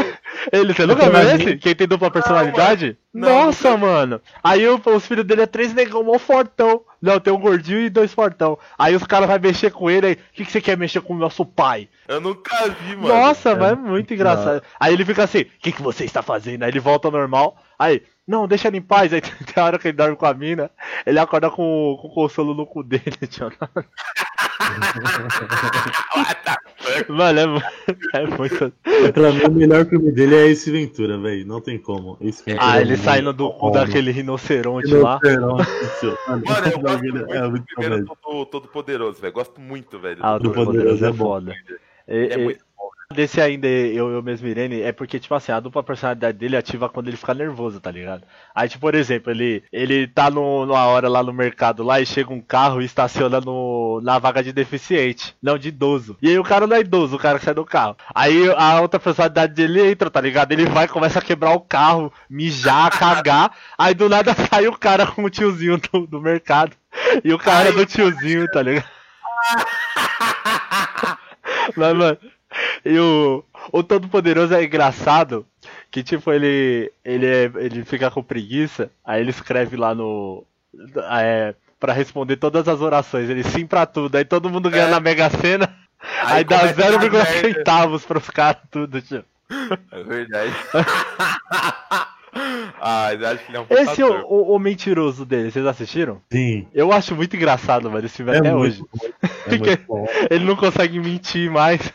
Ele, 0.52 0.74
você 0.74 0.86
nunca 0.86 1.08
viu 1.10 1.34
esse? 1.34 1.56
Quem 1.56 1.74
tem 1.74 1.88
dupla 1.88 2.10
personalidade? 2.10 2.88
Não, 2.88 3.07
Nossa, 3.12 3.76
mano. 3.76 4.20
Aí 4.44 4.68
o- 4.68 4.80
os 4.94 5.06
filhos 5.06 5.24
dele 5.24 5.42
é 5.42 5.46
três 5.46 5.72
negão, 5.74 6.02
mó 6.04 6.18
fortão. 6.18 6.82
Não, 7.00 7.18
tem 7.18 7.32
um 7.32 7.40
gordinho 7.40 7.80
e 7.80 7.88
dois 7.90 8.12
fortão. 8.12 8.58
Aí 8.78 8.94
os 8.94 9.02
caras 9.04 9.28
vão 9.28 9.38
mexer 9.40 9.70
com 9.70 9.90
ele 9.90 10.06
aí. 10.06 10.12
O 10.12 10.16
que, 10.34 10.44
que 10.44 10.52
você 10.52 10.60
quer 10.60 10.76
mexer 10.76 11.00
com 11.00 11.14
o 11.14 11.18
nosso 11.18 11.44
pai? 11.44 11.88
Eu 12.06 12.20
nunca 12.20 12.68
vi, 12.68 12.94
mano. 12.96 13.08
Nossa, 13.08 13.54
mas 13.56 13.72
é 13.72 13.74
muito 13.76 14.12
engraçado. 14.14 14.62
Aí 14.78 14.92
ele 14.92 15.04
fica 15.04 15.24
assim, 15.24 15.40
o 15.40 15.46
que, 15.58 15.72
que 15.72 15.82
você 15.82 16.04
está 16.04 16.22
fazendo? 16.22 16.62
Aí 16.64 16.70
ele 16.70 16.80
volta 16.80 17.08
ao 17.08 17.12
normal. 17.12 17.56
Aí, 17.78 18.02
não, 18.26 18.46
deixa 18.46 18.68
ele 18.68 18.78
em 18.78 18.82
paz. 18.82 19.12
Aí 19.12 19.20
tem 19.22 19.62
a 19.62 19.64
hora 19.64 19.78
que 19.78 19.88
ele 19.88 19.96
dorme 19.96 20.16
com 20.16 20.26
a 20.26 20.34
mina, 20.34 20.70
ele 21.06 21.18
acorda 21.18 21.50
com, 21.50 21.98
com 22.00 22.08
o 22.08 22.14
consolo 22.14 22.54
no 22.54 22.66
cu 22.66 22.82
dele, 22.82 23.02
tio. 23.30 23.50
What 24.58 26.42
the 26.44 26.56
fuck? 26.78 27.12
Mano, 27.12 27.40
é, 27.40 27.44
é 28.22 28.26
muito. 28.26 28.72
Pra 29.12 29.32
mim, 29.32 29.42
o 29.44 29.50
melhor 29.50 29.86
filme 29.86 30.10
dele 30.12 30.34
é 30.34 30.46
esse 30.50 30.70
Ventura, 30.70 31.18
velho. 31.18 31.46
Não 31.46 31.60
tem 31.60 31.78
como. 31.78 32.16
Esse 32.20 32.44
Ventura 32.44 32.66
Ah, 32.66 32.78
é 32.78 32.80
ele 32.82 32.96
saindo 32.96 33.32
do 33.32 33.50
cu 33.52 33.70
daquele 33.70 34.10
rinoceronte 34.10 34.88
lá. 34.94 35.18
Rinoceronte, 35.22 35.68
mano. 36.28 36.42
Mano, 36.46 36.66
eu 36.72 36.78
gosto 36.80 37.02
muito 37.04 37.32
é 37.34 37.48
muito 37.48 37.64
primeiro 37.74 38.04
todo, 38.22 38.46
todo 38.46 38.68
Poderoso, 38.68 39.20
velho. 39.20 39.32
Gosto 39.32 39.60
muito, 39.60 39.98
velho. 39.98 40.18
Ah, 40.22 40.36
o 40.36 40.38
Do 40.38 40.50
Poderoso 40.50 41.00
Poderoso 41.00 41.04
é 41.04 41.08
é 41.08 41.12
foda. 41.12 41.54
E- 42.08 42.28
É 42.32 42.34
e- 42.34 42.44
muito. 42.44 42.67
Desse 43.10 43.40
ainda, 43.40 43.66
eu, 43.66 44.10
eu 44.10 44.22
mesmo, 44.22 44.46
Irene, 44.46 44.82
é 44.82 44.92
porque, 44.92 45.18
tipo 45.18 45.34
assim, 45.34 45.50
a 45.50 45.58
dupla 45.58 45.82
personalidade 45.82 46.36
dele 46.36 46.58
ativa 46.58 46.90
quando 46.90 47.08
ele 47.08 47.16
fica 47.16 47.32
nervoso, 47.32 47.80
tá 47.80 47.90
ligado? 47.90 48.22
Aí, 48.54 48.68
tipo, 48.68 48.82
por 48.82 48.94
exemplo, 48.94 49.30
ele, 49.30 49.64
ele 49.72 50.06
tá 50.06 50.30
no, 50.30 50.66
numa 50.66 50.84
hora 50.84 51.08
lá 51.08 51.22
no 51.22 51.32
mercado 51.32 51.82
lá 51.82 52.02
e 52.02 52.04
chega 52.04 52.34
um 52.34 52.40
carro 52.42 52.82
e 52.82 52.84
estaciona 52.84 53.40
no, 53.40 53.98
na 54.02 54.18
vaga 54.18 54.42
de 54.42 54.52
deficiente, 54.52 55.34
não 55.42 55.56
de 55.56 55.68
idoso. 55.68 56.18
E 56.20 56.28
aí 56.28 56.38
o 56.38 56.44
cara 56.44 56.66
não 56.66 56.76
é 56.76 56.80
idoso, 56.80 57.16
o 57.16 57.18
cara 57.18 57.38
que 57.38 57.46
sai 57.46 57.54
do 57.54 57.64
carro. 57.64 57.96
Aí 58.14 58.52
a 58.54 58.82
outra 58.82 59.00
personalidade 59.00 59.54
dele 59.54 59.90
entra, 59.90 60.10
tá 60.10 60.20
ligado? 60.20 60.52
Ele 60.52 60.66
vai, 60.66 60.86
começa 60.86 61.18
a 61.18 61.22
quebrar 61.22 61.54
o 61.54 61.60
carro, 61.60 62.12
mijar, 62.28 62.90
cagar. 62.92 63.56
Aí 63.78 63.94
do 63.94 64.10
nada 64.10 64.34
sai 64.50 64.68
o 64.68 64.76
cara 64.76 65.06
com 65.06 65.24
o 65.24 65.30
tiozinho 65.30 65.78
do, 65.78 66.06
do 66.06 66.20
mercado. 66.20 66.76
E 67.24 67.32
o 67.32 67.38
cara 67.38 67.70
é 67.70 67.72
do 67.72 67.86
tiozinho, 67.86 68.46
tá 68.48 68.60
ligado? 68.60 68.84
Mas, 71.74 71.96
mano, 71.96 72.18
e 72.84 72.98
o, 72.98 73.44
o 73.72 73.82
Todo-Poderoso 73.82 74.54
é 74.54 74.64
engraçado 74.64 75.46
que, 75.90 76.02
tipo, 76.02 76.32
ele, 76.32 76.90
ele, 77.04 77.26
é- 77.26 77.50
ele 77.56 77.84
fica 77.84 78.10
com 78.10 78.22
preguiça, 78.22 78.90
aí 79.04 79.20
ele 79.20 79.30
escreve 79.30 79.76
lá 79.76 79.94
no. 79.94 80.44
É, 81.10 81.54
pra 81.80 81.92
responder 81.92 82.36
todas 82.36 82.66
as 82.68 82.80
orações, 82.80 83.28
ele 83.30 83.42
sim 83.44 83.66
pra 83.66 83.86
tudo, 83.86 84.16
aí 84.16 84.24
todo 84.24 84.50
mundo 84.50 84.68
ganha 84.70 84.86
É. 84.86 84.90
na 84.90 85.00
Mega 85.00 85.30
Sena, 85.30 85.74
aí, 86.24 86.44
dá 86.44 86.58
começa 86.60 86.86
a 86.86 86.90
dar 86.90 86.98
0,1 87.00 87.10
merda. 87.12 87.24
centavos 87.26 88.04
pros 88.04 88.28
caras, 88.30 88.62
tudo, 88.70 89.00
tio. 89.00 89.24
É 89.90 90.02
verdade. 90.02 90.52
ah, 92.80 93.12
eu 93.14 93.26
acho 93.28 93.44
que 93.44 93.50
ele 93.50 93.58
é 93.58 93.60
um 93.60 93.66
Esse 93.70 94.02
puta 94.02 94.26
o, 94.26 94.52
o, 94.52 94.56
o 94.56 94.58
mentiroso 94.58 95.24
dele, 95.24 95.50
vocês 95.50 95.66
assistiram? 95.66 96.20
Sim. 96.30 96.66
Eu 96.72 96.92
acho 96.92 97.14
muito 97.14 97.34
engraçado, 97.36 97.90
mano, 97.90 98.04
esse 98.06 98.16
filme 98.16 98.32
É 98.32 98.38
até 98.38 98.52
muito 98.52 98.62
hoje. 98.62 98.82
bom. 98.82 99.28
É 99.46 99.56
muito 99.58 99.86
bom. 99.86 100.06
Ele 100.30 100.44
não 100.44 100.56
consegue 100.56 100.98
mentir 101.00 101.50
mais. 101.50 101.92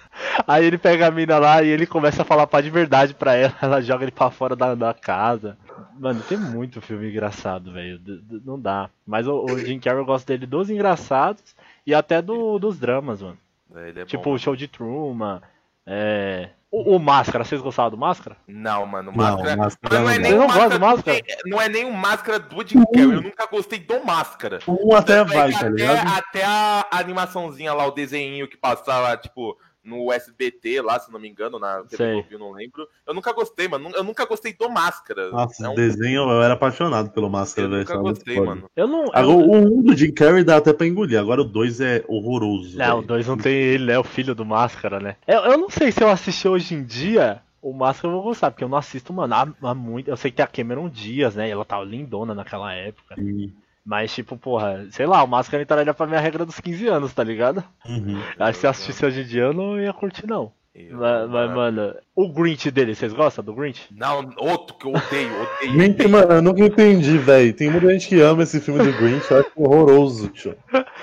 Aí 0.48 0.66
ele 0.66 0.78
pega 0.78 1.08
a 1.08 1.12
mina 1.12 1.38
lá 1.40 1.62
e 1.64 1.70
ele 1.70 1.86
começa 1.86 2.22
a 2.22 2.26
falar 2.26 2.48
pá 2.48 2.62
de 2.62 2.70
verdade 2.70 3.14
pra 3.14 3.36
ela. 3.36 3.54
Ela 3.62 3.82
joga 3.82 4.04
ele 4.04 4.12
pra 4.12 4.30
fora 4.30 4.56
da, 4.56 4.76
da 4.76 4.94
casa. 4.94 5.58
Mano, 6.00 6.22
tem 6.28 6.38
muito 6.38 6.82
filme 6.82 7.10
engraçado, 7.10 7.72
velho. 7.72 8.00
Não 8.46 8.60
dá. 8.60 8.90
Mas 9.06 9.28
o, 9.28 9.46
o 9.46 9.58
Jim 9.60 9.80
Carrey 9.80 10.00
eu 10.02 10.06
gosto 10.06 10.28
dele 10.28 10.46
dos 10.46 10.70
engraçados 10.70 11.56
e 11.86 11.94
até 11.94 12.22
do, 12.22 12.58
dos 12.60 12.80
dramas, 12.80 13.22
mano. 13.22 13.38
É, 13.76 13.90
ele 13.90 14.00
é 14.02 14.06
tipo 14.06 14.24
bom. 14.24 14.34
o 14.34 14.40
show 14.40 14.56
de 14.56 14.68
Truman. 14.68 15.42
É. 15.86 16.50
O, 16.76 16.96
o 16.96 17.00
Máscara, 17.00 17.44
vocês 17.46 17.62
gostavam 17.62 17.92
do 17.92 17.98
Máscara? 17.98 18.36
Não, 18.48 18.84
mano, 18.88 19.12
Não, 19.12 19.18
máscara. 19.18 19.56
Máscara 19.56 19.94
Mas 19.94 20.02
não 20.02 20.10
é 20.10 20.16
não 20.18 20.22
nem 20.24 20.32
não 20.32 20.40
o 20.40 20.48
do 20.48 20.48
máscara. 20.58 20.80
Máscara? 20.80 21.18
do- 21.22 21.50
Não 21.50 21.62
é 21.62 21.70
nem 21.70 21.86
o 21.86 21.94
máscara 21.94 22.40
do 22.40 22.68
Jim 22.68 22.84
Carrey. 22.86 23.14
Eu 23.14 23.22
nunca 23.22 23.46
gostei 23.46 23.78
do 23.80 24.04
máscara. 24.04 24.58
Um 24.68 24.96
até 24.96 25.20
é 25.20 25.24
vai, 25.24 25.52
que 25.54 25.60
tá 25.60 25.68
até, 25.68 25.70
ligado? 25.70 26.18
até 26.18 26.44
a 26.44 26.88
animaçãozinha 26.94 27.74
lá, 27.74 27.86
o 27.86 27.92
desenho 27.92 28.48
que 28.48 28.58
passava, 28.58 29.16
tipo, 29.18 29.56
no 29.84 30.12
SBT 30.12 30.82
lá, 30.82 31.00
se 31.00 31.12
não 31.12 31.20
me 31.20 31.28
engano, 31.28 31.60
na 31.60 31.84
TV. 31.84 32.14
Globinho, 32.14 32.40
não 32.40 32.52
lembro. 32.52 32.88
Eu 33.06 33.14
nunca 33.14 33.34
gostei, 33.34 33.68
mano. 33.68 33.90
Eu 33.94 34.04
nunca 34.04 34.26
gostei 34.26 34.54
do 34.54 34.70
Máscara. 34.70 35.30
Nossa, 35.30 35.66
é 35.66 35.70
um... 35.70 35.76
desenho, 35.76 36.30
eu 36.30 36.42
era 36.42 36.54
apaixonado 36.54 37.10
pelo 37.12 37.30
Máscara, 37.30 37.68
Eu 37.68 37.80
nunca 37.80 37.98
gostei, 37.98 38.40
mano. 38.40 38.70
Eu 38.76 38.88
não. 38.88 39.06
Agora, 39.14 39.26
Eu... 39.26 39.40
o 39.40 39.80
1 39.80 39.82
do 39.84 39.96
Jim 39.96 40.12
Carrey 40.12 40.44
dá 40.44 40.58
até 40.58 40.72
pra 40.72 40.88
engolir, 40.88 41.20
agora 41.20 41.42
o 41.42 41.46
2 41.46 41.82
é 41.82 42.04
horroroso. 42.08 42.78
Não, 42.78 42.94
o 42.94 43.02
velho. 43.02 43.08
2 43.08 43.28
não 43.28 43.38
tem 43.38 43.54
ele, 43.54 43.92
é 43.92 44.00
o 44.00 44.04
filho 44.04 44.34
do 44.34 44.46
Máscara, 44.46 45.00
né? 45.00 45.18
Eu, 45.28 45.42
eu 45.42 45.58
não 45.58 45.70
sei 45.70 45.92
se 45.92 46.02
eu 46.02 46.10
assistir 46.10 46.48
hoje 46.48 46.74
em 46.74 46.84
dia. 46.84 47.42
O 47.62 47.72
Máscara 47.72 48.10
eu 48.10 48.18
vou 48.18 48.24
gostar, 48.24 48.52
porque 48.52 48.64
eu 48.64 48.68
não 48.68 48.78
assisto, 48.78 49.14
mano, 49.14 49.34
há, 49.34 49.48
há 49.70 49.74
muito. 49.74 50.10
Eu 50.10 50.18
sei 50.18 50.32
que 50.32 50.38
tem 50.38 50.44
a 50.44 50.48
Cameron 50.48 50.90
Dias, 50.90 51.36
né? 51.36 51.48
E 51.48 51.52
ela 51.52 51.64
tava 51.64 51.86
lindona 51.86 52.34
naquela 52.34 52.74
época. 52.74 53.16
Sim. 53.16 53.54
Mas, 53.86 54.14
tipo, 54.14 54.38
porra, 54.38 54.86
sei 54.92 55.06
lá, 55.06 55.22
o 55.24 55.28
Máscara 55.28 55.62
entraria 55.64 55.94
pra 55.94 56.08
minha 56.08 56.20
regra 56.20 56.46
dos 56.46 56.60
15 56.60 56.88
anos, 56.88 57.14
tá 57.14 57.24
ligado? 57.24 57.64
Uhum. 57.86 58.18
Acho 58.40 58.54
que 58.54 58.60
se 58.62 58.66
eu 58.66 58.70
assistisse 58.70 59.06
hoje 59.06 59.22
em 59.22 59.26
dia 59.26 59.42
eu 59.44 59.54
não 59.54 59.80
ia 59.80 59.92
curtir, 59.92 60.26
não. 60.26 60.52
Eu- 60.74 60.98
Mas, 60.98 61.30
mas, 61.30 61.52
mano, 61.54 61.94
o 62.16 62.28
Grinch 62.34 62.72
dele, 62.72 62.96
vocês 62.96 63.14
gostam 63.14 63.44
do 63.44 63.54
Grinch? 63.54 63.88
Não, 63.92 64.34
outro 64.38 64.76
que 64.78 64.86
eu 64.88 64.92
odeio, 64.94 65.32
odeio. 65.42 65.74
Grinch, 65.74 66.08
mano, 66.08 66.32
eu 66.34 66.42
nunca 66.42 66.62
entendi, 66.62 67.18
velho. 67.18 67.54
Tem 67.54 67.70
muita 67.70 67.90
gente 67.92 68.08
que 68.08 68.20
ama 68.22 68.42
esse 68.44 68.60
filme 68.60 68.84
do 68.84 68.98
Grinch, 68.98 69.30
eu 69.30 69.40
acho 69.42 69.52
horroroso, 69.56 70.30
tio. 70.30 70.56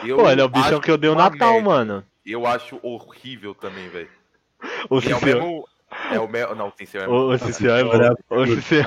Eu 0.04 0.16
Pô, 0.16 0.28
ele 0.28 0.40
é 0.40 0.44
o 0.44 0.48
bichão 0.48 0.80
que 0.80 0.90
eu 0.90 0.96
dei 0.98 1.08
o 1.10 1.14
Natal, 1.14 1.52
merda. 1.52 1.68
mano. 1.68 2.04
Eu 2.26 2.46
acho 2.46 2.80
horrível 2.82 3.54
também, 3.54 3.88
velho. 3.90 4.08
O 4.88 4.98
E 4.98 5.12
É 5.12 5.16
o 5.16 5.24
mesmo. 5.24 5.64
É 6.12 6.18
o 6.20 6.28
mesmo. 6.28 6.54
Não. 6.54 6.66
O, 6.66 6.68
o 6.68 6.72
Cicel 6.76 7.02
é. 7.02 7.04
O 8.30 8.46
Cicel. 8.46 8.84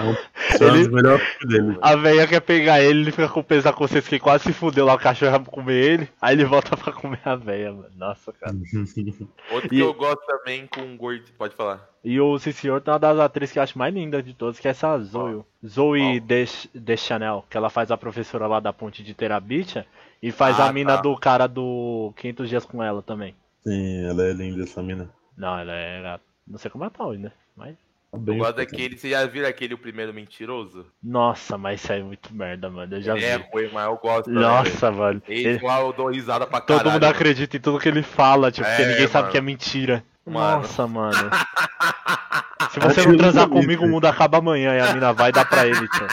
É 0.59 0.63
é 0.63 0.71
um 0.71 0.73
dos 0.77 0.87
melhores 0.87 1.23
filmes 1.27 1.47
dele. 1.65 1.77
A 1.81 1.95
velha 1.95 2.27
quer 2.27 2.39
pegar 2.41 2.81
ele, 2.81 3.01
ele 3.01 3.11
fica 3.11 3.27
com 3.29 3.39
o 3.39 3.43
peso 3.43 3.65
na 3.67 3.73
consciência 3.73 4.09
que 4.09 4.19
quase 4.19 4.45
se 4.45 4.53
fudeu 4.53 4.85
lá, 4.85 4.93
o 4.95 4.99
cachorro 4.99 5.31
vai 5.31 5.39
comer 5.45 5.73
ele, 5.73 6.09
aí 6.21 6.35
ele 6.35 6.45
volta 6.45 6.75
pra 6.77 6.91
comer 6.93 7.19
a 7.25 7.35
velha, 7.35 7.71
mano. 7.73 7.89
Nossa, 7.95 8.31
cara. 8.33 8.53
Outro 9.51 9.69
que 9.69 9.75
E- 9.75 9.79
eu 9.79 9.93
gosto 9.93 10.25
também 10.25 10.67
com 10.67 10.81
um 10.81 10.97
gordo. 10.97 11.23
Pode 11.37 11.55
falar. 11.55 11.89
E 12.03 12.19
o 12.19 12.37
Senhor 12.39 12.81
tem 12.81 12.93
uma 12.93 12.99
das 12.99 13.19
atrizes 13.19 13.53
que 13.53 13.59
eu 13.59 13.63
acho 13.63 13.77
mais 13.77 13.93
linda 13.93 14.21
de 14.21 14.33
todas, 14.33 14.59
que 14.59 14.67
é 14.67 14.71
essa 14.71 14.97
Zoe. 14.99 15.41
Zoe 15.65 16.19
Desch- 16.19 16.69
Deschanel, 16.73 17.45
que 17.49 17.55
ela 17.57 17.69
faz 17.69 17.91
a 17.91 17.97
professora 17.97 18.45
lá 18.47 18.59
da 18.59 18.73
ponte 18.73 19.01
de 19.03 19.13
Terabitia 19.13 19.85
e 20.21 20.31
faz 20.31 20.59
Ah, 20.59 20.67
a 20.67 20.73
mina 20.73 20.95
tá. 20.97 21.01
do 21.01 21.15
cara 21.17 21.47
do 21.47 22.13
500 22.17 22.49
dias 22.49 22.65
com 22.65 22.83
ela 22.83 23.01
também. 23.01 23.33
Sim, 23.65 24.05
ela 24.05 24.23
é 24.23 24.33
linda, 24.33 24.63
essa 24.63 24.81
mina. 24.83 25.09
Não, 25.37 25.57
ela 25.57 25.73
é. 25.73 26.01
gata. 26.01 26.23
Não 26.47 26.57
sei 26.57 26.69
como 26.71 26.83
ela 26.83 26.91
tá 26.91 27.05
hoje, 27.05 27.21
né? 27.21 27.31
Mas. 27.55 27.75
Tá 27.75 28.17
Eu 28.17 28.19
bem 28.19 28.37
gosto 28.37 28.55
daquele. 28.57 28.95
Você 28.97 29.09
já 29.09 29.25
viu 29.25 29.47
aquele 29.47 29.73
o 29.73 29.77
primeiro 29.77 30.13
mentiroso? 30.13 30.85
Nossa, 31.01 31.57
mas 31.57 31.81
isso 31.83 31.91
aí 31.91 31.99
é 32.01 32.03
muito 32.03 32.33
merda, 32.33 32.69
mano. 32.69 32.95
Eu 32.95 33.01
já 33.01 33.17
é 33.17 33.37
vi. 33.39 33.45
ruim, 33.51 33.69
mas 33.73 33.85
eu 33.85 33.97
gosto. 33.97 34.25
também, 34.25 34.39
velho. 34.43 34.53
Nossa, 34.55 34.91
mano. 34.91 35.21
Esse 35.27 35.47
Ele- 35.47 35.63
lá 35.65 35.79
eu 35.81 35.93
dou 35.93 36.09
risada 36.11 36.45
pra 36.45 36.61
Todo 36.61 36.77
caralho. 36.77 36.93
mundo 36.93 37.03
acredita 37.05 37.57
em 37.57 37.59
tudo 37.59 37.79
que 37.79 37.87
ele 37.89 38.03
fala, 38.03 38.51
tipo, 38.51 38.67
porque 38.67 38.81
É, 38.83 38.87
ninguém 38.87 39.07
sabe 39.07 39.23
mano. 39.23 39.31
que 39.31 39.37
é 39.37 39.41
mentira. 39.41 40.03
Mano. 40.25 40.61
Nossa, 40.61 40.85
mano. 40.87 41.29
Se 42.71 42.79
você 42.79 43.05
não 43.07 43.17
transar 43.17 43.47
comigo, 43.49 43.85
o 43.85 43.89
mundo 43.89 44.05
acaba 44.05 44.37
amanhã 44.39 44.75
e 44.75 44.79
a 44.79 44.93
mina 44.93 45.11
vai 45.13 45.31
dar 45.31 45.45
pra 45.45 45.65
ele, 45.67 45.87
tio. 45.87 46.07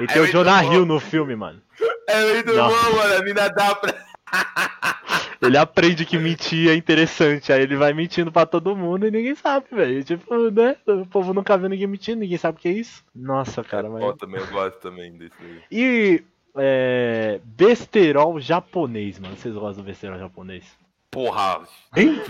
E 0.00 0.06
tem 0.06 0.16
É 0.18 0.20
o 0.20 0.26
Jonah 0.26 0.62
bom. 0.62 0.72
Hill 0.72 0.86
no 0.86 1.00
filme, 1.00 1.34
mano. 1.36 1.60
É 2.08 2.32
muito 2.34 2.52
Nossa. 2.54 2.90
bom, 2.90 2.96
mano. 2.96 3.14
A 3.14 3.22
mina 3.22 3.48
dá 3.48 3.74
pra. 3.74 3.94
Ele 5.42 5.56
aprende 5.56 6.04
que 6.04 6.18
mentir 6.18 6.68
é 6.70 6.74
interessante, 6.74 7.52
aí 7.52 7.62
ele 7.62 7.76
vai 7.76 7.92
mentindo 7.94 8.30
pra 8.30 8.44
todo 8.44 8.76
mundo 8.76 9.06
e 9.06 9.10
ninguém 9.10 9.34
sabe, 9.34 9.66
velho. 9.72 10.04
Tipo, 10.04 10.50
né? 10.50 10.76
O 10.86 11.06
povo 11.06 11.32
nunca 11.32 11.56
viu 11.56 11.68
ninguém 11.68 11.86
mentindo, 11.86 12.20
ninguém 12.20 12.36
sabe 12.36 12.58
o 12.58 12.60
que 12.60 12.68
é 12.68 12.72
isso. 12.72 13.02
Nossa, 13.14 13.64
cara, 13.64 13.88
mas. 13.88 14.02
Eu 14.02 14.12
também, 14.16 14.40
eu 14.40 14.46
gosto 14.48 14.76
também 14.80 15.12
desse 15.12 15.34
aí. 15.40 15.60
E. 15.72 16.22
É. 16.56 17.40
Besterol 17.44 18.40
japonês, 18.40 19.18
mano. 19.18 19.36
Vocês 19.36 19.54
gostam 19.54 19.82
do 19.84 19.86
besterol 19.86 20.18
japonês? 20.18 20.64
Porra. 21.10 21.62
Hein? 21.96 22.20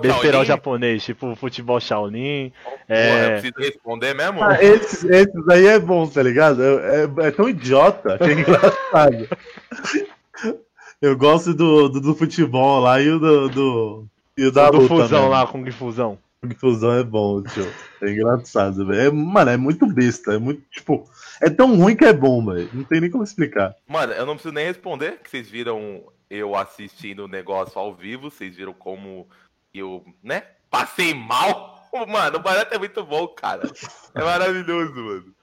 Besterol 0.00 0.44
japonês, 0.44 1.02
tipo 1.04 1.34
futebol 1.36 1.78
Shaolin. 1.80 2.52
Porra, 2.64 2.76
É. 2.88 3.24
eu 3.26 3.30
preciso 3.32 3.54
responder 3.58 4.14
mesmo? 4.14 4.42
Ah, 4.42 4.62
esses, 4.62 5.04
esses 5.04 5.48
aí 5.48 5.66
é 5.66 5.78
bom, 5.78 6.06
tá 6.06 6.22
ligado? 6.22 6.62
É, 6.62 7.04
é- 7.04 7.26
é 7.26 7.30
tão 7.32 7.48
idiota 7.48 8.16
que 8.16 8.24
é 8.24 8.32
engraçado. 8.32 9.28
Eu 11.00 11.16
gosto 11.16 11.54
do, 11.54 11.88
do, 11.88 12.00
do 12.00 12.14
futebol 12.14 12.80
lá 12.80 13.00
e 13.00 13.08
o 13.08 13.18
do. 13.18 13.48
do 13.48 14.06
e 14.36 14.44
o 14.44 14.52
da 14.52 14.70
do 14.70 14.78
luta 14.78 14.88
fusão 14.88 15.20
mesmo. 15.20 15.28
lá, 15.28 15.46
Kung 15.46 15.70
Fusão. 15.70 16.18
O 16.42 16.54
Fusão 16.54 16.92
é 16.92 17.04
bom, 17.04 17.42
tio. 17.42 17.70
É 18.02 18.10
engraçado, 18.10 18.86
velho. 18.86 19.00
É, 19.00 19.10
mano, 19.10 19.50
é 19.50 19.56
muito 19.56 19.86
besta. 19.86 20.34
É 20.34 20.38
muito, 20.38 20.62
tipo. 20.70 21.08
É 21.40 21.50
tão 21.50 21.76
ruim 21.76 21.96
que 21.96 22.04
é 22.04 22.12
bom, 22.12 22.44
velho. 22.44 22.68
Não 22.72 22.84
tem 22.84 23.00
nem 23.00 23.10
como 23.10 23.24
explicar. 23.24 23.74
Mano, 23.86 24.12
eu 24.12 24.24
não 24.24 24.34
preciso 24.34 24.54
nem 24.54 24.66
responder, 24.66 25.18
que 25.22 25.30
vocês 25.30 25.48
viram 25.48 26.02
eu 26.30 26.54
assistindo 26.54 27.24
o 27.24 27.28
negócio 27.28 27.78
ao 27.78 27.94
vivo, 27.94 28.30
vocês 28.30 28.54
viram 28.56 28.72
como 28.72 29.26
eu, 29.74 30.04
né, 30.22 30.44
passei 30.70 31.12
mal. 31.12 31.78
Mano, 32.08 32.36
o 32.36 32.40
barato 32.40 32.72
é 32.72 32.78
muito 32.78 33.04
bom, 33.04 33.26
cara. 33.26 33.68
É 34.14 34.22
maravilhoso, 34.22 34.94
mano. 34.94 35.34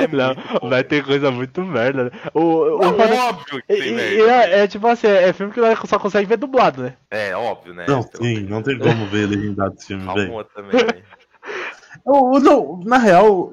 É 0.00 0.06
Não, 0.08 0.34
bom. 0.60 0.68
vai 0.68 0.82
ter 0.84 1.04
coisa 1.04 1.30
muito 1.30 1.62
merda, 1.62 2.04
né? 2.04 2.10
O, 2.34 2.40
o, 2.40 2.78
Não, 2.78 3.16
óbvio 3.28 3.62
que 3.62 3.66
tem 3.66 3.94
merda. 3.94 4.14
e 4.14 4.20
é, 4.22 4.60
é 4.60 4.66
tipo 4.68 4.86
assim, 4.86 5.06
é 5.06 5.32
filme 5.32 5.52
que 5.52 5.86
só 5.86 5.98
consegue 5.98 6.26
ver 6.26 6.36
dublado, 6.38 6.82
né? 6.82 6.94
É, 7.10 7.34
óbvio, 7.36 7.74
né? 7.74 7.84
Não, 7.88 8.00
Então, 8.00 8.22
sim, 8.22 8.40
não 8.40 8.62
tem 8.62 8.78
como 8.78 9.06
ver 9.06 9.26
legendado 9.26 9.74
esse 9.76 9.86
filme, 9.88 10.04
velho. 10.14 10.26
Calma 10.28 10.44
também, 10.54 10.72
né? 10.72 11.02
O- 12.04 12.36
o- 12.36 12.40
não, 12.40 12.80
Na 12.84 12.96
real, 12.98 13.52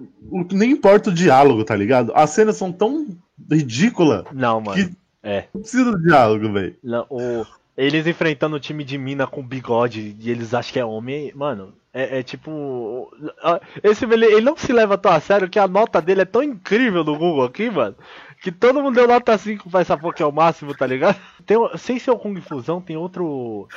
nem 0.51 0.71
importa 0.71 1.09
o 1.09 1.13
diálogo, 1.13 1.63
tá 1.63 1.75
ligado? 1.75 2.11
As 2.15 2.29
cenas 2.29 2.55
são 2.57 2.71
tão 2.71 3.07
ridículas 3.51 4.23
Não, 4.31 4.61
mano. 4.61 4.75
que 4.89 4.95
É. 5.23 5.45
não 5.53 5.61
precisa 5.61 5.91
do 5.91 6.01
diálogo, 6.01 6.51
velho. 6.53 6.75
O, 7.09 7.45
eles 7.77 8.05
enfrentando 8.07 8.55
o 8.55 8.59
time 8.59 8.83
de 8.83 8.97
mina 8.97 9.25
com 9.27 9.41
bigode 9.43 10.15
e 10.19 10.29
eles 10.29 10.53
acham 10.53 10.71
que 10.73 10.79
é 10.79 10.85
homem, 10.85 11.31
mano. 11.35 11.73
É, 11.95 12.19
é 12.19 12.23
tipo. 12.23 13.09
ah, 13.41 13.61
Esse 13.81 14.03
ele, 14.03 14.25
ele 14.25 14.41
não 14.41 14.57
se 14.57 14.73
leva 14.73 14.97
tão 14.97 15.13
a 15.13 15.19
sério 15.21 15.49
que 15.49 15.57
a 15.57 15.65
nota 15.65 16.01
dele 16.01 16.23
é 16.23 16.25
tão 16.25 16.43
incrível 16.43 17.05
no 17.05 17.17
Google 17.17 17.45
aqui, 17.45 17.69
mano. 17.71 17.95
Que 18.41 18.51
todo 18.51 18.81
mundo 18.81 18.95
deu 18.95 19.07
nota 19.07 19.37
5 19.37 19.69
pra 19.69 19.79
essa 19.79 19.97
porra 19.97 20.13
que 20.13 20.21
é 20.21 20.25
o 20.25 20.31
máximo, 20.31 20.75
tá 20.75 20.85
ligado? 20.85 21.17
Tem, 21.45 21.57
sem 21.77 21.97
ser 21.97 22.11
o 22.11 22.19
Kung 22.19 22.35
Fusão, 22.41 22.81
tem 22.81 22.97
outro. 22.97 23.69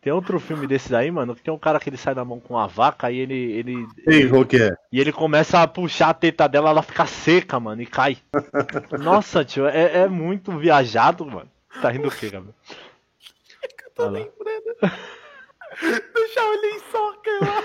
Tem 0.00 0.10
outro 0.10 0.40
filme 0.40 0.66
desses 0.66 0.92
aí, 0.92 1.10
mano, 1.10 1.34
que 1.34 1.42
tem 1.42 1.52
um 1.52 1.58
cara 1.58 1.78
que 1.78 1.90
ele 1.90 1.96
sai 1.98 2.14
da 2.14 2.24
mão 2.24 2.40
com 2.40 2.56
a 2.56 2.66
vaca 2.66 3.10
e 3.10 3.18
ele. 3.18 3.52
ele 3.52 3.86
Ei, 4.06 4.26
qual 4.26 4.46
que 4.46 4.56
é? 4.56 4.74
e 4.90 4.98
ele 4.98 5.12
começa 5.12 5.60
a 5.60 5.66
puxar 5.68 6.10
a 6.10 6.14
teta 6.14 6.48
dela, 6.48 6.70
ela 6.70 6.82
fica 6.82 7.04
seca, 7.04 7.60
mano, 7.60 7.82
e 7.82 7.86
cai. 7.86 8.16
Nossa, 8.98 9.44
tio, 9.44 9.66
é, 9.66 9.98
é 9.98 10.08
muito 10.08 10.56
viajado, 10.56 11.26
mano. 11.26 11.50
Tá 11.82 11.90
rindo 11.90 12.08
o 12.08 12.10
quê, 12.10 12.30
Gabriel? 12.30 12.54
Olha 13.98 14.26
lá. 14.82 14.92
Do 15.80 16.28
Shaolin 16.34 16.78
Soccer 16.90 17.40
lá. 17.42 17.62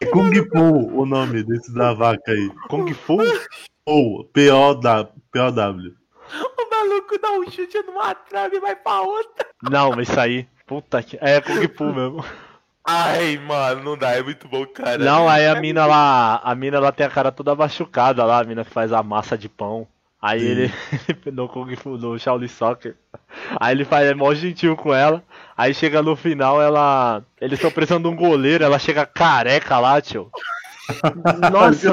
É 0.00 0.06
Kung 0.06 0.48
Po 0.48 1.00
o 1.00 1.06
nome 1.06 1.42
desse 1.42 1.72
da 1.74 1.92
vaca 1.92 2.32
aí. 2.32 2.50
Kung 2.68 2.92
Fu? 2.92 3.18
Ou 3.86 4.24
P-O-W. 4.24 5.94
O 6.34 6.70
maluco 6.70 7.18
dá 7.20 7.32
um 7.32 7.50
chute 7.50 7.82
numa 7.86 8.14
trave 8.14 8.56
e 8.56 8.60
vai 8.60 8.74
pra 8.74 9.02
outra. 9.02 9.46
Não, 9.62 9.90
mas 9.90 10.08
isso 10.08 10.18
aí. 10.18 10.48
Puta 10.66 11.02
que. 11.02 11.18
É 11.20 11.40
Kung 11.40 11.68
Fu 11.68 11.84
mesmo. 11.84 12.24
Ai, 12.84 13.38
mano, 13.38 13.84
não 13.84 13.96
dá, 13.96 14.10
é 14.10 14.22
muito 14.22 14.48
bom, 14.48 14.66
cara. 14.66 14.98
Não, 14.98 15.28
aí 15.28 15.46
a 15.46 15.60
mina 15.60 15.86
lá. 15.86 16.40
A 16.42 16.54
mina 16.54 16.80
lá 16.80 16.90
tem 16.90 17.06
a 17.06 17.10
cara 17.10 17.30
toda 17.30 17.54
machucada 17.54 18.24
lá, 18.24 18.40
a 18.40 18.44
mina 18.44 18.64
que 18.64 18.70
faz 18.70 18.92
a 18.92 19.02
massa 19.02 19.38
de 19.38 19.48
pão. 19.48 19.86
Aí 20.22 20.38
Sim. 20.38 20.46
ele. 21.26 21.32
no 21.32 21.48
Kung 21.48 21.74
Fu, 21.74 21.98
no 21.98 22.16
Shaolin 22.16 22.46
Soccer. 22.46 22.94
Aí 23.58 23.74
ele 23.74 23.84
faz 23.84 24.06
é 24.08 24.14
mó 24.14 24.32
gentil 24.32 24.76
com 24.76 24.94
ela. 24.94 25.20
Aí 25.56 25.74
chega 25.74 26.00
no 26.00 26.14
final, 26.14 26.62
ela. 26.62 27.24
Eles 27.40 27.58
estão 27.58 27.72
precisando 27.72 28.08
de 28.08 28.14
um 28.14 28.16
goleiro, 28.16 28.62
ela 28.62 28.78
chega 28.78 29.04
careca 29.04 29.80
lá, 29.80 30.00
tio. 30.00 30.30
Nossa, 31.52 31.90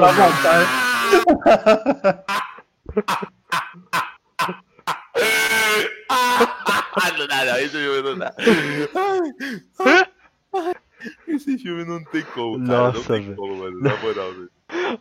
não 7.18 7.26
dá, 7.26 7.44
não, 7.44 7.58
esse 7.58 7.76
filme 7.76 8.02
não 8.02 8.18
dá. 8.18 8.34
Esse 11.26 11.58
filme 11.58 11.84
não 11.84 12.04
tem 12.04 12.22
como, 12.34 12.66
cara. 12.66 12.78
Nossa, 12.78 12.98
não 12.98 13.04
tem 13.04 13.22
velho. 13.22 13.36
como, 13.36 13.56
mano. 13.56 13.80
Na 13.80 13.96
moral, 13.96 14.32
velho. 14.32 14.50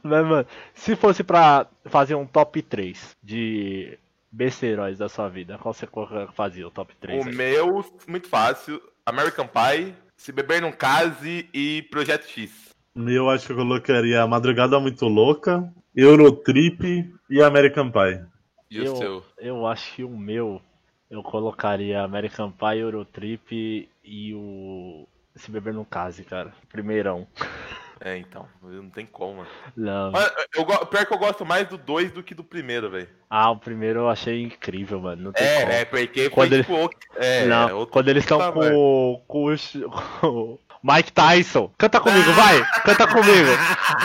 Mas, 0.04 0.26
mano, 0.26 0.46
se 0.74 0.96
fosse 0.96 1.24
pra 1.24 1.68
fazer 1.86 2.16
um 2.16 2.26
top 2.26 2.62
3 2.62 3.16
de 3.24 3.98
besteiróis 4.32 4.98
da 4.98 5.10
sua 5.10 5.28
vida, 5.30 5.58
qual 5.58 5.74
você 5.74 5.88
fazia 6.34 6.68
o 6.68 6.72
top 6.72 6.96
3? 7.00 7.26
O 7.26 7.30
meu, 7.30 7.86
muito 8.08 8.28
fácil. 8.28 8.82
American 9.06 9.48
Pie, 9.48 9.94
Se 10.16 10.32
Beber 10.32 10.62
Não 10.62 10.72
Case 10.72 11.50
e 11.54 11.82
Projeto 11.90 12.28
X. 12.28 12.70
Eu 12.96 13.30
acho 13.30 13.46
que 13.46 13.52
eu 13.54 13.58
colocaria 13.58 14.26
Madrugada 14.28 14.80
Muito 14.80 15.06
Louca, 15.08 15.72
Eurotrip 15.96 17.12
e 17.30 17.42
American 17.42 17.92
Pie. 17.92 18.26
E 18.70 18.82
o 18.82 18.96
seu? 18.96 19.26
Eu 19.38 19.66
acho 19.66 19.96
que 19.96 20.04
o 20.04 20.10
meu 20.10 20.62
eu 21.10 21.24
colocaria 21.24 22.04
American 22.04 22.52
Pie, 22.52 22.80
Eurotrip 22.80 23.90
e 24.04 24.34
o 24.36 25.08
Se 25.36 25.50
Beber 25.50 25.74
no 25.74 25.84
Case, 25.84 26.24
cara. 26.24 26.54
Primeirão. 26.70 27.28
É, 28.02 28.18
então, 28.18 28.48
não 28.64 28.90
tem 28.90 29.06
como, 29.06 29.38
mano. 29.38 29.50
Não. 29.76 30.12
Mas 30.12 30.32
eu, 30.56 30.66
pior 30.66 31.06
que 31.06 31.14
eu 31.14 31.18
gosto 31.18 31.46
mais 31.46 31.68
do 31.68 31.78
2 31.78 32.12
do 32.12 32.24
que 32.24 32.34
do 32.34 32.44
primeiro, 32.44 32.90
velho. 32.90 33.10
Ah, 33.30 33.52
o 33.52 33.58
primeiro 33.58 34.00
eu 34.00 34.10
achei 34.10 34.42
incrível, 34.42 35.02
mano. 35.02 35.22
Não 35.22 35.32
tem 35.34 35.46
É, 35.46 35.60
como. 35.62 35.72
é, 35.74 35.86
porque 35.86 36.30
Quando 36.30 36.50
foi 36.50 36.58
ele- 36.58 36.64
tipo. 36.64 36.90
É, 37.18 37.46
não, 37.46 37.78
outro 37.78 37.92
quando 37.94 38.08
eles 38.08 38.24
estão 38.24 38.40
com, 38.54 39.22
com, 39.28 39.54
Mike 40.82 41.12
Tyson. 41.12 41.70
Canta 41.78 42.00
comigo, 42.00 42.32
vai! 42.32 42.64
Canta 42.84 43.06
comigo! 43.06 43.50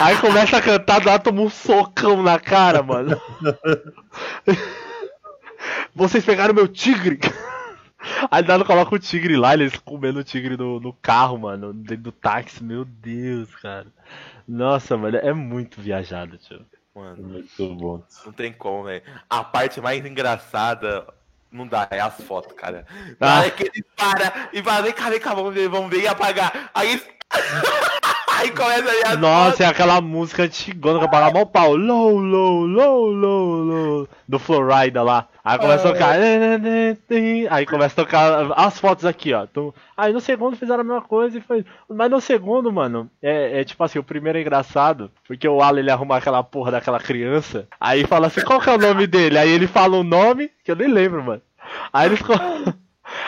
Aí 0.00 0.16
começa 0.18 0.56
a 0.56 0.60
cantar, 0.62 1.04
nada 1.04 1.20
toma 1.20 1.42
um 1.42 1.48
socão 1.48 2.20
na 2.20 2.40
cara, 2.40 2.82
mano. 2.82 3.20
Vocês 5.94 6.24
pegaram 6.24 6.52
meu 6.52 6.66
tigre! 6.66 7.20
Aí 8.30 8.42
nada 8.42 8.64
coloca 8.64 8.94
o 8.94 8.98
tigre 8.98 9.36
lá, 9.36 9.54
eles 9.54 9.76
comendo 9.78 10.20
o 10.20 10.24
tigre 10.24 10.56
no, 10.56 10.80
no 10.80 10.92
carro, 10.92 11.38
mano, 11.38 11.72
dentro 11.72 12.04
do 12.04 12.12
táxi. 12.12 12.62
Meu 12.62 12.84
Deus, 12.84 13.54
cara. 13.56 13.86
Nossa, 14.46 14.96
mano, 14.96 15.16
é 15.16 15.32
muito 15.32 15.80
viajado, 15.80 16.36
tio. 16.38 16.64
Mano, 16.94 17.22
Muito 17.24 17.74
bom. 17.74 18.02
não 18.24 18.32
tem 18.32 18.52
como, 18.52 18.84
velho. 18.84 19.02
A 19.28 19.42
parte 19.42 19.80
mais 19.80 20.04
engraçada. 20.06 21.04
Não 21.50 21.66
dá, 21.66 21.88
é 21.90 22.00
as 22.00 22.20
fotos, 22.22 22.52
cara. 22.52 22.86
Ah. 23.20 23.40
Ah. 23.40 23.46
É 23.46 23.50
que 23.50 23.64
ele 23.64 23.84
para 23.96 24.48
e 24.52 24.62
fala, 24.62 24.82
vem 24.82 24.92
cá, 24.92 25.10
vem 25.10 25.20
cá, 25.20 25.34
vamos 25.34 25.54
ver, 25.54 25.68
vamos 25.68 25.90
ver 25.90 26.02
e 26.02 26.06
apagar. 26.06 26.70
Aí. 26.72 27.02
Aí 28.44 28.50
começa 28.50 29.08
as 29.08 29.18
Nossa, 29.18 29.64
é 29.64 29.66
aquela 29.66 30.00
música 30.00 30.42
antigona 30.44 30.98
que 30.98 31.04
eu 31.04 31.10
pagava 31.10 31.32
mal 31.32 31.46
pau. 31.46 31.74
Low, 31.74 32.18
low, 32.18 32.66
low, 32.66 33.06
low, 33.10 33.56
low. 33.62 34.08
Do 34.28 34.38
Florida 34.38 35.02
lá. 35.02 35.28
Aí 35.44 35.58
começa 35.58 35.88
a 35.88 35.92
tocar. 35.92 36.16
Aí 37.50 37.66
começa 37.66 38.00
a 38.00 38.04
tocar 38.04 38.52
as 38.56 38.78
fotos 38.78 39.04
aqui, 39.04 39.32
ó. 39.32 39.44
Então, 39.44 39.72
Aí 39.96 40.12
no 40.12 40.20
segundo 40.20 40.56
fizeram 40.56 40.80
a 40.80 40.84
mesma 40.84 41.02
coisa 41.02 41.38
e 41.38 41.40
foi. 41.40 41.64
Mas 41.88 42.10
no 42.10 42.20
segundo, 42.20 42.72
mano, 42.72 43.10
é, 43.22 43.60
é 43.60 43.64
tipo 43.64 43.82
assim, 43.84 43.98
o 43.98 44.04
primeiro 44.04 44.38
é 44.38 44.40
engraçado, 44.40 45.10
porque 45.26 45.46
o 45.48 45.62
Alan 45.62 45.78
ele 45.80 45.90
arruma 45.90 46.16
aquela 46.16 46.42
porra 46.42 46.70
daquela 46.72 46.98
criança. 46.98 47.66
Aí 47.80 48.04
fala 48.06 48.26
assim, 48.26 48.40
qual 48.42 48.60
que 48.60 48.68
é 48.70 48.74
o 48.74 48.78
nome 48.78 49.06
dele? 49.06 49.38
Aí 49.38 49.50
ele 49.50 49.66
fala 49.66 49.96
um 49.96 50.02
nome, 50.04 50.50
que 50.64 50.70
eu 50.70 50.76
nem 50.76 50.88
lembro, 50.88 51.22
mano. 51.22 51.42
Aí 51.92 52.08
eles. 52.08 52.20
co- 52.22 52.32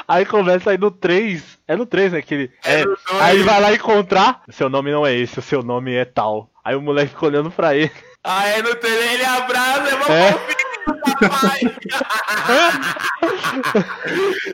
Aí 0.09 0.25
começa 0.25 0.71
aí 0.71 0.79
no 0.79 0.91
3. 0.91 1.59
É 1.67 1.75
no 1.77 1.85
3, 1.87 2.13
né? 2.13 2.23
Que 2.23 2.35
ele, 2.35 2.53
é, 2.65 2.85
dois. 2.85 2.99
aí 3.21 3.37
ele 3.37 3.45
vai 3.45 3.61
lá 3.61 3.73
encontrar. 3.73 4.43
Seu 4.51 4.69
nome 4.69 4.91
não 4.93 5.07
é 5.07 5.15
esse, 5.15 5.39
o 5.39 5.43
seu 5.43 5.63
nome 5.63 5.95
é 5.95 6.05
tal. 6.05 6.51
Aí 6.65 6.75
o 6.77 6.83
moleque 6.83 7.11
fica 7.13 7.27
olhando 7.27 7.51
pra 7.51 7.75
ele. 7.75 7.91
Aí 8.25 8.61
no 8.63 8.75
trailer 8.77 9.13
ele 9.15 9.25
abraça, 9.25 9.91
vamos 9.91 10.09
É. 10.11 10.33
pro 10.33 10.41
filho 10.41 10.57
do 10.87 11.01
papai. 11.21 11.61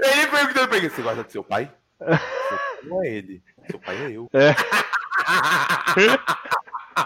ele 0.03 0.27
perguntando 0.27 0.69
pra 0.69 0.77
ele, 0.79 0.91
você 0.91 1.03
gosta 1.03 1.23
do 1.23 1.31
seu 1.33 1.45
pai? 1.45 1.71
Seu 1.99 2.09
pai 2.09 2.21
não 2.85 3.03
é 3.05 3.09
ele, 3.09 3.43
seu 3.71 3.79
pai 3.79 3.97
é 3.97 4.11
eu. 4.11 4.29
É. 4.35 4.55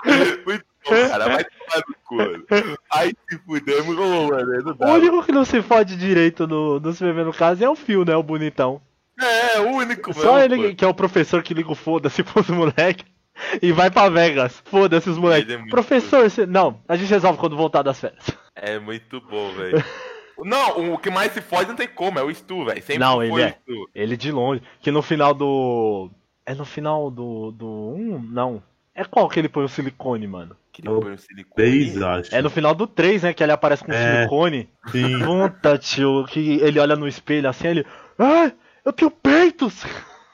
Muito 0.47 0.65
bom, 0.89 1.09
cara, 1.09 1.25
vai 1.29 1.45
tomar 1.45 1.85
no 1.89 1.95
cu. 2.05 2.77
Aí 2.93 3.13
se 3.29 3.39
fudemos, 3.39 3.97
ô, 3.99 4.27
mano, 4.29 4.77
não 4.79 4.89
O 4.89 4.95
único 4.95 5.23
que 5.25 5.33
não 5.33 5.45
se 5.45 5.61
fode 5.63 5.97
direito 5.97 6.47
no, 6.47 6.79
no 6.81 6.93
CVV 6.95 7.25
no 7.25 7.33
caso 7.33 7.65
é 7.65 7.69
o 7.69 7.75
Phil, 7.77 8.05
né? 8.05 8.17
O 8.17 8.23
bonitão. 8.23 8.81
É, 9.21 9.61
o 9.61 9.69
único, 9.77 10.13
Só 10.13 10.33
mano, 10.35 10.45
ele 10.45 10.71
pô. 10.71 10.75
que- 10.77 10.85
é 10.85 10.89
o 10.89 10.95
professor 10.95 11.43
que 11.43 11.55
liga 11.55 11.71
o 11.73 11.75
foda-se 11.75 12.23
pros 12.25 12.49
moleque 12.49 13.05
e 13.63 13.73
vai 13.73 13.91
pra 13.91 14.09
Vegas. 14.09 14.63
Foda-se 14.67 15.09
os 15.11 15.19
moleques. 15.19 15.53
É 15.55 15.59
Professor, 15.71 16.29
você... 16.29 16.45
não, 16.47 16.81
a 16.89 16.97
gente 16.97 17.09
resolve 17.11 17.39
quando 17.39 17.57
voltar 17.57 17.83
das 17.83 17.99
férias. 18.01 18.25
É 18.55 18.79
muito 18.79 19.21
bom, 19.21 19.53
velho. 19.53 19.83
Não, 20.39 20.93
o 20.93 20.99
que 20.99 21.09
mais 21.09 21.33
se 21.33 21.41
fode 21.41 21.71
não 21.71 21.77
tem 21.77 21.89
como, 21.89 22.19
é 22.19 22.23
o 22.23 22.29
Stu, 22.35 22.67
velho. 22.67 22.79
Sempre 22.83 22.99
Não, 22.99 23.23
ele 23.23 23.33
o 23.33 23.39
é. 23.39 23.53
Stu. 23.53 23.89
Ele 23.95 24.17
de 24.19 24.31
longe. 24.31 24.63
Que 24.81 24.91
no 24.91 25.01
final 25.01 25.33
do. 25.33 26.11
É 26.45 26.55
no 26.55 26.67
final 26.67 27.11
do. 27.11 27.51
do 27.53 27.67
1? 27.67 28.19
não. 28.33 28.63
É 28.99 29.05
qual 29.05 29.29
que 29.29 29.39
ele 29.39 29.49
põe 29.49 29.63
o 29.65 29.69
silicone, 29.69 30.27
mano? 30.27 30.57
Que 30.73 30.81
ele 30.81 30.89
põe 30.89 31.13
o 31.13 31.19
silicone. 31.19 31.55
Três, 31.55 32.01
acho. 32.01 32.35
É 32.35 32.41
no 32.41 32.49
final 32.49 32.75
do 32.75 32.87
3, 32.87 33.23
né? 33.25 33.35
Que 33.35 33.43
ele 33.43 33.53
aparece 33.53 33.85
com 33.85 33.93
É. 33.93 34.17
silicone. 34.21 34.71
Sim. 34.91 35.19
Puta, 35.23 35.77
tio, 35.77 36.25
que 36.29 36.59
ele 36.63 36.81
olha 36.81 36.97
no 36.97 37.07
espelho 37.07 37.49
assim, 37.49 37.69
ele. 37.69 37.87
Ah, 38.19 38.51
eu 38.85 38.93
tenho 38.93 39.11
peitos! 39.11 39.85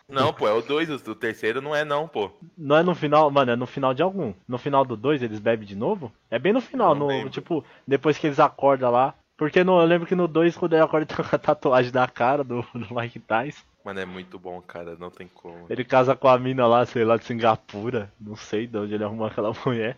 Não, 0.08 0.32
pô, 0.32 0.46
é 0.46 0.52
o 0.52 0.60
2, 0.60 0.90
o 1.08 1.14
terceiro 1.14 1.62
não 1.62 1.74
é 1.74 1.84
não, 1.86 2.06
pô. 2.06 2.30
Não 2.56 2.76
é 2.76 2.82
no 2.82 2.94
final, 2.94 3.30
mano, 3.30 3.52
é 3.52 3.56
no 3.56 3.66
final 3.66 3.94
de 3.94 4.02
algum. 4.02 4.34
No 4.46 4.58
final 4.58 4.84
do 4.84 4.94
2 4.96 5.22
eles 5.22 5.40
bebem 5.40 5.66
de 5.66 5.74
novo? 5.74 6.12
É 6.30 6.38
bem 6.38 6.52
no 6.52 6.60
final, 6.60 6.94
Não 6.94 7.00
no, 7.00 7.06
lembro. 7.06 7.30
tipo, 7.30 7.64
depois 7.88 8.18
que 8.18 8.26
eles 8.26 8.38
acordam 8.38 8.90
lá. 8.90 9.14
Porque 9.42 9.64
no, 9.64 9.80
eu 9.80 9.86
lembro 9.86 10.06
que 10.06 10.14
no 10.14 10.28
2, 10.28 10.56
quando 10.56 10.74
ele 10.74 10.82
acorda, 10.82 11.04
tem 11.04 11.16
uma 11.18 11.36
tatuagem 11.36 11.90
da 11.90 12.06
cara 12.06 12.44
do, 12.44 12.64
do 12.72 12.94
Mike 12.94 13.18
Tyson. 13.18 13.64
Mano, 13.84 13.98
é 13.98 14.06
muito 14.06 14.38
bom, 14.38 14.60
cara, 14.60 14.94
não 15.00 15.10
tem 15.10 15.28
como. 15.34 15.66
Ele 15.68 15.82
casa 15.82 16.14
com 16.14 16.28
a 16.28 16.38
mina 16.38 16.64
lá, 16.64 16.86
sei 16.86 17.04
lá, 17.04 17.16
de 17.16 17.24
Singapura. 17.24 18.08
Não 18.20 18.36
sei 18.36 18.68
de 18.68 18.78
onde 18.78 18.94
ele 18.94 19.02
arrumou 19.02 19.26
aquela 19.26 19.52
mulher. 19.66 19.96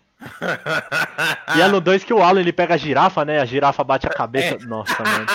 E 1.55 1.61
é 1.61 1.68
no 1.68 1.78
2 1.78 2.05
que 2.05 2.14
o 2.14 2.22
Alan 2.22 2.40
ele 2.40 2.55
pega 2.55 2.72
a 2.72 2.78
girafa, 2.78 3.22
né? 3.22 3.38
A 3.38 3.45
girafa 3.45 3.84
bate 3.84 4.07
a 4.07 4.11
cabeça. 4.11 4.57
Nossa, 4.66 5.03
mano. 5.03 5.26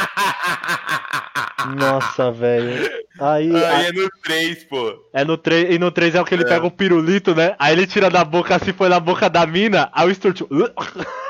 Nossa, 1.77 2.31
velho. 2.31 2.89
Aí. 3.19 3.55
Aí 3.55 3.85
é 3.85 3.91
no 3.91 4.09
3, 4.23 4.63
pô. 4.63 5.05
É 5.13 5.23
no 5.23 5.37
3, 5.37 5.75
e 5.75 5.77
no 5.77 5.91
3 5.91 6.15
é 6.15 6.21
o 6.21 6.25
que 6.25 6.33
ele 6.33 6.45
pega 6.45 6.65
o 6.65 6.71
pirulito, 6.71 7.35
né? 7.35 7.55
Aí 7.59 7.73
ele 7.73 7.85
tira 7.85 8.09
da 8.09 8.25
boca 8.25 8.55
assim, 8.55 8.73
foi 8.73 8.89
na 8.89 8.99
boca 8.99 9.29
da 9.29 9.45
mina, 9.45 9.87
aí 9.93 10.09
o 10.09 10.15
Stuart. 10.15 10.41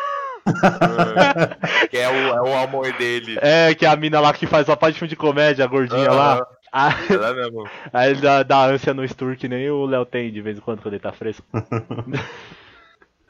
que 1.89 1.97
é 1.97 2.09
o, 2.09 2.13
é 2.13 2.41
o 2.41 2.57
amor 2.57 2.91
dele. 2.93 3.37
É, 3.41 3.73
que 3.73 3.85
é 3.85 3.89
a 3.89 3.95
mina 3.95 4.19
lá 4.19 4.33
que 4.33 4.47
faz 4.47 4.67
uma 4.67 4.77
parte 4.77 4.93
de 4.93 4.99
filme 4.99 5.09
de 5.09 5.15
comédia, 5.15 5.65
a 5.65 5.67
gordinha 5.67 6.11
lá. 6.11 6.35
Aham. 6.35 6.45
Aí, 6.71 6.93
Ela 7.09 7.33
mesmo. 7.33 7.67
aí 7.91 8.11
ele 8.11 8.21
dá, 8.21 8.43
dá 8.43 8.65
ânsia 8.65 8.93
no 8.93 9.07
Stur, 9.07 9.35
que 9.35 9.47
nem 9.47 9.69
o 9.69 9.85
Léo 9.85 10.05
tem 10.05 10.31
de 10.31 10.41
vez 10.41 10.57
em 10.57 10.61
quando, 10.61 10.81
quando 10.81 10.93
ele 10.93 11.01
tá 11.01 11.11
fresco. 11.11 11.45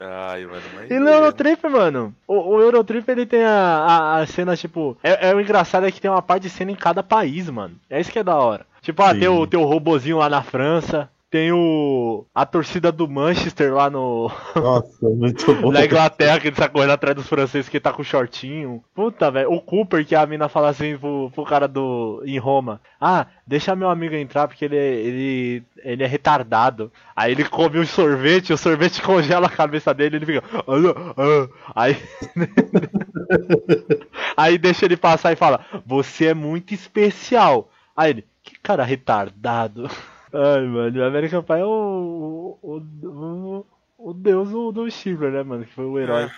Ai, 0.02 0.46
mano, 0.46 0.62
mas. 0.74 0.90
E 0.90 0.98
no 0.98 1.10
Eurotrip, 1.10 1.62
mano, 1.68 2.14
o, 2.26 2.54
o 2.54 2.60
Eurotrip 2.60 3.06
ele 3.10 3.26
tem 3.26 3.44
a, 3.44 3.50
a, 3.50 4.18
a 4.20 4.26
cena, 4.26 4.56
tipo. 4.56 4.96
É, 5.02 5.28
é 5.28 5.34
o 5.34 5.40
engraçado 5.40 5.86
é 5.86 5.92
que 5.92 6.00
tem 6.00 6.10
uma 6.10 6.22
parte 6.22 6.44
de 6.44 6.50
cena 6.50 6.70
em 6.70 6.76
cada 6.76 7.02
país, 7.02 7.50
mano. 7.50 7.76
É 7.88 8.00
isso 8.00 8.10
que 8.10 8.18
é 8.18 8.24
da 8.24 8.36
hora. 8.36 8.64
Tipo, 8.80 9.02
ah, 9.02 9.12
Sim. 9.12 9.20
tem 9.20 9.28
o, 9.28 9.46
tem 9.46 9.60
o 9.60 9.64
robozinho 9.64 10.16
lá 10.16 10.28
na 10.30 10.42
França. 10.42 11.10
Tem 11.30 11.52
o. 11.52 12.26
a 12.34 12.44
torcida 12.44 12.90
do 12.90 13.08
Manchester 13.08 13.72
lá 13.72 13.88
no. 13.88 14.28
Nossa, 14.56 15.08
muito 15.08 15.54
bom. 15.54 15.70
Na 15.70 15.84
Inglaterra, 15.84 16.40
que 16.40 16.48
ele 16.48 16.56
tá 16.56 16.68
correndo 16.68 16.90
atrás 16.90 17.14
dos 17.14 17.28
franceses 17.28 17.68
que 17.68 17.78
tá 17.78 17.92
com 17.92 18.02
shortinho. 18.02 18.82
Puta, 18.92 19.30
velho. 19.30 19.52
O 19.52 19.60
Cooper, 19.60 20.04
que 20.04 20.16
a 20.16 20.26
mina 20.26 20.48
fala 20.48 20.70
assim 20.70 20.98
pro, 20.98 21.30
pro 21.32 21.44
cara 21.44 21.68
do. 21.68 22.20
em 22.26 22.36
Roma. 22.36 22.80
Ah, 23.00 23.28
deixa 23.46 23.76
meu 23.76 23.88
amigo 23.88 24.16
entrar 24.16 24.48
porque 24.48 24.64
ele, 24.64 24.76
ele, 24.76 25.62
ele 25.84 26.02
é 26.02 26.06
retardado. 26.06 26.90
Aí 27.14 27.30
ele 27.30 27.44
come 27.44 27.78
um 27.78 27.86
sorvete, 27.86 28.52
o 28.52 28.58
sorvete 28.58 29.00
congela 29.00 29.46
a 29.46 29.50
cabeça 29.50 29.94
dele 29.94 30.16
ele 30.16 30.26
fica. 30.26 30.42
"Ah, 30.52 31.14
ah". 31.16 31.48
Aí. 31.76 31.96
Aí 34.36 34.58
deixa 34.58 34.84
ele 34.84 34.96
passar 34.96 35.32
e 35.32 35.36
fala: 35.36 35.64
Você 35.86 36.26
é 36.26 36.34
muito 36.34 36.74
especial. 36.74 37.70
Aí 37.96 38.10
ele, 38.10 38.24
que 38.42 38.58
cara 38.58 38.82
retardado. 38.82 39.88
Ai, 40.32 40.66
mano, 40.66 41.00
o 41.00 41.04
American 41.04 41.42
Pie 41.42 41.60
é 41.60 41.64
o. 41.64 42.58
o, 42.62 42.76
o, 42.76 43.66
o 43.98 44.14
deus 44.14 44.50
do, 44.50 44.72
do 44.72 44.90
Shiver, 44.90 45.30
né, 45.30 45.42
mano? 45.42 45.64
Que 45.64 45.72
foi 45.72 45.84
o 45.84 45.98
herói. 45.98 46.30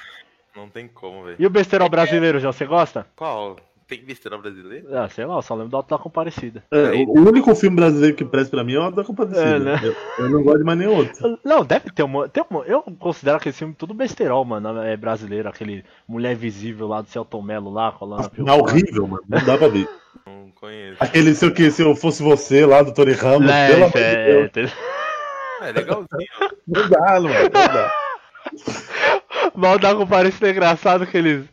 Não 0.55 0.69
tem 0.69 0.89
como, 0.89 1.25
velho. 1.25 1.37
E 1.39 1.47
o 1.47 1.51
besterol 1.51 1.89
brasileiro, 1.89 2.39
João, 2.39 2.53
você 2.53 2.67
gosta? 2.67 3.07
Qual? 3.17 3.57
Tem 3.93 4.03
besteira 4.03 4.39
brasileiro? 4.39 4.87
Ah, 4.97 5.07
sei 5.09 5.27
lá, 5.27 5.37
eu 5.37 5.43
só 5.43 5.55
lembro 5.55 5.71
do 5.71 5.77
Alto 5.77 5.91
da 5.91 5.99
Comparecida. 5.99 6.65
É, 6.71 6.93
o 7.07 7.29
único 7.29 7.55
filme 7.55 7.77
brasileiro 7.77 8.17
que 8.17 8.25
presta 8.25 8.57
pra 8.57 8.65
mim 8.65 8.75
é 8.75 8.79
o 8.79 8.91
da 8.91 9.05
Compadecida. 9.05 9.57
É, 9.57 9.59
né? 9.59 9.81
eu, 9.83 9.95
eu 10.25 10.31
não 10.31 10.43
gosto 10.43 10.59
de 10.59 10.65
mais 10.65 10.79
nenhum 10.79 10.97
outro. 10.97 11.39
Não, 11.45 11.63
deve 11.63 11.91
ter 11.91 12.03
uma, 12.03 12.27
tem 12.27 12.43
uma. 12.49 12.65
Eu 12.65 12.83
considero 12.99 13.37
aquele 13.37 13.55
filme 13.55 13.75
tudo 13.75 13.93
besterol, 13.93 14.45
mano. 14.47 14.81
É 14.81 14.97
brasileiro, 14.97 15.49
aquele 15.49 15.85
Mulher 16.09 16.33
Invisível 16.33 16.89
lá 16.89 17.03
do 17.03 17.09
Celton 17.09 17.43
Mello 17.43 17.71
lá, 17.71 17.93
colando 17.93 18.23
a 18.23 18.51
É 18.51 18.53
horrível, 18.55 19.07
mano. 19.07 19.25
Não 19.29 19.45
dá 19.45 19.59
pra 19.59 19.69
ver. 19.69 19.87
Não 20.27 20.51
conheço. 20.53 20.97
Aquele 21.01 21.35
se 21.35 21.45
eu, 21.45 21.53
que, 21.53 21.71
se 21.71 21.83
eu 21.83 21.95
fosse 21.97 22.23
você 22.23 22.65
lá 22.65 22.83
do 22.83 22.93
Tony 22.93 23.13
Ramos, 23.13 23.51
É, 23.51 23.69
pelo 23.69 23.87
isso 23.87 23.97
amor 23.99 24.09
de 24.09 24.15
é, 24.15 24.49
Deus. 24.53 24.73
É 25.63 25.73
legalzinho. 25.73 26.29
Não 26.67 26.89
dá, 26.89 27.21
não, 27.21 27.31
não 27.31 27.51
dá. 27.51 27.93
Mal 29.55 29.79
da 29.79 29.95
comparecida 29.95 30.49
é 30.49 30.51
engraçado 30.51 31.07
que 31.07 31.17
eles. 31.17 31.45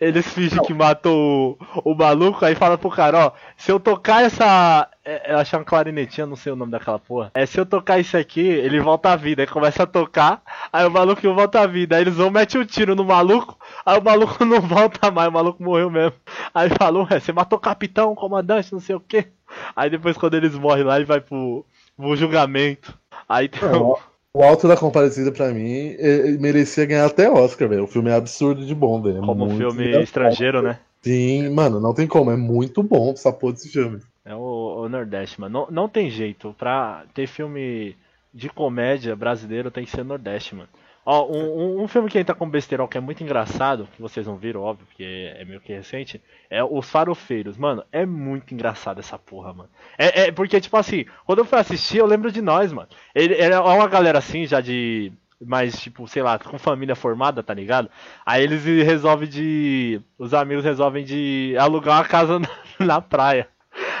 Eles 0.00 0.26
fingem 0.28 0.62
que 0.62 0.74
matou 0.74 1.58
o, 1.84 1.92
o 1.92 1.94
maluco, 1.94 2.44
aí 2.44 2.54
fala 2.54 2.76
pro 2.76 2.90
cara, 2.90 3.26
ó, 3.28 3.32
se 3.56 3.70
eu 3.72 3.80
tocar 3.80 4.24
essa. 4.24 4.88
É, 5.04 5.32
eu 5.32 5.38
achei 5.38 5.58
uma 5.58 5.64
clarinetinha, 5.64 6.26
não 6.26 6.36
sei 6.36 6.52
o 6.52 6.56
nome 6.56 6.72
daquela 6.72 6.98
porra. 6.98 7.30
É, 7.34 7.46
se 7.46 7.58
eu 7.58 7.64
tocar 7.64 7.98
isso 7.98 8.16
aqui, 8.16 8.40
ele 8.40 8.80
volta 8.80 9.10
à 9.12 9.16
vida. 9.16 9.42
Aí 9.42 9.46
começa 9.46 9.84
a 9.84 9.86
tocar, 9.86 10.42
aí 10.72 10.84
o 10.86 10.90
maluco 10.90 11.20
volta 11.34 11.60
à 11.60 11.66
vida. 11.66 11.96
Aí 11.96 12.02
eles 12.02 12.14
vão 12.16 12.30
meter 12.30 12.58
o 12.58 12.66
tiro 12.66 12.94
no 12.94 13.04
maluco, 13.04 13.56
aí 13.84 13.98
o 13.98 14.02
maluco 14.04 14.42
não 14.44 14.60
volta 14.60 15.10
mais, 15.10 15.28
o 15.28 15.32
maluco 15.32 15.62
morreu 15.62 15.90
mesmo. 15.90 16.14
Aí 16.54 16.68
falou, 16.70 17.06
é, 17.10 17.18
você 17.20 17.32
matou 17.32 17.56
o 17.58 17.62
capitão, 17.62 18.12
o 18.12 18.16
comandante, 18.16 18.72
não 18.72 18.80
sei 18.80 18.96
o 18.96 19.00
que. 19.00 19.26
Aí 19.74 19.88
depois 19.88 20.16
quando 20.18 20.34
eles 20.34 20.54
morrem 20.54 20.84
lá, 20.84 20.96
ele 20.96 21.04
vai 21.04 21.20
pro, 21.20 21.64
pro 21.96 22.16
julgamento. 22.16 22.92
Aí 23.28 23.48
tem 23.48 23.66
um- 23.68 23.72
Não, 23.72 23.98
O 24.36 24.42
Alto 24.42 24.68
da 24.68 24.76
Comparecida, 24.76 25.32
pra 25.32 25.48
mim, 25.48 25.96
merecia 26.38 26.84
ganhar 26.84 27.06
até 27.06 27.30
Oscar, 27.30 27.66
velho. 27.66 27.84
O 27.84 27.86
filme 27.86 28.10
é 28.10 28.14
absurdo 28.14 28.66
de 28.66 28.74
bom, 28.74 29.00
velho. 29.00 29.16
É 29.16 29.20
como 29.20 29.46
muito 29.46 29.56
filme 29.56 29.84
engraçado. 29.84 30.04
estrangeiro, 30.04 30.60
né? 30.60 30.78
Sim, 31.00 31.48
mano, 31.48 31.80
não 31.80 31.94
tem 31.94 32.06
como. 32.06 32.30
É 32.30 32.36
muito 32.36 32.82
bom 32.82 33.12
essa 33.12 33.32
porra 33.32 33.54
desse 33.54 33.70
filme. 33.70 33.98
É 34.26 34.34
o, 34.34 34.82
o 34.82 34.88
Nordeste, 34.90 35.40
mano. 35.40 35.60
Não, 35.60 35.70
não 35.70 35.88
tem 35.88 36.10
jeito. 36.10 36.54
Pra 36.58 37.04
ter 37.14 37.26
filme 37.26 37.96
de 38.34 38.50
comédia 38.50 39.16
brasileiro 39.16 39.70
tem 39.70 39.86
que 39.86 39.90
ser 39.90 40.04
Nordeste, 40.04 40.54
mano. 40.54 40.68
Ó, 41.08 41.24
um, 41.30 41.60
um, 41.78 41.82
um 41.84 41.88
filme 41.88 42.10
que 42.10 42.18
entra 42.18 42.34
com 42.34 42.50
besterol 42.50 42.88
que 42.88 42.98
é 42.98 43.00
muito 43.00 43.22
engraçado, 43.22 43.86
que 43.94 44.02
vocês 44.02 44.26
não 44.26 44.36
viram, 44.36 44.62
óbvio, 44.62 44.84
porque 44.88 45.32
é 45.36 45.44
meio 45.44 45.60
que 45.60 45.72
recente, 45.72 46.20
é 46.50 46.64
Os 46.64 46.90
Farofeiros. 46.90 47.56
Mano, 47.56 47.84
é 47.92 48.04
muito 48.04 48.52
engraçado 48.52 48.98
essa 48.98 49.16
porra, 49.16 49.52
mano. 49.52 49.70
É, 49.96 50.22
é 50.22 50.32
porque, 50.32 50.60
tipo 50.60 50.76
assim, 50.76 51.04
quando 51.24 51.38
eu 51.38 51.44
fui 51.44 51.60
assistir, 51.60 51.98
eu 51.98 52.06
lembro 52.06 52.32
de 52.32 52.42
nós, 52.42 52.72
mano. 52.72 52.88
Ele, 53.14 53.34
ele 53.34 53.54
é 53.54 53.60
uma 53.60 53.86
galera 53.86 54.18
assim, 54.18 54.46
já 54.46 54.60
de. 54.60 55.12
Mais, 55.40 55.78
tipo, 55.78 56.08
sei 56.08 56.22
lá, 56.22 56.38
com 56.38 56.58
família 56.58 56.96
formada, 56.96 57.42
tá 57.42 57.54
ligado? 57.54 57.88
Aí 58.24 58.42
eles 58.42 58.64
resolvem 58.64 59.28
de. 59.28 60.00
Os 60.18 60.34
amigos 60.34 60.64
resolvem 60.64 61.04
de 61.04 61.54
alugar 61.56 61.98
uma 61.98 62.04
casa 62.04 62.40
na, 62.40 62.48
na 62.80 63.00
praia. 63.00 63.48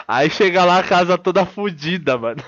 Aí 0.08 0.28
chega 0.28 0.64
lá 0.64 0.78
a 0.80 0.82
casa 0.82 1.16
toda 1.16 1.46
fodida, 1.46 2.18
mano. 2.18 2.42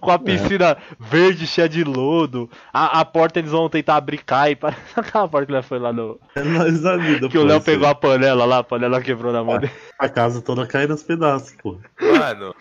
Com 0.00 0.10
a 0.10 0.18
piscina 0.18 0.76
verde 0.98 1.46
cheia 1.46 1.68
de 1.68 1.84
lodo. 1.84 2.50
A, 2.72 3.00
a 3.00 3.04
porta 3.04 3.38
eles 3.38 3.50
vão 3.50 3.68
tentar 3.68 3.96
abrir 3.96 4.18
cai. 4.18 4.54
Parece 4.54 4.80
aquela 4.96 5.28
porta 5.28 5.46
que 5.46 5.52
ele 5.52 5.62
foi 5.62 5.78
lá 5.78 5.92
no. 5.92 6.20
É 6.34 6.42
nóis 6.42 6.80
da 6.80 6.96
vida, 6.96 7.28
Que 7.28 7.38
o 7.38 7.44
Léo 7.44 7.60
pegou 7.60 7.88
a 7.88 7.94
panela 7.94 8.44
lá, 8.44 8.58
a 8.58 8.64
panela 8.64 9.00
quebrou 9.00 9.32
na 9.32 9.42
mão 9.42 9.58
dele. 9.58 9.72
A 9.98 10.08
casa 10.08 10.42
toda 10.42 10.66
caindo 10.66 10.92
aos 10.92 11.02
pedaços, 11.02 11.54
pô. 11.62 11.78
Mano, 12.00 12.54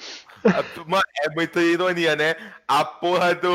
a- 0.46 0.64
mano, 0.86 1.04
é 1.24 1.30
muita 1.34 1.62
ironia, 1.62 2.16
né? 2.16 2.36
A 2.68 2.86
porra 2.86 3.36
do. 3.36 3.50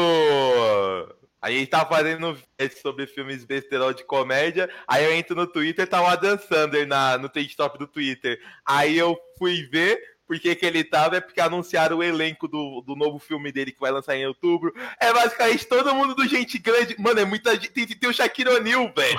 A 1.40 1.50
gente 1.50 1.66
tá 1.66 1.84
fazendo 1.84 2.34
vídeo 2.34 2.78
sobre 2.80 3.04
filmes 3.04 3.44
besterol 3.44 3.92
de 3.92 4.04
comédia. 4.04 4.70
Aí 4.86 5.04
eu 5.04 5.12
entro 5.12 5.34
no 5.34 5.44
Twitter, 5.44 5.88
tá 5.88 6.00
o 6.00 6.06
Adam 6.06 6.38
Sandler 6.38 6.86
na, 6.86 7.18
no 7.18 7.28
top 7.28 7.78
do 7.80 7.86
Twitter. 7.88 8.38
Aí 8.64 8.96
eu 8.96 9.18
fui 9.36 9.68
ver 9.72 9.98
porque 10.32 10.54
que 10.54 10.64
ele 10.64 10.82
tava, 10.82 11.16
é 11.16 11.20
porque 11.20 11.40
anunciaram 11.40 11.98
o 11.98 12.02
elenco 12.02 12.48
do, 12.48 12.82
do 12.86 12.96
novo 12.96 13.18
filme 13.18 13.52
dele 13.52 13.70
que 13.70 13.80
vai 13.80 13.90
lançar 13.90 14.16
em 14.16 14.26
outubro. 14.26 14.72
É 14.98 15.12
basicamente 15.12 15.66
todo 15.66 15.94
mundo 15.94 16.14
do 16.14 16.26
gente 16.26 16.58
grande. 16.58 16.96
Mano, 16.98 17.20
é 17.20 17.24
muita 17.24 17.52
gente. 17.54 17.70
Tem, 17.70 17.86
tem 17.86 18.08
o 18.08 18.12
Shaquille 18.14 18.48
O'Neal, 18.50 18.90
velho. 18.96 19.18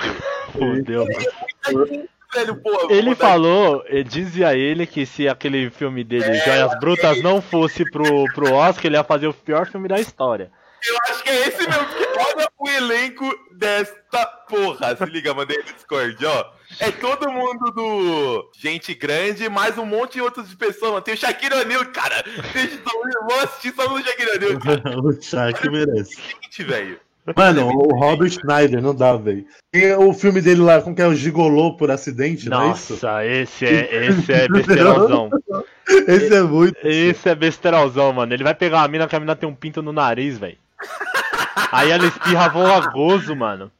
Fudeu. 0.52 1.06
velho, 2.34 2.56
pô. 2.56 2.88
Ele 2.90 3.02
vou 3.06 3.14
dar- 3.14 3.26
falou, 3.28 3.84
eh, 3.86 4.02
dizia 4.02 4.56
ele 4.56 4.86
que 4.86 5.06
se 5.06 5.28
aquele 5.28 5.70
filme 5.70 6.02
dele, 6.02 6.34
Joias 6.40 6.78
Brutas, 6.80 7.22
não 7.22 7.40
fosse 7.40 7.88
pro, 7.90 8.24
pro 8.34 8.52
Oscar, 8.52 8.86
ele 8.86 8.96
ia 8.96 9.04
fazer 9.04 9.28
o 9.28 9.34
pior 9.34 9.66
filme 9.68 9.88
da 9.88 10.00
história. 10.00 10.50
Eu 10.86 10.98
acho 11.08 11.22
que 11.22 11.30
é 11.30 11.48
esse 11.48 11.66
mesmo, 11.68 11.86
porque 11.86 12.08
olha 12.18 12.48
o 12.58 12.68
elenco 12.68 13.38
desta 13.52 14.26
porra. 14.48 14.94
Se 14.96 15.04
liga, 15.06 15.32
mandei 15.32 15.56
no 15.58 15.64
Discord, 15.64 16.26
ó. 16.26 16.52
É 16.78 16.90
todo 16.90 17.30
mundo 17.30 17.70
do 17.72 18.50
Gente 18.58 18.94
Grande, 18.94 19.48
mais 19.48 19.78
um 19.78 19.86
monte 19.86 20.14
de 20.14 20.20
outras 20.22 20.52
pessoas, 20.54 20.90
mano. 20.90 21.02
Tem 21.02 21.14
o 21.14 21.16
Shaquille 21.16 21.54
O'Neal, 21.54 21.86
cara. 21.86 22.22
Deixa 22.52 22.80
eu 22.84 23.26
vou 23.26 23.40
assistir 23.40 23.74
só 23.74 23.88
no 23.88 24.02
Shaquille 24.02 24.30
O'Neal, 24.32 24.60
cara. 24.60 25.00
o 25.00 25.22
Shaq 25.22 25.70
merece. 25.70 26.16
Gente, 26.16 26.64
velho. 26.64 27.00
Mano, 27.34 27.68
o 27.68 27.98
Robert 27.98 28.28
Schneider, 28.28 28.82
não 28.82 28.94
dá, 28.94 29.16
velho. 29.16 29.46
Tem 29.72 29.94
o 29.94 30.12
filme 30.12 30.42
dele 30.42 30.60
lá, 30.60 30.82
como 30.82 30.94
que 30.94 31.00
é 31.00 31.06
o 31.06 31.14
Gigolô 31.14 31.74
por 31.74 31.90
acidente, 31.90 32.50
não 32.50 32.68
é 32.68 32.72
isso? 32.72 32.92
Nossa, 32.92 33.24
esse 33.24 33.64
é, 33.64 34.06
esse 34.08 34.30
é 34.30 34.46
besterolzão. 34.52 35.30
Esse 36.06 36.34
é 36.34 36.42
muito. 36.42 36.76
Esse 36.86 37.30
é 37.30 37.34
besterolzão, 37.34 38.12
mano. 38.12 38.34
Ele 38.34 38.44
vai 38.44 38.54
pegar 38.54 38.78
uma 38.78 38.88
mina 38.88 39.08
que 39.08 39.16
a 39.16 39.20
mina 39.20 39.34
tem 39.34 39.48
um 39.48 39.54
pinto 39.54 39.80
no 39.80 39.90
nariz, 39.90 40.36
velho. 40.36 40.58
Aí 41.72 41.90
ela 41.90 42.06
espirra 42.06 42.48
voa 42.48 42.80
gozo, 42.90 43.34
mano. 43.34 43.70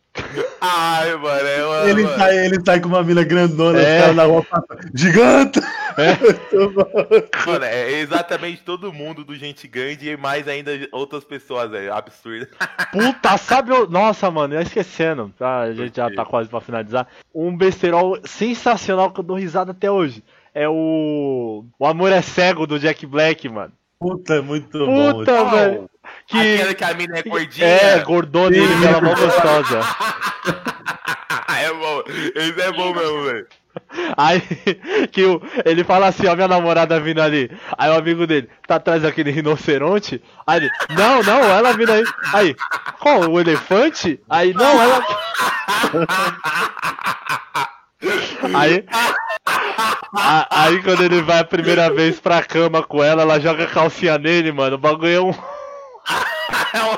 Ai, 0.61 1.15
mano, 1.17 1.49
é 1.49 1.67
uma. 1.67 1.91
Ele 1.91 2.05
mano. 2.05 2.17
sai, 2.17 2.47
ele 2.47 2.61
sai 2.65 2.81
com 2.81 2.89
uma 2.89 3.03
mina 3.03 3.25
grandona, 3.25 3.81
É. 3.81 3.97
os 3.97 4.01
caras 4.01 4.17
na 4.17 4.25
rua 4.25 4.47
Gigante! 4.95 5.61
Mano, 7.47 7.65
é 7.65 8.01
exatamente 8.01 8.63
todo 8.63 8.93
mundo 8.93 9.25
do 9.25 9.35
Gente 9.37 9.69
Grande 9.69 10.09
e 10.09 10.17
mais 10.17 10.49
ainda 10.49 10.73
outras 10.91 11.23
pessoas, 11.25 11.71
velho. 11.71 11.95
Absurdo. 11.95 12.49
Puta, 12.91 13.37
sabe 13.37 13.73
o. 13.73 13.87
Nossa, 13.87 14.29
mano, 14.31 14.55
eu 14.55 14.59
ia 14.59 14.65
esquecendo. 14.65 15.33
Tá, 15.39 15.61
a 15.61 15.73
gente 15.73 15.97
já 15.97 16.11
tá 16.11 16.25
quase 16.25 16.49
pra 16.49 16.61
finalizar. 16.61 17.07
Um 17.35 17.57
besterol 17.57 18.19
sensacional 18.25 19.13
que 19.13 19.21
eu 19.21 19.25
dou 19.25 19.37
risada 19.37 19.71
até 19.71 19.91
hoje. 19.91 20.23
É 20.53 20.69
o. 20.69 21.65
O 21.79 21.87
Amor 21.87 22.11
é 22.13 22.23
Cego 22.23 22.67
do 22.67 22.79
Jack 22.79 23.07
Black, 23.07 23.49
mano. 23.49 23.73
Puta, 24.01 24.35
é 24.35 24.41
muito 24.41 24.79
bom. 24.85 25.13
Puta, 25.15 25.45
velho. 25.45 25.91
Que. 26.27 26.55
Aquela 26.55 26.75
que 26.75 26.85
a 26.85 26.95
mina 26.95 27.19
é 27.19 27.23
gordinha. 27.23 27.67
É, 27.67 27.99
gordona 28.01 28.57
e 28.57 28.85
ela 28.85 29.01
mó 29.01 29.15
gostosa. 29.15 29.81
é 31.59 31.73
bom. 31.73 32.03
Esse 32.35 32.61
é 32.61 32.73
bom 32.73 32.95
mesmo, 32.95 33.25
velho. 33.25 33.47
Aí 34.17 34.41
que 35.11 35.25
o, 35.25 35.43
ele 35.65 35.83
fala 35.83 36.07
assim, 36.07 36.29
ó, 36.29 36.35
minha 36.37 36.47
namorada 36.47 37.01
vindo 37.01 37.21
ali. 37.21 37.51
Aí 37.77 37.91
o 37.91 37.99
amigo 37.99 38.25
dele 38.27 38.49
tá 38.69 38.77
atrás 38.77 39.03
daquele 39.03 39.31
rinoceronte. 39.33 40.23
Aí 40.47 40.59
ele, 40.61 40.71
não, 40.91 41.23
não, 41.23 41.41
ela 41.43 41.73
vindo 41.73 41.91
aí. 41.93 42.05
Aí, 42.33 42.55
qual? 43.01 43.29
O 43.31 43.41
elefante? 43.41 44.21
Aí, 44.31 44.53
não, 44.55 44.81
ela. 44.81 45.05
Aí, 48.55 48.85
a- 50.15 50.47
aí 50.51 50.83
quando 50.83 51.03
ele 51.03 51.23
vai 51.23 51.39
a 51.41 51.45
primeira 51.45 51.91
vez 51.91 52.21
pra 52.21 52.43
cama 52.43 52.83
com 52.83 53.03
ela, 53.03 53.23
ela 53.23 53.41
joga 53.41 53.67
calcinha 53.67 54.19
nele, 54.19 54.53
mano. 54.53 54.77
O 54.77 54.79
bagulho 54.79 55.09
é 55.11 55.21
um. 55.21 55.35
É 56.75 56.83
um. 56.83 56.95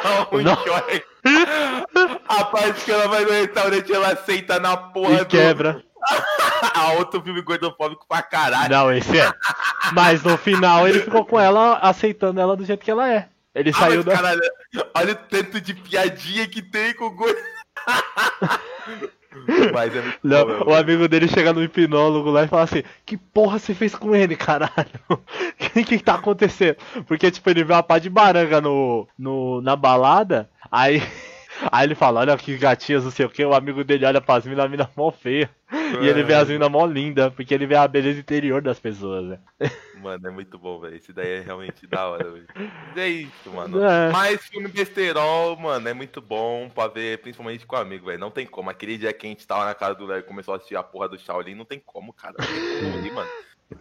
A 2.28 2.44
parte 2.44 2.84
que 2.84 2.90
ela 2.90 3.08
vai 3.08 3.24
no 3.24 3.30
restaurante, 3.30 3.92
ela 3.92 4.16
senta 4.16 4.58
na 4.58 4.76
porra 4.76 5.14
E 5.14 5.18
do. 5.18 5.26
quebra. 5.26 5.82
A 6.74 6.92
outro 6.92 7.20
filme 7.22 7.42
gordofóbico 7.42 8.06
pra 8.08 8.22
caralho. 8.22 8.70
Não, 8.70 8.92
esse 8.92 9.18
é. 9.18 9.30
Mas 9.92 10.22
no 10.22 10.36
final 10.38 10.86
ele 10.88 11.00
ficou 11.00 11.24
com 11.24 11.38
ela, 11.38 11.78
aceitando 11.78 12.40
ela 12.40 12.56
do 12.56 12.64
jeito 12.64 12.84
que 12.84 12.90
ela 12.90 13.08
é. 13.10 13.28
Ele 13.54 13.70
Ah, 13.70 13.78
saiu 13.78 14.02
da. 14.04 14.12
caralho, 14.14 14.40
olha 14.94 15.12
o 15.12 15.16
tanto 15.16 15.60
de 15.60 15.74
piadinha 15.74 16.46
que 16.46 16.62
tem 16.62 16.94
com 16.94 17.04
o 17.06 17.10
gordo. 17.10 17.36
Mas 19.72 19.94
é 19.94 20.00
muito 20.00 20.18
Não, 20.22 20.46
bom, 20.46 20.70
o 20.70 20.74
amigo 20.74 21.08
dele 21.08 21.28
chega 21.28 21.52
no 21.52 21.62
hipnólogo 21.62 22.30
lá 22.30 22.44
e 22.44 22.48
fala 22.48 22.62
assim: 22.62 22.82
Que 23.04 23.16
porra 23.16 23.58
você 23.58 23.74
fez 23.74 23.94
com 23.94 24.14
ele, 24.14 24.36
caralho? 24.36 24.70
O 25.08 25.18
que, 25.58 25.84
que 25.84 25.98
tá 25.98 26.14
acontecendo? 26.14 26.76
Porque, 27.06 27.30
tipo, 27.30 27.48
ele 27.50 27.64
vê 27.64 27.72
uma 27.72 27.82
pá 27.82 27.98
de 27.98 28.08
baranga 28.10 28.60
no, 28.60 29.06
no, 29.18 29.60
na 29.60 29.76
balada, 29.76 30.48
aí, 30.70 31.02
aí 31.70 31.86
ele 31.86 31.94
fala: 31.94 32.20
Olha 32.20 32.36
que 32.36 32.56
gatinhas, 32.56 33.04
não 33.04 33.10
sei 33.10 33.26
o 33.26 33.30
que. 33.30 33.44
O 33.44 33.54
amigo 33.54 33.84
dele 33.84 34.04
olha 34.06 34.20
pras 34.20 34.46
minas, 34.46 34.64
a 34.64 34.68
mina 34.68 34.90
mó 34.96 35.10
feia. 35.10 35.50
E 36.02 36.06
ele 36.06 36.22
vê 36.22 36.34
as 36.34 36.48
minas 36.48 36.70
mó 36.70 36.86
linda, 36.86 37.30
porque 37.30 37.52
ele 37.52 37.66
vê 37.66 37.74
a 37.74 37.88
beleza 37.88 38.20
interior 38.20 38.62
das 38.62 38.78
pessoas, 38.78 39.24
né? 39.24 39.40
Mano, 40.00 40.28
é 40.28 40.30
muito 40.30 40.58
bom, 40.58 40.78
velho. 40.80 40.94
Esse 40.94 41.12
daí 41.12 41.38
é 41.38 41.40
realmente 41.40 41.86
da 41.86 42.08
hora, 42.08 42.30
velho. 42.30 42.46
É 42.94 43.08
isso, 43.08 43.50
mano. 43.50 43.82
É. 43.82 44.10
Mas 44.12 44.46
filme 44.46 44.68
besterol, 44.68 45.56
mano, 45.56 45.88
é 45.88 45.92
muito 45.92 46.20
bom 46.20 46.68
pra 46.68 46.86
ver, 46.86 47.18
principalmente 47.18 47.66
com 47.66 47.76
amigo, 47.76 48.06
velho. 48.06 48.18
Não 48.18 48.30
tem 48.30 48.46
como. 48.46 48.70
Aquele 48.70 48.98
dia 48.98 49.12
que 49.12 49.26
a 49.26 49.30
gente 49.30 49.46
tava 49.46 49.64
na 49.64 49.74
casa 49.74 49.94
do 49.94 50.06
Léo 50.06 50.20
e 50.20 50.22
começou 50.22 50.54
a 50.54 50.58
assistir 50.58 50.76
a 50.76 50.82
porra 50.82 51.08
do 51.08 51.18
Shaolin, 51.18 51.54
não 51.54 51.64
tem 51.64 51.82
como, 51.84 52.12
cara. 52.12 52.36
Não 52.38 52.46
tem 52.46 52.92
como 52.92 53.14
mano. 53.14 53.30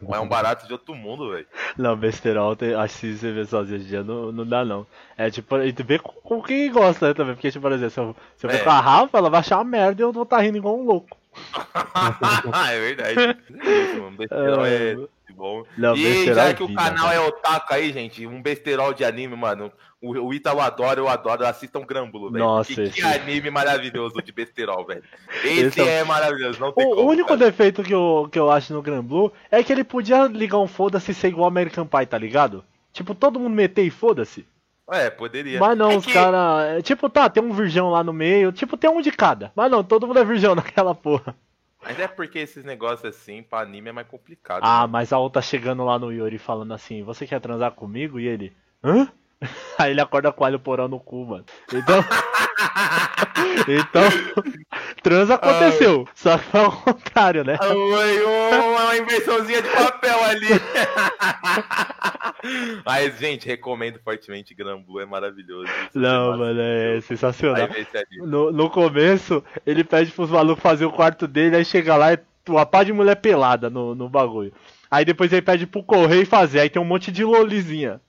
Mas 0.02 0.18
é 0.20 0.22
um 0.22 0.28
barato 0.28 0.66
de 0.66 0.74
outro 0.74 0.96
mundo, 0.96 1.30
velho. 1.32 1.46
Não, 1.78 1.96
besterol, 1.96 2.56
tem- 2.56 2.74
acho 2.74 3.00
que 3.00 3.16
você 3.16 3.32
vê 3.32 3.46
sozinho 3.46 3.76
hoje 3.78 3.86
em 3.86 3.90
dia 3.90 4.04
não, 4.04 4.32
não 4.32 4.46
dá 4.46 4.66
não. 4.66 4.86
É 5.18 5.30
tipo, 5.30 5.58
e 5.62 5.72
tu 5.72 5.84
vê 5.84 6.00
com, 6.00 6.12
com 6.12 6.42
quem 6.42 6.72
gosta 6.72 7.08
né, 7.10 7.14
também, 7.14 7.36
porque, 7.36 7.52
tipo, 7.52 7.62
por 7.62 7.72
exemplo, 7.72 7.92
se 7.92 8.00
eu, 8.00 8.16
se 8.38 8.46
eu 8.48 8.50
ver 8.50 8.58
É. 8.62 8.64
com 8.64 8.70
a 8.72 8.80
Rafa, 8.80 9.18
ela 9.18 9.30
vai 9.30 9.40
achar 9.42 9.58
uma 9.58 9.64
merda 9.64 10.02
e 10.02 10.04
eu 10.04 10.12
vou 10.12 10.24
estar 10.24 10.40
rindo 10.40 10.58
igual 10.58 10.76
um 10.80 10.84
louco. 10.86 11.16
é 12.72 12.80
verdade. 12.80 13.16
É. 13.66 14.10
Besterol 14.18 14.66
é 14.66 14.96
muito 14.96 15.10
bom. 15.36 15.64
Não, 15.78 15.96
e 15.96 16.34
já 16.34 16.46
é 16.46 16.54
que 16.54 16.64
o 16.64 16.74
canal 16.74 17.10
velho. 17.10 17.22
é 17.24 17.28
otaku 17.28 17.74
aí, 17.74 17.92
gente, 17.92 18.26
um 18.26 18.42
besterol 18.42 18.94
de 18.94 19.04
anime, 19.04 19.36
mano. 19.36 19.72
O, 20.08 20.28
o 20.28 20.34
Ítalo 20.34 20.62
adora, 20.62 21.00
eu 21.00 21.08
adoro. 21.08 21.46
Assistam 21.46 21.82
Grambulo, 21.82 22.32
velho. 22.32 22.44
Nossa, 22.44 22.70
que, 22.74 22.76
que 22.76 23.00
esse- 23.00 23.04
anime 23.04 23.50
maravilhoso 23.50 24.22
de 24.22 24.32
besterol, 24.32 24.86
velho. 24.86 25.04
Esse, 25.44 25.60
Esse 25.66 25.82
é- 25.82 26.00
é 26.00 26.04
maravilhoso, 26.04 26.60
não 26.60 26.72
tem 26.72 26.86
O, 26.86 26.90
como. 26.90 27.02
o 27.02 27.10
único 27.10 27.28
cara. 27.30 27.40
defeito 27.40 27.84
que 27.84 27.94
eu, 27.94 28.30
que 28.32 28.38
eu 28.40 28.52
acho 28.52 28.74
no 28.74 28.82
Blue 29.04 29.32
é 29.50 29.64
que 29.64 29.72
ele 29.72 29.84
podia 29.84 30.26
ligar 30.28 30.60
um 30.60 30.68
foda-se 30.68 31.12
e 31.12 31.14
ser 31.14 31.30
igual 31.30 31.48
American 31.48 31.86
Pie, 31.88 32.06
tá 32.06 32.18
ligado? 32.18 32.64
Tipo, 32.94 33.14
todo 33.16 33.40
mundo 33.40 33.54
meter 33.54 33.84
e 33.84 33.90
foda-se. 33.90 34.46
É, 34.92 35.10
poderia. 35.10 35.60
Mas 35.60 35.78
não, 35.78 35.92
É 35.92 35.98
os 35.98 36.06
que- 36.06 36.14
caras. 36.14 36.84
Tipo, 36.84 37.10
tá, 37.10 37.28
tem 37.30 37.42
um 37.44 37.52
virgão 37.52 37.90
lá 37.90 38.04
no 38.04 38.14
meio. 38.14 38.52
Tipo, 38.52 38.78
tem 38.78 38.90
um 38.90 39.02
de 39.02 39.12
cada. 39.12 39.52
Mas 39.56 39.72
não, 39.72 39.84
todo 39.84 40.06
mundo 40.08 40.20
é 40.20 40.24
virgão 40.24 40.54
naquela 40.56 40.94
porra. 40.94 41.36
Mas 41.84 42.00
é 42.00 42.08
porque 42.08 42.40
esses 42.40 42.64
negócios 42.64 43.04
assim, 43.06 43.44
pra 43.44 43.60
anime 43.62 43.90
é 43.90 43.92
mais 43.92 44.08
complicado. 44.08 44.62
Ah, 44.64 44.82
né? 44.82 44.88
mas 44.92 45.12
a 45.14 45.18
outra 45.20 45.42
chegando 45.42 45.84
lá 45.84 45.98
no 46.00 46.12
Yuri 46.12 46.38
falando 46.38 46.74
assim: 46.74 47.04
Você 47.04 47.26
quer 47.28 47.40
transar 47.42 47.72
comigo? 47.72 48.20
E 48.20 48.28
ele: 48.28 48.54
Hã? 48.84 49.08
Aí 49.78 49.92
ele 49.92 50.02
acorda 50.02 50.32
com 50.32 50.44
o 50.44 50.48
alho 50.48 50.60
porão 50.60 50.88
no 50.88 51.00
cu, 51.00 51.26
mano. 51.26 51.46
Então. 51.74 52.04
então. 53.68 54.04
Transa 55.04 55.36
aconteceu. 55.36 56.08
Só 56.16 56.38
que 56.38 56.46
foi 56.46 56.62
ao 56.62 56.72
contrário, 56.72 57.44
né? 57.44 57.58
Oi, 57.62 58.24
uma, 58.24 58.98
inversãozinha 58.98 59.62
de 59.62 59.70
papel 59.70 60.24
ali. 60.24 60.48
Mas, 62.86 63.18
gente, 63.18 63.48
recomendo 63.48 64.00
fortemente 64.04 64.54
Grambu, 64.54 65.00
é 65.00 65.06
maravilhoso. 65.06 65.72
Não, 65.94 66.38
mano, 66.38 66.60
é 66.62 67.02
sensacional. 67.02 67.68
No, 68.20 68.52
no 68.52 68.70
começo, 68.70 69.44
ele 69.66 69.84
pede 69.84 70.12
pros 70.12 70.30
malucos 70.30 70.62
fazer 70.62 70.86
o 70.86 70.92
quarto 70.92 71.28
dele, 71.28 71.58
aí 71.58 71.66
chega 71.66 71.96
lá 71.96 72.14
e 72.14 72.20
uma 72.48 72.66
pá 72.66 72.84
de 72.84 72.94
mulher 72.94 73.16
pelada 73.16 73.70
no, 73.70 73.96
no 73.96 74.08
bagulho. 74.08 74.54
Aí 74.90 75.04
depois 75.04 75.34
ele 75.34 75.42
pede 75.42 75.66
pro 75.66 75.84
correio 75.84 76.26
fazer, 76.26 76.60
aí 76.60 76.70
tem 76.70 76.82
um 76.82 76.86
monte 76.86 77.12
de 77.12 77.24
lolizinha. 77.24 78.00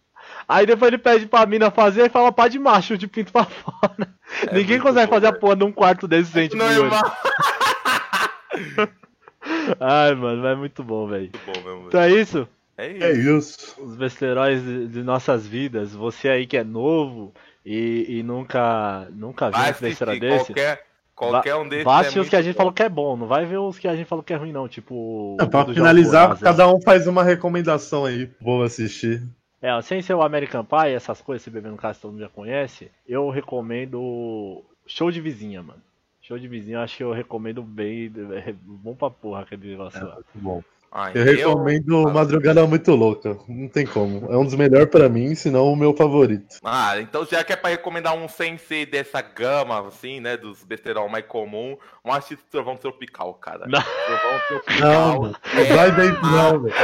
Aí 0.49 0.65
depois 0.65 0.89
ele 0.89 0.99
pede 0.99 1.27
pra 1.27 1.47
mina 1.47 1.71
fazer 1.71 2.07
e 2.07 2.09
fala 2.09 2.31
pá 2.31 2.47
de 2.47 2.59
macho 2.59 2.97
de 2.97 3.09
pinto 3.09 3.33
pra 3.33 3.45
fora. 3.45 4.09
Ninguém 4.53 4.79
muito 4.79 4.83
consegue 4.83 5.07
bom, 5.07 5.15
fazer 5.15 5.27
a 5.27 5.33
porra 5.33 5.57
de 5.57 5.65
um 5.65 5.73
quarto 5.73 6.07
decente. 6.07 6.57
Não, 6.57 6.67
pro 6.67 6.75
olho. 6.75 6.85
irmão. 6.85 7.03
Ai, 9.81 10.15
mano, 10.15 10.43
mas 10.43 10.53
é 10.53 10.55
muito 10.55 10.85
bom, 10.85 11.07
velho. 11.09 11.31
Muito 11.33 11.41
bom 11.47 11.69
mesmo. 11.71 11.89
Então 11.89 12.01
é 12.01 12.11
isso? 12.11 12.49
É 12.77 12.87
É 12.87 13.13
isso. 13.13 13.75
Os 13.83 13.97
besteiróis 13.97 14.63
de, 14.63 14.89
de 14.89 15.03
nossas 15.03 15.47
vidas. 15.47 15.95
Você 15.95 16.29
aí 16.29 16.47
que 16.47 16.57
é 16.57 16.65
novo 16.65 17.33
e, 17.65 18.19
e 18.19 18.23
nunca, 18.23 19.09
nunca 19.11 19.51
viu 19.51 19.61
um 19.61 19.81
besteira 19.81 20.19
desse. 20.19 20.47
qualquer, 20.47 20.85
qualquer 21.15 21.57
um 21.57 21.69
desses. 21.69 21.85
Vá 21.85 22.05
é 22.05 22.21
os 22.21 22.29
que 22.29 22.37
a 22.37 22.43
gente 22.43 22.55
bom. 22.55 22.59
falou 22.59 22.73
que 22.73 22.83
é 22.83 22.89
bom, 22.89 23.17
não 23.17 23.27
vai 23.27 23.47
ver 23.47 23.59
os 23.59 23.79
que 23.79 23.89
a 23.89 23.97
gente 23.97 24.07
falou 24.07 24.23
que 24.23 24.33
é 24.33 24.37
ruim, 24.37 24.53
não. 24.53 24.69
Tipo. 24.69 25.37
É, 25.41 25.47
pra 25.47 25.65
de 25.65 25.75
finalizar, 25.75 26.39
cada 26.39 26.69
um 26.69 26.81
faz 26.81 27.07
uma 27.07 27.25
recomendação 27.25 28.05
aí. 28.05 28.31
Vou 28.41 28.63
assistir. 28.63 29.23
É, 29.61 29.81
sem 29.83 30.03
ser 30.03 30.15
o 30.15 30.23
American 30.23 30.65
Pie, 30.65 30.95
essas 30.95 31.21
coisas, 31.23 31.43
se 31.43 31.51
beber 31.51 31.71
no 31.71 31.77
caso 31.77 32.01
todo 32.01 32.13
mundo 32.13 32.21
já 32.21 32.29
conhece, 32.29 32.91
eu 33.07 33.31
recomendo 33.31 34.63
Show 34.87 35.11
de 35.11 35.21
Vizinha, 35.21 35.63
mano. 35.63 35.83
Show 36.21 36.39
de 36.39 36.49
Vizinha, 36.49 36.79
eu 36.79 36.83
acho 36.83 36.97
que 36.97 37.05
eu 37.05 37.13
recomendo 37.13 37.63
bem, 37.63 38.13
é 38.45 38.53
bom 38.53 38.95
pra 38.95 39.11
porra 39.11 39.43
aquele 39.43 39.71
negócio 39.71 40.07
lá. 40.07 40.15
Muito 40.15 40.27
bom. 40.35 40.63
Ah, 40.99 41.11
Eu 41.15 41.25
recomendo 41.25 42.11
Madrugada 42.11 42.67
Muito 42.67 42.91
Louca. 42.95 43.37
Não 43.47 43.69
tem 43.69 43.85
como. 43.85 44.33
É 44.33 44.37
um 44.39 44.45
dos 44.45 44.55
melhores 44.55 44.89
pra 44.89 45.11
mim, 45.11 45.35
se 45.35 45.51
não 45.51 45.71
o 45.71 45.77
meu 45.77 45.95
favorito. 45.95 46.57
Ah, 46.65 46.99
então 46.99 47.27
já 47.27 47.45
que 47.45 47.53
é 47.53 47.57
pra 47.57 47.69
recomendar 47.69 48.15
um 48.17 48.27
sem 48.27 48.57
ser 48.57 48.87
dessa 48.87 49.21
gama, 49.21 49.87
assim, 49.87 50.21
né, 50.21 50.39
dos 50.39 50.65
besterol 50.65 51.07
mais 51.07 51.27
comum, 51.27 51.77
um 52.03 52.11
assiste 52.11 52.43
Trovão 52.51 52.79
Tropical, 52.79 53.35
cara. 53.35 53.67
Não. 53.69 53.83
Trovão 53.83 54.41
Tropical. 54.49 55.23
Não 55.55 55.77
vai 55.77 55.93
dentro, 55.93 56.23
não, 56.23 56.63
velho. 56.63 56.75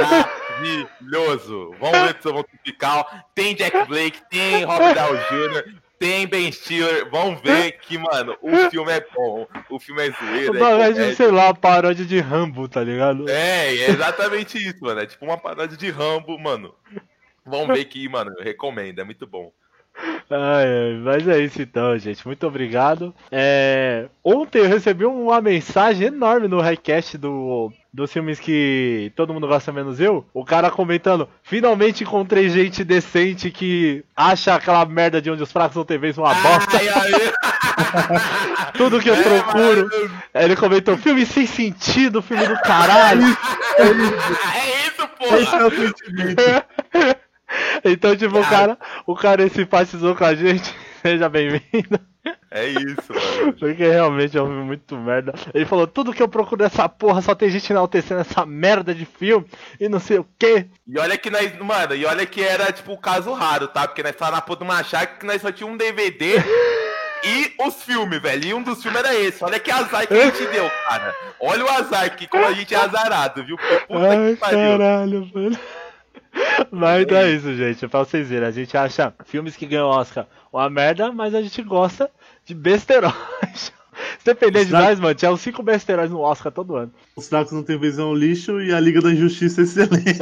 maravilhoso. 0.63 1.75
Vamos 1.81 1.99
ver 2.01 2.15
Trovão 2.15 2.45
Tropical. 2.45 3.09
Tem 3.35 3.55
Jack 3.55 3.87
Blake, 3.89 4.21
tem 4.29 4.65
Robert 4.65 4.95
Downey 4.95 5.23
Jr., 5.31 5.75
tem 6.03 6.27
Ben 6.27 6.51
Stiller. 6.51 7.09
Vamos 7.09 7.41
ver 7.41 7.79
que, 7.79 7.97
mano, 7.97 8.37
o 8.43 8.69
filme 8.69 8.91
é 8.91 9.07
bom. 9.15 9.47
O 9.71 9.79
filme 9.79 10.09
é 10.09 10.11
zoeira. 10.11 10.53
Não, 10.53 10.83
é 10.83 11.15
sei 11.15 11.31
lá, 11.31 11.55
paródia 11.55 12.05
de 12.05 12.19
Rambo, 12.19 12.69
tá 12.69 12.83
ligado? 12.83 13.29
É, 13.31 13.69
é 13.69 13.91
exatamente 13.91 14.59
isso, 14.59 14.79
mano. 14.81 15.01
É 15.01 15.07
tipo 15.07 15.25
uma 15.25 15.39
parada 15.39 15.77
de 15.77 15.91
Rambo, 15.91 16.37
mano. 16.37 16.75
Vamos 17.47 17.77
ver 17.77 17.85
que, 17.85 18.09
mano, 18.09 18.35
eu 18.37 18.43
recomendo, 18.43 18.99
é 18.99 19.05
muito 19.05 19.29
bom. 19.29 19.53
Ai, 20.29 20.99
mas 21.03 21.29
é 21.29 21.39
isso 21.39 21.63
então, 21.63 21.97
gente. 21.99 22.27
Muito 22.27 22.47
obrigado. 22.49 23.15
É, 23.31 24.09
Ontem 24.25 24.59
eu 24.59 24.69
recebi 24.69 25.05
uma 25.05 25.41
mensagem 25.41 26.09
enorme 26.09 26.49
no 26.49 26.61
Highcast 26.61 27.17
do, 27.17 27.73
dos 27.93 28.11
filmes 28.13 28.41
que 28.41 29.13
todo 29.15 29.35
mundo 29.35 29.47
gosta 29.47 29.71
menos 29.71 30.01
eu. 30.01 30.25
O 30.33 30.45
cara 30.45 30.71
comentando: 30.71 31.29
finalmente 31.43 32.03
encontrei 32.03 32.49
gente 32.49 32.83
decente 32.85 33.51
que 33.51 34.05
acha 34.17 34.55
aquela 34.55 34.85
merda 34.87 35.21
de 35.21 35.31
onde 35.31 35.43
os 35.43 35.53
fracos 35.53 35.77
não 35.77 35.85
TVs 35.85 36.17
uma 36.17 36.35
bosta. 36.35 36.79
Ai, 36.79 36.89
ai, 36.89 37.33
Tudo 38.75 39.01
que 39.01 39.11
eu 39.11 39.15
é 39.15 39.23
procuro. 39.23 39.91
ele 40.35 40.57
comentou: 40.57 40.97
filme 40.97 41.27
sem 41.27 41.47
sentido, 41.47 42.23
filme 42.23 42.47
do 42.47 42.59
caralho. 42.61 43.23
É 43.79 44.87
isso, 44.87 45.09
Esse 45.21 45.47
porra! 45.51 45.63
é 45.63 45.65
o 45.65 45.71
sentimento. 45.71 46.43
então, 47.85 48.15
tipo, 48.15 48.39
o 48.39 48.45
cara, 48.45 48.79
o 49.07 49.15
cara 49.15 49.49
simpatizou 49.49 50.15
com 50.15 50.25
a 50.25 50.35
gente. 50.35 50.75
Seja 51.01 51.29
bem-vindo. 51.29 52.12
É 52.55 52.67
isso, 52.67 53.09
mano. 53.09 53.55
Porque 53.59 53.89
realmente 53.89 54.37
é 54.37 54.43
um 54.43 54.47
filme 54.47 54.65
muito 54.65 54.95
merda. 54.97 55.33
Ele 55.55 55.65
falou, 55.65 55.87
tudo 55.87 56.13
que 56.13 56.23
eu 56.23 56.29
procuro 56.29 56.63
nessa 56.63 56.87
porra 56.87 57.23
só 57.23 57.35
tem 57.35 57.49
gente 57.49 57.73
enaltecendo 57.73 58.21
essa 58.21 58.45
merda 58.45 58.95
de 58.95 59.07
filme 59.07 59.47
e 59.81 59.89
não 59.89 59.99
sei 59.99 60.19
o 60.19 60.27
que. 60.39 60.67
E 60.87 60.99
olha 60.99 61.17
que 61.17 61.31
nós, 61.31 61.59
mano, 61.59 61.95
e 61.95 62.05
olha 62.05 62.27
que 62.27 62.43
era 62.43 62.71
tipo 62.71 62.93
o 62.93 62.99
caso 62.99 63.33
raro, 63.33 63.69
tá? 63.69 63.89
Porque 63.89 64.03
nós 64.03 64.15
tava 64.15 64.33
na 64.33 64.43
puta 64.43 64.65
de 64.65 64.71
uma 64.71 64.85
chácara 64.85 65.19
que 65.19 65.25
nós 65.25 65.41
só 65.41 65.51
tinha 65.51 65.67
um 65.67 65.79
DVD 65.79 66.35
e 67.25 67.55
os 67.67 67.83
filmes, 67.83 68.21
velho. 68.21 68.45
E 68.45 68.53
um 68.53 68.63
dos 68.63 68.83
filmes 68.83 69.01
era 69.01 69.15
esse. 69.15 69.43
Olha 69.43 69.59
que 69.59 69.71
azar 69.71 70.07
que 70.07 70.13
a 70.13 70.27
gente 70.27 70.47
deu, 70.49 70.71
cara. 70.91 71.15
Olha 71.41 71.65
o 71.65 71.71
azar 71.71 72.15
que 72.15 72.27
como 72.27 72.45
a 72.45 72.53
gente 72.53 72.75
é 72.75 72.79
azarado, 72.79 73.43
viu? 73.45 73.57
Porque 73.57 73.87
puta 73.87 74.11
Ai, 74.11 74.35
que 74.35 74.37
pariu. 74.37 74.59
caralho, 74.59 75.31
mano. 75.35 75.59
Mas 76.71 77.03
então 77.03 77.19
é 77.19 77.31
isso, 77.31 77.55
gente. 77.55 77.85
É 77.85 77.89
pra 77.89 78.01
vocês 78.01 78.29
verem. 78.29 78.49
A 78.49 78.51
gente 78.51 78.77
acha 78.77 79.13
filmes 79.25 79.57
que 79.57 79.67
ganham 79.67 79.89
Oscar 79.89 80.27
uma 80.53 80.69
merda, 80.69 81.11
mas 81.11 81.35
a 81.35 81.41
gente 81.41 81.63
gosta 81.63 82.11
de 82.45 82.55
besteróis. 82.55 83.73
Se 84.19 84.25
depender 84.25 84.65
de 84.65 84.73
nós, 84.73 84.99
mano, 84.99 85.15
tinha 85.15 85.31
uns 85.33 85.41
5 85.41 85.63
besteróis 85.63 86.11
no 86.11 86.21
Oscar 86.21 86.51
todo 86.51 86.77
ano. 86.77 86.93
Os 87.17 87.29
fracos 87.29 87.53
não 87.53 87.63
tem 87.63 87.79
visão 87.79 88.15
lixo 88.15 88.61
e 88.61 88.73
a 88.73 88.81
Liga 88.81 89.01
da 89.01 89.13
Injustiça 89.13 89.61
é 89.61 89.65
excelente. 89.65 90.19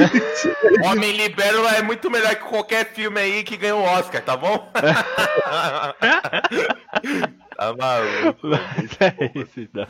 Homem 0.84 1.16
Libero 1.16 1.66
é 1.66 1.82
muito 1.82 2.10
melhor 2.10 2.34
que 2.34 2.44
qualquer 2.44 2.92
filme 2.92 3.20
aí 3.20 3.44
que 3.44 3.56
ganha 3.56 3.76
o 3.76 3.82
Oscar, 3.82 4.22
tá 4.22 4.36
bom? 4.36 4.70
tá 7.56 7.74
maluco. 7.78 8.38
Mas 8.42 8.90
é 9.00 9.30
isso, 9.34 9.60
então. 9.60 9.86